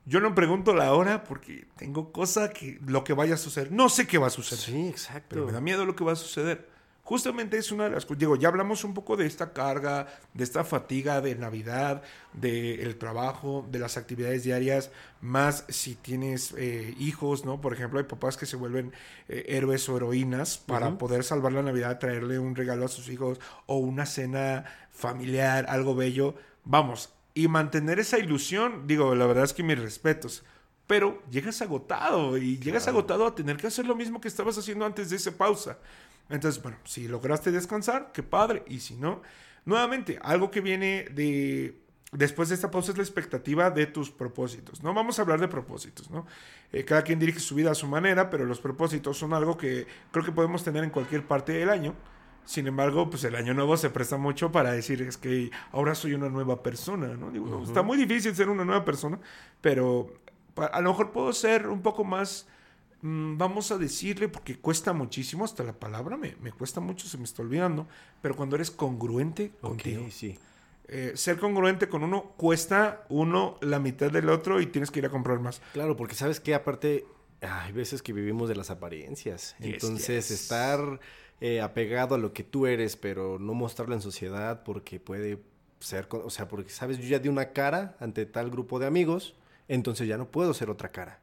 Yo 0.05 0.19
no 0.19 0.35
pregunto 0.35 0.75
la 0.75 0.93
hora 0.95 1.23
porque 1.23 1.67
tengo 1.77 2.11
cosa 2.11 2.51
que 2.51 2.81
lo 2.85 3.05
que 3.05 3.13
vaya 3.13 3.35
a 3.35 3.39
suceder. 3.39 3.71
No 3.71 3.89
sé 3.89 4.07
qué 4.09 4.19
va 4.19 4.27
a 4.27 4.31
suceder. 4.31 4.65
Sí, 4.65 4.89
exacto. 4.89 5.27
Pero 5.31 5.47
me 5.47 5.53
da 5.53 5.61
miedo 5.61 5.85
lo 5.87 5.95
que 5.95 6.03
va 6.03 6.13
a 6.13 6.17
suceder. 6.17 6.69
Justamente 7.05 7.59
es 7.59 7.73
una 7.73 7.85
de 7.85 7.91
las 7.91 8.05
cosas. 8.07 8.21
Digo, 8.21 8.37
ya 8.37 8.47
hablamos 8.49 8.85
un 8.85 8.95
poco 8.95 9.17
de 9.17 9.27
esta 9.27 9.53
carga, 9.53 10.07
de 10.35 10.45
esta 10.45 10.63
fatiga 10.63 11.21
de 11.21 11.35
Navidad, 11.35 12.03
del 12.33 12.97
trabajo, 12.97 13.67
de 13.71 13.81
las 13.81 13.97
actividades 13.97 14.45
diarias, 14.45 14.91
más 15.21 15.65
si 15.69 15.97
tienes 15.97 16.55
eh, 16.57 16.95
hijos, 17.01 17.45
¿no? 17.45 17.61
Por 17.61 17.73
ejemplo, 17.75 17.99
hay 17.99 18.05
papás 18.05 18.37
que 18.37 18.47
se 18.47 18.57
vuelven 18.57 18.93
eh, 19.29 19.45
héroes 19.49 19.89
o 19.89 19.97
heroínas 19.97 20.59
para 20.59 20.97
poder 20.97 21.25
salvar 21.25 21.53
la 21.53 21.63
Navidad, 21.63 21.99
traerle 21.99 22.39
un 22.39 22.55
regalo 22.55 22.85
a 22.85 22.89
sus 22.89 23.09
hijos 23.09 23.41
o 23.67 23.79
una 23.79 24.07
cena 24.07 24.65
familiar, 24.93 25.67
algo 25.69 25.97
bello. 25.97 26.37
Vamos, 26.65 27.13
y 27.35 27.49
mantener 27.49 27.99
esa 27.99 28.19
ilusión, 28.19 28.87
digo, 28.87 29.17
la 29.17 29.27
verdad 29.27 29.45
es 29.45 29.53
que 29.53 29.65
mis 29.65 29.79
respetos. 29.79 30.45
Pero 30.87 31.21
llegas 31.31 31.63
agotado 31.63 32.37
y 32.39 32.59
llegas 32.59 32.85
Claro. 32.85 32.99
agotado 32.99 33.27
a 33.27 33.35
tener 33.35 33.57
que 33.57 33.67
hacer 33.67 33.87
lo 33.87 33.97
mismo 33.97 34.21
que 34.21 34.29
estabas 34.29 34.57
haciendo 34.57 34.85
antes 34.85 35.11
de 35.11 35.17
esa 35.17 35.33
pausa. 35.33 35.79
Entonces, 36.33 36.63
bueno, 36.63 36.79
si 36.85 37.07
lograste 37.07 37.51
descansar, 37.53 38.11
qué 38.13 38.23
padre. 38.23 38.65
Y 38.67 38.81
si 38.81 38.97
no, 38.97 39.23
nuevamente, 39.65 40.19
algo 40.23 40.51
que 40.51 40.61
viene 40.61 41.07
de 41.13 41.79
después 42.11 42.51
de 42.51 42.55
esta 42.55 42.71
pausa 42.71 42.93
es 42.93 42.99
la 42.99 43.03
expectativa 43.03 43.71
de 43.71 43.87
tus 43.87 44.11
propósitos. 44.11 44.83
No 44.83 44.93
vamos 44.95 45.19
a 45.19 45.23
hablar 45.23 45.41
de 45.41 45.49
propósitos, 45.49 46.11
¿no? 46.11 46.27
Eh, 46.73 46.85
cada 46.85 47.03
quien 47.03 47.19
dirige 47.19 47.41
su 47.41 47.55
vida 47.55 47.71
a 47.71 47.75
su 47.75 47.87
manera, 47.87 48.31
pero 48.31 48.45
los 48.45 48.61
propósitos 48.61 49.17
son 49.19 49.33
algo 49.33 49.57
que 49.57 49.87
creo 50.11 50.25
que 50.25 50.33
podemos 50.33 50.63
tener 50.65 50.85
en 50.85 50.91
cualquier 50.91 51.27
parte 51.27 51.53
del 51.53 51.71
año. 51.71 51.95
Sin 52.45 52.67
embargo, 52.67 53.09
pues 53.09 53.23
el 53.25 53.37
año 53.37 53.55
nuevo 53.55 53.77
se 53.77 53.91
presta 53.91 54.17
mucho 54.17 54.51
para 54.51 54.73
decir 54.73 55.01
es 55.03 55.17
que 55.17 55.51
ahora 55.71 55.95
soy 55.95 56.15
una 56.15 56.29
nueva 56.29 56.63
persona, 56.63 57.09
¿no? 57.09 57.31
Digo. 57.31 57.63
Está 57.63 57.83
muy 57.83 57.97
difícil 57.97 58.35
ser 58.35 58.49
una 58.49 58.65
nueva 58.65 58.85
persona, 58.85 59.21
pero 59.61 60.13
a 60.57 60.81
lo 60.81 60.91
mejor 60.91 61.13
puedo 61.13 61.33
ser 61.33 61.69
un 61.69 61.83
poco 61.83 62.05
más, 62.05 62.49
vamos 63.03 63.73
a 63.73 63.79
decirle, 63.79 64.29
porque 64.29 64.59
cuesta 64.59 64.93
muchísimo, 64.93 65.45
hasta 65.45 65.65
la 65.65 65.73
palabra 65.73 66.17
me, 66.17 66.37
me 66.41 66.53
cuesta 66.53 66.81
mucho, 66.81 67.09
se 67.09 67.19
me 67.19 67.25
está 67.25 67.43
olvidando, 67.43 67.87
pero 68.21 68.37
cuando 68.37 68.57
eres 68.57 68.71
congruente 68.71 69.51
contigo. 69.61 70.07
sí. 70.11 70.39
Eh, 70.89 71.13
ser 71.15 71.39
congruente 71.39 71.89
con 71.89 72.03
uno 72.03 72.35
cuesta 72.37 73.07
uno 73.09 73.57
la 73.63 73.79
mitad 73.79 74.11
del 74.11 74.29
otro 74.29 74.61
y 74.61 74.67
tienes 74.67 74.91
que 74.91 74.99
ir 74.99 75.07
a 75.07 75.11
comprar 75.11 75.39
más. 75.39 75.63
Claro, 75.73 75.97
porque 75.97 76.15
sabes 76.15 76.39
que 76.39 76.55
aparte 76.55 77.07
hay 77.41 77.73
veces 77.73 78.03
que 78.03 78.13
vivimos 78.13 78.49
de 78.49 78.57
las 78.57 78.69
apariencias. 78.71 79.57
Yes, 79.59 79.73
Entonces, 79.73 80.29
yes. 80.29 80.43
estar 80.43 81.01
eh, 81.41 81.61
apegado 81.61 82.17
a 82.17 82.19
lo 82.19 82.33
que 82.33 82.45
tú 82.45 82.67
eres, 82.67 82.97
pero 82.97 83.39
no 83.39 83.55
mostrarlo 83.55 83.95
en 83.95 84.03
sociedad 84.03 84.65
porque 84.65 85.01
puede 85.01 85.39
ser, 85.79 86.09
o 86.11 86.31
sea, 86.31 86.49
porque 86.49 86.71
sabes, 86.71 86.99
yo 86.99 87.05
ya 87.09 87.19
di 87.21 87.29
una 87.29 87.53
cara 87.53 87.97
ante 87.99 88.27
tal 88.27 88.51
grupo 88.51 88.79
de 88.79 88.87
amigos, 88.87 89.35
entonces 89.69 90.09
ya 90.09 90.19
no 90.19 90.31
puedo 90.31 90.53
ser 90.53 90.69
otra 90.69 90.93
cara. 90.93 91.22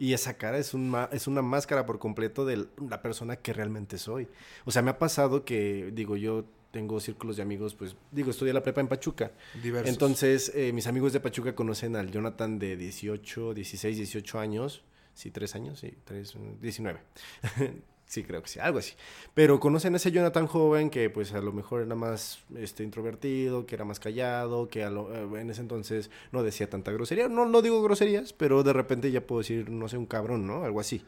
Y 0.00 0.14
esa 0.14 0.38
cara 0.38 0.56
es, 0.56 0.72
un 0.72 0.96
es 1.12 1.26
una 1.26 1.42
máscara 1.42 1.84
por 1.84 1.98
completo 1.98 2.46
de 2.46 2.66
la 2.88 3.02
persona 3.02 3.36
que 3.36 3.52
realmente 3.52 3.98
soy. 3.98 4.28
O 4.64 4.70
sea, 4.70 4.80
me 4.80 4.92
ha 4.92 4.98
pasado 4.98 5.44
que, 5.44 5.90
digo, 5.92 6.16
yo 6.16 6.46
tengo 6.70 7.00
círculos 7.00 7.36
de 7.36 7.42
amigos, 7.42 7.74
pues, 7.74 7.94
digo, 8.10 8.30
estudié 8.30 8.54
la 8.54 8.62
prepa 8.62 8.80
en 8.80 8.88
Pachuca. 8.88 9.32
Diversos. 9.62 9.90
Entonces, 9.90 10.52
eh, 10.54 10.72
mis 10.72 10.86
amigos 10.86 11.12
de 11.12 11.20
Pachuca 11.20 11.54
conocen 11.54 11.96
al 11.96 12.10
Jonathan 12.10 12.58
de 12.58 12.78
18, 12.78 13.52
16, 13.52 13.98
18 13.98 14.38
años. 14.38 14.84
Sí, 15.12 15.30
tres 15.30 15.54
años, 15.54 15.80
sí, 15.80 15.92
tres, 16.04 16.34
mm, 16.34 16.62
19. 16.62 17.00
sí, 18.10 18.24
creo 18.24 18.42
que 18.42 18.48
sí, 18.48 18.58
algo 18.58 18.78
así. 18.80 18.94
Pero 19.34 19.60
conocen 19.60 19.94
a 19.94 19.96
ese 19.98 20.10
Jonathan 20.12 20.46
joven 20.46 20.90
que 20.90 21.08
pues 21.10 21.32
a 21.32 21.40
lo 21.40 21.52
mejor 21.52 21.82
era 21.82 21.94
más 21.94 22.40
este, 22.56 22.82
introvertido, 22.84 23.64
que 23.66 23.74
era 23.76 23.84
más 23.84 24.00
callado, 24.00 24.68
que 24.68 24.84
a 24.84 24.90
lo- 24.90 25.14
eh, 25.36 25.40
en 25.40 25.50
ese 25.50 25.60
entonces 25.62 26.10
no 26.32 26.42
decía 26.42 26.68
tanta 26.68 26.92
grosería. 26.92 27.28
No, 27.28 27.46
no 27.46 27.62
digo 27.62 27.82
groserías, 27.82 28.32
pero 28.32 28.62
de 28.62 28.72
repente 28.72 29.10
ya 29.10 29.26
puedo 29.26 29.40
decir, 29.40 29.70
no 29.70 29.88
sé, 29.88 29.96
un 29.96 30.06
cabrón, 30.06 30.46
¿no? 30.46 30.64
Algo 30.64 30.80
así. 30.80 31.02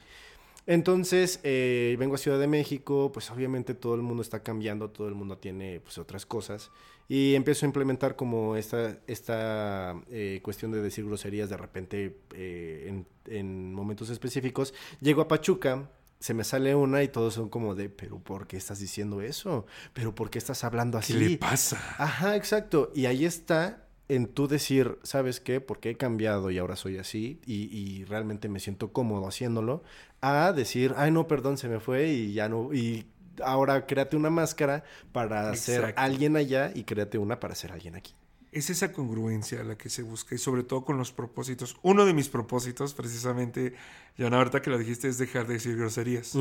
Entonces, 0.67 1.41
eh, 1.43 1.97
vengo 1.99 2.15
a 2.15 2.19
Ciudad 2.19 2.39
de 2.39 2.47
México, 2.47 3.11
pues 3.13 3.31
obviamente 3.33 3.75
todo 3.75 3.97
el 3.97 4.03
mundo 4.03 4.23
está 4.23 4.45
cambiando, 4.45 4.91
todo 4.91 5.09
el 5.09 5.15
mundo 5.17 5.37
tiene 5.39 5.81
pues 5.81 5.99
otras 5.99 6.25
cosas. 6.25 6.71
Y 7.09 7.35
empiezo 7.35 7.67
a 7.67 7.69
implementar 7.69 8.15
como 8.15 8.57
esta, 8.57 8.97
esta 9.09 10.01
eh, 10.11 10.39
cuestión 10.43 10.71
de 10.71 10.81
decir 10.81 11.05
groserías 11.05 11.51
de 11.51 11.57
repente 11.57 12.17
eh, 12.35 12.87
en, 12.89 13.07
en 13.27 13.75
momentos 13.75 14.09
específicos. 14.09 14.73
Llego 15.01 15.21
a 15.21 15.29
Pachuca, 15.29 15.91
se 16.23 16.35
me 16.35 16.45
sale 16.45 16.77
una 16.77 17.03
y 17.03 17.09
todos 17.09 17.35
son 17.35 17.49
como 17.49 17.75
de, 17.75 17.89
pero 17.89 18.21
¿por 18.21 18.47
qué 18.47 18.57
estás 18.57 18.79
diciendo 18.79 19.23
eso? 19.23 19.67
¿Pero 19.93 20.15
por 20.15 20.31
qué 20.31 20.39
estás 20.39 20.63
hablando 20.63 21.01
¿Qué 21.01 21.15
así? 21.15 21.15
le 21.15 21.37
pasa? 21.37 21.83
Ajá, 21.99 22.37
exacto. 22.37 22.93
Y 22.95 23.07
ahí 23.07 23.25
está 23.25 23.89
en 24.07 24.29
tú 24.29 24.47
decir, 24.47 25.01
¿sabes 25.03 25.41
qué? 25.41 25.61
Porque 25.61 25.91
he 25.91 25.97
cambiado 25.97 26.53
y 26.53 26.59
ahora 26.59 26.77
soy 26.77 26.99
así 26.99 27.41
y, 27.45 27.65
y 27.77 28.05
realmente 28.05 28.49
me 28.49 28.61
siento 28.61 28.93
cómodo 28.93 29.27
haciéndolo. 29.27 29.83
A 30.21 30.53
decir, 30.53 30.95
ay, 30.97 31.11
no, 31.11 31.27
perdón, 31.27 31.59
se 31.59 31.69
me 31.69 31.81
fue 31.81 32.07
y 32.11 32.33
ya 32.35 32.49
no. 32.49 32.73
Y 32.73 33.07
ahora 33.43 33.87
créate 33.87 34.17
una 34.17 34.31
máscara 34.31 34.85
para 35.11 35.53
ser 35.57 35.93
alguien 35.97 36.37
allá 36.37 36.71
y 36.73 36.85
créate 36.85 37.19
una 37.19 37.41
para 37.41 37.57
ser 37.57 37.73
alguien 37.73 37.97
aquí. 37.97 38.15
Es 38.53 38.69
esa 38.69 38.93
congruencia 38.93 39.65
la 39.65 39.77
que 39.77 39.89
se 39.89 40.03
busca 40.03 40.35
y 40.35 40.39
sobre 40.39 40.63
todo 40.63 40.85
con 40.85 40.99
los 40.99 41.11
propósitos. 41.11 41.77
Uno 41.83 42.05
de 42.05 42.13
mis 42.13 42.29
propósitos, 42.29 42.93
precisamente, 42.93 43.75
Joana, 44.19 44.37
ahorita 44.37 44.61
que 44.61 44.69
lo 44.69 44.77
dijiste, 44.77 45.09
es 45.09 45.17
dejar 45.17 45.47
de 45.47 45.55
decir 45.55 45.77
groserías. 45.77 46.37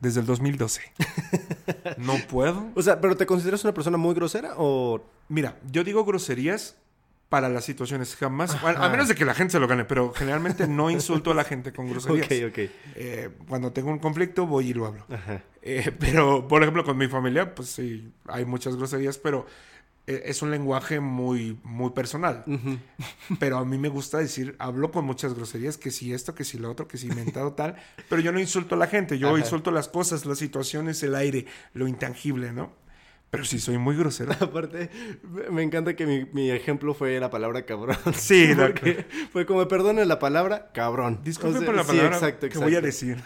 Desde 0.00 0.20
el 0.20 0.26
2012. 0.26 0.82
no 1.96 2.14
puedo. 2.28 2.70
O 2.74 2.82
sea, 2.82 3.00
¿pero 3.00 3.16
te 3.16 3.24
consideras 3.24 3.64
una 3.64 3.72
persona 3.72 3.96
muy 3.96 4.14
grosera 4.14 4.52
o...? 4.58 5.02
Mira, 5.30 5.58
yo 5.72 5.82
digo 5.82 6.04
groserías 6.04 6.76
para 7.30 7.48
las 7.48 7.64
situaciones 7.64 8.14
jamás, 8.14 8.60
bueno, 8.62 8.80
a 8.80 8.88
menos 8.88 9.08
de 9.08 9.16
que 9.16 9.24
la 9.24 9.34
gente 9.34 9.52
se 9.52 9.58
lo 9.58 9.66
gane, 9.66 9.84
pero 9.84 10.12
generalmente 10.12 10.68
no 10.68 10.88
insulto 10.90 11.32
a 11.32 11.34
la 11.34 11.42
gente 11.42 11.72
con 11.72 11.88
groserías. 11.90 12.26
Ok, 12.26 12.50
ok. 12.50 12.70
Eh, 12.94 13.30
cuando 13.48 13.72
tengo 13.72 13.90
un 13.90 13.98
conflicto 13.98 14.46
voy 14.46 14.68
y 14.68 14.74
lo 14.74 14.86
hablo. 14.86 15.04
Ajá. 15.08 15.42
Eh, 15.62 15.90
pero, 15.98 16.46
por 16.46 16.62
ejemplo, 16.62 16.84
con 16.84 16.96
mi 16.96 17.08
familia, 17.08 17.54
pues 17.54 17.70
sí, 17.70 18.12
hay 18.28 18.44
muchas 18.44 18.76
groserías, 18.76 19.18
pero 19.18 19.46
es 20.06 20.42
un 20.42 20.50
lenguaje 20.50 21.00
muy, 21.00 21.58
muy 21.62 21.90
personal. 21.90 22.44
Pero 23.38 23.58
a 23.58 23.64
mí 23.64 23.78
me 23.78 23.88
gusta 23.88 24.18
decir, 24.18 24.54
hablo 24.58 24.90
con 24.90 25.04
muchas 25.04 25.34
groserías, 25.34 25.78
que 25.78 25.90
si 25.90 26.12
esto, 26.12 26.34
que 26.34 26.44
si 26.44 26.58
lo 26.58 26.70
otro, 26.70 26.86
que 26.86 26.98
si 26.98 27.06
inventado 27.06 27.52
tal, 27.52 27.76
pero 28.08 28.20
yo 28.20 28.32
no 28.32 28.40
insulto 28.40 28.74
a 28.74 28.78
la 28.78 28.86
gente, 28.86 29.18
yo 29.18 29.30
Ajá. 29.30 29.38
insulto 29.38 29.70
las 29.70 29.88
cosas, 29.88 30.26
las 30.26 30.38
situaciones, 30.38 31.02
el 31.02 31.14
aire, 31.14 31.46
lo 31.72 31.88
intangible, 31.88 32.52
¿no? 32.52 32.83
Pero 33.34 33.44
sí 33.44 33.58
soy 33.58 33.78
muy 33.78 33.96
grosero. 33.96 34.32
Aparte, 34.40 34.90
me- 35.50 35.62
encanta 35.62 35.94
que 35.96 36.06
mi, 36.06 36.24
mi 36.32 36.50
ejemplo 36.50 36.94
fue 36.94 37.18
la 37.20 37.30
palabra 37.30 37.64
cabrón. 37.64 37.96
Sí, 38.14 38.52
porque 38.56 39.06
fue 39.32 39.44
como, 39.46 39.66
perdone 39.68 40.04
la 40.04 40.18
palabra 40.18 40.70
cabrón. 40.72 41.20
Disculpe 41.24 41.58
O 41.58 41.60
sea, 41.60 41.66
por 41.66 41.74
la 41.74 41.82
sí, 41.82 41.88
palabra 41.88 42.16
exacto, 42.16 42.48
que 42.48 42.58
voy 42.58 42.74
a 42.74 42.78
exacto. 42.78 42.86
decir. 42.86 43.22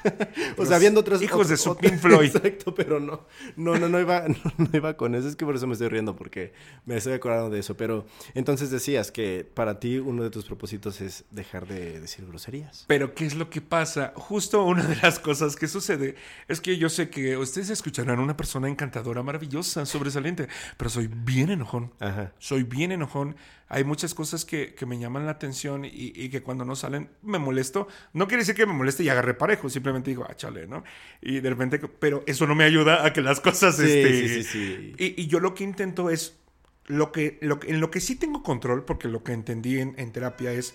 O 0.56 0.64
sea, 0.66 0.78
viendo 0.78 1.00
otros... 1.00 1.20
Hijos 1.22 1.48
de 1.48 1.56
su 1.56 1.76
Pink 1.76 1.98
Floyd. 1.98 2.34
Exacto, 2.34 2.74
pero 2.74 3.00
no. 3.00 3.26
No, 3.56 3.78
no, 3.78 3.88
no 3.88 4.00
iba, 4.00 4.26
no, 4.28 4.36
no 4.56 4.68
iba 4.72 4.96
con 4.96 5.14
eso. 5.14 5.28
Es 5.28 5.36
que 5.36 5.44
por 5.44 5.56
eso 5.56 5.66
me 5.66 5.72
estoy 5.74 5.88
riendo, 5.88 6.16
porque 6.16 6.52
me 6.86 6.96
estoy 6.96 7.12
acordando 7.12 7.50
de 7.50 7.60
eso. 7.60 7.76
Pero 7.76 8.06
entonces 8.34 8.70
decías 8.70 9.10
que 9.10 9.46
para 9.54 9.78
ti 9.80 9.98
uno 9.98 10.22
de 10.22 10.30
tus 10.30 10.44
propósitos 10.44 11.00
es 11.00 11.24
dejar 11.30 11.66
de 11.66 12.00
decir 12.00 12.26
groserías. 12.26 12.84
Pero 12.86 13.14
¿qué 13.14 13.26
es 13.26 13.34
lo 13.34 13.50
que 13.50 13.60
pasa? 13.60 14.12
Justo 14.16 14.64
una 14.64 14.84
de 14.84 14.96
las 14.96 15.18
cosas 15.18 15.56
que 15.56 15.66
sucede 15.68 16.14
es 16.48 16.60
que 16.60 16.78
yo 16.78 16.88
sé 16.88 17.10
que 17.10 17.36
ustedes 17.36 17.70
escucharán 17.70 18.20
una 18.20 18.36
persona 18.36 18.68
encantadora, 18.68 19.22
maravillosa, 19.22 19.84
sobresaliente, 19.98 20.48
pero 20.76 20.88
soy 20.90 21.08
bien 21.08 21.50
enojón. 21.50 21.92
Ajá. 22.00 22.32
Soy 22.38 22.62
bien 22.62 22.92
enojón. 22.92 23.36
Hay 23.68 23.84
muchas 23.84 24.14
cosas 24.14 24.44
que, 24.44 24.74
que 24.74 24.86
me 24.86 24.98
llaman 24.98 25.26
la 25.26 25.32
atención 25.32 25.84
y, 25.84 26.12
y 26.14 26.30
que 26.30 26.42
cuando 26.42 26.64
no 26.64 26.74
salen 26.74 27.10
me 27.22 27.38
molesto. 27.38 27.88
No 28.14 28.26
quiere 28.26 28.42
decir 28.42 28.54
que 28.54 28.64
me 28.64 28.72
moleste 28.72 29.02
y 29.02 29.10
agarre 29.10 29.34
parejo, 29.34 29.68
simplemente 29.68 30.10
digo, 30.10 30.26
ah, 30.28 30.34
chale, 30.34 30.66
¿no? 30.66 30.84
Y 31.20 31.40
de 31.40 31.50
repente, 31.50 31.78
pero 31.78 32.24
eso 32.26 32.46
no 32.46 32.54
me 32.54 32.64
ayuda 32.64 33.04
a 33.04 33.12
que 33.12 33.20
las 33.20 33.40
cosas... 33.40 33.76
Sí, 33.76 33.82
este, 33.82 34.28
sí, 34.28 34.28
sí, 34.28 34.42
sí. 34.44 34.94
Y, 34.98 35.22
y 35.22 35.26
yo 35.26 35.40
lo 35.40 35.54
que 35.54 35.64
intento 35.64 36.08
es, 36.08 36.38
lo 36.86 37.12
que, 37.12 37.38
lo, 37.42 37.60
en 37.66 37.80
lo 37.80 37.90
que 37.90 38.00
sí 38.00 38.16
tengo 38.16 38.42
control, 38.42 38.84
porque 38.84 39.08
lo 39.08 39.22
que 39.22 39.32
entendí 39.32 39.78
en, 39.78 39.94
en 39.98 40.12
terapia 40.12 40.52
es, 40.52 40.74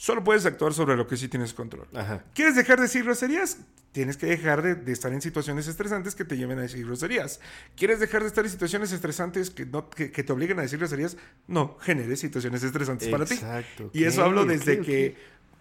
solo 0.00 0.24
puedes 0.24 0.46
actuar 0.46 0.72
sobre 0.72 0.96
lo 0.96 1.06
que 1.06 1.18
sí 1.18 1.28
tienes 1.28 1.52
control. 1.52 1.86
Ajá. 1.94 2.24
¿Quieres 2.32 2.56
dejar 2.56 2.78
de 2.78 2.84
decir 2.84 3.04
groserías? 3.04 3.58
Tienes 3.92 4.16
que 4.16 4.24
dejar 4.24 4.62
de, 4.62 4.74
de 4.74 4.92
estar 4.92 5.12
en 5.12 5.20
situaciones 5.20 5.68
estresantes 5.68 6.14
que 6.14 6.24
te 6.24 6.38
lleven 6.38 6.58
a 6.58 6.62
decir 6.62 6.86
groserías. 6.86 7.38
¿Quieres 7.76 8.00
dejar 8.00 8.22
de 8.22 8.28
estar 8.28 8.42
en 8.42 8.50
situaciones 8.50 8.92
estresantes 8.92 9.50
que, 9.50 9.66
no, 9.66 9.90
que, 9.90 10.10
que 10.10 10.24
te 10.24 10.32
obliguen 10.32 10.58
a 10.58 10.62
decir 10.62 10.78
groserías? 10.78 11.18
No, 11.48 11.76
generes 11.80 12.18
situaciones 12.18 12.62
estresantes 12.62 13.08
para 13.08 13.26
ti. 13.26 13.34
Exacto, 13.34 13.90
Y 13.92 14.04
eso 14.04 14.24
hablo 14.24 14.46
desde 14.46 14.80
que 14.80 15.18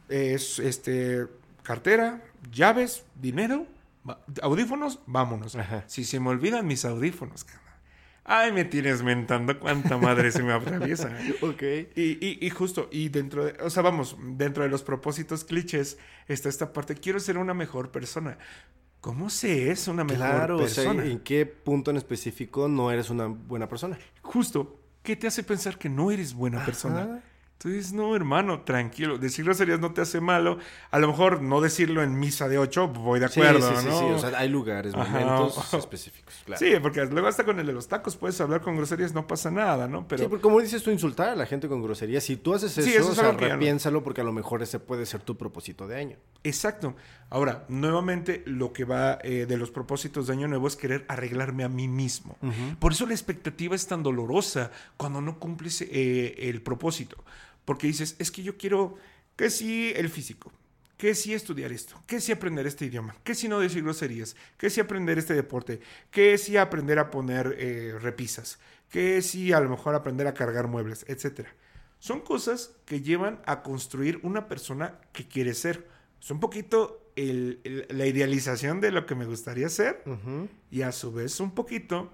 es 0.08 0.60
este 0.60 1.28
cartera, 1.62 2.24
llaves, 2.50 3.04
dinero, 3.20 3.68
audífonos, 4.42 5.00
vámonos. 5.06 5.58
Ajá. 5.58 5.84
Si 5.88 6.06
se 6.06 6.22
me 6.22 6.30
olvidan 6.30 6.66
mis 6.66 6.86
audífonos, 6.86 7.44
carnal. 7.44 7.69
Ay, 8.32 8.52
me 8.52 8.64
tienes 8.64 9.02
mentando 9.02 9.60
cuánta 9.60 9.98
madre 9.98 10.32
se 10.32 10.44
me 10.44 10.54
atraviesa. 10.54 11.10
Ok. 11.42 11.64
Y, 11.96 12.24
y- 12.26 12.38
y 12.42 12.50
justo, 12.52 12.88
y 12.92 13.10
dentro 13.10 13.46
de, 13.46 13.54
o 13.64 13.70
sea, 13.72 13.82
vamos, 13.82 14.16
dentro 14.22 14.62
de 14.64 14.70
los 14.70 14.84
propósitos 14.84 15.44
clichés 15.44 15.98
está 16.28 16.48
esta 16.48 16.72
parte, 16.72 16.94
quiero 16.94 17.20
ser 17.20 17.40
una 17.40 17.56
mejor 17.56 17.92
persona. 17.92 18.38
¿Cómo 19.02 19.30
se 19.32 19.72
es 19.72 19.88
una 19.88 20.04
mejor 20.04 20.18
Claro, 20.28 20.58
o 20.58 20.68
sea, 20.68 20.84
persona? 20.84 21.06
¿en 21.10 21.20
qué 21.22 21.46
punto 21.46 21.90
en 21.90 21.98
específico 21.98 22.68
no 22.68 22.92
eres 22.92 23.10
una 23.10 23.26
buena 23.28 23.68
persona? 23.68 23.98
Justo, 24.22 24.80
¿qué 25.02 25.16
te 25.16 25.26
hace 25.26 25.42
pensar 25.44 25.78
que 25.80 25.90
no 25.90 26.12
eres 26.12 26.34
buena 26.34 26.58
Ajá. 26.58 26.66
persona? 26.66 27.24
Entonces, 27.62 27.92
no, 27.92 28.16
hermano, 28.16 28.62
tranquilo. 28.62 29.18
Decir 29.18 29.44
groserías 29.44 29.82
no 29.82 29.92
te 29.92 30.00
hace 30.00 30.22
malo. 30.22 30.60
A 30.92 31.00
lo 31.00 31.08
mejor 31.10 31.42
no 31.42 31.60
decirlo 31.60 32.02
en 32.02 32.18
misa 32.18 32.48
de 32.48 32.58
ocho, 32.58 32.88
voy 32.88 33.20
de 33.20 33.26
acuerdo, 33.26 33.60
sí, 33.68 33.76
sí, 33.76 33.82
sí, 33.82 33.88
¿no? 33.90 34.00
sí, 34.00 34.06
O 34.06 34.20
sea, 34.20 34.40
hay 34.40 34.48
lugares, 34.48 34.94
Ajá. 34.96 35.20
momentos 35.20 35.74
específicos. 35.74 36.34
Claro. 36.46 36.58
Sí, 36.66 36.72
porque 36.82 37.06
luego 37.08 37.28
hasta 37.28 37.44
con 37.44 37.60
el 37.60 37.68
de 37.68 37.74
los 37.74 37.90
tacos 37.90 38.16
puedes 38.16 38.40
hablar 38.40 38.62
con 38.62 38.78
groserías, 38.78 39.14
no 39.14 39.28
pasa 39.28 39.52
nada, 39.52 39.90
¿no? 39.90 40.08
Pero 40.08 40.24
Sí, 40.24 40.30
porque 40.30 40.42
como 40.42 40.62
dices 40.62 40.82
tú, 40.84 40.90
insultar 40.90 41.28
a 41.28 41.36
la 41.36 41.46
gente 41.46 41.68
con 41.68 41.84
grosería. 41.84 42.22
Si 42.22 42.38
tú 42.38 42.54
haces 42.54 42.72
eso, 42.78 42.88
Sí, 42.88 42.94
eso 42.96 43.02
es 43.02 43.10
o 43.10 43.16
sea, 43.16 43.24
no- 43.92 44.04
porque 44.04 44.22
a 44.22 44.24
lo 44.24 44.32
mejor 44.32 44.62
ese 44.64 44.80
puede 44.80 45.06
ser 45.06 45.22
tu 45.22 45.36
propósito 45.36 45.86
de 45.86 45.98
año. 45.98 46.18
Exacto. 46.46 46.96
Ahora, 47.30 47.66
nuevamente, 47.68 48.42
lo 48.46 48.72
que 48.72 48.86
va 48.86 49.20
eh, 49.22 49.46
de 49.46 49.58
los 49.58 49.70
propósitos 49.70 50.28
de 50.28 50.34
Año 50.34 50.48
Nuevo 50.48 50.68
es 50.70 50.78
querer 50.78 51.04
arreglarme 51.10 51.66
a 51.66 51.70
mí 51.70 51.90
mismo. 51.90 52.38
Por 52.80 52.94
eso 52.94 53.06
la 53.06 53.14
expectativa 53.14 53.76
es 53.76 53.86
tan 53.86 54.02
dolorosa 54.02 54.72
cuando 54.96 55.20
no 55.20 55.40
cumples 55.40 55.82
eh, 55.82 56.36
el 56.50 56.62
propósito. 56.62 57.18
Porque 57.70 57.86
dices, 57.86 58.16
es 58.18 58.32
que 58.32 58.42
yo 58.42 58.58
quiero 58.58 58.96
que 59.36 59.52
sí 59.52 59.94
el 59.96 60.10
físico, 60.10 60.52
que 60.98 61.14
sí 61.14 61.36
estudiar 61.36 61.72
esto, 61.72 62.02
que 62.08 62.20
sí 62.20 62.32
aprender 62.32 62.66
este 62.66 62.86
idioma, 62.86 63.16
que 63.24 63.36
sí 63.36 63.48
no 63.48 63.60
decir 63.60 63.84
groserías, 63.84 64.36
que 64.58 64.72
sí 64.72 64.82
aprender 64.82 65.20
este 65.20 65.36
deporte, 65.36 65.80
que 66.10 66.36
sí 66.40 66.58
aprender 66.58 66.98
a 66.98 67.12
poner 67.12 67.56
eh, 67.60 67.94
repisas, 68.02 68.58
que 68.90 69.22
sí 69.22 69.54
a 69.54 69.60
lo 69.60 69.70
mejor 69.70 69.94
aprender 69.94 70.26
a 70.26 70.34
cargar 70.34 70.68
muebles, 70.68 71.06
etcétera. 71.08 71.54
Son 72.00 72.22
cosas 72.22 72.72
que 72.86 73.02
llevan 73.02 73.40
a 73.46 73.62
construir 73.62 74.20
una 74.24 74.48
persona 74.48 75.00
que 75.14 75.28
quiere 75.28 75.54
ser. 75.54 75.88
Es 76.20 76.32
un 76.32 76.40
poquito 76.40 77.12
el- 77.16 77.60
el- 77.66 77.86
la 77.92 78.08
idealización 78.08 78.82
de 78.82 78.92
lo 78.92 79.06
que 79.06 79.14
me 79.14 79.26
gustaría 79.26 79.70
ser 79.70 80.02
y 80.72 80.82
a 80.82 80.92
su 80.92 81.14
vez 81.14 81.40
un 81.40 81.52
poquito 81.54 82.12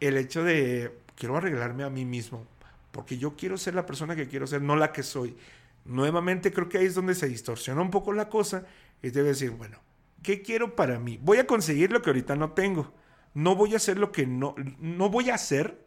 el 0.00 0.18
hecho 0.18 0.44
de 0.44 0.92
quiero 1.16 1.38
arreglarme 1.38 1.84
a 1.84 1.88
mí 1.90 2.04
mismo 2.04 2.46
porque 2.94 3.18
yo 3.18 3.34
quiero 3.34 3.58
ser 3.58 3.74
la 3.74 3.86
persona 3.86 4.14
que 4.14 4.28
quiero 4.28 4.46
ser, 4.46 4.62
no 4.62 4.76
la 4.76 4.92
que 4.92 5.02
soy. 5.02 5.36
Nuevamente 5.84 6.52
creo 6.52 6.68
que 6.68 6.78
ahí 6.78 6.86
es 6.86 6.94
donde 6.94 7.16
se 7.16 7.28
distorsiona 7.28 7.82
un 7.82 7.90
poco 7.90 8.12
la 8.12 8.28
cosa 8.28 8.66
y 9.02 9.10
debe 9.10 9.30
decir, 9.30 9.50
bueno, 9.50 9.80
¿qué 10.22 10.42
quiero 10.42 10.76
para 10.76 11.00
mí? 11.00 11.18
Voy 11.20 11.38
a 11.38 11.46
conseguir 11.46 11.90
lo 11.90 12.00
que 12.00 12.10
ahorita 12.10 12.36
no 12.36 12.52
tengo. 12.52 12.94
No 13.34 13.56
voy 13.56 13.74
a 13.74 13.78
hacer 13.78 13.98
lo 13.98 14.12
que 14.12 14.28
no 14.28 14.54
no 14.78 15.10
voy 15.10 15.30
a 15.30 15.34
hacer 15.34 15.83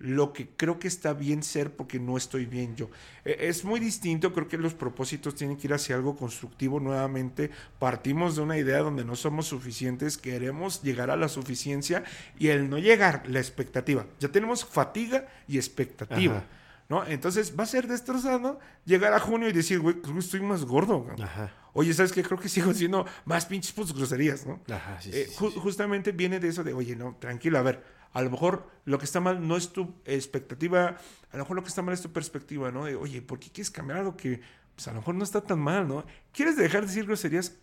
lo 0.00 0.32
que 0.32 0.48
creo 0.48 0.78
que 0.78 0.88
está 0.88 1.12
bien 1.14 1.42
ser 1.42 1.74
porque 1.76 1.98
no 2.00 2.16
estoy 2.16 2.46
bien 2.46 2.74
yo. 2.76 2.90
Eh, 3.24 3.36
Es 3.48 3.64
muy 3.64 3.80
distinto, 3.80 4.32
creo 4.32 4.48
que 4.48 4.58
los 4.58 4.74
propósitos 4.74 5.34
tienen 5.34 5.56
que 5.56 5.66
ir 5.68 5.74
hacia 5.74 5.94
algo 5.96 6.16
constructivo 6.16 6.80
nuevamente. 6.80 7.50
Partimos 7.78 8.36
de 8.36 8.42
una 8.42 8.58
idea 8.58 8.78
donde 8.80 9.04
no 9.04 9.16
somos 9.16 9.46
suficientes, 9.46 10.18
queremos 10.18 10.82
llegar 10.82 11.10
a 11.10 11.16
la 11.16 11.28
suficiencia 11.28 12.02
y 12.38 12.48
el 12.48 12.68
no 12.68 12.78
llegar, 12.78 13.22
la 13.28 13.38
expectativa. 13.38 14.04
Ya 14.20 14.28
tenemos 14.28 14.64
fatiga 14.64 15.28
y 15.48 15.56
expectativa. 15.58 16.38
Ajá. 16.38 16.46
¿No? 16.88 17.06
Entonces 17.06 17.54
va 17.58 17.62
a 17.64 17.66
ser 17.66 17.86
destrozado 17.88 18.60
llegar 18.84 19.14
a 19.14 19.18
junio 19.20 19.48
y 19.48 19.52
decir, 19.52 19.80
güey, 19.80 20.02
creo 20.02 20.12
que 20.14 20.20
estoy 20.20 20.40
más 20.42 20.64
gordo. 20.66 21.06
cabrón". 21.06 21.22
Ajá. 21.22 21.54
Oye, 21.72 21.94
¿sabes 21.94 22.12
qué? 22.12 22.22
Creo 22.22 22.38
que 22.38 22.48
sigo 22.48 22.74
siendo 22.74 23.06
más 23.24 23.46
pinches 23.46 23.72
pues, 23.72 23.92
groserías, 23.94 24.44
¿no? 24.46 24.60
Ajá, 24.70 25.00
sí, 25.00 25.10
Eh, 25.12 25.24
sí, 25.26 25.30
sí, 25.30 25.36
ju- 25.44 25.52
sí. 25.54 25.58
Justamente 25.60 26.12
viene 26.12 26.38
de 26.40 26.48
eso 26.48 26.62
de, 26.62 26.74
oye, 26.74 26.94
no, 26.94 27.16
tranquilo, 27.18 27.58
a 27.58 27.62
ver, 27.62 27.82
a 28.14 28.22
lo 28.22 28.30
mejor 28.30 28.66
lo 28.84 28.98
que 28.98 29.04
está 29.04 29.20
mal 29.20 29.46
no 29.46 29.56
es 29.56 29.70
tu 29.72 29.92
expectativa, 30.06 30.96
a 31.30 31.36
lo 31.36 31.40
mejor 31.40 31.56
lo 31.56 31.62
que 31.62 31.68
está 31.68 31.82
mal 31.82 31.92
es 31.92 32.00
tu 32.00 32.12
perspectiva, 32.12 32.70
¿no? 32.70 32.86
De, 32.86 32.94
oye, 32.94 33.20
¿por 33.20 33.38
qué 33.38 33.50
quieres 33.50 33.70
cambiar 33.70 33.98
algo 33.98 34.16
que 34.16 34.40
pues, 34.74 34.88
a 34.88 34.92
lo 34.92 35.00
mejor 35.00 35.16
no 35.16 35.24
está 35.24 35.42
tan 35.42 35.58
mal, 35.58 35.86
¿no? 35.86 36.04
¿Quieres 36.32 36.56
dejar 36.56 36.82
de 36.82 36.86
decir 36.86 37.04
groserías? 37.04 37.56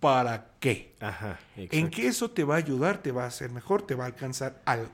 ¿Para 0.00 0.52
qué? 0.60 0.96
Ajá. 1.00 1.38
¿En 1.56 1.88
qué 1.90 2.08
eso 2.08 2.30
te 2.30 2.44
va 2.44 2.54
a 2.54 2.58
ayudar? 2.58 3.02
¿Te 3.02 3.12
va 3.12 3.24
a 3.24 3.28
hacer 3.28 3.50
mejor? 3.50 3.86
¿Te 3.86 3.94
va 3.94 4.04
a 4.04 4.06
alcanzar 4.08 4.60
algo? 4.64 4.90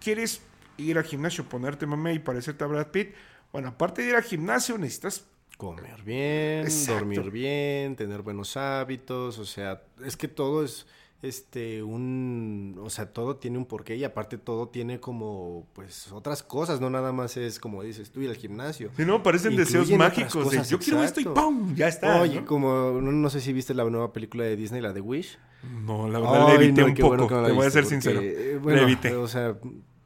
¿Quieres 0.00 0.42
ir 0.76 0.96
al 0.98 1.04
gimnasio, 1.04 1.48
ponerte 1.48 1.86
mame 1.86 2.14
y 2.14 2.18
parecerte 2.18 2.62
a 2.62 2.66
Brad 2.66 2.88
Pitt? 2.88 3.14
Bueno, 3.52 3.68
aparte 3.68 4.02
de 4.02 4.08
ir 4.10 4.16
al 4.16 4.22
gimnasio, 4.22 4.76
necesitas 4.78 5.26
Comer 5.56 6.02
bien, 6.02 6.64
Exacto. 6.64 6.94
dormir 6.94 7.30
bien, 7.30 7.94
tener 7.94 8.22
buenos 8.22 8.56
hábitos, 8.56 9.38
o 9.38 9.44
sea, 9.44 9.84
es 10.04 10.16
que 10.16 10.26
todo 10.26 10.64
es 10.64 10.86
este 11.24 11.82
un, 11.82 12.78
o 12.82 12.90
sea, 12.90 13.12
todo 13.12 13.36
tiene 13.36 13.58
un 13.58 13.64
porqué 13.64 13.96
y 13.96 14.04
aparte 14.04 14.38
todo 14.38 14.68
tiene 14.68 15.00
como 15.00 15.66
pues 15.72 16.12
otras 16.12 16.42
cosas, 16.42 16.80
no 16.80 16.90
nada 16.90 17.12
más 17.12 17.36
es 17.36 17.58
como 17.58 17.82
dices 17.82 18.10
tú 18.10 18.20
ir 18.20 18.30
al 18.30 18.36
gimnasio. 18.36 18.90
Si 18.96 19.04
no, 19.04 19.22
parecen 19.22 19.52
Incluyen 19.52 19.82
deseos 19.82 19.98
mágicos. 19.98 20.50
de, 20.50 20.62
yo 20.64 20.78
quiero 20.78 21.02
esto 21.02 21.20
y 21.20 21.24
exacto. 21.24 21.40
¡pum! 21.40 21.74
Ya 21.74 21.88
está. 21.88 22.20
Oye, 22.20 22.40
¿no? 22.40 22.46
como 22.46 23.00
no, 23.00 23.12
no 23.12 23.30
sé 23.30 23.40
si 23.40 23.52
viste 23.52 23.74
la 23.74 23.84
nueva 23.84 24.12
película 24.12 24.44
de 24.44 24.56
Disney, 24.56 24.80
la 24.80 24.92
de 24.92 25.00
Wish. 25.00 25.38
No, 25.86 26.08
la 26.08 26.18
verdad 26.18 26.48
le 26.48 26.54
evité 26.64 26.82
no, 26.82 26.86
un 26.88 26.94
poco. 26.94 27.16
bueno 27.16 27.46
te 27.46 27.52
voy 27.52 27.66
a 27.66 27.70
ser 27.70 27.86
sincero. 27.86 28.20
eh, 28.22 28.50
le 28.52 28.58
bueno, 28.58 28.82
evité. 28.82 29.14
O 29.14 29.26
sea, 29.26 29.56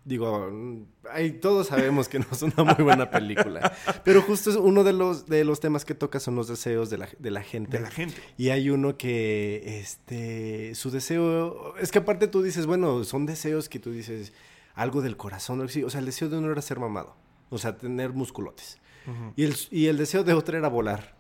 digo, 0.09 0.49
mm, 0.51 0.87
ay, 1.13 1.33
todos 1.33 1.69
sabemos 1.69 2.09
que 2.09 2.19
no 2.19 2.27
es 2.33 2.43
una 2.43 2.65
muy 2.65 2.83
buena 2.83 3.11
película. 3.11 3.73
pero 4.05 4.23
justo 4.23 4.51
es 4.51 4.57
uno 4.57 4.83
de 4.83 4.93
los, 4.93 5.27
de 5.27 5.45
los 5.45 5.61
temas 5.61 5.85
que 5.85 5.95
toca 5.95 6.19
son 6.19 6.35
los 6.35 6.49
deseos 6.49 6.91
de 6.91 6.99
la, 6.99 7.09
de 7.19 7.31
la 7.31 7.43
gente. 7.43 7.77
De 7.77 7.83
la 7.83 7.91
gente. 7.91 8.21
Y 8.37 8.49
hay 8.49 8.71
uno 8.71 8.97
que, 8.97 9.81
este, 9.81 10.75
su 10.75 10.91
deseo, 10.91 11.77
es 11.77 11.93
que 11.93 11.99
aparte 11.99 12.27
tú 12.27 12.43
dices, 12.43 12.67
bueno, 12.67 13.05
son 13.05 13.27
deseos 13.27 13.69
que 13.69 13.79
tú 13.79 13.93
dices 13.93 14.33
algo 14.75 15.03
del 15.03 15.17
corazón, 15.17 15.61
o 15.61 15.69
sea, 15.69 16.01
el 16.01 16.07
deseo 16.07 16.29
de 16.29 16.39
uno 16.39 16.51
era 16.51 16.63
ser 16.63 16.79
mamado, 16.79 17.15
o 17.51 17.59
sea, 17.59 17.77
tener 17.77 18.13
musculotes. 18.13 18.79
y, 19.37 19.45
el, 19.45 19.57
y 19.71 19.87
el 19.87 19.97
deseo 19.97 20.25
de 20.25 20.35
otro 20.35 20.57
era 20.57 20.69
volar 20.69 21.18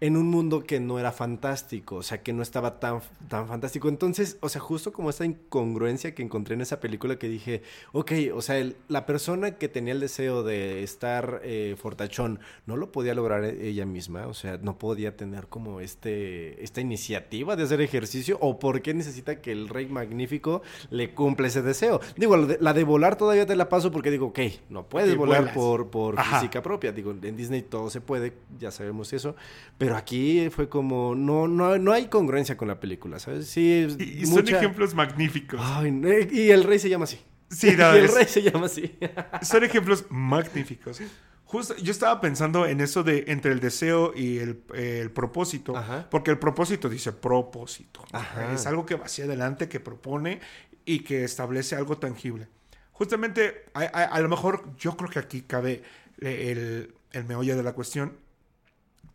en 0.00 0.16
un 0.16 0.28
mundo 0.28 0.64
que 0.64 0.80
no 0.80 0.98
era 0.98 1.12
fantástico, 1.12 1.96
o 1.96 2.02
sea, 2.02 2.22
que 2.22 2.32
no 2.32 2.42
estaba 2.42 2.80
tan, 2.80 3.00
tan 3.28 3.46
fantástico. 3.48 3.88
Entonces, 3.88 4.38
o 4.40 4.48
sea, 4.48 4.60
justo 4.60 4.92
como 4.92 5.10
esta 5.10 5.26
incongruencia 5.26 6.14
que 6.14 6.22
encontré 6.22 6.54
en 6.54 6.62
esa 6.62 6.80
película 6.80 7.18
que 7.18 7.28
dije, 7.28 7.62
ok, 7.92 8.12
o 8.34 8.40
sea, 8.40 8.58
el- 8.58 8.76
la 8.88 9.04
persona 9.04 9.58
que 9.58 9.68
tenía 9.68 9.92
el 9.92 10.00
deseo 10.00 10.42
de 10.42 10.82
estar 10.82 11.42
eh, 11.44 11.76
fortachón 11.78 12.40
no 12.66 12.76
lo 12.76 12.92
podía 12.92 13.14
lograr 13.14 13.44
e- 13.44 13.68
ella 13.68 13.84
misma, 13.84 14.26
o 14.26 14.32
sea, 14.34 14.56
no 14.62 14.78
podía 14.78 15.16
tener 15.16 15.48
como 15.48 15.80
este, 15.80 16.62
esta 16.64 16.80
iniciativa 16.80 17.54
de 17.56 17.64
hacer 17.64 17.80
ejercicio, 17.82 18.38
o 18.40 18.58
por 18.58 18.80
qué 18.80 18.94
necesita 18.94 19.40
que 19.42 19.52
el 19.52 19.68
rey 19.68 19.86
magnífico 19.86 20.62
le 20.90 21.12
cumpla 21.14 21.48
ese 21.48 21.60
deseo. 21.62 22.00
Digo, 22.16 22.36
la 22.38 22.46
de, 22.46 22.58
la 22.60 22.72
de 22.72 22.84
volar 22.84 23.16
todavía 23.16 23.44
te 23.44 23.54
la 23.56 23.68
paso 23.68 23.90
porque 23.92 24.10
digo, 24.10 24.28
ok, 24.28 24.38
no 24.70 24.84
puedes 24.88 25.14
volar 25.16 25.40
vuelas. 25.40 25.54
por, 25.54 25.90
por 25.90 26.18
Ajá. 26.18 26.38
física 26.40 26.62
propia. 26.62 26.92
Digo, 26.92 27.10
en 27.22 27.36
Disney 27.36 27.62
todo 27.62 27.90
se 27.90 28.00
puede, 28.00 28.32
ya 28.58 28.70
sabemos 28.70 29.12
eso. 29.12 29.36
Pero 29.76 29.89
aquí 29.96 30.48
fue 30.50 30.68
como, 30.68 31.14
no, 31.14 31.48
no, 31.48 31.78
no 31.78 31.92
hay 31.92 32.06
congruencia 32.08 32.56
con 32.56 32.68
la 32.68 32.78
película, 32.80 33.18
¿sabes? 33.18 33.46
Sí, 33.48 33.86
Y, 33.98 34.02
y 34.22 34.26
son 34.26 34.36
mucha- 34.36 34.56
ejemplos 34.58 34.94
magníficos. 34.94 35.60
Ay, 35.62 35.90
no, 35.90 36.08
y 36.08 36.50
el 36.50 36.64
rey 36.64 36.78
se 36.78 36.88
llama 36.88 37.04
así. 37.04 37.20
Sí, 37.50 37.74
no, 37.76 37.92
y 37.94 37.98
el 37.98 38.04
es- 38.04 38.14
rey 38.14 38.26
se 38.26 38.42
llama 38.42 38.66
así. 38.66 38.96
Son 39.42 39.64
ejemplos 39.64 40.04
magníficos. 40.10 41.00
Justo, 41.44 41.74
yo 41.78 41.90
estaba 41.90 42.20
pensando 42.20 42.64
en 42.66 42.80
eso 42.80 43.02
de 43.02 43.24
entre 43.26 43.50
el 43.50 43.58
deseo 43.58 44.12
y 44.14 44.38
el, 44.38 44.62
eh, 44.72 45.00
el 45.02 45.10
propósito, 45.10 45.76
Ajá. 45.76 46.06
porque 46.08 46.30
el 46.30 46.38
propósito 46.38 46.88
dice 46.88 47.10
propósito. 47.12 48.04
Ajá. 48.12 48.52
Es 48.52 48.66
algo 48.66 48.86
que 48.86 48.94
va 48.94 49.06
hacia 49.06 49.24
adelante, 49.24 49.68
que 49.68 49.80
propone 49.80 50.38
y 50.84 51.00
que 51.00 51.24
establece 51.24 51.74
algo 51.74 51.98
tangible. 51.98 52.46
Justamente, 52.92 53.64
a, 53.74 53.80
a- 53.80 54.04
a 54.04 54.20
lo 54.20 54.28
mejor 54.28 54.76
yo 54.76 54.96
creo 54.96 55.10
que 55.10 55.18
aquí 55.18 55.42
cabe 55.42 55.82
el, 56.20 56.94
el 57.12 57.24
meollo 57.24 57.56
de 57.56 57.62
la 57.64 57.72
cuestión. 57.72 58.12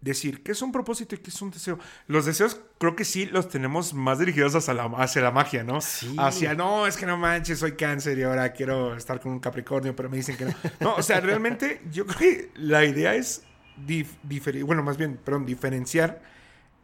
Decir 0.01 0.43
qué 0.43 0.51
es 0.51 0.61
un 0.61 0.71
propósito 0.71 1.15
y 1.15 1.17
qué 1.17 1.29
es 1.29 1.41
un 1.41 1.51
deseo. 1.51 1.79
Los 2.07 2.25
deseos 2.25 2.59
creo 2.77 2.95
que 2.95 3.05
sí 3.05 3.25
los 3.25 3.49
tenemos 3.49 3.93
más 3.93 4.19
dirigidos 4.19 4.53
hacia 4.55 4.73
la, 4.73 4.83
hacia 4.97 5.21
la 5.21 5.31
magia, 5.31 5.63
¿no? 5.63 5.81
Sí. 5.81 6.15
Hacia, 6.17 6.53
no, 6.53 6.85
es 6.85 6.97
que 6.97 7.05
no 7.05 7.17
manches, 7.17 7.59
soy 7.59 7.73
cáncer 7.73 8.17
y 8.19 8.23
ahora 8.23 8.53
quiero 8.53 8.95
estar 8.95 9.19
con 9.19 9.31
un 9.31 9.39
Capricornio, 9.39 9.95
pero 9.95 10.09
me 10.09 10.17
dicen 10.17 10.37
que 10.37 10.45
no. 10.45 10.53
No, 10.79 10.95
o 10.95 11.03
sea, 11.03 11.19
realmente 11.21 11.81
yo 11.91 12.05
creo 12.05 12.17
que 12.19 12.51
la 12.55 12.85
idea 12.85 13.15
es, 13.15 13.43
dif- 13.87 14.63
bueno, 14.63 14.83
más 14.83 14.97
bien, 14.97 15.17
perdón, 15.17 15.45
diferenciar 15.45 16.21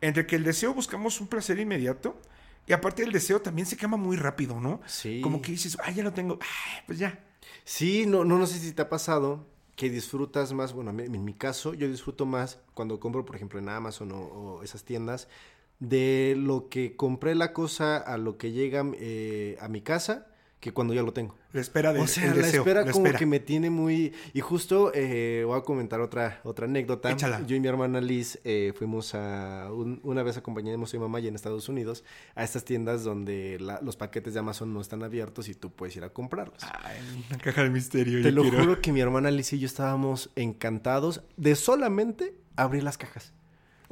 entre 0.01 0.25
que 0.25 0.35
el 0.35 0.43
deseo 0.43 0.73
buscamos 0.73 1.21
un 1.21 1.27
placer 1.27 1.59
inmediato 1.59 2.19
y 2.65 2.73
aparte 2.73 3.03
el 3.03 3.11
deseo 3.11 3.41
también 3.41 3.67
se 3.67 3.77
quema 3.77 3.97
muy 3.97 4.17
rápido, 4.17 4.59
¿no? 4.59 4.81
Sí. 4.87 5.21
Como 5.21 5.41
que 5.41 5.51
dices, 5.51 5.77
ah, 5.83 5.91
ya 5.91 6.03
lo 6.03 6.13
tengo, 6.13 6.39
ah, 6.41 6.81
pues 6.87 6.97
ya. 6.97 7.19
Sí, 7.63 8.05
no, 8.07 8.23
no, 8.25 8.39
no 8.39 8.47
sé 8.47 8.57
si 8.59 8.71
te 8.71 8.81
ha 8.81 8.89
pasado 8.89 9.47
que 9.75 9.89
disfrutas 9.89 10.53
más, 10.53 10.73
bueno, 10.73 10.91
en 10.91 11.25
mi 11.25 11.33
caso, 11.33 11.73
yo 11.73 11.87
disfruto 11.87 12.25
más 12.25 12.59
cuando 12.73 12.99
compro, 12.99 13.25
por 13.25 13.35
ejemplo, 13.35 13.59
en 13.59 13.69
Amazon 13.69 14.11
o, 14.11 14.19
o 14.19 14.63
esas 14.63 14.83
tiendas, 14.83 15.27
de 15.79 16.35
lo 16.37 16.69
que 16.69 16.95
compré 16.95 17.35
la 17.35 17.53
cosa 17.53 17.97
a 17.97 18.17
lo 18.17 18.37
que 18.37 18.51
llega 18.51 18.85
eh, 18.99 19.57
a 19.59 19.67
mi 19.67 19.81
casa 19.81 20.27
que 20.59 20.73
cuando 20.73 20.93
ya 20.93 21.01
lo 21.03 21.11
tengo. 21.13 21.35
La 21.53 21.61
espera 21.61 21.91
del 21.91 22.01
O 22.03 22.07
sea, 22.07 22.25
el 22.31 22.39
la 22.39 22.45
deseo. 22.45 22.61
espera 22.61 22.85
la 22.85 22.91
como 22.91 23.05
espera. 23.05 23.19
que 23.19 23.25
me 23.25 23.39
tiene 23.39 23.69
muy... 23.69 24.13
Y 24.33 24.39
justo 24.39 24.91
eh, 24.93 25.43
voy 25.45 25.57
a 25.59 25.61
comentar 25.63 25.99
otra, 25.99 26.39
otra 26.43 26.65
anécdota. 26.65 27.11
Échala. 27.11 27.45
Yo 27.45 27.55
y 27.55 27.59
mi 27.59 27.67
hermana 27.67 27.99
Liz 27.99 28.39
eh, 28.45 28.73
fuimos 28.77 29.13
a... 29.15 29.69
un- 29.71 29.99
una 30.03 30.23
vez 30.23 30.37
acompañamos 30.37 30.93
a 30.93 30.97
mi 30.97 31.01
mamá 31.01 31.19
y 31.19 31.27
en 31.27 31.35
Estados 31.35 31.67
Unidos 31.67 32.03
a 32.35 32.43
estas 32.43 32.63
tiendas 32.63 33.03
donde 33.03 33.57
la- 33.59 33.81
los 33.81 33.97
paquetes 33.97 34.33
de 34.33 34.39
Amazon 34.39 34.73
no 34.73 34.79
están 34.81 35.03
abiertos 35.03 35.49
y 35.49 35.55
tú 35.55 35.71
puedes 35.71 35.95
ir 35.97 36.03
a 36.05 36.09
comprarlos. 36.09 36.63
Ay, 36.83 36.97
una 37.29 37.37
caja 37.37 37.63
de 37.63 37.69
misterio. 37.69 38.21
Te 38.21 38.31
lo 38.31 38.43
quiero. 38.43 38.59
juro 38.59 38.79
que 38.81 38.91
mi 38.93 39.01
hermana 39.01 39.29
Liz 39.31 39.51
y 39.53 39.59
yo 39.59 39.65
estábamos 39.65 40.29
encantados 40.35 41.21
de 41.37 41.55
solamente 41.55 42.33
abrir 42.55 42.83
las 42.83 42.97
cajas. 42.97 43.33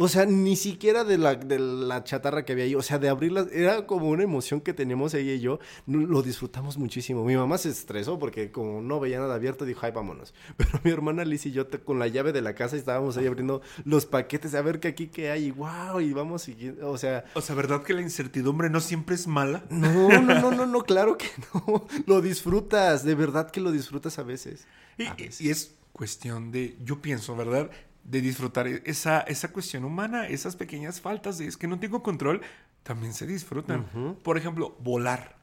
O 0.01 0.07
sea, 0.07 0.25
ni 0.25 0.55
siquiera 0.55 1.03
de 1.03 1.17
la, 1.17 1.35
de 1.35 1.59
la 1.59 2.05
chatarra 2.05 2.45
que 2.45 2.53
había 2.53 2.63
ahí. 2.63 2.73
O 2.73 2.81
sea, 2.81 2.99
de 2.99 3.09
abrirlas. 3.09 3.47
Era 3.51 3.85
como 3.85 4.07
una 4.09 4.23
emoción 4.23 4.61
que 4.61 4.73
teníamos 4.73 5.13
ella 5.13 5.33
y 5.33 5.41
yo. 5.41 5.59
Lo 5.87 6.21
disfrutamos 6.21 6.77
muchísimo. 6.77 7.25
Mi 7.25 7.35
mamá 7.35 7.57
se 7.57 7.67
estresó 7.69 8.17
porque 8.17 8.49
como 8.49 8.81
no 8.81 9.01
veía 9.01 9.19
nada 9.19 9.35
abierto, 9.35 9.65
dijo, 9.65 9.81
ay, 9.85 9.91
vámonos. 9.91 10.33
Pero 10.57 10.69
mi 10.85 10.91
hermana 10.91 11.25
Liz 11.25 11.45
y 11.47 11.51
yo 11.51 11.67
te- 11.67 11.79
con 11.79 11.99
la 11.99 12.07
llave 12.07 12.31
de 12.31 12.41
la 12.41 12.55
casa 12.55 12.77
estábamos 12.77 13.17
ahí 13.17 13.27
abriendo 13.27 13.61
los 13.83 14.05
paquetes 14.05 14.55
a 14.55 14.61
ver 14.61 14.79
qué 14.79 14.87
aquí 14.87 15.07
qué 15.07 15.31
hay. 15.31 15.47
Y 15.47 15.51
wow, 15.51 15.99
y 15.99 16.13
vamos 16.13 16.43
siguiendo. 16.43 16.89
O 16.89 16.97
sea, 16.97 17.25
O 17.33 17.41
sea, 17.41 17.55
¿verdad 17.55 17.83
que 17.83 17.93
la 17.93 18.01
incertidumbre 18.01 18.69
no 18.69 18.79
siempre 18.79 19.15
es 19.15 19.27
mala? 19.27 19.65
no, 19.69 20.07
no, 20.21 20.21
no, 20.39 20.51
no, 20.51 20.65
no, 20.65 20.83
claro 20.83 21.17
que 21.17 21.27
no. 21.53 21.85
Lo 22.05 22.21
disfrutas. 22.21 23.03
De 23.03 23.15
verdad 23.15 23.51
que 23.51 23.59
lo 23.59 23.71
disfrutas 23.73 24.17
a 24.17 24.23
veces. 24.23 24.65
Y, 24.97 25.05
A 25.07 25.13
veces. 25.13 25.41
y 25.41 25.49
es 25.49 25.75
cuestión 25.91 26.51
de, 26.51 26.77
yo 26.85 27.01
pienso, 27.01 27.35
¿verdad? 27.35 27.69
De 28.03 28.21
disfrutar 28.21 28.67
esa, 28.67 29.21
esa 29.21 29.51
cuestión 29.51 29.83
humana, 29.85 30.27
esas 30.27 30.55
pequeñas 30.55 30.99
faltas 31.01 31.37
de 31.37 31.45
es 31.47 31.57
que 31.57 31.67
no 31.67 31.79
tengo 31.79 32.01
control, 32.01 32.41
también 32.83 33.13
se 33.13 33.27
disfrutan. 33.27 34.17
Por 34.23 34.37
ejemplo, 34.37 34.75
volar. 34.79 35.37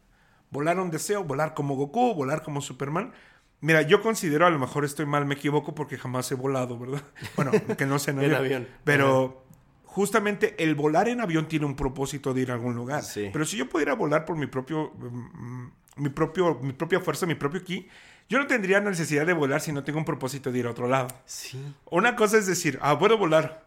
Volar 0.51 0.79
un 0.81 0.91
deseo, 0.91 1.23
volar 1.25 1.55
como 1.55 1.77
Goku, 1.77 2.15
volar 2.15 2.43
como 2.43 2.61
Superman. 2.61 3.13
Mira, 3.61 3.83
yo 3.83 4.01
considero, 4.03 4.47
a 4.47 4.51
lo 4.51 4.59
mejor 4.59 4.85
estoy 4.85 5.07
mal, 5.07 5.27
me 5.27 5.35
equivoco 5.35 5.75
porque 5.75 5.97
jamás 5.97 6.31
he 6.33 6.35
volado, 6.35 6.79
¿verdad? 6.79 7.03
Bueno, 7.37 7.53
que 7.77 7.87
no 7.87 7.99
sé 7.99 8.11
en 8.13 8.19
En 8.19 8.25
avión. 8.25 8.37
avión. 8.45 8.69
Pero 8.85 9.45
justamente 9.85 10.63
el 10.63 10.75
volar 10.75 11.09
en 11.09 11.21
avión 11.21 11.47
tiene 11.49 11.67
un 11.67 11.75
propósito 11.77 12.35
de 12.35 12.43
ir 12.43 12.51
a 12.51 12.55
algún 12.55 12.75
lugar. 12.75 13.03
Sí. 13.03 13.31
Pero 13.33 13.45
si 13.45 13.57
yo 13.57 13.69
pudiera 13.69 13.95
volar 13.95 14.25
por 14.25 14.37
mi 14.37 14.47
propio, 14.47 14.93
mm, 14.95 15.67
mi 15.97 16.09
propio, 16.11 16.59
mi 16.63 16.73
propia 16.73 17.01
fuerza, 17.01 17.27
mi 17.27 17.35
propio 17.35 17.63
ki, 17.65 17.89
yo 18.29 18.39
no 18.39 18.47
tendría 18.47 18.81
necesidad 18.81 19.27
de 19.27 19.33
volar 19.33 19.61
si 19.61 19.73
no 19.73 19.85
tengo 19.85 19.99
un 19.99 20.05
propósito 20.05 20.51
de 20.53 20.59
ir 20.59 20.67
a 20.67 20.71
otro 20.71 20.89
lado. 20.89 21.09
Sí. 21.27 21.63
Una 21.91 22.17
cosa 22.17 22.39
es 22.39 22.47
decir, 22.47 22.79
ah, 22.83 22.99
puedo 22.99 23.17
volar. 23.19 23.65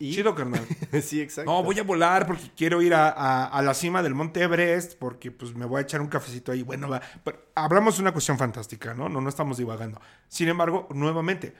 ¿Y? 0.00 0.14
Chido, 0.14 0.32
carnal. 0.36 0.64
sí, 1.02 1.20
exacto. 1.20 1.50
No, 1.50 1.62
voy 1.64 1.76
a 1.80 1.82
volar 1.82 2.24
porque 2.24 2.52
quiero 2.56 2.80
ir 2.82 2.94
a, 2.94 3.08
a- 3.08 3.46
a 3.46 3.62
la 3.62 3.74
cima 3.74 4.00
del 4.02 4.14
Monte 4.14 4.40
Everest, 4.42 4.96
porque 4.96 5.32
pues 5.32 5.54
me 5.56 5.66
voy 5.66 5.78
a 5.78 5.82
echar 5.82 6.00
un 6.00 6.06
cafecito 6.06 6.52
ahí. 6.52 6.62
Bueno, 6.62 6.88
va. 6.88 7.00
Pero 7.24 7.42
hablamos 7.56 7.96
de 7.96 8.02
una 8.02 8.12
cuestión 8.12 8.38
fantástica, 8.38 8.94
¿no? 8.94 9.08
No, 9.08 9.20
no 9.20 9.28
estamos 9.28 9.56
divagando. 9.58 10.00
Sin 10.28 10.48
embargo, 10.48 10.86
nuevamente, 10.94 11.52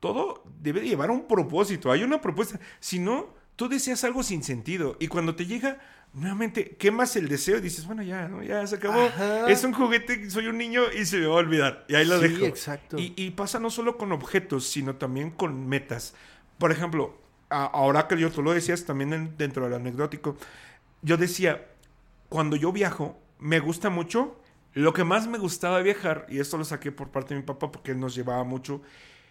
todo 0.00 0.44
debe 0.60 0.80
de 0.80 0.88
llevar 0.88 1.10
un 1.10 1.26
propósito. 1.26 1.90
Hay 1.90 2.02
una 2.02 2.20
propuesta. 2.20 2.60
Si 2.78 2.98
no, 2.98 3.28
tú 3.56 3.70
deseas 3.70 4.04
algo 4.04 4.22
sin 4.22 4.42
sentido. 4.42 4.96
Y 5.00 5.08
cuando 5.08 5.34
te 5.34 5.46
llega, 5.46 5.78
nuevamente, 6.12 6.76
quemas 6.76 7.14
el 7.16 7.28
deseo 7.28 7.58
y 7.58 7.60
dices, 7.60 7.86
bueno, 7.86 8.02
ya, 8.02 8.28
¿no? 8.28 8.42
Ya 8.42 8.66
se 8.66 8.76
acabó. 8.76 9.00
Ajá. 9.00 9.48
Es 9.50 9.62
un 9.64 9.72
juguete, 9.72 10.28
soy 10.30 10.46
un 10.48 10.58
niño 10.58 10.82
y 10.92 11.04
se 11.06 11.18
me 11.18 11.26
va 11.26 11.34
a 11.34 11.38
olvidar. 11.38 11.84
Y 11.88 11.94
ahí 11.94 12.04
lo 12.06 12.20
Sí, 12.20 12.28
dejo. 12.28 12.44
exacto. 12.46 12.98
Y, 12.98 13.12
y 13.16 13.30
pasa 13.30 13.58
no 13.60 13.70
solo 13.70 13.96
con 13.96 14.12
objetos, 14.12 14.66
sino 14.68 14.96
también 14.96 15.30
con 15.30 15.68
metas. 15.68 16.14
Por 16.58 16.72
ejemplo, 16.72 17.16
a- 17.50 17.64
ahora 17.66 18.08
que 18.08 18.18
yo 18.18 18.30
tú 18.30 18.42
lo 18.42 18.52
decías 18.52 18.84
también 18.84 19.12
en- 19.12 19.36
dentro 19.36 19.64
del 19.64 19.74
anecdótico, 19.74 20.36
yo 21.02 21.16
decía, 21.16 21.66
cuando 22.28 22.56
yo 22.56 22.72
viajo, 22.72 23.18
me 23.38 23.60
gusta 23.60 23.88
mucho, 23.90 24.40
lo 24.74 24.92
que 24.92 25.04
más 25.04 25.26
me 25.28 25.38
gustaba 25.38 25.80
viajar, 25.80 26.26
y 26.28 26.40
esto 26.40 26.58
lo 26.58 26.64
saqué 26.64 26.90
por 26.92 27.10
parte 27.10 27.34
de 27.34 27.40
mi 27.40 27.46
papá 27.46 27.70
porque 27.70 27.92
él 27.92 28.00
nos 28.00 28.14
llevaba 28.14 28.44
mucho, 28.44 28.82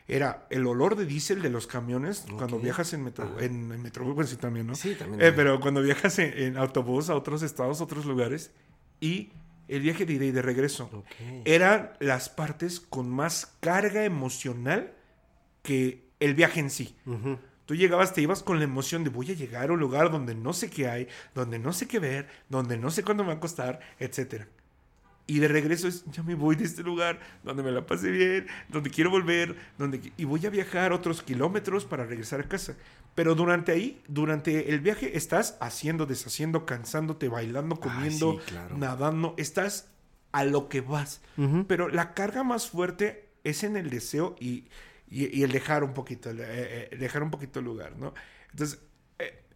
era 0.07 0.47
el 0.49 0.65
olor 0.65 0.95
de 0.95 1.05
diésel 1.05 1.41
de 1.41 1.49
los 1.49 1.67
camiones 1.67 2.25
cuando 2.37 2.59
viajas 2.59 2.93
en 2.93 3.03
metro, 3.03 3.39
en, 3.39 3.67
bueno, 3.67 4.23
sí 4.23 4.37
también, 4.37 4.67
¿no? 4.67 4.75
Sí, 4.75 4.95
también. 4.95 5.21
Eh, 5.21 5.33
pero 5.33 5.59
cuando 5.59 5.81
viajas 5.81 6.17
en, 6.19 6.37
en 6.37 6.57
autobús 6.57 7.09
a 7.09 7.15
otros 7.15 7.43
estados, 7.43 7.81
a 7.81 7.83
otros 7.83 8.05
lugares, 8.05 8.51
y 9.01 9.31
el 9.67 9.81
viaje 9.81 10.05
de 10.05 10.13
ida 10.13 10.25
y 10.25 10.31
de 10.31 10.41
regreso 10.41 10.89
eran 11.45 11.91
las 11.99 12.29
partes 12.29 12.79
con 12.79 13.09
más 13.09 13.53
carga 13.59 14.05
emocional 14.05 14.93
que 15.61 16.05
el 16.19 16.33
viaje 16.35 16.59
en 16.59 16.69
sí. 16.69 16.95
Tú 17.65 17.75
llegabas, 17.75 18.13
te 18.13 18.21
ibas 18.21 18.43
con 18.43 18.59
la 18.59 18.63
emoción 18.63 19.03
de 19.03 19.09
voy 19.09 19.29
a 19.31 19.33
llegar 19.33 19.69
a 19.69 19.73
un 19.73 19.79
lugar 19.79 20.09
donde 20.09 20.33
no 20.35 20.53
sé 20.53 20.69
qué 20.69 20.87
hay, 20.87 21.07
donde 21.35 21.59
no 21.59 21.73
sé 21.73 21.85
qué 21.85 21.99
ver, 21.99 22.27
donde 22.47 22.77
no 22.77 22.89
sé 22.91 23.03
cuándo 23.03 23.23
me 23.23 23.29
va 23.31 23.35
a 23.35 23.39
costar, 23.41 23.81
etc. 23.99 24.45
Y 25.29 25.39
de 25.39 25.49
regreso 25.49 25.87
es, 25.89 26.05
ya 26.05 26.23
me 26.23 26.35
voy 26.35 26.55
de 26.55 26.63
este 26.63 26.83
lugar, 26.83 27.19
donde 27.43 27.61
me 27.61 27.71
la 27.71 27.85
pasé 27.85 28.11
bien, 28.11 28.47
donde 28.69 28.89
quiero 28.89 29.09
volver, 29.09 29.55
donde... 29.77 30.13
Y 30.15 30.23
voy 30.23 30.45
a 30.45 30.49
viajar 30.49 30.93
otros 30.93 31.21
kilómetros 31.21 31.83
para 31.83 32.05
regresar 32.05 32.39
a 32.39 32.47
casa. 32.47 32.75
Pero 33.13 33.35
durante 33.35 33.73
ahí, 33.73 34.01
durante 34.07 34.69
el 34.71 34.79
viaje, 34.79 35.17
estás 35.17 35.57
haciendo, 35.59 36.05
deshaciendo, 36.05 36.65
cansándote, 36.65 37.27
bailando, 37.27 37.75
comiendo, 37.77 38.33
sí, 38.39 38.51
claro. 38.51 38.77
nadando. 38.77 39.33
Estás 39.37 39.89
a 40.31 40.45
lo 40.45 40.69
que 40.69 40.79
vas. 40.81 41.21
Pero 41.67 41.89
la 41.89 42.13
carga 42.13 42.43
más 42.43 42.69
fuerte 42.69 43.27
es 43.43 43.63
en 43.63 43.75
el 43.75 43.89
deseo 43.89 44.35
y, 44.39 44.65
y- 45.09 45.35
y 45.37 45.43
el 45.43 45.51
dejar 45.51 45.83
un 45.83 45.93
poquito, 45.93 46.29
el, 46.29 46.39
eh, 46.39 46.45
eh, 46.91 46.97
dejar 46.97 47.21
un 47.23 47.31
poquito 47.31 47.59
el 47.59 47.65
lugar, 47.65 47.97
¿no? 47.97 48.13
Entonces, 48.51 48.79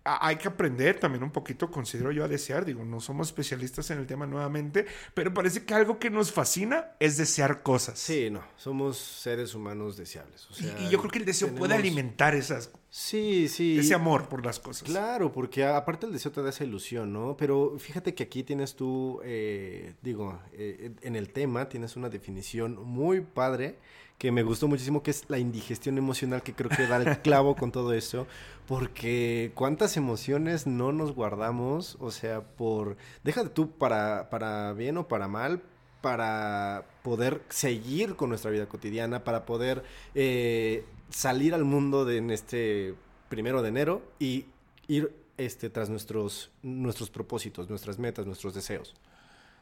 hay 0.04 0.36
que 0.38 0.48
aprender 0.48 1.00
también 1.00 1.24
un 1.24 1.32
poquito, 1.32 1.70
considero 1.70 2.12
yo, 2.12 2.24
a 2.24 2.28
desear. 2.28 2.66
Digo, 2.66 2.84
no 2.84 3.00
somos 3.00 3.28
especialistas 3.28 3.90
en 3.92 4.00
el 4.00 4.08
tema 4.08 4.26
nuevamente, 4.26 4.86
pero 5.14 5.34
parece 5.34 5.64
que 5.66 5.74
algo 5.74 6.00
que 6.00 6.10
nos 6.10 6.32
fascina 6.32 6.92
es 7.00 7.18
desear 7.18 7.62
cosas. 7.62 8.00
Sí, 8.00 8.30
no, 8.32 8.44
somos 8.58 8.98
seres 8.98 9.54
humanos 9.54 9.98
deseables. 9.98 10.48
o 10.50 10.54
Y- 10.54 10.56
sea, 10.64 10.80
y, 10.80 10.90
yo 10.90 11.00
creo 11.00 11.12
que 11.12 11.20
el 11.20 11.26
deseo 11.26 11.54
puede 11.54 11.76
alimentar 11.76 12.34
esas, 12.36 12.72
Sí, 12.90 13.48
sí. 13.48 13.78
ese 13.80 13.94
amor 13.94 14.28
por 14.28 14.46
las 14.46 14.60
cosas. 14.60 14.84
Claro, 14.90 15.32
porque 15.32 15.64
aparte 15.66 16.06
el 16.08 16.12
deseo 16.14 16.32
te 16.32 16.42
da 16.42 16.50
esa 16.50 16.64
ilusión, 16.64 17.14
¿no? 17.14 17.38
Pero 17.38 17.78
fíjate 17.80 18.14
que 18.16 18.24
aquí 18.24 18.44
tienes 18.44 18.76
tú, 18.76 19.22
eh, 19.24 19.94
digo, 20.02 20.40
eh, 20.54 20.92
en 21.02 21.16
el 21.16 21.30
tema 21.32 21.70
tienes 21.70 21.96
una 21.96 22.10
definición 22.10 22.76
muy 22.84 23.22
padre 23.22 23.78
que 24.22 24.32
me 24.32 24.44
gustó 24.44 24.68
muchísimo, 24.68 25.02
que 25.02 25.10
es 25.10 25.26
la 25.30 25.40
indigestión 25.40 25.98
emocional, 25.98 26.44
que 26.44 26.54
creo 26.54 26.70
que 26.70 26.86
da 26.86 26.98
el 26.98 27.18
clavo 27.24 27.56
con 27.56 27.72
todo 27.72 27.92
eso, 27.92 28.28
porque 28.68 29.52
cuántas 29.56 29.98
emociones 29.98 30.68
no 30.68 30.92
nos 30.92 31.16
guardamos, 31.16 31.98
o 32.00 32.12
sea, 32.12 32.42
por, 32.42 32.98
déjate 33.24 33.50
tú 33.50 33.72
para, 33.72 34.30
para 34.30 34.74
bien 34.74 34.98
o 34.98 35.08
para 35.08 35.28
mal, 35.28 35.64
para 36.02 36.86
poder 37.02 37.42
seguir 37.50 38.16
con 38.16 38.30
nuestra 38.30 38.52
vida 38.52 38.68
cotidiana, 38.68 39.24
para 39.24 39.44
poder 39.48 39.82
eh, 40.14 40.86
salir 41.10 41.56
al 41.56 41.64
mundo 41.64 42.06
de, 42.06 42.18
en 42.18 42.30
este 42.30 42.94
primero 43.28 43.64
de 43.64 43.70
enero 43.70 44.04
y 44.20 44.46
ir 44.88 45.16
este, 45.40 45.72
tras 45.72 45.90
nuestros, 45.90 46.52
nuestros 46.62 47.10
propósitos, 47.10 47.72
nuestras 47.72 47.98
metas, 47.98 48.28
nuestros 48.28 48.54
deseos. 48.54 48.94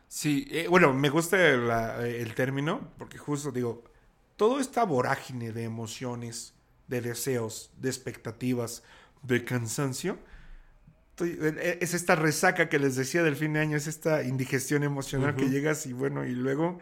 Sí, 0.09 0.45
eh, 0.51 0.67
bueno, 0.69 0.91
me 0.91 1.09
gusta 1.09 1.37
la- 1.37 2.05
el 2.05 2.35
término, 2.35 2.89
porque 2.97 3.17
justo 3.17 3.53
digo, 3.53 3.83
toda 4.39 4.61
esta 4.61 4.85
vorágine 4.85 5.51
de 5.51 5.65
emociones, 5.65 6.53
de 6.87 7.01
deseos, 7.01 7.73
de 7.77 7.89
expectativas, 7.89 8.83
de 9.21 9.43
cansancio, 9.43 10.17
eh, 11.19 11.77
es 11.81 11.93
esta 11.93 12.15
resaca 12.15 12.69
que 12.69 12.79
les 12.79 12.95
decía 12.95 13.21
del 13.21 13.35
fin 13.35 13.51
de 13.51 13.59
año, 13.59 13.75
es 13.75 13.85
esta 13.85 14.23
indigestión 14.23 14.83
emocional 14.83 15.35
que 15.35 15.49
llegas 15.49 15.85
y 15.87 15.91
bueno, 15.91 16.25
y 16.25 16.31
luego 16.31 16.79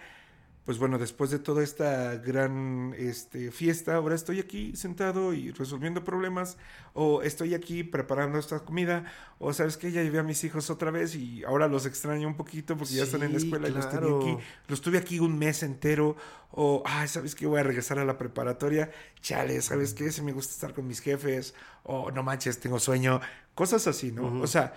pues 0.67 0.79
bueno, 0.79 0.97
después 0.97 1.29
de 1.29 1.39
toda 1.39 1.63
esta 1.63 2.17
gran 2.17 2.93
este, 2.97 3.51
fiesta, 3.51 3.95
ahora 3.95 4.15
estoy 4.15 4.41
aquí 4.41 4.75
sentado 4.75 5.33
y 5.33 5.51
resolviendo 5.51 6.03
problemas, 6.03 6.57
o 6.93 7.21
estoy 7.21 7.53
aquí 7.53 7.85
preparando 7.85 8.37
esta 8.37 8.59
comida, 8.59 9.05
o 9.39 9.53
sabes 9.53 9.77
que 9.77 9.93
ya 9.93 10.03
llevé 10.03 10.19
a 10.19 10.23
mis 10.23 10.43
hijos 10.43 10.69
otra 10.69 10.91
vez 10.91 11.15
y 11.15 11.41
ahora 11.45 11.69
los 11.69 11.85
extraño 11.85 12.27
un 12.27 12.35
poquito 12.35 12.75
porque 12.75 12.95
ya 12.95 13.03
están 13.03 13.23
en 13.23 13.31
la 13.31 13.37
escuela 13.37 13.69
y 13.69 13.71
los 13.71 13.89
tenía 13.89 14.13
aquí, 14.13 14.43
los 14.67 14.81
tuve 14.81 14.97
aquí 14.97 15.21
un 15.21 15.39
mes 15.39 15.63
entero, 15.63 16.17
o, 16.51 16.83
ay, 16.85 17.07
sabes 17.07 17.33
que 17.33 17.47
voy 17.47 17.61
a 17.61 17.63
regresar 17.63 17.97
a 17.99 18.03
la 18.03 18.17
preparatoria, 18.17 18.91
chale, 19.21 19.61
sabes 19.61 19.93
qué, 19.93 20.11
si 20.11 20.21
me 20.21 20.33
gusta 20.33 20.51
estar 20.51 20.73
con 20.73 20.85
mis 20.85 20.99
jefes, 20.99 21.53
o 21.83 22.11
no 22.11 22.23
manches, 22.23 22.59
tengo 22.59 22.77
sueño, 22.77 23.21
cosas 23.55 23.87
así, 23.87 24.11
¿no? 24.11 24.41
O 24.41 24.47
sea, 24.47 24.73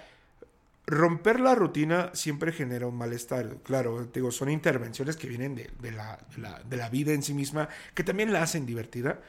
romper 0.91 1.41
la 1.41 1.55
rutina 1.55 2.11
siempre 2.15 2.53
genera 2.53 2.87
un 2.87 2.97
malestar. 2.97 3.59
Claro, 3.63 4.05
digo, 4.13 4.31
son 4.31 4.51
intervenciones 4.51 5.17
que 5.17 5.29
vienen 5.29 5.55
de, 5.55 5.71
de 5.81 5.93
la, 5.93 6.19
de 6.35 6.43
la- 6.43 6.61
de 6.63 6.77
la 6.77 6.89
vida 6.91 7.13
en 7.13 7.23
sí 7.23 7.35
misma, 7.35 7.69
que 7.95 8.05
también 8.05 8.33
la 8.33 8.43
hacen 8.43 8.67
divertida. 8.67 9.21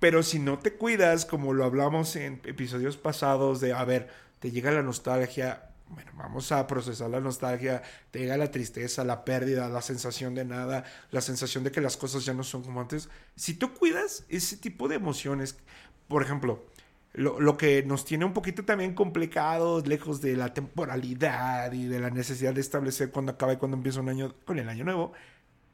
Pero 0.00 0.22
si 0.22 0.38
no 0.38 0.58
te 0.58 0.74
cuidas, 0.74 1.24
como 1.26 1.52
lo 1.52 1.64
hablamos 1.64 2.16
en 2.16 2.40
episodios 2.44 2.96
pasados, 2.96 3.60
de, 3.60 3.72
a 3.72 3.84
ver, 3.84 4.08
te 4.40 4.50
llega 4.50 4.70
la 4.72 4.82
nostalgia, 4.82 5.70
bueno, 5.88 6.10
vamos 6.16 6.50
a 6.50 6.66
procesar 6.66 7.10
la 7.10 7.20
nostalgia, 7.20 7.82
te 8.10 8.18
llega 8.20 8.36
la 8.36 8.50
tristeza, 8.50 9.04
la 9.04 9.24
pérdida, 9.24 9.68
la 9.68 9.82
sensación 9.82 10.34
de 10.34 10.44
nada, 10.44 10.84
la 11.12 11.20
sensación 11.20 11.62
de 11.64 11.70
que 11.70 11.80
las 11.80 11.96
cosas 11.96 12.24
ya 12.24 12.34
no 12.34 12.42
son 12.42 12.62
como 12.62 12.80
antes. 12.80 13.08
Si 13.36 13.54
tú 13.54 13.74
cuidas 13.74 14.24
ese 14.28 14.56
tipo 14.56 14.88
de 14.88 14.96
emociones, 14.96 15.56
por 16.08 16.22
ejemplo, 16.22 16.66
lo, 17.14 17.40
lo 17.40 17.56
que 17.56 17.82
nos 17.84 18.04
tiene 18.04 18.24
un 18.24 18.32
poquito 18.32 18.64
también 18.64 18.94
complicados, 18.94 19.86
lejos 19.86 20.20
de 20.20 20.36
la 20.36 20.54
temporalidad 20.54 21.72
y 21.72 21.84
de 21.86 22.00
la 22.00 22.10
necesidad 22.10 22.54
de 22.54 22.60
establecer 22.60 23.10
cuándo 23.10 23.32
acaba 23.32 23.52
y 23.52 23.56
cuándo 23.56 23.76
empieza 23.76 24.00
un 24.00 24.08
año 24.08 24.34
con 24.44 24.58
el 24.58 24.68
año 24.68 24.84
nuevo, 24.84 25.12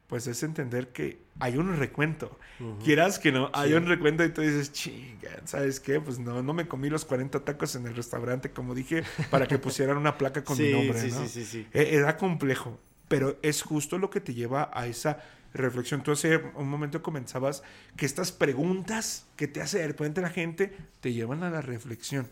pues 0.07 0.27
es 0.27 0.41
entender 0.43 0.89
que 0.89 1.19
hay 1.39 1.57
un 1.57 1.77
recuento. 1.77 2.37
Quieras 2.83 3.19
que 3.19 3.31
no, 3.31 3.51
hay 3.53 3.73
un 3.73 3.85
recuento 3.85 4.23
y 4.25 4.29
tú 4.29 4.41
dices, 4.41 4.71
chinga, 4.73 5.29
¿sabes 5.45 5.79
qué? 5.79 6.01
Pues 6.01 6.19
no, 6.19 6.41
no 6.41 6.53
me 6.53 6.67
comí 6.67 6.89
los 6.89 7.05
40 7.05 7.45
tacos 7.45 7.75
en 7.75 7.87
el 7.87 7.95
restaurante, 7.95 8.51
como 8.51 8.73
dije, 8.75 9.03
para 9.29 9.47
que 9.47 9.59
pusieran 9.59 9.97
una 9.97 10.17
placa 10.17 10.43
con 10.43 10.57
mi 10.57 10.67
nombre, 10.71 10.99
sí, 10.99 11.11
¿no? 11.11 11.21
sí, 11.27 11.27
sí, 11.27 11.45
sí. 11.45 11.67
E- 11.71 11.95
Era 11.95 12.17
complejo, 12.17 12.79
pero 13.07 13.37
es 13.43 13.61
justo 13.61 13.97
lo 13.97 14.09
que 14.09 14.19
te 14.19 14.33
lleva 14.33 14.69
a 14.73 14.87
esa 14.87 15.19
reflexión. 15.53 16.03
Tú 16.03 16.11
hace 16.11 16.37
un 16.55 16.69
momento 16.69 17.01
comenzabas 17.01 17.63
que 17.95 18.05
estas 18.05 18.31
preguntas 18.31 19.27
que 19.35 19.47
te 19.47 19.61
hace 19.61 19.79
de 19.79 19.87
repente 19.87 20.21
la 20.21 20.29
gente 20.29 20.75
te 20.99 21.13
llevan 21.13 21.43
a 21.43 21.49
la 21.49 21.61
reflexión. 21.61 22.27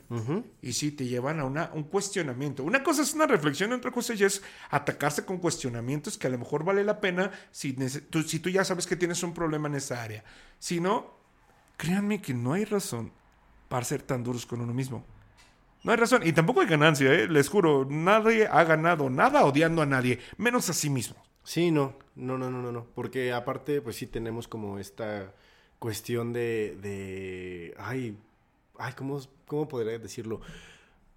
Y 0.61 0.73
sí, 0.73 0.91
te 0.91 1.05
llevan 1.05 1.39
a 1.39 1.45
una, 1.45 1.71
un 1.73 1.83
cuestionamiento. 1.83 2.63
Una 2.63 2.83
cosa 2.83 3.01
es 3.01 3.13
una 3.13 3.27
reflexión, 3.27 3.73
otra 3.73 3.91
cosa 3.91 4.13
ya 4.13 4.27
es 4.27 4.41
atacarse 4.69 5.25
con 5.25 5.37
cuestionamientos 5.37 6.17
que 6.17 6.27
a 6.27 6.29
lo 6.29 6.37
mejor 6.37 6.63
vale 6.63 6.83
la 6.83 6.99
pena 6.99 7.31
si, 7.51 7.73
tú, 7.73 8.23
si 8.23 8.39
tú 8.39 8.49
ya 8.49 8.63
sabes 8.63 8.87
que 8.87 8.95
tienes 8.95 9.21
un 9.23 9.33
problema 9.33 9.67
en 9.67 9.75
esa 9.75 10.03
área. 10.03 10.23
Si 10.59 10.79
no, 10.79 11.17
créanme 11.77 12.21
que 12.21 12.33
no 12.33 12.53
hay 12.53 12.65
razón 12.65 13.11
para 13.69 13.85
ser 13.85 14.01
tan 14.01 14.23
duros 14.23 14.45
con 14.45 14.61
uno 14.61 14.73
mismo. 14.73 15.05
No 15.83 15.91
hay 15.91 15.97
razón. 15.97 16.21
Y 16.25 16.33
tampoco 16.33 16.61
hay 16.61 16.67
ganancia, 16.67 17.13
¿eh? 17.13 17.27
les 17.27 17.49
juro. 17.49 17.87
Nadie 17.89 18.47
ha 18.47 18.63
ganado 18.63 19.09
nada 19.09 19.45
odiando 19.45 19.81
a 19.81 19.85
nadie, 19.85 20.19
menos 20.37 20.69
a 20.69 20.73
sí 20.73 20.89
mismo. 20.89 21.15
Sí, 21.43 21.71
no, 21.71 21.97
no, 22.17 22.37
no, 22.37 22.51
no, 22.51 22.61
no, 22.61 22.71
no, 22.71 22.85
porque 22.95 23.31
aparte, 23.31 23.81
pues 23.81 23.95
sí 23.95 24.07
tenemos 24.07 24.47
como 24.47 24.79
esta 24.79 25.33
cuestión 25.79 26.33
de, 26.33 26.77
de, 26.81 27.73
ay, 27.77 28.17
ay, 28.79 28.93
¿cómo, 28.97 29.21
cómo 29.45 29.67
podría 29.67 29.97
decirlo? 29.99 30.41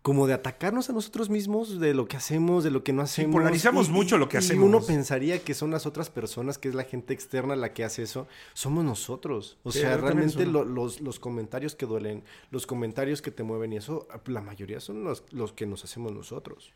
Como 0.03 0.27
de 0.27 0.33
atacarnos 0.33 0.89
a 0.89 0.95
nosotros 0.95 1.29
mismos, 1.29 1.79
de 1.79 1.93
lo 1.93 2.09
que 2.09 2.17
hacemos, 2.17 2.65
de 2.65 2.71
lo 2.71 2.83
que 2.83 2.93
no 2.95 3.03
hacemos. 3.03 3.35
polarizamos 3.35 3.91
mucho 3.91 4.17
lo 4.17 4.31
que 4.31 4.37
y 4.37 4.41
hacemos. 4.41 4.65
uno 4.67 4.81
pensaría 4.81 5.39
que 5.45 5.53
son 5.53 5.71
las 5.71 5.85
otras 5.85 6.09
personas, 6.09 6.57
que 6.57 6.69
es 6.71 6.75
la 6.75 6.85
gente 6.85 7.13
externa 7.13 7.55
la 7.55 7.75
que 7.75 7.85
hace 7.85 8.03
eso. 8.05 8.27
Somos 8.55 8.83
nosotros. 8.83 9.59
O 9.63 9.73
Sí, 9.73 9.81
sea, 9.81 9.99
realmente 9.99 10.47
lo- 10.47 10.65
los, 10.65 11.03
los 11.03 11.21
comentarios 11.21 11.75
que 11.75 11.85
duelen, 11.85 12.25
los 12.51 12.67
comentarios 12.67 13.21
que 13.21 13.31
te 13.31 13.43
mueven 13.43 13.75
y 13.75 13.77
eso, 13.77 14.09
la 14.25 14.41
mayoría 14.41 14.81
son 14.81 15.05
los, 15.05 15.23
los 15.33 15.53
que 15.53 15.67
nos 15.67 15.85
hacemos 15.85 16.13
nosotros. 16.13 16.73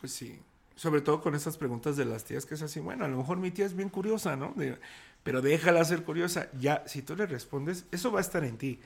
Pues 0.00 0.12
sí. 0.12 0.38
Sobre 0.78 1.00
todo 1.00 1.20
con 1.20 1.34
estas 1.34 1.56
preguntas 1.56 1.96
de 1.96 2.04
las 2.04 2.22
tías 2.24 2.46
que 2.46 2.54
es 2.54 2.62
así, 2.62 2.78
bueno, 2.78 3.04
a 3.04 3.08
lo 3.08 3.16
mejor 3.16 3.38
mi 3.38 3.50
tía 3.50 3.66
es 3.66 3.74
bien 3.74 3.88
curiosa, 3.88 4.36
¿no? 4.36 4.52
De- 4.56 4.78
pero 5.24 5.42
déjala 5.42 5.84
ser 5.84 6.04
curiosa. 6.04 6.48
Ya, 6.60 6.84
si 6.86 7.02
tú 7.02 7.16
le 7.16 7.26
respondes, 7.26 7.84
eso 7.90 8.12
va 8.12 8.20
a 8.20 8.22
estar 8.22 8.44
en 8.44 8.56
ti. 8.56 8.78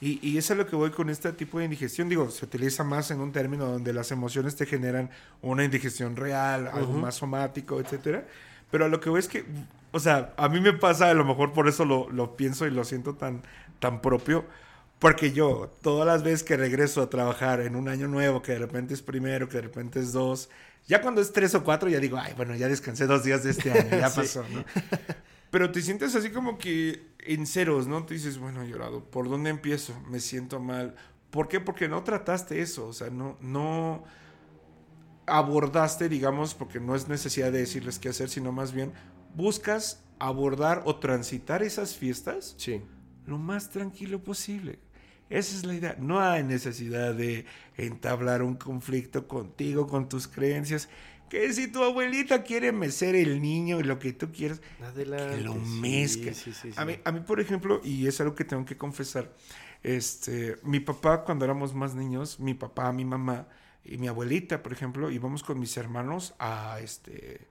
Y, 0.00 0.20
y 0.26 0.38
eso 0.38 0.54
es 0.54 0.58
a 0.60 0.62
lo 0.62 0.66
que 0.68 0.76
voy 0.76 0.90
con 0.92 1.10
este 1.10 1.32
tipo 1.32 1.58
de 1.58 1.64
indigestión. 1.64 2.08
Digo, 2.08 2.30
se 2.30 2.44
utiliza 2.44 2.84
más 2.84 3.10
en 3.10 3.20
un 3.20 3.32
término 3.32 3.66
donde 3.66 3.92
las 3.92 4.12
emociones 4.12 4.54
te 4.56 4.64
generan 4.64 5.10
una 5.42 5.64
indigestión 5.64 6.16
real, 6.16 6.68
algo 6.68 6.94
más 6.94 7.16
somático, 7.16 7.80
etcétera. 7.80 8.26
Pero 8.70 8.84
a 8.84 8.88
lo 8.88 9.00
que 9.00 9.10
voy 9.10 9.18
es 9.18 9.28
que, 9.28 9.44
o 9.92 9.98
sea, 10.00 10.32
a 10.38 10.48
mí 10.48 10.60
me 10.60 10.72
pasa, 10.72 11.10
a 11.10 11.14
lo 11.14 11.24
mejor 11.24 11.52
por 11.52 11.68
eso 11.68 11.84
lo, 11.84 12.08
lo 12.10 12.36
pienso 12.36 12.66
y 12.66 12.70
lo 12.70 12.84
siento 12.84 13.14
tan, 13.16 13.42
tan 13.80 14.00
propio. 14.00 14.44
Porque 15.00 15.32
yo, 15.32 15.74
todas 15.82 16.06
las 16.06 16.22
veces 16.22 16.44
que 16.44 16.56
regreso 16.56 17.02
a 17.02 17.10
trabajar 17.10 17.60
en 17.62 17.74
un 17.74 17.88
año 17.88 18.06
nuevo, 18.06 18.42
que 18.42 18.52
de 18.52 18.58
repente 18.58 18.94
es 18.94 19.02
primero, 19.02 19.48
que 19.48 19.56
de 19.56 19.62
repente 19.62 19.98
es 19.98 20.12
dos, 20.12 20.50
ya 20.86 21.00
cuando 21.00 21.20
es 21.20 21.32
tres 21.32 21.54
o 21.54 21.64
cuatro, 21.64 21.88
ya 21.88 21.98
digo, 21.98 22.18
ay, 22.18 22.34
bueno, 22.36 22.54
ya 22.54 22.68
descansé 22.68 23.06
dos 23.06 23.24
días 23.24 23.42
de 23.42 23.50
este 23.50 23.72
año, 23.72 23.90
ya 23.90 24.08
Sí. 24.10 24.20
pasó, 24.20 24.44
¿no? 24.52 24.64
Pero 25.50 25.72
te 25.72 25.82
sientes 25.82 26.14
así 26.14 26.30
como 26.30 26.58
que 26.58 27.08
en 27.20 27.46
ceros, 27.46 27.86
¿no? 27.88 28.04
Te 28.06 28.14
dices, 28.14 28.38
bueno, 28.38 28.62
llorado, 28.64 29.02
¿por 29.04 29.28
dónde 29.28 29.50
empiezo? 29.50 29.98
Me 30.08 30.20
siento 30.20 30.60
mal. 30.60 30.94
¿Por 31.30 31.48
qué? 31.48 31.60
Porque 31.60 31.88
no 31.88 32.04
trataste 32.04 32.60
eso, 32.60 32.86
o 32.86 32.92
sea, 32.92 33.08
no, 33.10 33.36
no 33.40 34.04
abordaste, 35.26 36.08
digamos, 36.08 36.54
porque 36.54 36.80
no 36.80 36.94
es 36.94 37.08
necesidad 37.08 37.52
de 37.52 37.58
decirles 37.60 37.98
qué 37.98 38.08
hacer, 38.10 38.28
sino 38.28 38.52
más 38.52 38.72
bien 38.72 38.92
buscas 39.34 40.02
abordar 40.18 40.82
o 40.84 40.96
transitar 40.96 41.62
esas 41.62 41.94
fiestas 41.96 42.54
Sí. 42.58 42.82
lo 43.26 43.38
más 43.38 43.70
tranquilo 43.70 44.22
posible. 44.22 44.78
Esa 45.30 45.56
es 45.56 45.64
la 45.64 45.74
idea. 45.74 45.96
No 45.98 46.20
hay 46.20 46.42
necesidad 46.42 47.14
de 47.14 47.46
entablar 47.76 48.42
un 48.42 48.56
conflicto 48.56 49.26
contigo, 49.26 49.86
con 49.86 50.08
tus 50.08 50.28
creencias. 50.28 50.88
Que 51.30 51.52
si 51.52 51.68
tu 51.68 51.82
abuelita 51.84 52.42
quiere 52.42 52.72
mecer 52.72 53.14
el 53.14 53.40
niño 53.40 53.78
y 53.78 53.84
lo 53.84 54.00
que 54.00 54.12
tú 54.12 54.32
quieras, 54.32 54.60
Adelante. 54.82 55.36
que 55.36 55.40
lo 55.42 55.52
sí, 55.54 55.60
mezcla. 55.80 56.34
sí, 56.34 56.52
sí, 56.52 56.70
A, 56.76 56.84
mí, 56.84 56.96
a 57.04 57.12
mí, 57.12 57.20
por 57.20 57.38
ejemplo, 57.40 57.80
y 57.84 58.08
es 58.08 58.20
algo 58.20 58.34
que 58.34 58.44
tengo 58.44 58.64
que 58.64 58.76
confesar, 58.76 59.30
este, 59.84 60.56
mi 60.64 60.80
papá 60.80 61.22
cuando 61.24 61.44
éramos 61.44 61.72
más 61.74 61.94
niños, 61.94 62.40
mi 62.40 62.54
papá, 62.54 62.92
mi 62.92 63.04
mamá 63.04 63.46
y 63.84 63.96
mi 63.98 64.08
abuelita, 64.08 64.62
por 64.62 64.72
ejemplo, 64.72 65.10
íbamos 65.10 65.44
con 65.44 65.58
mis 65.60 65.76
hermanos 65.76 66.34
a, 66.40 66.78
este, 66.82 67.46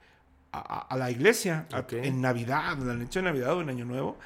a, 0.52 0.60
a- 0.60 0.82
a 0.94 0.98
la 0.98 1.10
iglesia 1.10 1.66
a- 1.72 1.80
Ok. 1.80 1.94
en 1.94 2.20
Navidad, 2.20 2.74
en 2.82 2.88
la 2.88 2.94
noche 2.96 3.20
de 3.20 3.24
Navidad 3.26 3.54
o 3.56 3.62
en 3.62 3.70
Año 3.70 3.86
Nuevo. 3.86 4.18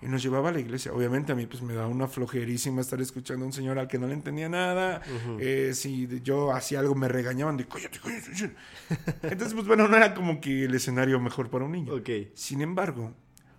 Y 0.00 0.06
nos 0.06 0.22
llevaba 0.22 0.50
a 0.50 0.52
la 0.52 0.60
iglesia. 0.60 0.92
Obviamente 0.92 1.32
a 1.32 1.34
mí 1.34 1.46
pues 1.46 1.62
me 1.62 1.74
da 1.74 1.86
una 1.88 2.06
flojerísima 2.06 2.80
estar 2.80 3.00
escuchando 3.00 3.44
a 3.44 3.46
un 3.48 3.52
señor 3.52 3.78
al 3.78 3.88
que 3.88 3.98
no 3.98 4.06
le 4.06 4.14
entendía 4.14 4.48
nada. 4.48 5.02
Eh, 5.40 5.72
si 5.74 6.08
yo 6.22 6.52
hacía 6.52 6.80
algo 6.80 6.94
me 6.94 7.08
regañaban 7.08 7.56
de 7.56 7.66
cállate, 7.66 7.98
cállate, 8.02 8.30
cállate". 8.30 8.54
Entonces 9.24 9.54
pues 9.54 9.66
bueno, 9.66 9.88
no 9.88 9.96
era 9.96 10.14
como 10.14 10.40
que 10.40 10.64
el 10.66 10.74
escenario 10.74 11.18
mejor 11.20 11.50
para 11.50 11.64
un 11.64 11.72
niño. 11.72 11.92
Sin 12.34 12.60
embargo, 12.60 13.12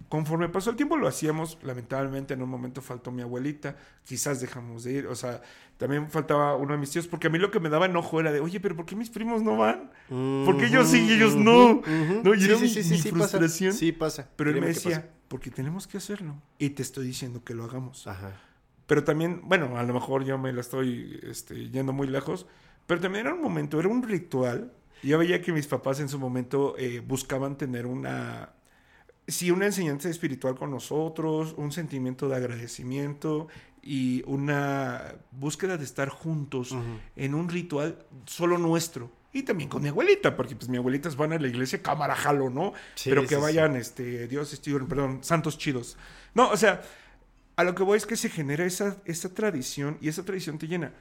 conforme 0.07 0.49
pasó 0.49 0.69
el 0.71 0.75
tiempo 0.75 0.95
lo 0.97 1.07
hacíamos, 1.07 1.57
lamentablemente 1.61 2.33
en 2.33 2.41
un 2.41 2.49
momento 2.49 2.81
faltó 2.81 3.11
mi 3.11 3.21
abuelita, 3.21 3.75
quizás 4.05 4.39
dejamos 4.41 4.83
de 4.85 4.93
ir, 4.93 5.07
o 5.07 5.15
sea, 5.15 5.41
también 5.77 6.09
faltaba 6.09 6.55
uno 6.55 6.73
de 6.73 6.79
mis 6.79 6.89
tíos, 6.89 7.05
porque 7.07 7.27
a 7.27 7.29
mí 7.29 7.37
lo 7.37 7.51
que 7.51 7.59
me 7.59 7.69
daba 7.69 7.85
enojo 7.85 8.19
era 8.19 8.31
de, 8.31 8.39
oye, 8.39 8.59
pero 8.59 8.75
¿por 8.75 8.85
qué 8.85 8.95
mis 8.95 9.09
primos 9.09 9.43
no 9.43 9.55
van? 9.57 9.91
¿Por 10.09 10.57
qué 10.57 10.65
ellos 10.65 10.87
sí 10.89 11.05
y 11.07 11.13
ellos 11.13 11.35
no? 11.35 11.81
No, 12.23 12.33
y 12.33 12.39
Sí, 12.39 12.45
era 12.45 12.55
sí, 12.57 12.63
mi, 12.63 12.69
sí, 12.69 12.79
mi 12.91 12.97
pasa. 12.97 13.09
frustración. 13.37 13.73
Sí 13.73 13.91
pasa. 13.91 14.29
Pero 14.35 14.49
él 14.49 14.59
me 14.59 14.67
decía, 14.67 15.09
porque 15.29 15.51
tenemos 15.51 15.87
que 15.87 15.97
hacerlo. 15.97 16.35
Y 16.57 16.71
te 16.71 16.81
estoy 16.81 17.07
diciendo 17.07 17.43
que 17.43 17.53
lo 17.53 17.63
hagamos. 17.63 18.05
Ajá. 18.07 18.33
Pero 18.87 19.03
también, 19.03 19.41
bueno, 19.45 19.77
a 19.77 19.83
lo 19.83 19.93
mejor 19.93 20.25
yo 20.25 20.37
me 20.37 20.51
la 20.51 20.61
estoy 20.61 21.19
este, 21.23 21.69
yendo 21.69 21.93
muy 21.93 22.07
lejos, 22.07 22.47
pero 22.87 22.99
también 22.99 23.27
era 23.27 23.35
un 23.35 23.41
momento, 23.41 23.79
era 23.79 23.87
un 23.87 24.03
ritual. 24.03 24.73
Yo 25.03 25.17
veía 25.19 25.41
que 25.41 25.53
mis 25.53 25.67
papás 25.67 25.99
en 25.99 26.09
su 26.09 26.19
momento 26.19 26.75
eh, 26.77 26.99
buscaban 26.99 27.55
tener 27.55 27.85
una, 27.85 28.49
sí, 29.27 29.51
una 29.51 29.67
enseñanza 29.67 30.09
espiritual 30.09 30.55
con 30.55 30.71
nosotros, 30.71 31.53
un 31.55 31.71
sentimiento 31.71 32.27
de 32.27 32.35
agradecimiento 32.35 33.47
y 33.83 34.23
una 34.25 35.15
búsqueda 35.31 35.77
de 35.77 35.83
estar 35.83 36.09
juntos 36.09 36.75
en 37.15 37.35
un 37.35 37.47
ritual 37.47 38.05
solo 38.25 38.57
nuestro. 38.57 39.11
Y 39.31 39.43
también 39.43 39.69
con 39.69 39.81
mi 39.81 39.89
abuelita, 39.89 40.35
porque 40.35 40.55
pues 40.55 40.69
mi 40.69 40.77
abuelitas 40.77 41.15
van 41.15 41.33
a 41.33 41.39
la 41.39 41.47
iglesia 41.47 41.81
cámara 41.81 42.15
jalo, 42.15 42.49
¿no? 42.49 42.73
Sí, 42.95 43.09
Pero 43.09 43.21
que 43.23 43.35
sí, 43.35 43.41
vayan, 43.41 43.75
este, 43.75 44.27
Dios, 44.27 44.53
este, 44.53 44.73
perdón, 44.79 45.19
santos 45.23 45.57
chidos. 45.57 45.97
No, 46.33 46.49
o 46.49 46.57
sea, 46.57 46.81
a 47.55 47.63
lo 47.63 47.75
que 47.75 47.83
voy 47.83 47.97
es 47.97 48.05
que 48.05 48.15
se 48.15 48.29
genera 48.29 48.65
esa, 48.65 48.97
esa 49.05 49.33
tradición 49.33 49.97
y 50.01 50.09
esa 50.09 50.23
tradición 50.23 50.57
te 50.57 50.67
llena. 50.67 50.93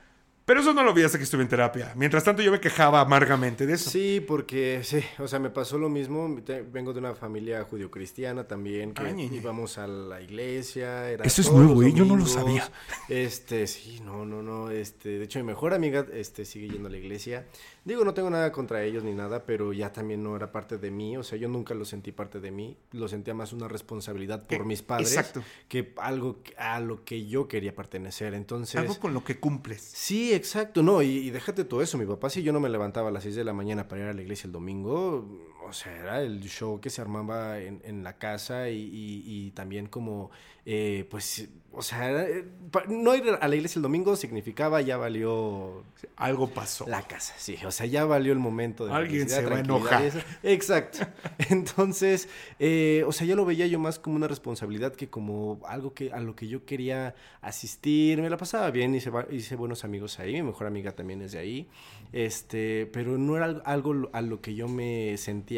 Pero 0.48 0.60
eso 0.60 0.72
no 0.72 0.82
lo 0.82 0.94
vi 0.94 1.02
hasta 1.02 1.18
que 1.18 1.24
estuve 1.24 1.42
en 1.42 1.48
terapia. 1.48 1.92
Mientras 1.94 2.24
tanto 2.24 2.40
yo 2.40 2.50
me 2.50 2.58
quejaba 2.58 3.02
amargamente 3.02 3.66
de 3.66 3.74
eso. 3.74 3.90
Sí, 3.90 4.24
porque 4.26 4.80
sí, 4.82 5.04
o 5.18 5.28
sea, 5.28 5.38
me 5.38 5.50
pasó 5.50 5.76
lo 5.76 5.90
mismo. 5.90 6.40
Vengo 6.72 6.94
de 6.94 7.00
una 7.00 7.14
familia 7.14 7.62
judio-cristiana 7.64 8.44
también, 8.48 8.94
que 8.94 9.02
Ay, 9.02 9.28
íbamos 9.30 9.76
a 9.76 9.86
la 9.86 10.22
iglesia. 10.22 11.10
era 11.10 11.26
Eso 11.26 11.42
es 11.42 11.52
nuevo, 11.52 11.82
¿eh? 11.82 11.92
Yo 11.92 12.06
no 12.06 12.16
lo 12.16 12.24
sabía. 12.24 12.66
Este, 13.10 13.66
sí, 13.66 14.00
no, 14.02 14.24
no, 14.24 14.42
no. 14.42 14.70
Este, 14.70 15.18
de 15.18 15.24
hecho, 15.24 15.38
mi 15.38 15.44
mejor 15.44 15.74
amiga 15.74 16.06
este, 16.14 16.46
sigue 16.46 16.70
yendo 16.70 16.88
a 16.88 16.92
la 16.92 16.96
iglesia. 16.96 17.46
Digo, 17.88 18.04
no 18.04 18.12
tengo 18.12 18.28
nada 18.28 18.52
contra 18.52 18.84
ellos 18.84 19.02
ni 19.02 19.14
nada, 19.14 19.46
pero 19.46 19.72
ya 19.72 19.90
también 19.90 20.22
no 20.22 20.36
era 20.36 20.52
parte 20.52 20.76
de 20.76 20.90
mí. 20.90 21.16
O 21.16 21.22
sea, 21.22 21.38
yo 21.38 21.48
nunca 21.48 21.72
lo 21.72 21.86
sentí 21.86 22.12
parte 22.12 22.38
de 22.38 22.50
mí. 22.50 22.76
Lo 22.92 23.08
sentía 23.08 23.32
más 23.32 23.54
una 23.54 23.66
responsabilidad 23.66 24.46
por 24.46 24.58
Eh, 24.60 24.64
mis 24.64 24.82
padres 24.82 25.08
exacto. 25.16 25.42
que 25.68 25.94
algo 25.96 26.40
a 26.58 26.80
lo 26.80 27.02
que 27.02 27.26
yo 27.26 27.48
quería 27.48 27.74
pertenecer. 27.74 28.34
Entonces. 28.34 28.76
Algo 28.76 28.98
con 29.00 29.14
lo 29.14 29.24
que 29.24 29.40
cumples. 29.40 29.80
Sí, 29.80 30.34
exacto, 30.34 30.82
no, 30.82 31.00
y, 31.00 31.06
y 31.08 31.30
déjate 31.30 31.64
todo 31.64 31.80
eso, 31.80 31.96
mi 31.96 32.04
papá 32.04 32.28
si 32.28 32.42
yo 32.42 32.52
no 32.52 32.60
me 32.60 32.68
levantaba 32.68 33.08
a 33.08 33.10
las 33.10 33.22
6 33.22 33.36
de 33.36 33.44
la 33.44 33.54
mañana 33.54 33.88
para 33.88 34.02
ir 34.02 34.08
a 34.08 34.12
la 34.12 34.20
iglesia 34.20 34.48
el 34.48 34.52
domingo, 34.52 35.26
o 35.68 35.72
sea, 35.72 35.94
era 35.96 36.22
el 36.22 36.40
show 36.42 36.80
que 36.80 36.90
se 36.90 37.00
armaba 37.00 37.58
en, 37.60 37.80
en 37.84 38.02
la 38.02 38.18
casa 38.18 38.68
y, 38.70 38.76
y- 38.80 39.22
y 39.26 39.50
también 39.52 39.86
como, 39.86 40.30
eh, 40.66 41.06
pues, 41.10 41.48
o 41.72 41.82
sea, 41.82 42.10
era, 42.10 42.28
eh, 42.28 42.44
no 42.88 43.14
ir 43.14 43.24
a 43.40 43.46
la 43.48 43.54
iglesia 43.54 43.78
el 43.78 43.82
domingo 43.82 44.16
significaba 44.16 44.80
ya 44.80 44.96
valió 44.96 45.84
Algo 46.16 46.48
pasó. 46.50 46.86
la 46.88 47.02
casa, 47.02 47.34
sí, 47.38 47.56
o 47.64 47.70
sea, 47.70 47.86
ya 47.86 48.04
valió 48.04 48.32
el 48.32 48.38
momento 48.38 48.86
de 48.86 48.92
Alguien 48.92 49.28
se 49.28 49.44
va 49.46 49.56
a 49.56 49.60
enojar. 49.60 50.02
Exacto. 50.42 50.98
Entonces, 51.50 52.28
eh, 52.58 53.04
o 53.06 53.12
sea, 53.12 53.26
yo 53.26 53.36
lo 53.36 53.44
veía 53.44 53.66
yo 53.66 53.78
más 53.78 53.98
como 53.98 54.16
una 54.16 54.28
responsabilidad 54.28 54.94
que 54.94 55.08
como 55.08 55.60
algo 55.66 55.92
que 55.94 56.12
a 56.12 56.20
lo 56.20 56.34
que 56.34 56.48
yo 56.48 56.64
quería 56.64 57.14
asistir. 57.42 58.20
Me 58.20 58.30
la 58.30 58.36
pasaba 58.36 58.70
bien, 58.70 58.94
hice, 58.94 59.10
hice 59.30 59.56
buenos 59.56 59.84
amigos 59.84 60.18
ahí, 60.18 60.32
mi 60.34 60.42
mejor 60.42 60.66
amiga 60.66 60.92
también 60.92 61.22
es 61.22 61.32
de 61.32 61.38
ahí. 61.38 61.68
Este, 62.12 62.86
pero 62.92 63.18
no 63.18 63.36
era 63.36 63.44
al- 63.46 63.62
algo 63.66 64.08
a 64.12 64.22
lo 64.22 64.40
que 64.40 64.54
yo 64.54 64.66
me 64.68 65.16
sentía 65.18 65.57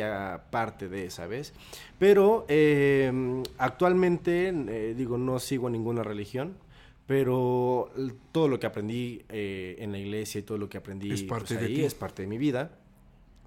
parte 0.50 0.88
de, 0.88 1.10
¿sabes? 1.10 1.52
Pero 1.98 2.46
eh, 2.48 3.42
actualmente, 3.58 4.48
eh, 4.48 4.94
digo, 4.96 5.18
no 5.18 5.38
sigo 5.38 5.70
ninguna 5.70 6.02
religión. 6.02 6.56
Pero 7.06 7.90
todo 8.30 8.46
lo 8.46 8.60
que 8.60 8.68
aprendí 8.68 9.24
eh, 9.28 9.74
en 9.80 9.90
la 9.90 9.98
iglesia 9.98 10.38
y 10.38 10.42
todo 10.42 10.58
lo 10.58 10.68
que 10.68 10.78
aprendí 10.78 11.10
Es 11.10 11.24
parte 11.24 11.54
pues, 11.54 11.60
de 11.60 11.66
ahí 11.66 11.74
ti. 11.74 11.84
es 11.84 11.94
parte 11.94 12.22
de 12.22 12.28
mi 12.28 12.38
vida. 12.38 12.70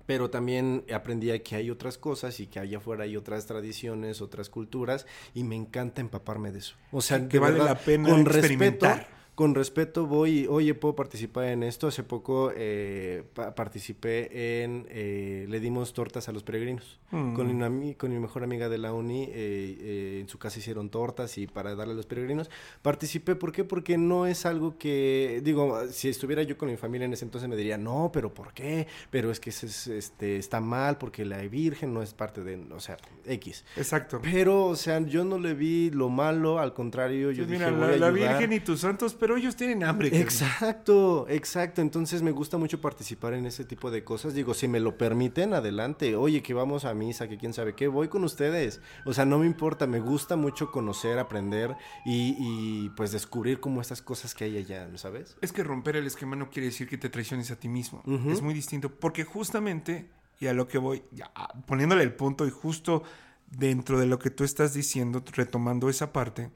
Pero 0.06 0.30
también 0.30 0.84
aprendí 0.94 1.40
que 1.40 1.56
hay 1.56 1.70
otras 1.70 1.98
cosas 1.98 2.42
y 2.42 2.48
que 2.48 2.60
allá 2.60 2.80
afuera 2.80 3.06
hay 3.06 3.16
otras 3.16 3.46
tradiciones, 3.46 4.22
otras 4.22 4.50
culturas 4.50 5.08
y 5.34 5.46
me 5.46 5.56
encanta 5.56 6.02
empaparme 6.02 6.52
de 6.52 6.60
eso. 6.60 6.76
O 6.92 7.00
sea, 7.00 7.26
Que 7.30 7.40
vale 7.40 7.54
verdad, 7.54 7.70
la 7.70 7.80
pena 7.80 8.10
con 8.10 8.26
respeto, 8.26 8.40
experimentar. 8.40 9.08
Con 9.36 9.56
respeto 9.56 10.06
voy, 10.06 10.46
oye, 10.48 10.76
puedo 10.76 10.96
participar 10.96 11.46
en 11.46 11.64
esto. 11.64 11.88
Hace 11.88 12.04
poco 12.04 12.52
eh, 12.56 13.24
pa- 13.34 13.56
participé 13.56 14.64
en, 14.64 14.86
eh, 14.90 15.46
le 15.50 15.60
dimos 15.60 15.94
tortas 15.94 16.30
a 16.30 16.32
los 16.32 16.44
peregrinos. 16.44 17.00
Mm. 17.10 17.34
Con, 17.36 17.48
una 17.48 17.70
ami- 17.70 17.98
con 17.98 18.12
mi 18.12 18.20
mejor 18.20 18.44
amiga 18.44 18.70
de 18.70 18.78
la 18.78 18.94
uni, 18.94 19.24
eh, 19.24 19.30
eh, 19.34 20.18
en 20.22 20.28
su 20.30 20.38
casa 20.38 20.60
hicieron 20.60 20.90
tortas 20.90 21.38
y 21.38 21.48
para 21.48 21.74
darle 21.76 21.94
a 21.94 21.96
los 21.96 22.06
peregrinos. 22.06 22.50
Participé, 22.84 23.36
¿por 23.36 23.52
qué? 23.52 23.64
Porque 23.64 23.98
no 23.98 24.28
es 24.28 24.46
algo 24.46 24.78
que, 24.78 25.42
digo, 25.44 25.80
si 25.90 26.10
estuviera 26.10 26.44
yo 26.44 26.58
con 26.58 26.70
mi 26.70 26.78
familia 26.78 27.06
en 27.06 27.14
ese 27.14 27.26
entonces 27.26 27.50
me 27.50 27.56
diría, 27.56 27.78
no, 27.78 28.12
pero 28.14 28.34
¿por 28.34 28.54
qué? 28.54 28.88
Pero 29.10 29.32
es 29.32 29.40
que 29.40 29.50
ese 29.50 29.66
es, 29.68 29.88
este, 29.88 30.38
está 30.38 30.60
mal 30.62 30.98
porque 30.98 31.26
la 31.26 31.38
Virgen 31.44 31.94
no 31.94 32.02
es 32.04 32.14
parte 32.14 32.44
de, 32.44 32.60
o 32.72 32.80
sea, 32.80 32.98
X. 33.26 33.66
Exacto. 33.78 34.20
Pero, 34.22 34.66
o 34.66 34.76
sea, 34.76 35.00
yo 35.02 35.24
no 35.24 35.40
le 35.40 35.54
vi 35.56 35.90
lo 35.90 36.10
malo, 36.10 36.60
al 36.60 36.74
contrario, 36.74 37.32
yo 37.32 37.46
Pues 37.46 37.60
dije, 37.60 37.72
mira, 37.72 37.72
voy 37.72 37.80
la, 37.80 37.94
a 37.96 37.98
la 38.12 38.16
ayudar. 38.16 38.38
Virgen 38.40 38.54
y 38.54 38.60
tus 38.60 38.80
santos, 38.82 39.14
pero 39.24 39.38
ellos 39.38 39.56
tienen 39.56 39.86
hambre. 39.86 40.10
Exacto, 40.20 41.28
exacto. 41.30 41.82
Entonces 41.82 42.22
me 42.22 42.32
gusta 42.32 42.58
mucho 42.58 42.82
participar 42.82 43.34
en 43.36 43.46
ese 43.46 43.64
tipo 43.64 43.90
de 43.90 44.04
cosas. 44.04 44.34
Digo, 44.34 44.54
si 44.54 44.68
me 44.68 44.82
lo 44.82 44.98
permiten, 44.98 45.54
adelante. 45.54 46.18
Oye, 46.18 46.44
que 46.44 46.54
vamos 46.54 46.84
a 46.84 46.94
misa, 46.94 47.30
que 47.30 47.38
quién 47.38 47.54
sabe 47.54 47.74
qué, 47.74 47.88
voy 47.88 48.10
con 48.10 48.26
ustedes. 48.26 48.82
O 49.06 49.14
sea, 49.14 49.24
no 49.24 49.40
me 49.40 49.46
importa, 49.46 49.88
me 49.88 50.02
gusta 50.02 50.36
mucho 50.36 50.72
conocer, 50.72 51.20
aprender 51.20 51.74
y, 52.04 52.36
y, 52.38 52.90
pues 52.98 53.14
descubrir 53.14 53.62
como 53.62 53.80
estas 53.80 54.02
cosas 54.02 54.36
que 54.36 54.44
hay 54.44 54.58
allá, 54.58 54.90
¿no 54.90 54.98
¿sabes? 54.98 55.38
Es 55.40 55.54
que 55.54 55.64
romper 55.64 55.96
el 55.96 56.06
esquema 56.06 56.36
no 56.36 56.50
quiere 56.50 56.66
decir 56.66 56.90
que 56.90 56.98
te 56.98 57.08
traiciones 57.08 57.50
a 57.50 57.56
ti 57.56 57.70
mismo. 57.70 58.04
Es 58.28 58.42
muy 58.42 58.54
distinto. 58.54 58.94
Porque 58.94 59.24
justamente, 59.24 60.10
y 60.42 60.48
a 60.48 60.54
lo 60.54 60.68
que 60.68 60.80
voy, 60.80 61.02
ya, 61.14 61.32
poniéndole 61.66 62.04
el 62.04 62.14
punto 62.14 62.46
y 62.46 62.50
justo 62.50 63.04
dentro 63.50 63.98
de 64.02 64.06
lo 64.06 64.20
que 64.20 64.32
tú 64.32 64.44
estás 64.44 64.74
diciendo, 64.74 65.24
retomando 65.34 65.88
esa 65.88 66.12
parte, 66.12 66.52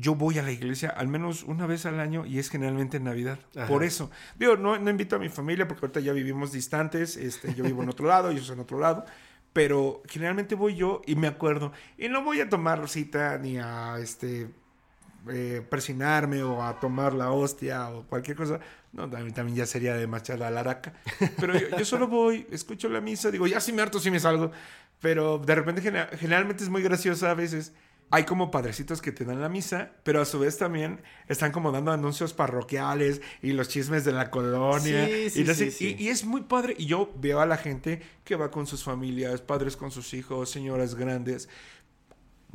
yo 0.00 0.14
voy 0.14 0.38
a 0.38 0.42
la 0.42 0.52
iglesia 0.52 0.90
al 0.90 1.08
menos 1.08 1.42
una 1.42 1.66
vez 1.66 1.84
al 1.86 1.98
año 1.98 2.24
y 2.24 2.38
es 2.38 2.50
generalmente 2.50 2.98
en 2.98 3.04
Navidad. 3.04 3.38
Ajá. 3.56 3.66
Por 3.66 3.82
eso. 3.82 4.10
Digo, 4.38 4.56
no, 4.56 4.78
no 4.78 4.90
invito 4.90 5.16
a 5.16 5.18
mi 5.18 5.28
familia 5.28 5.66
porque 5.66 5.84
ahorita 5.86 6.00
ya 6.00 6.12
vivimos 6.12 6.52
distantes. 6.52 7.16
Este, 7.16 7.54
yo 7.54 7.64
vivo 7.64 7.82
en 7.82 7.88
otro 7.88 8.06
lado, 8.06 8.30
ellos 8.30 8.48
en 8.50 8.60
otro 8.60 8.78
lado. 8.78 9.04
Pero 9.52 10.02
generalmente 10.08 10.54
voy 10.54 10.76
yo 10.76 11.02
y 11.06 11.16
me 11.16 11.26
acuerdo. 11.26 11.72
Y 11.96 12.08
no 12.08 12.22
voy 12.22 12.40
a 12.40 12.48
tomar 12.48 12.86
cita 12.88 13.38
ni 13.38 13.58
a 13.58 13.96
este 13.98 14.48
eh, 15.30 15.62
persinarme 15.68 16.42
o 16.42 16.62
a 16.62 16.78
tomar 16.78 17.12
la 17.14 17.30
hostia 17.32 17.88
o 17.90 18.04
cualquier 18.06 18.36
cosa. 18.36 18.60
No, 18.92 19.08
también, 19.10 19.34
también 19.34 19.56
ya 19.56 19.66
sería 19.66 19.94
demasiada 19.94 20.50
laraca. 20.50 20.92
Pero 21.40 21.58
yo, 21.58 21.76
yo 21.76 21.84
solo 21.84 22.06
voy, 22.08 22.46
escucho 22.50 22.88
la 22.88 23.00
misa, 23.00 23.30
digo, 23.30 23.46
ya 23.46 23.60
si 23.60 23.72
me 23.72 23.82
harto, 23.82 23.98
si 23.98 24.10
me 24.10 24.20
salgo. 24.20 24.52
Pero 25.00 25.38
de 25.38 25.54
repente, 25.54 25.82
gene- 25.82 26.06
generalmente 26.18 26.62
es 26.64 26.70
muy 26.70 26.82
graciosa 26.82 27.30
a 27.30 27.34
veces. 27.34 27.72
Hay 28.10 28.24
como 28.24 28.50
padrecitos 28.50 29.02
que 29.02 29.12
te 29.12 29.26
dan 29.26 29.42
la 29.42 29.50
misa, 29.50 29.92
pero 30.02 30.22
a 30.22 30.24
su 30.24 30.38
vez 30.38 30.56
también 30.56 31.02
están 31.26 31.52
como 31.52 31.72
dando 31.72 31.92
anuncios 31.92 32.32
parroquiales 32.32 33.20
y 33.42 33.52
los 33.52 33.68
chismes 33.68 34.04
de 34.06 34.12
la 34.12 34.30
colonia. 34.30 35.06
Sí, 35.06 35.28
sí, 35.30 35.42
y, 35.46 35.50
así- 35.50 35.70
sí, 35.70 35.96
y 35.98 36.08
es 36.08 36.24
muy 36.24 36.40
padre. 36.42 36.74
Y 36.78 36.86
yo 36.86 37.12
veo 37.18 37.40
a 37.40 37.46
la 37.46 37.58
gente 37.58 38.00
que 38.24 38.34
va 38.34 38.50
con 38.50 38.66
sus 38.66 38.82
familias, 38.82 39.42
padres 39.42 39.76
con 39.76 39.90
sus 39.90 40.14
hijos, 40.14 40.48
señoras 40.50 40.94
grandes, 40.94 41.50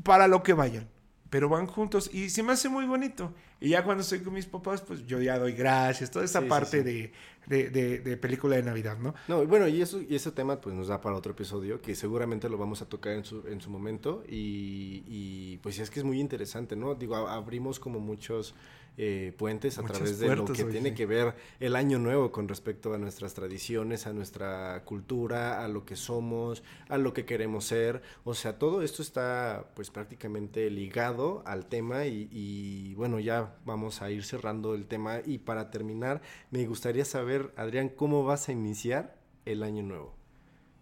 para 0.02 0.28
lo 0.28 0.42
que 0.42 0.54
vayan. 0.54 0.90
Pero 1.34 1.50
van 1.50 1.66
juntos 1.66 2.12
y 2.14 2.30
se 2.30 2.44
me 2.44 2.52
hace 2.54 2.70
muy 2.70 2.86
bonito. 2.86 3.34
Y 3.60 3.70
ya 3.70 3.84
cuando 3.84 4.02
estoy 4.04 4.20
con 4.20 4.34
mis 4.36 4.46
papás, 4.46 4.82
pues 4.82 5.04
yo 5.08 5.20
ya 5.20 5.40
doy 5.40 5.54
gracias, 5.54 6.12
toda 6.12 6.26
esa 6.26 6.42
Sí, 6.42 6.48
parte 6.48 6.78
sí. 6.78 6.84
De, 6.84 7.12
de, 7.48 7.70
de- 7.72 8.00
de 8.02 8.18
película 8.18 8.56
de 8.56 8.62
Navidad, 8.62 9.00
¿no? 9.00 9.16
No, 9.28 9.44
bueno, 9.48 9.68
y 9.68 9.82
eso 9.82 10.00
y 10.00 10.14
ese 10.14 10.32
tema 10.32 10.62
pues 10.62 10.76
nos 10.76 10.90
da 10.90 11.02
para 11.02 11.16
otro 11.16 11.32
episodio 11.32 11.82
que 11.82 11.96
seguramente 11.96 12.50
lo 12.50 12.58
vamos 12.60 12.84
a 12.84 12.86
tocar 12.88 13.14
en 13.14 13.26
su, 13.26 13.48
en 13.48 13.62
su 13.62 13.72
momento 13.72 14.24
y, 14.30 15.04
y, 15.08 15.58
pues 15.64 15.80
es 15.80 15.90
que 15.90 16.02
es 16.02 16.06
muy 16.06 16.20
interesante, 16.20 16.76
¿no? 16.76 16.94
Digo, 16.94 17.16
abrimos 17.16 17.80
como 17.80 18.00
muchos 18.00 18.54
eh, 18.98 19.34
puentes 19.38 19.78
a 19.78 19.82
Muchas 19.82 19.98
través 19.98 20.20
de 20.20 20.36
lo 20.36 20.46
que 20.46 20.64
oye. 20.64 20.72
tiene 20.72 20.94
que 20.94 21.06
ver 21.06 21.36
el 21.60 21.76
año 21.76 21.98
nuevo 21.98 22.32
con 22.32 22.48
respecto 22.48 22.94
a 22.94 22.98
nuestras 22.98 23.34
tradiciones, 23.34 24.06
a 24.06 24.14
nuestra 24.14 24.84
cultura, 24.86 25.64
a 25.64 25.68
lo 25.68 25.86
que 25.86 25.96
somos, 25.96 26.64
a 26.90 26.98
lo 26.98 27.14
que 27.14 27.26
queremos 27.26 27.66
ser. 27.66 28.02
O 28.24 28.36
sea, 28.36 28.60
todo 28.60 28.84
esto 28.84 29.02
está 29.02 29.72
pues 29.76 29.90
prácticamente 29.90 30.70
ligado 30.70 31.42
al 31.46 31.66
tema 31.66 32.06
y, 32.06 32.30
y, 32.32 32.94
bueno, 32.96 33.20
ya 33.20 33.56
vamos 33.66 34.02
a 34.02 34.12
ir 34.12 34.24
cerrando 34.24 34.76
el 34.76 34.86
tema 34.86 35.22
y 35.26 35.40
para 35.40 35.72
terminar 35.72 36.22
me 36.52 36.66
gustaría 36.68 37.06
saber, 37.06 37.52
Adrián, 37.56 37.90
¿cómo 37.90 38.24
vas 38.24 38.48
a 38.50 38.52
iniciar 38.52 39.18
el 39.46 39.64
año 39.64 39.84
nuevo? 39.84 40.16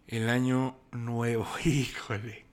El 0.07 0.30
año 0.30 0.76
nuevo, 0.91 1.47
híjole. 1.64 2.51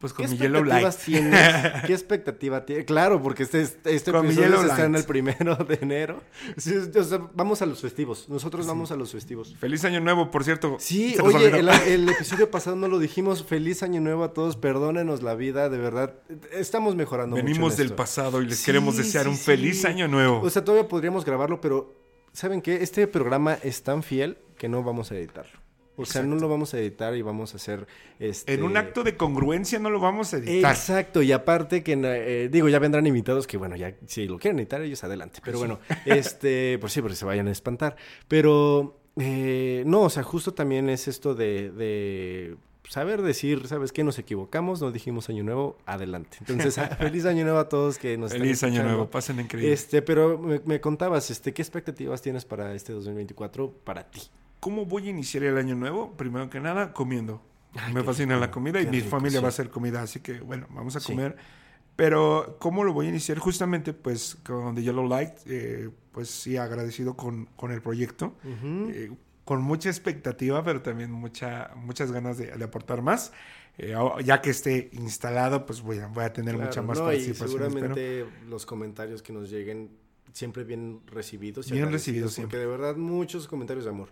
Pues 0.00 0.14
con 0.14 0.24
¿Qué 0.24 0.32
mi 0.32 0.38
Yellow 0.38 0.64
Light. 0.64 0.88
tienes? 1.04 1.82
¿Qué 1.86 1.92
expectativa 1.92 2.64
tienes? 2.64 2.86
Claro, 2.86 3.20
porque 3.22 3.42
este, 3.42 3.60
este 3.60 4.12
Con 4.12 4.24
episodio 4.24 4.62
se 4.62 4.68
estrena 4.68 4.96
el 4.96 5.04
primero 5.04 5.56
de 5.56 5.78
enero. 5.82 6.22
Sí, 6.56 6.74
o 6.74 7.04
sea, 7.04 7.20
vamos 7.34 7.60
a 7.60 7.66
los 7.66 7.82
festivos. 7.82 8.26
Nosotros 8.30 8.66
vamos 8.66 8.90
a 8.92 8.96
los 8.96 9.12
festivos. 9.12 9.54
Feliz 9.60 9.84
año 9.84 10.00
nuevo, 10.00 10.30
por 10.30 10.42
cierto. 10.42 10.78
Sí, 10.80 11.16
oye, 11.22 11.58
el, 11.58 11.68
el 11.68 12.08
episodio 12.08 12.50
pasado 12.50 12.76
no 12.76 12.88
lo 12.88 12.98
dijimos. 12.98 13.44
Feliz 13.44 13.82
año 13.82 14.00
nuevo 14.00 14.24
a 14.24 14.32
todos. 14.32 14.56
Perdónenos 14.56 15.22
la 15.22 15.34
vida, 15.34 15.68
de 15.68 15.76
verdad. 15.76 16.14
Estamos 16.50 16.96
mejorando 16.96 17.36
mucho 17.36 17.40
en 17.40 17.46
Venimos 17.52 17.76
del 17.76 17.92
pasado 17.92 18.40
y 18.40 18.46
les 18.46 18.56
Sí, 18.60 18.64
queremos 18.64 18.96
desear 18.96 19.28
un 19.28 19.36
feliz 19.36 19.84
año 19.84 20.08
nuevo. 20.08 20.40
O 20.40 20.48
sea, 20.48 20.64
todavía 20.64 20.88
podríamos 20.88 21.26
grabarlo, 21.26 21.60
pero 21.60 21.94
¿saben 22.32 22.62
qué? 22.62 22.76
Este 22.82 23.06
programa 23.06 23.58
es 23.62 23.82
tan 23.82 24.02
fiel 24.02 24.38
que 24.56 24.66
no 24.70 24.82
vamos 24.82 25.12
a 25.12 25.16
editarlo. 25.16 25.59
O 26.08 26.12
sea, 26.12 26.22
no 26.22 26.36
lo 26.36 26.48
vamos 26.48 26.74
a 26.74 26.78
editar 26.78 27.14
y 27.16 27.22
vamos 27.22 27.54
a 27.54 27.56
hacer... 27.56 27.86
Este... 28.18 28.54
En 28.54 28.62
un 28.62 28.76
acto 28.76 29.02
de 29.02 29.16
congruencia 29.16 29.78
no 29.78 29.90
lo 29.90 30.00
vamos 30.00 30.32
a 30.34 30.38
editar. 30.38 30.72
Exacto, 30.72 31.22
y 31.22 31.32
aparte 31.32 31.82
que, 31.82 31.98
eh, 32.02 32.48
digo, 32.50 32.68
ya 32.68 32.78
vendrán 32.78 33.06
invitados 33.06 33.46
que, 33.46 33.56
bueno, 33.56 33.76
ya 33.76 33.94
si 34.06 34.26
lo 34.26 34.38
quieren 34.38 34.58
editar 34.58 34.80
ellos, 34.82 35.02
adelante. 35.04 35.40
Pero 35.44 35.58
bueno, 35.58 35.80
este, 36.04 36.78
pues 36.80 36.92
sí, 36.92 37.00
porque 37.00 37.16
se 37.16 37.24
vayan 37.24 37.48
a 37.48 37.52
espantar. 37.52 37.96
Pero, 38.28 39.00
eh, 39.16 39.82
no, 39.86 40.02
o 40.02 40.10
sea, 40.10 40.22
justo 40.22 40.54
también 40.54 40.88
es 40.88 41.08
esto 41.08 41.34
de, 41.34 41.70
de 41.70 42.56
saber 42.90 43.22
decir, 43.22 43.68
¿sabes 43.68 43.92
qué? 43.92 44.02
Nos 44.02 44.18
equivocamos, 44.18 44.80
no 44.80 44.90
dijimos 44.90 45.28
año 45.28 45.44
nuevo, 45.44 45.78
adelante. 45.86 46.38
Entonces, 46.40 46.74
feliz 46.98 47.24
año 47.24 47.44
nuevo 47.44 47.60
a 47.60 47.68
todos 47.68 47.98
que 47.98 48.18
nos 48.18 48.32
están 48.32 48.42
Feliz 48.42 48.62
año 48.64 48.82
nuevo, 48.82 49.08
pasen 49.08 49.38
increíble. 49.38 49.72
Este, 49.72 50.02
pero 50.02 50.38
me, 50.38 50.60
me 50.64 50.80
contabas, 50.80 51.30
este, 51.30 51.52
¿qué 51.52 51.62
expectativas 51.62 52.20
tienes 52.20 52.44
para 52.44 52.74
este 52.74 52.92
2024 52.92 53.70
para 53.84 54.10
ti? 54.10 54.22
¿Cómo 54.60 54.84
voy 54.86 55.06
a 55.06 55.10
iniciar 55.10 55.42
el 55.44 55.56
año 55.58 55.74
nuevo? 55.74 56.12
Primero 56.16 56.48
que 56.50 56.60
nada, 56.60 56.92
comiendo. 56.92 57.42
Ay, 57.74 57.92
Me 57.94 58.02
fascina 58.02 58.34
rico, 58.34 58.46
la 58.46 58.50
comida 58.50 58.80
y 58.80 58.86
mi 58.86 58.98
rico, 58.98 59.10
familia 59.10 59.38
sí. 59.38 59.42
va 59.42 59.48
a 59.48 59.50
hacer 59.50 59.70
comida, 59.70 60.02
así 60.02 60.20
que 60.20 60.40
bueno, 60.40 60.66
vamos 60.70 60.96
a 60.96 61.00
Sí. 61.00 61.12
comer. 61.12 61.36
Pero, 61.96 62.56
¿cómo 62.60 62.82
lo 62.84 62.92
voy 62.92 63.06
a 63.06 63.08
iniciar? 63.10 63.38
Justamente, 63.38 63.92
pues, 63.92 64.36
con 64.44 64.74
The 64.74 64.82
Yellow 64.82 65.06
Light, 65.06 65.32
eh, 65.46 65.90
pues 66.12 66.30
sí, 66.30 66.56
agradecido 66.56 67.14
con, 67.16 67.46
con 67.56 67.72
el 67.72 67.82
proyecto. 67.82 68.36
Ujú. 68.44 68.90
Eh, 68.90 69.12
con 69.44 69.62
mucha 69.62 69.88
expectativa, 69.88 70.62
pero 70.64 70.80
también 70.80 71.10
mucha, 71.10 71.70
muchas 71.76 72.12
ganas 72.12 72.38
de, 72.38 72.46
de 72.56 72.64
aportar 72.64 73.02
más. 73.02 73.32
Eh, 73.78 73.94
ya 74.24 74.40
que 74.40 74.50
esté 74.50 74.90
instalado, 74.92 75.66
pues 75.66 75.80
voy 75.82 75.98
a, 75.98 76.06
voy 76.06 76.24
a 76.24 76.32
tener 76.32 76.54
Claro, 76.54 76.68
mucha 76.68 76.82
más 76.82 76.98
no, 76.98 77.04
y 77.04 77.16
participación. 77.16 77.62
espero. 77.62 77.94
seguramente 77.94 78.26
los 78.48 78.64
comentarios 78.66 79.22
que 79.22 79.32
nos 79.32 79.50
lleguen 79.50 79.90
siempre 80.32 80.64
bien 80.64 81.00
recibidos. 81.06 81.68
y 81.68 81.72
Bien 81.72 81.90
recibidos 81.90 82.32
siempre. 82.34 82.58
Porque 82.58 82.70
de 82.70 82.78
verdad 82.78 82.96
muchos 82.96 83.46
comentarios 83.48 83.84
de 83.84 83.90
amor. 83.90 84.08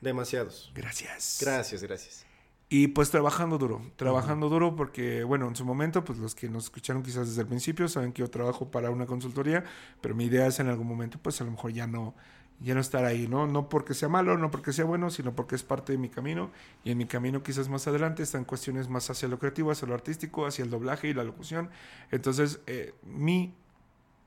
Demasiados. 0.00 0.72
Gracias. 0.74 1.38
Gracias, 1.40 1.82
gracias. 1.82 2.26
Y 2.72 2.86
pues 2.88 3.10
trabajando 3.10 3.58
duro, 3.58 3.82
trabajando 3.96 4.48
duro 4.48 4.76
porque, 4.76 5.24
bueno, 5.24 5.48
en 5.48 5.56
su 5.56 5.64
momento, 5.64 6.04
pues 6.04 6.20
los 6.20 6.36
que 6.36 6.48
nos 6.48 6.64
escucharon 6.64 7.02
quizás 7.02 7.26
desde 7.26 7.42
el 7.42 7.48
principio 7.48 7.88
saben 7.88 8.12
que 8.12 8.20
yo 8.20 8.30
trabajo 8.30 8.70
para 8.70 8.90
una 8.90 9.06
consultoría, 9.06 9.64
pero 10.00 10.14
mi 10.14 10.26
idea 10.26 10.46
es 10.46 10.60
en 10.60 10.68
algún 10.68 10.86
momento, 10.86 11.18
pues 11.20 11.40
a 11.40 11.44
lo 11.44 11.50
mejor 11.50 11.72
ya 11.72 11.88
no, 11.88 12.14
ya 12.60 12.74
no 12.74 12.80
estar 12.80 13.04
ahí, 13.04 13.26
¿no? 13.26 13.48
No 13.48 13.68
porque 13.68 13.92
sea 13.92 14.08
malo, 14.08 14.38
no 14.38 14.52
porque 14.52 14.72
sea 14.72 14.84
bueno, 14.84 15.10
sino 15.10 15.34
porque 15.34 15.56
es 15.56 15.64
parte 15.64 15.92
de 15.92 15.98
mi 15.98 16.10
camino. 16.10 16.52
Y 16.84 16.92
en 16.92 16.98
mi 16.98 17.06
camino 17.06 17.42
quizás 17.42 17.68
más 17.68 17.88
adelante 17.88 18.22
están 18.22 18.44
cuestiones 18.44 18.88
más 18.88 19.10
hacia 19.10 19.26
lo 19.28 19.40
creativo, 19.40 19.72
hacia 19.72 19.88
lo 19.88 19.94
artístico, 19.94 20.46
hacia 20.46 20.64
el 20.64 20.70
doblaje 20.70 21.08
y 21.08 21.14
la 21.14 21.24
locución. 21.24 21.70
Entonces, 22.12 22.60
eh, 22.68 22.94
mi 23.02 23.52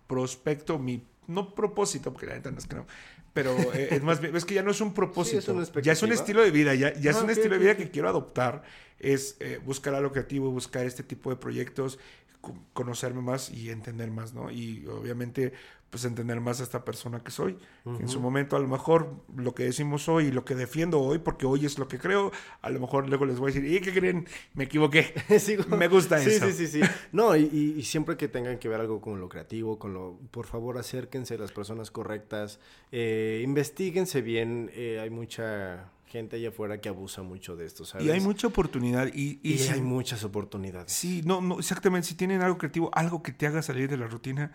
prospecto, 0.07 0.79
mi, 0.79 1.07
no 1.27 1.55
propósito, 1.55 2.11
porque 2.11 2.25
la 2.25 2.33
neta 2.33 2.51
no 2.51 2.57
es 2.57 2.67
que 2.67 2.75
no, 2.75 2.87
pero 3.33 3.55
eh, 3.73 3.89
es 3.91 4.03
más 4.03 4.21
bien, 4.21 4.35
es 4.35 4.45
que 4.45 4.53
ya 4.53 4.63
no 4.63 4.71
es 4.71 4.79
un 4.81 4.93
propósito, 4.93 5.53
ya 5.83 5.93
es 5.93 6.03
un 6.03 6.09
estilo 6.21 6.41
de 6.43 6.51
vida, 6.51 6.75
ya, 6.75 6.93
ya 6.93 7.11
es 7.11 7.17
Ah, 7.17 7.23
un 7.23 7.29
estilo 7.29 7.55
de 7.55 7.59
vida 7.59 7.77
que 7.77 7.89
quiero 7.91 8.09
adoptar, 8.09 8.63
es 8.99 9.35
eh, 9.39 9.59
buscar 9.65 9.95
algo 9.95 10.11
creativo, 10.11 10.49
buscar 10.51 10.85
este 10.85 11.03
tipo 11.03 11.29
de 11.29 11.35
proyectos, 11.35 11.99
co- 12.41 12.55
conocerme 12.73 13.21
más 13.21 13.49
y 13.49 13.69
entender 13.69 14.11
más, 14.11 14.33
¿no? 14.33 14.51
Y 14.51 14.85
obviamente, 14.87 15.53
pues 15.93 16.05
entender 16.05 16.41
más 16.41 16.59
a 16.59 16.63
esta 16.63 16.83
persona 16.83 17.19
que 17.23 17.29
soy. 17.29 17.55
en 17.85 18.07
su 18.09 18.19
momento, 18.19 18.55
a 18.55 18.59
lo 18.59 18.67
mejor, 18.67 19.13
lo 19.37 19.53
que 19.53 19.63
decimos 19.65 20.09
hoy 20.09 20.25
y 20.25 20.31
lo 20.31 20.43
que 20.43 20.55
defiendo 20.55 20.99
hoy, 20.99 21.19
porque 21.19 21.45
hoy 21.45 21.67
es 21.67 21.77
lo 21.77 21.87
que 21.87 21.99
creo, 21.99 22.31
a 22.63 22.69
lo 22.71 22.79
mejor 22.79 23.07
luego 23.07 23.25
les 23.25 23.37
voy 23.37 23.51
a 23.51 23.53
decir, 23.53 23.71
¿y 23.71 23.79
qué 23.79 23.93
creen? 23.93 24.27
Me 24.55 24.63
equivoqué. 24.63 25.13
Me 25.77 25.87
gusta 25.87 26.17
sí, 26.19 26.31
eso. 26.31 26.47
Sí, 26.47 26.53
sí, 26.65 26.67
sí. 26.67 26.81
No, 27.11 27.35
y, 27.35 27.43
y- 27.53 27.75
y 27.79 27.83
siempre 27.83 28.17
que 28.17 28.27
tengan 28.27 28.57
que 28.57 28.67
ver 28.69 28.79
algo 28.81 28.99
con 29.01 29.19
lo 29.19 29.29
creativo, 29.29 29.77
con 29.77 29.93
lo... 29.93 30.17
Por 30.31 30.47
favor, 30.47 30.79
acérquense 30.79 31.35
a 31.35 31.37
las 31.37 31.51
personas 31.51 31.91
correctas. 31.91 32.59
Eh, 32.91 33.41
investiguense 33.43 34.23
bien. 34.23 34.71
eh, 34.73 34.99
hay 34.99 35.11
mucha 35.11 35.91
gente 36.07 36.35
allá 36.37 36.49
afuera 36.49 36.79
que 36.79 36.89
abusa 36.89 37.23
mucho 37.23 37.55
de 37.55 37.65
esto, 37.65 37.85
¿sabes? 37.85 38.05
Y 38.07 38.11
hay 38.11 38.19
mucha 38.19 38.45
oportunidad 38.47 39.07
y, 39.13 39.39
y 39.43 39.53
Y 39.53 39.57
si- 39.59 39.69
hay 39.71 39.81
muchas 39.81 40.23
oportunidades. 40.23 40.91
Sí, 40.91 41.21
no, 41.25 41.41
no, 41.41 41.59
exactamente. 41.59 42.07
Si 42.07 42.15
tienen 42.15 42.41
algo 42.41 42.57
creativo, 42.57 42.89
algo 42.93 43.23
que 43.23 43.31
te 43.31 43.45
haga 43.47 43.61
salir 43.61 43.89
de 43.89 43.97
la 43.97 44.07
rutina, 44.07 44.51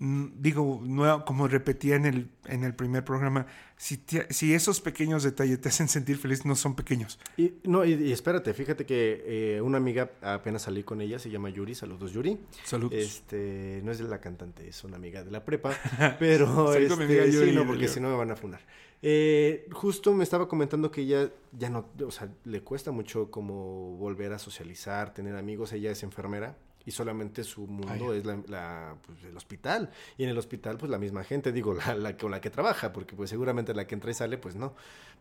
digo, 0.00 0.80
no, 0.84 1.24
como 1.24 1.48
repetía 1.48 1.96
en 1.96 2.04
el, 2.06 2.30
en 2.46 2.62
el 2.64 2.74
primer 2.74 3.04
programa, 3.04 3.46
si, 3.76 3.96
te- 3.96 4.32
si 4.32 4.54
esos 4.54 4.80
pequeños 4.80 5.22
detalles 5.24 5.60
te 5.60 5.68
hacen 5.68 5.88
sentir 5.88 6.18
feliz, 6.18 6.44
no 6.44 6.54
son 6.54 6.74
pequeños. 6.76 7.18
Y, 7.36 7.54
no, 7.64 7.84
y, 7.84 7.94
y 7.94 8.12
espérate, 8.12 8.54
fíjate 8.54 8.86
que 8.86 9.56
eh, 9.56 9.60
una 9.60 9.78
amiga, 9.78 10.10
apenas 10.22 10.62
salí 10.62 10.84
con 10.84 11.00
ella, 11.00 11.18
se 11.18 11.30
llama 11.30 11.50
Yuri, 11.50 11.74
saludos 11.74 12.12
Yuri. 12.12 12.38
Saludos. 12.64 12.98
Este, 12.98 13.80
no 13.84 13.90
es 13.92 13.98
de 13.98 14.04
la 14.04 14.20
cantante, 14.20 14.68
es 14.68 14.84
una 14.84 14.96
amiga 14.96 15.24
de 15.24 15.30
la 15.30 15.44
prepa, 15.44 15.72
pero 16.18 16.70
mi 16.72 16.76
este, 16.84 16.94
amiga 17.04 17.26
Yuri 17.26 17.50
sí, 17.50 17.56
no, 17.56 17.66
porque 17.66 17.88
si 17.88 18.00
no 18.00 18.08
me 18.10 18.16
van 18.16 18.30
a 18.30 18.36
funar. 18.36 18.60
Eh, 19.00 19.68
justo 19.72 20.12
me 20.12 20.24
estaba 20.24 20.48
comentando 20.48 20.90
que 20.90 21.02
ella 21.02 21.30
ya 21.52 21.70
no, 21.70 21.86
o 22.04 22.10
sea, 22.10 22.28
le 22.44 22.62
cuesta 22.62 22.90
mucho 22.90 23.30
como 23.30 23.96
volver 23.96 24.32
a 24.32 24.38
socializar, 24.40 25.14
tener 25.14 25.36
amigos, 25.36 25.72
ella 25.72 25.90
es 25.92 26.02
enfermera 26.02 26.56
y 26.88 26.90
solamente 26.90 27.44
su 27.44 27.66
mundo 27.66 28.14
es 28.14 28.24
la, 28.24 28.40
la, 28.48 28.96
pues, 29.06 29.22
el 29.24 29.36
hospital 29.36 29.90
y 30.16 30.24
en 30.24 30.30
el 30.30 30.38
hospital 30.38 30.78
pues 30.78 30.90
la 30.90 30.98
misma 30.98 31.22
gente, 31.22 31.52
digo, 31.52 31.74
la, 31.74 31.94
la 31.94 32.16
con 32.16 32.30
la 32.30 32.40
que 32.40 32.48
trabaja, 32.50 32.92
porque 32.92 33.14
pues 33.14 33.28
seguramente 33.30 33.74
la 33.74 33.86
que 33.86 33.94
entra 33.94 34.10
y 34.10 34.14
sale 34.14 34.38
pues 34.38 34.56
no. 34.56 34.74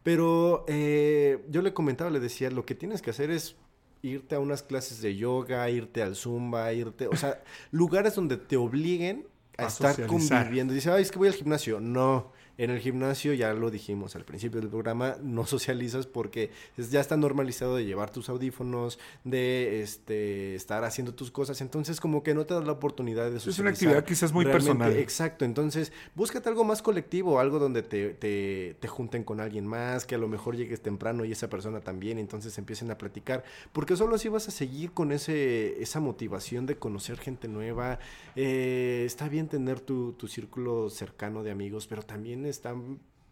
Pero 0.04 0.64
eh, 0.68 1.44
yo 1.50 1.62
le 1.62 1.74
comentaba, 1.74 2.10
le 2.10 2.20
decía, 2.22 2.50
lo 2.50 2.66
que 2.66 2.74
tienes 2.76 3.02
que 3.02 3.10
hacer 3.10 3.30
es 3.32 3.58
irte 4.02 4.36
a 4.36 4.40
unas 4.40 4.64
clases 4.64 5.02
de 5.02 5.16
yoga, 5.18 5.70
irte 5.70 6.02
al 6.02 6.16
zumba, 6.16 6.72
irte, 6.72 7.08
o 7.08 7.16
sea, 7.16 7.44
lugares 7.72 8.16
donde 8.16 8.38
te 8.38 8.56
obliguen 8.56 9.28
a, 9.58 9.64
A 9.64 9.68
estar 9.68 9.96
socializar. 9.96 10.38
conviviendo. 10.40 10.74
Dice, 10.74 10.92
ay, 10.92 11.02
es 11.02 11.12
que 11.12 11.18
voy 11.20 11.28
al 11.28 11.34
gimnasio. 11.34 11.80
No, 11.82 12.32
en 12.58 12.72
el 12.72 12.80
gimnasio, 12.80 13.34
ya 13.34 13.54
lo 13.54 13.70
dijimos 13.70 14.16
al 14.16 14.26
principio 14.26 14.60
del 14.60 14.70
programa, 14.70 15.18
no 15.22 15.46
socializas 15.46 16.08
porque 16.08 16.52
ya 16.78 17.00
está 17.00 17.18
normalizado 17.18 17.76
de 17.76 17.86
llevar 17.86 18.10
tus 18.10 18.30
audífonos, 18.30 19.00
de 19.24 19.82
este 19.82 20.56
estar 20.56 20.84
haciendo 20.84 21.14
tus 21.14 21.32
cosas. 21.32 21.62
Entonces, 21.62 22.00
como 22.00 22.24
que 22.24 22.34
no 22.34 22.46
te 22.46 22.54
das 22.54 22.66
la 22.66 22.72
oportunidad 22.72 23.30
de 23.30 23.40
socializar. 23.40 23.54
Es 23.54 23.60
una 23.60 23.70
actividad 23.70 24.06
quizás 24.06 24.34
muy 24.34 24.46
Realmente, 24.46 24.70
personal. 24.70 24.98
Exacto, 24.98 25.46
entonces 25.46 25.92
búscate 26.16 26.50
algo 26.50 26.64
más 26.64 26.82
colectivo, 26.82 27.40
algo 27.40 27.60
donde 27.60 27.84
te, 27.84 28.14
te, 28.14 28.76
te 28.80 28.88
junten 28.88 29.24
con 29.24 29.40
alguien 29.40 29.68
más, 29.68 30.06
que 30.06 30.16
a 30.16 30.18
lo 30.18 30.28
mejor 30.28 30.56
llegues 30.56 30.82
temprano 30.82 31.26
y 31.26 31.32
esa 31.32 31.50
persona 31.50 31.82
también, 31.82 32.18
entonces 32.18 32.58
empiecen 32.58 32.90
a 32.92 32.98
platicar, 32.98 33.44
porque 33.72 33.96
solo 33.96 34.16
así 34.16 34.30
vas 34.30 34.48
a 34.48 34.52
seguir 34.52 34.92
con 34.92 35.12
ese, 35.12 35.82
esa 35.82 36.00
motivación 36.00 36.66
de 36.66 36.78
conocer 36.78 37.18
gente 37.20 37.48
nueva. 37.48 38.00
Eh, 38.36 39.04
está 39.06 39.30
bien 39.30 39.48
tener 39.48 39.80
tu, 39.80 40.14
tu 40.14 40.28
círculo 40.28 40.90
cercano 40.90 41.44
de 41.44 41.52
amigos, 41.52 41.88
pero 41.88 42.02
también 42.02 42.47
está... 42.50 42.76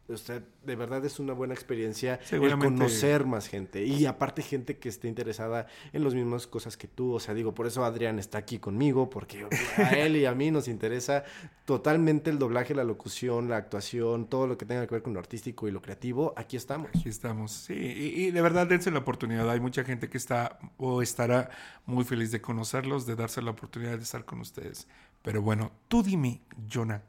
O 0.07 0.17
sea, 0.17 0.39
de 0.63 0.75
verdad 0.75 1.03
es 1.03 1.19
una 1.19 1.33
buena 1.33 1.55
experiencia 1.55 2.19
el 2.29 2.59
conocer 2.59 3.25
más 3.25 3.47
gente 3.47 3.83
y 3.83 4.05
aparte 4.05 4.43
gente 4.43 4.77
que 4.77 4.87
esté 4.87 5.07
interesada 5.07 5.65
en 5.93 6.03
las 6.03 6.13
mismas 6.13 6.45
cosas 6.45 6.77
que 6.77 6.87
tú. 6.87 7.13
O 7.13 7.19
sea, 7.19 7.33
digo, 7.33 7.55
por 7.55 7.65
eso 7.65 7.83
Adrián 7.83 8.19
está 8.19 8.37
aquí 8.37 8.59
conmigo, 8.59 9.09
porque 9.09 9.47
a 9.77 9.97
él 9.97 10.17
y 10.17 10.25
a 10.25 10.35
mí 10.35 10.51
nos 10.51 10.67
interesa 10.67 11.23
totalmente 11.65 12.29
el 12.29 12.37
doblaje, 12.37 12.75
la 12.75 12.83
locución, 12.83 13.49
la 13.49 13.57
actuación, 13.57 14.27
todo 14.27 14.45
lo 14.45 14.59
que 14.59 14.67
tenga 14.67 14.85
que 14.85 14.93
ver 14.93 15.01
con 15.01 15.15
lo 15.15 15.19
artístico 15.19 15.67
y 15.67 15.71
lo 15.71 15.81
creativo. 15.81 16.35
Aquí 16.37 16.55
estamos. 16.55 16.89
Aquí 16.89 17.09
estamos, 17.09 17.51
sí. 17.51 17.73
Y, 17.73 18.25
y 18.25 18.31
de 18.31 18.41
verdad, 18.43 18.67
dense 18.67 18.91
la 18.91 18.99
oportunidad. 18.99 19.49
Hay 19.49 19.59
mucha 19.59 19.83
gente 19.83 20.07
que 20.07 20.19
está 20.19 20.59
o 20.77 21.01
estará 21.01 21.49
muy 21.87 22.03
feliz 22.03 22.29
de 22.31 22.41
conocerlos, 22.41 23.07
de 23.07 23.15
darse 23.15 23.41
la 23.41 23.49
oportunidad 23.49 23.97
de 23.97 24.03
estar 24.03 24.23
con 24.23 24.39
ustedes. 24.39 24.87
Pero 25.23 25.41
bueno, 25.41 25.71
tú 25.87 26.03
dime, 26.03 26.41
Jonah, 26.71 27.01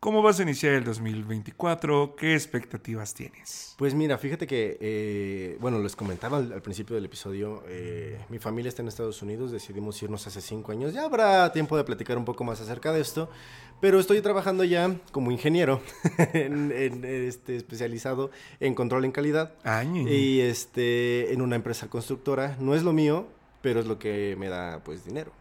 ¿cómo 0.00 0.22
vas 0.22 0.40
a 0.40 0.42
iniciar 0.42 0.72
el 0.72 0.84
2024? 0.84 2.16
¿Qué 2.16 2.32
expectativas 2.32 3.12
tienes? 3.12 3.74
Pues 3.76 3.94
mira, 3.94 4.16
fíjate 4.16 4.46
que, 4.46 4.78
eh, 4.80 5.58
bueno, 5.60 5.78
les 5.78 5.94
comentaba 5.94 6.38
al, 6.38 6.52
al 6.52 6.62
principio 6.62 6.96
del 6.96 7.04
episodio, 7.04 7.62
eh, 7.68 8.18
mi 8.30 8.38
familia 8.38 8.70
está 8.70 8.80
en 8.82 8.88
Estados 8.88 9.20
Unidos, 9.20 9.52
decidimos 9.52 10.02
irnos 10.02 10.26
hace 10.26 10.40
cinco 10.40 10.72
años, 10.72 10.94
ya 10.94 11.04
habrá 11.04 11.52
tiempo 11.52 11.76
de 11.76 11.84
platicar 11.84 12.16
un 12.16 12.24
poco 12.24 12.44
más 12.44 12.60
acerca 12.60 12.92
de 12.92 13.02
esto, 13.02 13.30
pero 13.80 14.00
estoy 14.00 14.22
trabajando 14.22 14.64
ya 14.64 14.96
como 15.12 15.30
ingeniero, 15.30 15.82
en, 16.32 16.72
en, 16.72 17.04
este, 17.04 17.56
especializado 17.56 18.30
en 18.58 18.74
control 18.74 19.04
en 19.04 19.12
calidad 19.12 19.54
Ay, 19.62 20.06
y 20.08 20.40
este, 20.40 21.32
en 21.32 21.42
una 21.42 21.56
empresa 21.56 21.88
constructora, 21.88 22.56
no 22.58 22.74
es 22.74 22.82
lo 22.82 22.94
mío, 22.94 23.26
pero 23.60 23.80
es 23.80 23.86
lo 23.86 23.98
que 23.98 24.34
me 24.38 24.48
da 24.48 24.80
pues 24.82 25.04
dinero. 25.04 25.39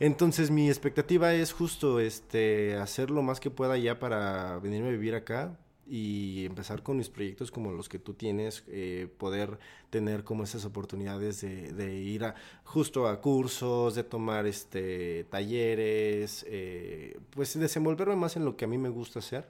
Entonces 0.00 0.50
mi 0.50 0.68
expectativa 0.68 1.34
es 1.34 1.52
justo 1.52 2.00
este 2.00 2.76
hacer 2.76 3.10
lo 3.10 3.20
más 3.22 3.38
que 3.38 3.50
pueda 3.50 3.76
ya 3.76 3.98
para 3.98 4.58
venirme 4.58 4.88
a 4.88 4.92
vivir 4.92 5.14
acá 5.14 5.58
y 5.86 6.46
empezar 6.46 6.82
con 6.82 6.96
mis 6.96 7.10
proyectos 7.10 7.50
como 7.50 7.70
los 7.72 7.88
que 7.90 7.98
tú 7.98 8.14
tienes, 8.14 8.64
eh, 8.68 9.08
poder 9.18 9.58
tener 9.90 10.24
como 10.24 10.44
esas 10.44 10.64
oportunidades 10.64 11.42
de, 11.42 11.72
de 11.72 11.96
ir 11.96 12.24
a, 12.24 12.34
justo 12.64 13.08
a 13.08 13.20
cursos, 13.20 13.94
de 13.94 14.02
tomar 14.04 14.46
este 14.46 15.24
talleres, 15.24 16.46
eh, 16.48 17.18
pues 17.30 17.58
desenvolverme 17.58 18.16
más 18.16 18.36
en 18.36 18.46
lo 18.46 18.56
que 18.56 18.64
a 18.64 18.68
mí 18.68 18.78
me 18.78 18.88
gusta 18.88 19.18
hacer. 19.18 19.48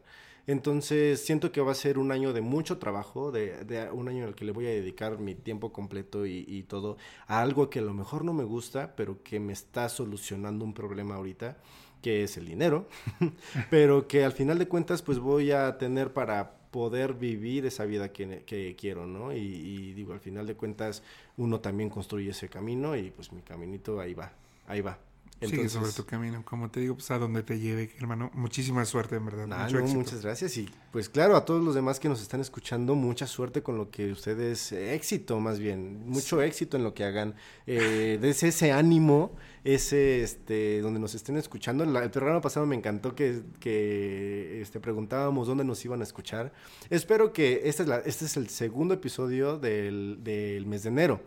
Entonces 0.51 1.25
siento 1.25 1.53
que 1.53 1.61
va 1.61 1.71
a 1.71 1.77
ser 1.77 1.97
un 1.97 2.11
año 2.11 2.33
de 2.33 2.41
mucho 2.41 2.79
trabajo, 2.79 3.31
de, 3.31 3.65
de 3.65 3.89
un 3.93 4.09
año 4.09 4.25
en 4.25 4.31
el 4.31 4.35
que 4.35 4.45
le 4.45 4.51
voy 4.51 4.67
a 4.67 4.71
dedicar 4.71 5.17
mi 5.21 5.37
tiempo 5.37 5.73
completo 5.73 6.27
y, 6.27 6.65
todo 6.65 6.97
a 7.29 7.41
algo 7.41 7.71
que 7.71 7.79
a 7.79 7.83
lo 7.83 7.95
mejor 7.95 8.25
no 8.25 8.33
me 8.33 8.43
gusta, 8.43 8.97
pero 8.97 9.23
que 9.23 9.39
me 9.39 9.53
está 9.53 9.89
solucionando 9.89 10.65
un 10.65 10.75
problema 10.75 11.15
ahorita, 11.15 11.57
que 12.03 12.25
es 12.25 12.37
el 12.37 12.47
dinero, 12.47 12.89
pero 13.71 14.09
que 14.09 14.25
al 14.25 14.33
final 14.33 14.59
de 14.59 14.67
cuentas 14.67 15.03
pues 15.03 15.21
voy 15.21 15.53
a 15.53 15.79
tener 15.79 16.13
para 16.13 16.51
poder 16.73 17.15
vivir 17.15 17.65
esa 17.65 17.85
vida 17.85 18.13
que, 18.13 18.43
que 18.45 18.75
quiero, 18.77 19.07
¿no? 19.07 19.33
Y, 19.33 19.39
y 19.39 19.93
digo, 19.93 20.15
al 20.15 20.21
final 20.21 20.49
de 20.49 20.57
cuentas 20.57 21.05
uno 21.37 21.61
también 21.61 21.91
construye 21.91 22.31
ese 22.31 22.49
camino 22.49 22.97
y 22.97 23.13
pues 23.13 23.33
mi 23.33 23.43
caminito 23.43 24.01
ahí 24.01 24.15
va, 24.15 24.33
ahí 24.67 24.81
va. 24.81 24.99
Sigue 25.41 25.69
sobre 25.71 25.91
tu 25.93 26.05
camino, 26.05 26.45
como 26.45 26.71
te 26.71 26.81
digo, 26.81 26.95
pues 26.97 27.11
a 27.11 27.19
donde 27.19 27.43
te 27.43 27.59
lleve, 27.59 27.91
hermano. 27.99 28.31
Muchísima 28.35 28.85
suerte, 28.85 29.17
en 29.17 29.25
verdad. 29.25 29.49
Ah, 29.51 29.65
Mucho 29.65 29.77
no, 29.79 29.81
éxito. 29.85 29.99
muchas 30.01 30.23
gracias. 30.23 30.57
Y 30.59 30.69
pues 30.93 31.09
claro, 31.09 31.35
a 31.37 31.45
todos 31.47 31.65
los 31.65 31.75
demás 31.75 31.99
que 31.99 32.09
nos 32.11 32.21
están 32.21 32.41
escuchando, 32.41 32.95
mucha 32.95 33.27
suerte 33.27 33.63
con 33.63 33.79
lo 33.79 33.91
que 33.91 34.13
ustedes, 34.13 34.73
éxito 34.73 35.41
más 35.41 35.59
bien, 35.59 36.07
mucho 36.07 36.43
éxito 36.43 36.77
en 36.77 36.85
lo 36.85 36.93
que 36.93 37.05
hagan. 37.05 37.35
Eh, 37.67 38.19
des 38.21 38.43
ese 38.43 38.73
ánimo, 38.73 39.35
ese, 39.65 40.23
este, 40.23 40.81
donde 40.83 41.01
nos 41.01 41.15
estén 41.15 41.37
escuchando. 41.37 41.85
La- 41.87 42.03
el 42.05 42.11
programa 42.11 42.41
pasado 42.43 42.67
me 42.67 42.77
encantó 42.77 43.15
que, 43.15 43.41
que 43.61 44.61
este, 44.61 44.79
preguntábamos 44.81 45.47
dónde 45.49 45.65
nos 45.65 45.83
iban 45.85 46.01
a 46.01 46.05
escuchar. 46.05 46.53
Espero 46.91 47.33
que 47.33 47.63
este 47.65 47.83
es, 47.85 47.89
la, 47.89 47.99
este 48.01 48.27
es 48.27 48.37
el 48.37 48.49
segundo 48.51 48.93
episodio 48.95 49.59
del, 49.59 50.19
del 50.23 50.67
mes 50.67 50.83
de 50.83 50.89
enero. 50.91 51.21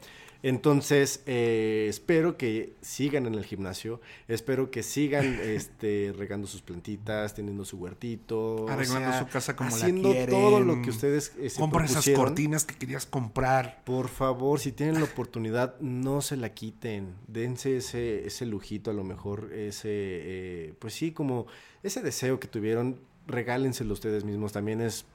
Entonces, 0.43 1.23
eh, 1.25 1.85
espero 1.87 2.35
que 2.37 2.75
sigan 2.81 3.25
en 3.27 3.35
el 3.35 3.45
gimnasio, 3.45 4.01
espero 4.27 4.71
que 4.71 4.83
sigan 4.83 5.25
este, 5.41 6.13
regando 6.17 6.47
sus 6.47 6.61
plantitas, 6.61 7.33
teniendo 7.33 7.63
su 7.63 7.77
huertito. 7.77 8.67
Arreglando 8.67 9.07
o 9.07 9.11
sea, 9.13 9.19
su 9.21 9.27
casa 9.27 9.55
como 9.55 9.69
la 9.69 9.75
haciendo 9.77 10.11
quieren. 10.11 10.29
todo 10.29 10.59
lo 10.59 10.81
que 10.81 10.89
ustedes 10.89 11.33
eh, 11.39 11.49
se 11.49 11.61
Compra 11.61 11.85
esas 11.85 12.09
cortinas 12.09 12.65
que 12.65 12.75
querías 12.75 13.05
comprar. 13.05 13.81
Por 13.85 14.09
favor, 14.09 14.59
si 14.59 14.73
tienen 14.73 14.95
la 14.95 15.05
oportunidad, 15.05 15.79
no 15.79 16.19
se 16.19 16.35
la 16.35 16.49
quiten. 16.53 17.15
Dense 17.27 17.77
ese, 17.77 18.27
ese 18.27 18.45
lujito, 18.45 18.91
a 18.91 18.93
lo 18.93 19.05
mejor, 19.05 19.53
ese, 19.53 19.89
eh, 19.89 20.73
pues 20.77 20.93
sí, 20.93 21.13
como 21.13 21.47
ese 21.83 22.01
deseo 22.01 22.41
que 22.41 22.49
tuvieron, 22.49 22.99
regálenselo 23.27 23.93
ustedes 23.93 24.25
mismos. 24.25 24.51
También 24.51 24.81
es, 24.81 25.05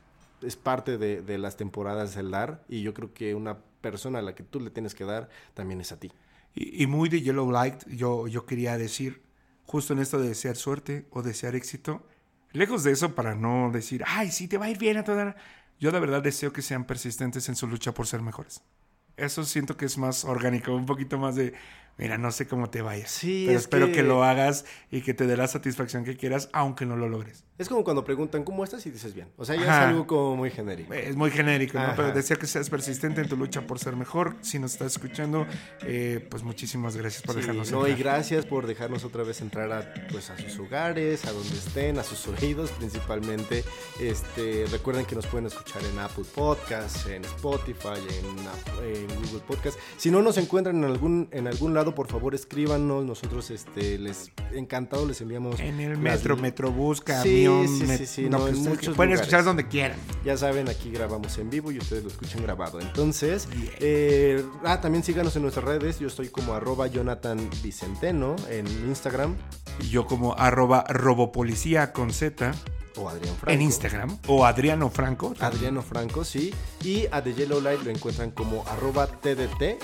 es 0.40 0.56
parte 0.56 0.96
de, 0.96 1.20
de 1.20 1.36
las 1.36 1.58
temporadas 1.58 2.14
del 2.14 2.30
dar. 2.30 2.64
Y 2.66 2.80
yo 2.80 2.94
creo 2.94 3.12
que 3.12 3.34
una 3.34 3.58
persona 3.80 4.18
a 4.18 4.22
la 4.22 4.34
que 4.34 4.42
tú 4.42 4.60
le 4.60 4.70
tienes 4.70 4.94
que 4.94 5.04
dar 5.04 5.28
también 5.54 5.80
es 5.80 5.92
a 5.92 6.00
ti. 6.00 6.12
Y, 6.54 6.86
muy 6.86 7.08
de 7.08 7.20
Yellow 7.20 7.50
Light, 7.50 7.86
yo, 7.88 8.26
yo 8.26 8.46
quería 8.46 8.76
decir, 8.78 9.22
justo 9.64 9.92
en 9.92 10.00
esto 10.00 10.18
de 10.18 10.28
desear 10.28 10.56
suerte 10.56 11.06
o 11.10 11.22
desear 11.22 11.54
éxito, 11.54 12.04
lejos 12.52 12.82
de 12.82 12.92
eso 12.92 13.14
para 13.14 13.34
no 13.34 13.70
decir, 13.70 14.02
ay, 14.06 14.30
sí, 14.32 14.48
te 14.48 14.58
va 14.58 14.66
a 14.66 14.70
ir 14.70 14.78
bien 14.78 14.96
a 14.96 15.04
toda... 15.04 15.36
Yo 15.78 15.92
de 15.92 16.00
verdad 16.00 16.22
deseo 16.22 16.52
que 16.52 16.62
sean 16.62 16.84
persistentes 16.84 17.48
en 17.48 17.54
su 17.54 17.68
lucha 17.68 17.94
por 17.94 18.08
ser 18.08 18.20
mejores. 18.22 18.62
Eso 19.16 19.44
siento 19.44 19.76
que 19.76 19.84
es 19.84 19.96
más 19.96 20.24
orgánico, 20.24 20.74
un 20.74 20.86
poquito 20.86 21.18
más 21.18 21.36
de, 21.36 21.54
mira, 21.98 22.16
no 22.18 22.30
sé 22.32 22.46
cómo 22.46 22.70
te 22.70 22.80
vayas. 22.82 23.10
Sí, 23.10 23.44
pero 23.46 23.58
es 23.58 23.64
espero 23.64 23.86
que... 23.88 23.92
que- 23.92 24.02
lo 24.02 24.24
hagas 24.24 24.64
y 24.90 25.02
que 25.02 25.12
te 25.12 25.26
dé 25.26 25.36
la 25.36 25.46
satisfacción 25.48 26.04
que 26.04 26.16
quieras, 26.16 26.48
aunque 26.52 26.86
no 26.86 26.96
lo 26.96 27.08
logres. 27.08 27.44
Es 27.58 27.68
como 27.68 27.82
cuando 27.82 28.04
preguntan, 28.04 28.44
¿cómo 28.44 28.62
estás? 28.62 28.86
Y 28.86 28.90
dices 28.90 29.14
bien. 29.14 29.28
O 29.36 29.44
sea, 29.44 29.56
ya 29.56 29.62
Ajá. 29.62 29.82
es 29.82 29.88
algo 29.88 30.06
como 30.06 30.36
muy 30.36 30.48
genérico. 30.50 30.94
Es 30.94 31.16
muy 31.16 31.30
genérico, 31.32 31.76
¿no? 31.78 31.92
Pero 31.96 32.12
deseo 32.12 32.38
que 32.38 32.46
seas 32.46 32.70
persistente 32.70 33.20
en 33.20 33.28
tu 33.28 33.36
lucha 33.36 33.62
por 33.66 33.80
ser 33.80 33.96
mejor. 33.96 34.36
Si 34.42 34.60
nos 34.60 34.74
estás 34.74 34.92
escuchando, 34.92 35.44
eh, 35.82 36.24
pues 36.30 36.44
muchísimas 36.44 36.96
gracias 36.96 37.22
por 37.24 37.34
Sí, 37.34 37.40
dejarnos 37.40 37.72
no, 37.72 37.86
y 37.88 37.90
entrar. 37.90 38.14
gracias 38.14 38.46
por 38.46 38.68
dejarnos 38.68 39.02
otra 39.04 39.24
vez 39.24 39.40
entrar 39.40 39.72
a, 39.72 39.92
pues, 40.12 40.30
a 40.30 40.38
sus 40.38 40.56
hogares, 40.60 41.24
a 41.24 41.32
donde 41.32 41.48
estén, 41.56 41.98
a 41.98 42.04
sus 42.04 42.28
oídos 42.28 42.70
principalmente. 42.70 43.64
Este, 44.00 44.64
recuerden 44.70 45.04
que 45.04 45.16
nos 45.16 45.26
pueden 45.26 45.46
escuchar 45.46 45.82
en 45.84 45.98
Apple 45.98 46.24
Podcasts, 46.32 47.06
en 47.06 47.24
Spotify, 47.24 47.98
en, 48.20 48.86
en 48.94 49.06
Google 49.24 49.40
Podcasts. 49.46 49.80
Si 49.96 50.12
no 50.12 50.22
nos 50.22 50.38
encuentran 50.38 50.76
en 50.76 50.84
algún, 50.84 51.28
en 51.32 51.48
algún 51.48 51.74
lado, 51.74 51.87
por 51.94 52.08
favor 52.08 52.34
escríbanos. 52.34 53.04
Nosotros 53.04 53.50
este, 53.50 53.98
les 53.98 54.30
encantado 54.52 55.06
les 55.06 55.20
enviamos. 55.20 55.58
En 55.60 55.80
el 55.80 55.90
las- 55.92 55.98
metro, 55.98 56.36
metrobús, 56.36 56.98
Sí, 56.98 57.04
camión, 57.04 57.68
sí, 57.68 57.86
sí, 57.98 58.06
sí, 58.06 58.22
no, 58.28 58.38
no, 58.38 58.44
que 58.44 58.50
en 58.50 58.56
ustedes 58.56 58.76
muchos 58.76 58.96
pueden 58.96 59.10
lugares. 59.12 59.20
escuchar 59.20 59.44
donde 59.44 59.68
quieran. 59.68 59.98
Ya 60.24 60.36
saben, 60.36 60.68
aquí 60.68 60.90
grabamos 60.90 61.36
en 61.38 61.50
vivo 61.50 61.70
y 61.72 61.78
ustedes 61.78 62.02
lo 62.04 62.10
escuchan 62.10 62.42
grabado. 62.42 62.80
Entonces, 62.80 63.48
eh, 63.80 64.44
ah, 64.64 64.80
también 64.80 65.02
síganos 65.04 65.34
en 65.36 65.42
nuestras 65.42 65.64
redes. 65.64 65.98
Yo 65.98 66.08
estoy 66.08 66.28
como 66.28 66.54
arroba 66.54 66.86
Jonathan 66.86 67.38
Vicenteno 67.62 68.36
en 68.50 68.66
Instagram 68.88 69.36
Y 69.80 69.88
yo 69.90 70.06
como 70.06 70.34
arroba 70.36 70.84
robopolicía 70.88 71.92
con 71.92 72.12
Z 72.12 72.52
o 72.96 73.08
Adrián 73.08 73.34
Franco. 73.36 73.50
en 73.52 73.62
Instagram. 73.62 74.18
O 74.26 74.44
Adriano 74.44 74.90
Franco. 74.90 75.32
Adriano 75.38 75.82
Franco, 75.82 76.24
sí. 76.24 76.52
Y 76.82 77.06
a 77.12 77.22
The 77.22 77.32
Yellow 77.34 77.60
Light 77.60 77.82
lo 77.84 77.90
encuentran 77.90 78.30
como 78.32 78.64
arroba 78.66 79.06
TDT 79.06 79.78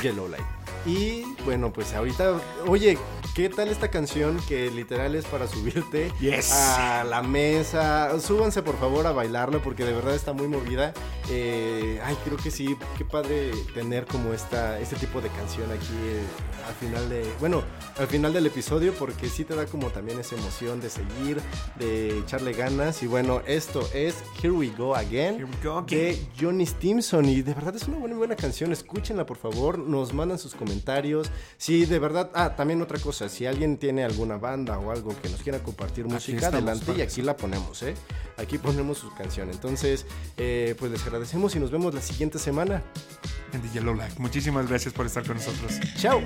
Yellow 0.00 0.28
Light. 0.28 0.44
Y 0.86 1.24
bueno, 1.44 1.72
pues 1.72 1.92
ahorita, 1.94 2.40
oye, 2.66 2.96
¿qué 3.34 3.48
tal 3.48 3.68
esta 3.68 3.88
canción 3.88 4.38
que 4.48 4.70
literal 4.70 5.14
es 5.14 5.24
para 5.24 5.46
subirte 5.46 6.12
Yes. 6.20 6.50
a 6.52 7.04
la 7.04 7.22
mesa? 7.22 8.18
Súbanse 8.20 8.62
por 8.62 8.78
favor 8.78 9.06
a 9.06 9.12
bailarlo 9.12 9.62
porque 9.62 9.84
de 9.84 9.92
verdad 9.92 10.14
está 10.14 10.32
muy 10.32 10.48
movida. 10.48 10.92
Eh, 11.30 12.00
ay, 12.04 12.16
creo 12.24 12.36
que 12.36 12.50
sí, 12.50 12.76
qué 12.98 13.04
padre 13.04 13.52
tener 13.72 14.04
como 14.06 14.32
esta, 14.32 14.78
este 14.80 14.96
tipo 14.96 15.20
de 15.20 15.28
canción 15.28 15.70
aquí 15.70 15.86
eh, 16.04 16.22
al 16.66 16.74
final 16.74 17.08
de, 17.08 17.24
bueno, 17.38 17.62
al 17.98 18.08
final 18.08 18.32
del 18.32 18.46
episodio 18.46 18.92
porque 18.94 19.28
sí 19.28 19.44
te 19.44 19.54
da 19.54 19.66
como 19.66 19.90
también 19.90 20.18
esa 20.18 20.34
emoción 20.34 20.80
de 20.80 20.90
seguir, 20.90 21.40
de 21.78 22.18
echarle 22.18 22.52
ganas. 22.52 23.02
Y 23.02 23.06
bueno, 23.06 23.42
esto 23.46 23.88
es 23.94 24.16
Here 24.42 24.50
We 24.52 24.70
Go 24.76 24.94
Again 24.96 25.34
Here 25.36 25.44
we 25.44 25.56
go 25.62 25.78
again. 25.78 25.86
de 25.98 26.26
Johnny 26.38 26.66
Stimson 26.66 27.24
y 27.26 27.42
de 27.42 27.54
verdad 27.54 27.76
es 27.76 27.84
una 27.84 27.98
buena, 27.98 28.16
buena 28.16 28.34
canción, 28.36 28.72
escúchenla 28.72 29.24
por 29.24 29.36
favor, 29.38 29.78
nos 29.78 30.12
mandan 30.12 30.38
sus 30.38 30.54
comentarios. 30.54 31.30
Si 31.56 31.86
de 31.86 31.98
verdad, 31.98 32.30
ah, 32.34 32.56
también 32.56 32.82
otra 32.82 32.98
cosa, 32.98 33.19
si 33.28 33.46
alguien 33.46 33.76
tiene 33.76 34.04
alguna 34.04 34.36
banda 34.36 34.78
o 34.78 34.90
algo 34.90 35.14
que 35.20 35.28
nos 35.28 35.42
quiera 35.42 35.62
compartir 35.62 36.06
música, 36.06 36.48
adelante 36.48 36.92
y 36.96 37.02
aquí 37.02 37.22
la 37.22 37.36
ponemos, 37.36 37.82
¿eh? 37.82 37.94
Aquí 38.36 38.58
ponemos 38.58 38.98
su 38.98 39.12
canción. 39.14 39.50
Entonces, 39.50 40.06
eh, 40.36 40.74
pues 40.78 40.90
les 40.90 41.02
agradecemos 41.04 41.54
y 41.56 41.60
nos 41.60 41.70
vemos 41.70 41.94
la 41.94 42.00
siguiente 42.00 42.38
semana. 42.38 42.82
En 43.52 43.62
Yellow 43.72 43.94
Light. 43.94 44.16
Muchísimas 44.18 44.68
gracias 44.68 44.94
por 44.94 45.06
estar 45.06 45.26
con 45.26 45.36
nosotros. 45.36 45.74
Chao. 45.96 46.22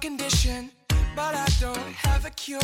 condition, 0.00 0.70
but 1.16 1.34
I 1.34 1.46
don't 1.60 1.92
have 2.06 2.24
a 2.24 2.30
cure. 2.30 2.60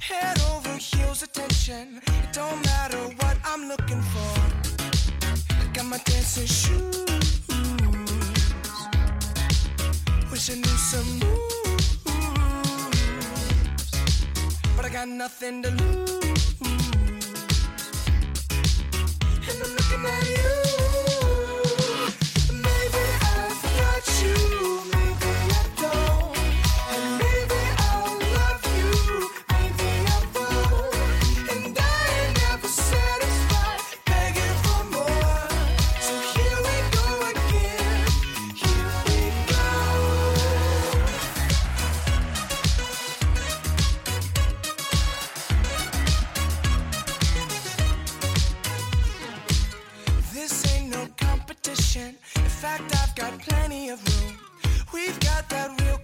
Head 0.00 0.38
over 0.52 0.76
heels 0.76 1.22
attention. 1.22 2.00
It 2.06 2.32
don't 2.32 2.64
matter 2.64 2.98
what 3.20 3.36
I'm 3.44 3.68
looking 3.68 4.02
for. 4.02 4.40
I 5.50 5.66
got 5.72 5.86
my 5.86 5.98
dancing 5.98 6.46
shoes. 6.46 6.96
Wish 10.30 10.50
I 10.50 10.54
knew 10.54 10.78
some 10.92 11.08
moves, 11.20 11.98
but 14.76 14.84
I 14.84 14.88
got 14.90 15.08
nothing 15.08 15.62
to 15.62 15.70
lose. 15.70 16.54
And 19.48 19.62
I'm 19.62 19.70
looking 19.76 20.06
at 20.06 20.28
you. 20.28 20.67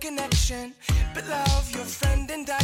connection. 0.05 0.75
But 1.15 1.27
love 1.29 1.71
your 1.71 1.85
friend 1.85 2.31
and 2.31 2.49
I 2.51 2.59